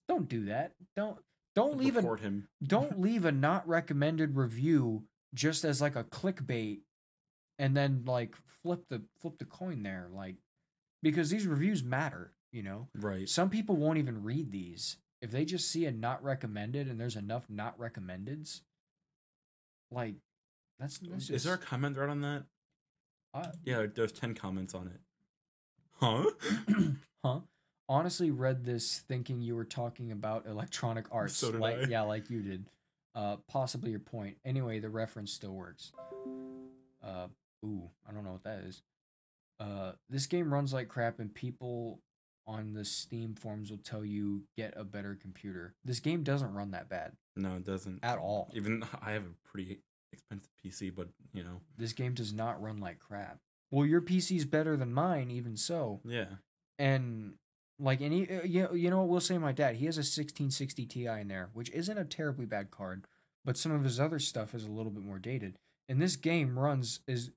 Don't 0.08 0.28
do 0.28 0.46
that. 0.46 0.72
Don't 0.96 1.18
don't 1.54 1.76
leave 1.78 1.96
a 1.96 2.16
him. 2.16 2.48
don't 2.62 3.00
leave 3.00 3.24
a 3.24 3.32
not 3.32 3.66
recommended 3.66 4.36
review 4.36 5.04
just 5.34 5.64
as 5.64 5.80
like 5.80 5.96
a 5.96 6.04
clickbait 6.04 6.80
and 7.58 7.76
then 7.76 8.02
like 8.06 8.34
flip 8.62 8.84
the 8.88 9.02
flip 9.20 9.38
the 9.38 9.44
coin 9.44 9.82
there 9.82 10.08
like 10.12 10.36
because 11.02 11.30
these 11.30 11.46
reviews 11.46 11.82
matter 11.82 12.32
you 12.52 12.62
know 12.62 12.88
Right. 12.94 13.28
some 13.28 13.50
people 13.50 13.76
won't 13.76 13.98
even 13.98 14.22
read 14.22 14.50
these 14.52 14.96
if 15.22 15.30
they 15.30 15.44
just 15.44 15.70
see 15.70 15.84
a 15.86 15.92
not 15.92 16.22
recommended 16.22 16.88
and 16.88 17.00
there's 17.00 17.16
enough 17.16 17.44
not 17.48 17.78
recommendeds 17.78 18.60
like 19.90 20.14
that's, 20.78 20.98
that's 20.98 21.30
Is 21.30 21.44
there 21.44 21.54
a 21.54 21.58
comment 21.58 21.94
thread 21.96 22.10
on 22.10 22.20
that? 22.20 22.44
I- 23.32 23.50
Yeah, 23.64 23.86
there's 23.94 24.12
ten 24.12 24.34
comments 24.34 24.74
on 24.74 24.88
it. 24.88 25.00
Huh? 25.94 26.30
huh 27.24 27.40
honestly 27.88 28.30
read 28.30 28.64
this 28.64 28.98
thinking 29.08 29.40
you 29.40 29.54
were 29.54 29.64
talking 29.64 30.10
about 30.12 30.46
electronic 30.46 31.06
arts 31.12 31.36
So 31.36 31.52
did 31.52 31.60
like 31.60 31.78
I. 31.78 31.82
yeah 31.84 32.02
like 32.02 32.28
you 32.30 32.42
did 32.42 32.66
uh 33.16 33.36
possibly 33.48 33.90
your 33.90 33.98
point 34.00 34.36
anyway 34.44 34.78
the 34.78 34.88
reference 34.90 35.32
still 35.32 35.52
works 35.54 35.92
Uh, 37.02 37.26
ooh, 37.64 37.90
I 38.08 38.12
don't 38.12 38.24
know 38.24 38.32
what 38.32 38.44
that 38.44 38.60
is. 38.64 38.82
Uh, 39.60 39.92
this 40.10 40.26
game 40.26 40.52
runs 40.52 40.72
like 40.72 40.88
crap, 40.88 41.18
and 41.20 41.32
people 41.34 42.00
on 42.48 42.74
the 42.74 42.84
Steam 42.84 43.34
forums 43.34 43.70
will 43.70 43.78
tell 43.78 44.04
you 44.04 44.42
get 44.56 44.74
a 44.76 44.84
better 44.84 45.16
computer. 45.20 45.74
This 45.84 46.00
game 46.00 46.22
doesn't 46.24 46.52
run 46.52 46.72
that 46.72 46.88
bad 46.88 47.12
No, 47.36 47.56
it 47.56 47.64
doesn't. 47.64 48.00
at 48.04 48.18
all. 48.18 48.50
Even 48.54 48.84
I 49.02 49.12
have 49.12 49.22
a 49.24 49.48
pretty 49.48 49.78
expensive 50.12 50.50
PC, 50.64 50.92
but 50.94 51.08
you 51.32 51.42
know, 51.44 51.60
This 51.78 51.92
game 51.92 52.14
does 52.14 52.32
not 52.32 52.60
run 52.60 52.80
like 52.80 52.98
crap. 52.98 53.38
Well, 53.70 53.86
your 53.86 54.00
PC's 54.00 54.44
better 54.44 54.76
than 54.76 54.92
mine, 54.92 55.30
even 55.30 55.56
so. 55.56 56.00
yeah. 56.04 56.26
And 56.78 57.34
like 57.78 58.00
any, 58.00 58.28
uh, 58.30 58.42
you 58.42 58.62
know, 58.62 58.72
you 58.74 58.90
know 58.90 58.98
what? 58.98 59.08
We'll 59.08 59.20
say 59.20 59.38
my 59.38 59.52
dad. 59.52 59.76
He 59.76 59.86
has 59.86 59.96
a 59.96 60.00
1660 60.00 60.86
Ti 60.86 61.06
in 61.06 61.28
there, 61.28 61.50
which 61.52 61.70
isn't 61.70 61.98
a 61.98 62.04
terribly 62.04 62.46
bad 62.46 62.70
card, 62.70 63.04
but 63.44 63.56
some 63.56 63.72
of 63.72 63.84
his 63.84 64.00
other 64.00 64.18
stuff 64.18 64.54
is 64.54 64.64
a 64.64 64.70
little 64.70 64.90
bit 64.92 65.04
more 65.04 65.18
dated. 65.18 65.58
And 65.88 66.00
this 66.00 66.16
game 66.16 66.58
runs 66.58 67.00
is 67.06 67.30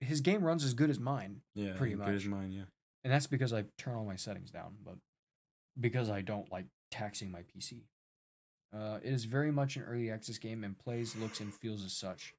his 0.00 0.20
game 0.20 0.42
runs 0.44 0.62
as 0.64 0.74
good 0.74 0.90
as 0.90 0.98
mine, 1.00 1.40
Yeah, 1.54 1.72
Pretty 1.76 1.94
good 1.94 2.14
as 2.14 2.26
mine. 2.26 2.52
Yeah. 2.52 2.64
and 3.04 3.12
that's 3.12 3.26
because 3.26 3.52
I 3.52 3.64
turn 3.78 3.94
all 3.94 4.04
my 4.04 4.16
settings 4.16 4.50
down, 4.50 4.74
but 4.84 4.96
because 5.80 6.10
I 6.10 6.20
don't 6.20 6.50
like 6.52 6.66
taxing 6.90 7.30
my 7.30 7.40
PC. 7.42 7.84
Uh, 8.76 8.98
it 9.02 9.12
is 9.12 9.24
very 9.24 9.50
much 9.50 9.76
an 9.76 9.82
early 9.84 10.10
access 10.10 10.38
game 10.38 10.62
and 10.64 10.78
plays, 10.78 11.16
looks, 11.16 11.40
and 11.40 11.52
feels 11.54 11.84
as 11.84 11.92
such. 11.94 12.34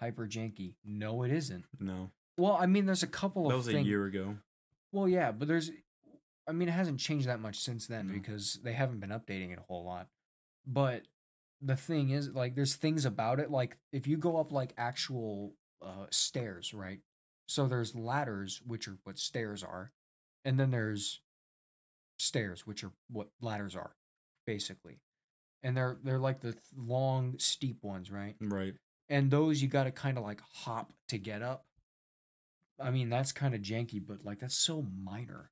Hyper 0.00 0.26
janky. 0.26 0.74
No, 0.84 1.22
it 1.22 1.32
isn't. 1.32 1.64
No, 1.80 2.10
Well, 2.36 2.52
I 2.60 2.66
mean, 2.66 2.84
there's 2.86 3.02
a 3.02 3.06
couple 3.08 3.46
of 3.46 3.50
that 3.52 3.56
was 3.56 3.68
a 3.68 3.82
year 3.82 4.04
ago. 4.04 4.36
Well, 4.92 5.08
yeah, 5.08 5.32
but 5.32 5.48
there's, 5.48 5.70
I 6.48 6.52
mean, 6.52 6.68
it 6.68 6.72
hasn't 6.72 6.98
changed 7.00 7.26
that 7.28 7.40
much 7.40 7.58
since 7.60 7.86
then 7.86 8.06
No. 8.08 8.14
because 8.14 8.58
they 8.64 8.72
haven't 8.72 9.00
been 9.00 9.10
updating 9.10 9.52
it 9.52 9.58
a 9.58 9.62
whole 9.62 9.84
lot. 9.84 10.08
But 10.66 11.02
the 11.60 11.76
thing 11.76 12.10
is, 12.10 12.30
like, 12.30 12.54
there's 12.54 12.74
things 12.76 13.04
about 13.04 13.38
it, 13.40 13.50
like 13.50 13.76
if 13.92 14.06
you 14.06 14.16
go 14.16 14.38
up 14.38 14.50
like 14.52 14.72
actual 14.78 15.54
uh, 15.82 16.06
stairs, 16.10 16.72
right? 16.72 17.00
So 17.46 17.66
there's 17.66 17.94
ladders, 17.94 18.60
which 18.66 18.88
are 18.88 18.98
what 19.04 19.18
stairs 19.18 19.62
are, 19.62 19.92
and 20.44 20.58
then 20.58 20.70
there's 20.70 21.20
stairs, 22.18 22.66
which 22.66 22.82
are 22.84 22.92
what 23.10 23.28
ladders 23.40 23.74
are, 23.76 23.92
basically. 24.46 25.00
And 25.62 25.76
they're 25.76 25.96
they're 26.04 26.18
like 26.18 26.40
the 26.40 26.52
th- 26.52 26.62
long, 26.76 27.34
steep 27.38 27.82
ones, 27.82 28.10
right? 28.10 28.36
Right. 28.40 28.74
and 29.08 29.30
those 29.30 29.60
you 29.62 29.68
got 29.68 29.84
to 29.84 29.90
kind 29.90 30.16
of 30.18 30.24
like 30.24 30.40
hop 30.52 30.92
to 31.08 31.18
get 31.18 31.42
up. 31.42 31.64
I 32.80 32.90
mean, 32.90 33.08
that's 33.10 33.32
kind 33.32 33.54
of 33.54 33.60
janky, 33.62 34.00
but 34.06 34.24
like 34.24 34.38
that's 34.40 34.56
so 34.56 34.84
minor. 35.02 35.50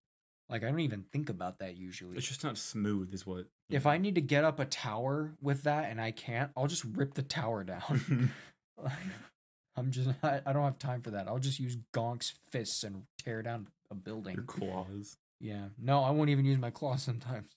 Like 0.49 0.63
I 0.63 0.69
don't 0.69 0.81
even 0.81 1.05
think 1.13 1.29
about 1.29 1.59
that 1.59 1.77
usually. 1.77 2.17
It's 2.17 2.29
just 2.29 2.45
not 2.45 2.57
smooth, 2.57 3.13
is 3.13 3.27
what. 3.27 3.47
If 3.69 3.87
I 3.87 3.99
need 3.99 4.15
to 4.15 4.21
get 4.21 4.45
up 4.45 4.61
a 4.61 4.65
tower 4.65 5.35
with 5.41 5.65
that 5.65 5.91
and 5.91 6.01
I 6.01 6.13
can't, 6.13 6.51
I'll 6.57 6.69
just 6.69 6.85
rip 6.85 7.15
the 7.15 7.23
tower 7.23 7.65
down. 7.65 8.33
I'm 9.77 9.91
just 9.91 10.11
I, 10.23 10.41
I 10.47 10.53
don't 10.53 10.65
have 10.65 10.79
time 10.79 11.03
for 11.03 11.11
that. 11.11 11.29
I'll 11.29 11.39
just 11.39 11.61
use 11.61 11.77
Gonk's 11.93 12.35
fists 12.51 12.85
and 12.85 13.05
tear 13.23 13.43
down 13.43 13.69
a 13.91 13.95
building. 13.95 14.35
your 14.35 14.45
claws. 14.45 15.17
Yeah. 15.41 15.67
No, 15.79 16.03
I 16.03 16.11
won't 16.11 16.31
even 16.31 16.45
use 16.45 16.59
my 16.59 16.71
claws 16.71 17.03
sometimes. 17.03 17.53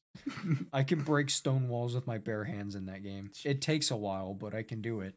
I 0.74 0.84
can 0.84 1.02
break 1.02 1.30
stone 1.30 1.70
walls 1.70 1.96
with 1.96 2.08
my 2.08 2.18
bare 2.18 2.44
hands 2.44 2.76
in 2.76 2.88
that 2.88 3.04
game. 3.04 3.32
It 3.46 3.62
takes 3.62 3.90
a 3.90 3.96
while, 3.96 4.34
but 4.34 4.54
I 4.54 4.64
can 4.64 4.82
do 4.82 5.00
it. 5.00 5.16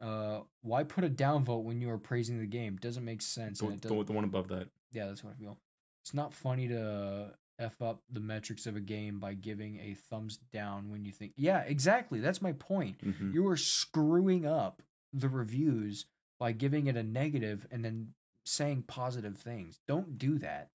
Uh, 0.00 0.40
why 0.62 0.84
put 0.84 1.04
a 1.04 1.10
downvote 1.10 1.64
when 1.64 1.82
you 1.82 1.90
are 1.90 1.98
praising 1.98 2.38
the 2.38 2.46
game? 2.46 2.76
Doesn't 2.76 3.04
make 3.04 3.20
sense. 3.20 3.58
the, 3.58 3.66
and 3.66 3.74
it 3.74 3.82
the, 3.82 3.88
doesn't, 3.90 4.06
the 4.06 4.12
one 4.14 4.24
above 4.24 4.48
that. 4.48 4.68
yeah, 4.92 5.06
that's 5.06 5.22
what 5.22 5.34
I 5.34 5.42
feel. 5.42 5.58
It's 6.04 6.14
not 6.14 6.32
funny 6.34 6.68
to 6.68 7.34
f 7.58 7.82
up 7.82 8.02
the 8.10 8.20
metrics 8.20 8.66
of 8.66 8.74
a 8.76 8.80
game 8.80 9.18
by 9.20 9.34
giving 9.34 9.78
a 9.80 9.94
thumbs 9.94 10.38
down 10.52 10.90
when 10.90 11.04
you 11.04 11.12
think. 11.12 11.32
Yeah, 11.36 11.60
exactly. 11.60 12.20
That's 12.20 12.40
my 12.40 12.52
point. 12.52 12.98
Mhm. 13.04 13.34
You 13.34 13.46
are 13.48 13.56
screwing 13.56 14.46
up 14.46 14.82
the 15.12 15.28
reviews 15.28 16.06
by 16.38 16.52
giving 16.52 16.86
it 16.86 16.96
a 16.96 17.02
negative 17.02 17.66
and 17.70 17.84
then 17.84 18.14
saying 18.46 18.84
positive 18.84 19.36
things. 19.36 19.78
Don't 19.86 20.16
do 20.18 20.38
that. 20.38 20.70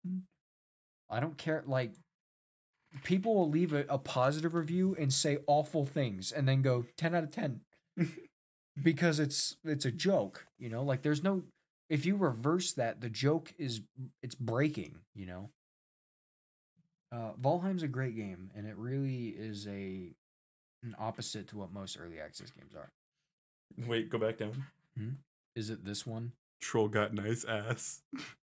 I 1.10 1.20
don't 1.20 1.38
care. 1.38 1.64
Like, 1.66 1.94
people 3.04 3.34
will 3.36 3.50
leave 3.50 3.74
a, 3.74 3.86
a 3.90 3.98
positive 3.98 4.54
review 4.54 4.96
and 5.00 5.12
say 5.14 5.40
awful 5.48 5.86
things 5.86 6.32
and 6.32 6.48
then 6.48 6.62
go 6.62 6.86
10 6.98 7.16
out 7.16 7.24
of 7.24 7.32
10 7.32 7.62
because 8.84 9.20
it's 9.20 9.58
it's 9.66 9.86
a 9.86 9.92
joke 9.92 10.48
you 10.58 10.70
know 10.70 10.82
like 10.84 11.02
there's 11.02 11.24
no 11.24 11.44
if 11.90 12.06
you 12.06 12.16
reverse 12.16 12.74
that 12.74 13.02
the 13.02 13.10
joke 13.10 13.54
is 13.58 13.82
it's 14.22 14.36
breaking 14.36 15.00
you 15.14 15.26
know? 15.26 15.50
Uh 17.12 17.32
valheim's 17.40 17.84
a 17.84 17.88
great 17.88 18.16
game 18.16 18.52
and 18.56 18.66
it 18.68 18.76
really 18.78 19.28
is 19.28 19.68
a 19.68 20.14
an 20.84 20.96
opposite 21.00 21.48
to 21.48 21.58
what 21.58 21.74
most 21.74 21.98
early 22.00 22.20
access 22.20 22.52
games 22.52 22.76
are. 22.76 22.92
Wait, 23.88 24.10
go 24.10 24.18
back 24.18 24.38
down. 24.38 24.66
is 25.56 25.70
it 25.70 25.84
this 25.84 26.06
one? 26.06 26.32
Troll 26.62 26.88
got 26.88 27.14
nice 27.14 27.44
ass. 27.44 28.02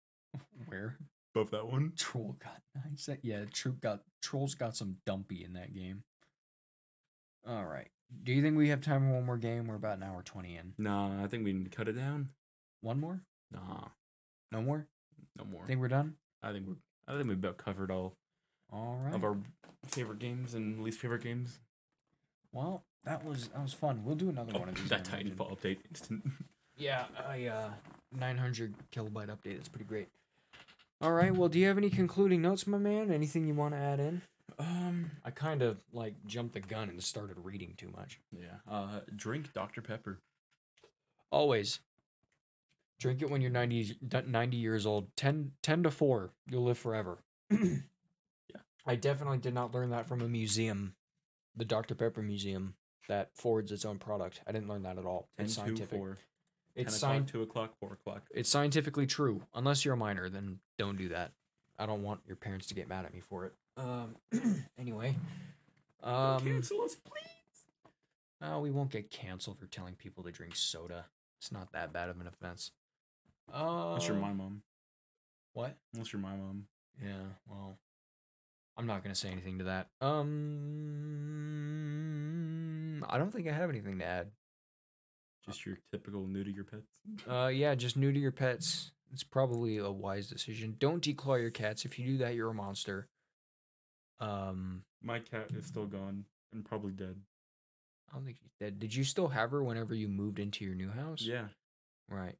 where? 0.67 0.97
Above 1.35 1.51
that 1.51 1.67
one. 1.67 1.93
troll 1.97 2.37
got 2.43 2.61
nice 2.85 3.09
yeah 3.23 3.45
troop 3.53 3.81
got 3.81 4.03
trolls 4.23 4.55
got 4.55 4.77
some 4.77 4.97
dumpy 5.07 5.45
in 5.45 5.53
that 5.55 5.75
game. 5.75 6.03
All 7.47 7.65
right. 7.65 7.89
Do 8.25 8.33
you 8.33 8.43
think 8.43 8.57
we 8.57 8.69
have 8.69 8.81
time 8.81 9.03
for 9.09 9.15
one 9.15 9.27
more 9.27 9.37
game? 9.39 9.67
We're 9.67 9.77
about 9.77 9.99
an 9.99 10.03
hour 10.03 10.23
20 10.23 10.57
in. 10.57 10.73
Nah, 10.79 11.23
I 11.23 11.27
think 11.29 11.45
we 11.45 11.53
need 11.53 11.71
to 11.71 11.77
cut 11.77 11.89
it 11.89 11.93
down. 11.93 12.31
one 12.81 13.01
more 13.01 13.21
Nah, 13.53 13.89
no 14.53 14.63
more 14.63 14.87
no 15.37 15.45
more. 15.45 15.63
I 15.65 15.67
think 15.67 15.81
we're 15.81 15.89
done 15.89 16.15
I 16.43 16.53
think 16.53 16.67
we're. 16.67 16.75
I 17.07 17.17
think 17.17 17.29
we've 17.29 17.39
about 17.39 17.57
covered 17.57 17.91
all 17.91 18.15
all 18.73 19.01
right 19.05 19.15
of 19.15 19.25
our 19.25 19.37
favorite 19.87 20.19
games 20.19 20.55
and 20.55 20.83
least 20.83 20.99
favorite 20.99 21.23
games. 21.23 21.59
Well, 22.53 22.85
that 23.05 23.25
was 23.25 23.49
that 23.49 23.63
was 23.63 23.73
fun. 23.73 24.03
We'll 24.05 24.15
do 24.17 24.29
another 24.29 24.59
one 24.59 24.69
of 24.69 24.75
these. 24.75 24.85
Oh, 24.85 24.97
that 24.97 25.09
I 25.13 25.21
imagine. 25.21 25.37
Titanfall 25.37 25.59
update 25.59 25.79
instant. 25.89 26.23
Yeah, 26.81 27.07
I 27.29 27.47
uh 27.47 27.71
900 28.17 28.73
kilobyte 28.95 29.31
update. 29.31 29.57
That's 29.57 29.69
pretty 29.69 29.85
great. 29.87 30.07
All 31.01 31.11
right. 31.11 31.35
Well, 31.35 31.49
do 31.49 31.59
you 31.59 31.67
have 31.67 31.77
any 31.77 31.91
concluding 31.91 32.41
notes, 32.41 32.69
my 32.69 32.79
man? 32.79 33.11
Anything 33.11 33.47
you 33.49 33.55
want 33.55 33.75
to 33.75 33.79
add 33.81 33.99
in? 33.99 34.23
um. 34.61 35.11
I 35.25 35.33
kind 35.33 35.63
of 35.63 35.79
like 35.93 36.15
jumped 36.25 36.55
the 36.55 36.61
gun 36.61 36.89
and 36.89 37.03
started 37.03 37.37
reading 37.43 37.75
too 37.77 37.91
much. 37.97 38.21
Yeah. 38.31 38.59
Uh. 38.71 39.01
Drink 39.17 39.53
Dr 39.53 39.83
Pepper. 39.83 40.19
Always. 41.33 41.81
Drink 42.99 43.23
it 43.23 43.31
when 43.31 43.41
you're 43.41 43.51
90, 43.51 43.97
90 44.27 44.57
years 44.57 44.85
old. 44.87 45.15
10, 45.17 45.53
10 45.63 45.83
to 45.85 45.91
4. 45.91 46.33
You'll 46.51 46.65
live 46.65 46.79
forever. 46.79 47.19
yeah. 47.51 47.59
I 48.87 48.97
definitely 48.97 49.39
did 49.39 49.55
not 49.55 49.73
learn 49.75 49.91
that 49.91 50.09
from 50.09 50.21
a 50.21 50.29
museum, 50.29 50.95
the 51.57 51.65
Dr. 51.65 51.95
Pepper 51.95 52.23
Museum, 52.23 52.75
that 53.09 53.31
forwards 53.35 53.71
its 53.71 53.85
own 53.85 53.99
product. 53.99 54.41
I 54.47 54.53
didn't 54.53 54.69
learn 54.69 54.83
that 54.83 54.99
at 54.99 55.05
all. 55.05 55.29
Ten 55.37 55.47
It's 55.47 55.55
scientific. 55.55 55.99
four. 55.99 56.19
It's 56.75 57.01
10 57.01 57.27
two 57.27 57.43
o'clock, 57.43 57.75
four 57.81 57.95
o'clock. 57.95 58.23
It's 58.31 58.49
scientifically 58.49 59.07
true. 59.07 59.43
Unless 59.55 59.85
you're 59.85 59.95
a 59.95 59.97
minor, 59.97 60.29
then 60.29 60.61
don't 60.79 60.97
do 60.97 61.09
that. 61.09 61.33
I 61.79 61.87
don't 61.87 62.03
want 62.03 62.21
your 62.27 62.37
parents 62.37 62.67
to 62.69 62.75
get 62.75 62.89
mad 62.89 63.05
at 63.05 63.13
me 63.13 63.21
for 63.21 63.47
it. 63.47 63.53
Um. 63.77 64.17
anyway. 64.79 65.17
Um. 66.03 66.41
Cancel 66.45 66.83
us, 66.83 66.95
please. 66.95 67.67
Oh, 68.41 68.61
we 68.61 68.71
won't 68.71 68.91
get 68.91 69.11
canceled 69.11 69.59
for 69.59 69.67
telling 69.67 69.95
people 69.95 70.23
to 70.25 70.31
drink 70.31 70.55
soda. 70.55 71.07
It's 71.41 71.51
not 71.53 71.73
that 71.73 71.93
bad 71.93 72.09
of 72.09 72.21
an 72.21 72.27
offense. 72.29 72.71
Uh, 73.53 73.89
Unless 73.89 74.09
you're 74.09 74.17
my 74.17 74.33
mom. 74.33 74.63
What? 75.55 75.77
Unless 75.95 76.13
you're 76.13 76.21
my 76.23 76.37
mom. 76.37 76.65
Yeah. 77.03 77.13
Well, 77.49 77.79
I'm 78.77 78.87
not 78.87 79.03
gonna 79.03 79.15
say 79.15 79.29
anything 79.31 79.59
to 79.59 79.65
that. 79.65 79.89
Um. 82.09 83.05
I 83.09 83.17
don't 83.19 83.33
think 83.33 83.49
I 83.49 83.53
have 83.53 83.71
anything 83.71 83.99
to 84.01 84.05
add. 84.05 84.29
Just 85.47 85.65
your 85.65 85.79
typical 85.93 86.27
new 86.27 86.45
to 86.45 86.51
your 86.51 86.65
pets. 86.65 87.01
Uh, 87.27 87.47
yeah, 87.49 87.75
just 87.75 87.97
new 87.97 88.13
to 88.13 88.19
your 88.19 88.33
pets. 88.33 88.93
It's 89.13 89.25
probably 89.25 89.79
a 89.79 89.91
wise 89.91 90.29
decision. 90.29 90.77
Don't 90.79 91.03
declaw 91.03 91.41
your 91.41 91.51
cats. 91.51 91.87
If 91.87 91.99
you 91.99 92.07
do 92.07 92.19
that, 92.19 92.35
you're 92.35 92.51
a 92.51 92.55
monster. 92.55 93.09
Um, 94.21 94.83
My 95.03 95.21
cat 95.21 95.47
is 95.57 95.65
still 95.67 95.87
gone 95.87 96.25
and 96.53 96.65
probably 96.65 96.93
dead. 96.93 97.17
I 98.11 98.15
don't 98.17 98.25
think 98.27 98.37
she's 98.39 98.53
dead. 98.61 98.79
Did 98.79 98.95
you 98.95 99.05
still 99.05 99.29
have 99.29 99.51
her 99.53 99.63
whenever 99.63 99.95
you 99.95 100.09
moved 100.09 100.39
into 100.39 100.65
your 100.65 100.75
new 100.75 100.91
house? 100.91 101.23
Yeah. 101.23 101.47
Right. 102.11 102.37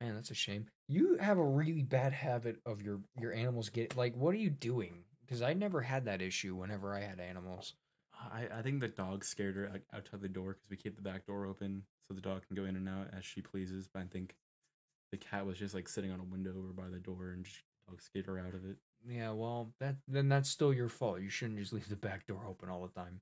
Man, 0.00 0.14
that's 0.14 0.30
a 0.30 0.34
shame. 0.34 0.66
You 0.88 1.16
have 1.18 1.38
a 1.38 1.44
really 1.44 1.82
bad 1.82 2.12
habit 2.12 2.56
of 2.66 2.82
your 2.82 3.00
your 3.18 3.32
animals 3.32 3.68
get 3.70 3.96
like. 3.96 4.14
What 4.14 4.34
are 4.34 4.38
you 4.38 4.50
doing? 4.50 5.04
Because 5.24 5.40
I 5.40 5.54
never 5.54 5.80
had 5.80 6.04
that 6.04 6.20
issue 6.20 6.54
whenever 6.54 6.94
I 6.94 7.00
had 7.00 7.20
animals. 7.20 7.74
I, 8.12 8.46
I 8.58 8.62
think 8.62 8.80
the 8.80 8.88
dog 8.88 9.24
scared 9.24 9.56
her 9.56 9.70
like, 9.72 9.82
outside 9.94 10.20
the 10.20 10.28
door 10.28 10.52
because 10.52 10.70
we 10.70 10.76
keep 10.76 10.96
the 10.96 11.02
back 11.02 11.26
door 11.26 11.46
open 11.46 11.82
so 12.06 12.14
the 12.14 12.20
dog 12.20 12.46
can 12.46 12.56
go 12.56 12.64
in 12.64 12.76
and 12.76 12.88
out 12.88 13.08
as 13.16 13.24
she 13.24 13.40
pleases. 13.40 13.88
But 13.92 14.02
I 14.02 14.06
think 14.06 14.34
the 15.10 15.16
cat 15.16 15.46
was 15.46 15.58
just 15.58 15.74
like 15.74 15.88
sitting 15.88 16.10
on 16.10 16.20
a 16.20 16.24
window 16.24 16.50
over 16.50 16.72
by 16.72 16.88
the 16.88 16.98
door 16.98 17.30
and 17.30 17.44
just, 17.44 17.62
dog 17.88 18.02
scared 18.02 18.26
her 18.26 18.38
out 18.38 18.54
of 18.54 18.64
it. 18.64 18.76
Yeah, 19.06 19.32
well, 19.32 19.72
that 19.80 19.96
then 20.08 20.28
that's 20.28 20.48
still 20.48 20.72
your 20.72 20.88
fault. 20.88 21.20
You 21.20 21.28
shouldn't 21.28 21.58
just 21.58 21.72
leave 21.72 21.88
the 21.88 21.96
back 21.96 22.26
door 22.26 22.46
open 22.48 22.68
all 22.68 22.82
the 22.82 23.00
time. 23.00 23.20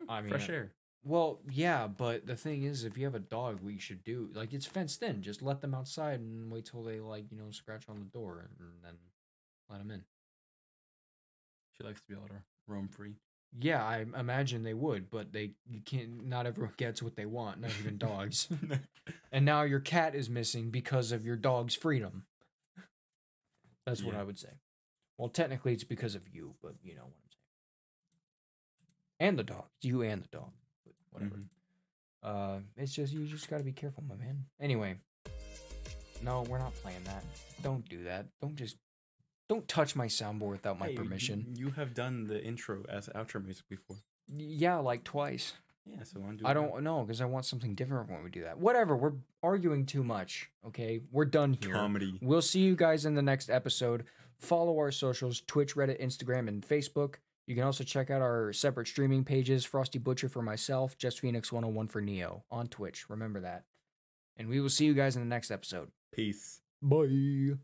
Hmm, 0.00 0.10
I 0.10 0.20
mean, 0.20 0.30
Fresh 0.30 0.48
air. 0.48 0.72
Well, 1.04 1.40
yeah, 1.50 1.86
but 1.86 2.26
the 2.26 2.36
thing 2.36 2.64
is, 2.64 2.84
if 2.84 2.98
you 2.98 3.04
have 3.04 3.14
a 3.14 3.20
dog, 3.20 3.60
what 3.62 3.72
you 3.72 3.80
should 3.80 4.04
do, 4.04 4.28
like, 4.34 4.52
it's 4.52 4.66
fenced 4.66 5.02
in. 5.02 5.22
Just 5.22 5.42
let 5.42 5.60
them 5.60 5.74
outside 5.74 6.20
and 6.20 6.50
wait 6.50 6.66
till 6.66 6.82
they, 6.82 7.00
like, 7.00 7.30
you 7.30 7.38
know, 7.38 7.50
scratch 7.50 7.84
on 7.88 7.98
the 7.98 8.04
door 8.18 8.48
and 8.58 8.68
then 8.82 8.94
let 9.70 9.78
them 9.78 9.90
in. 9.90 10.02
She 11.76 11.84
likes 11.84 12.00
to 12.02 12.08
be 12.08 12.14
able 12.14 12.28
to 12.28 12.42
roam 12.66 12.88
free. 12.88 13.14
Yeah, 13.58 13.82
I 13.82 14.04
imagine 14.18 14.62
they 14.62 14.74
would, 14.74 15.10
but 15.10 15.32
they 15.32 15.52
you 15.66 15.80
can't. 15.80 16.26
Not 16.26 16.46
everyone 16.46 16.74
gets 16.76 17.02
what 17.02 17.16
they 17.16 17.24
want, 17.24 17.60
not 17.60 17.70
even 17.80 17.96
dogs. 17.96 18.48
and 19.32 19.44
now 19.46 19.62
your 19.62 19.80
cat 19.80 20.14
is 20.14 20.28
missing 20.28 20.70
because 20.70 21.12
of 21.12 21.24
your 21.24 21.36
dog's 21.36 21.74
freedom. 21.74 22.24
That's 23.86 24.02
what 24.02 24.14
Yeah. 24.14 24.20
I 24.20 24.24
would 24.24 24.38
say. 24.38 24.50
Well, 25.16 25.30
technically, 25.30 25.72
it's 25.72 25.84
because 25.84 26.14
of 26.14 26.28
you, 26.28 26.56
but 26.62 26.74
you 26.82 26.94
know 26.94 27.04
what 27.04 27.14
I'm 27.16 27.30
saying. 27.30 27.38
And 29.30 29.38
the 29.38 29.44
dog, 29.44 29.64
you 29.80 30.02
and 30.02 30.22
the 30.22 30.28
dog, 30.28 30.50
whatever. 31.20 31.36
Mhm. 31.36 31.48
Uh, 32.22 32.60
it's 32.76 32.92
just 32.94 33.12
you 33.12 33.26
just 33.26 33.48
got 33.48 33.58
to 33.58 33.64
be 33.64 33.72
careful, 33.72 34.02
my 34.08 34.16
man. 34.16 34.44
Anyway, 34.60 34.96
no, 36.22 36.42
we're 36.48 36.58
not 36.58 36.74
playing 36.74 37.04
that. 37.04 37.24
Don't 37.62 37.88
do 37.88 38.04
that. 38.04 38.26
Don't 38.40 38.56
just 38.56 38.76
don't 39.48 39.66
touch 39.68 39.94
my 39.96 40.06
soundboard 40.06 40.50
without 40.50 40.78
my 40.78 40.88
Hey, 40.88 40.94
permission. 40.94 41.54
You, 41.56 41.70
have 41.70 41.94
done 41.94 42.26
the 42.26 42.42
intro 42.44 42.84
as 42.88 43.08
outro 43.14 43.42
music 43.42 43.66
before. 43.68 43.96
Yeah, 44.26 44.76
like 44.76 45.04
twice. 45.04 45.54
Yeah, 45.86 46.02
so 46.02 46.20
undo 46.28 46.46
I 46.46 46.52
don't 46.52 46.82
know 46.82 47.02
because 47.02 47.22
I 47.22 47.24
want 47.24 47.46
something 47.46 47.74
different 47.74 48.10
when 48.10 48.22
we 48.22 48.28
do 48.28 48.42
that. 48.42 48.58
Whatever. 48.58 48.94
We're 48.94 49.14
arguing 49.42 49.86
too 49.86 50.04
much. 50.04 50.50
Okay, 50.66 51.00
we're 51.10 51.24
done 51.24 51.54
here. 51.62 51.72
comedy. 51.72 52.18
We'll 52.20 52.42
see 52.42 52.60
you 52.60 52.76
guys 52.76 53.06
in 53.06 53.14
the 53.14 53.22
next 53.22 53.48
episode. 53.48 54.04
Follow 54.36 54.76
our 54.78 54.90
socials 54.92 55.40
Twitch, 55.46 55.76
Reddit, 55.76 56.02
Instagram, 56.02 56.46
and 56.48 56.66
Facebook. 56.66 57.14
You 57.48 57.54
can 57.54 57.64
also 57.64 57.82
check 57.82 58.10
out 58.10 58.20
our 58.20 58.52
separate 58.52 58.88
streaming 58.88 59.24
pages 59.24 59.64
Frosty 59.64 59.98
Butcher 59.98 60.28
for 60.28 60.42
myself, 60.42 60.98
Just 60.98 61.20
Phoenix 61.20 61.50
101 61.50 61.88
for 61.88 62.02
Neo 62.02 62.44
on 62.50 62.68
Twitch. 62.68 63.08
Remember 63.08 63.40
that. 63.40 63.64
And 64.36 64.50
we 64.50 64.60
will 64.60 64.68
see 64.68 64.84
you 64.84 64.92
guys 64.92 65.16
in 65.16 65.22
the 65.22 65.28
next 65.28 65.50
episode. 65.50 65.88
Peace. 66.12 66.60
Bye. 66.82 67.56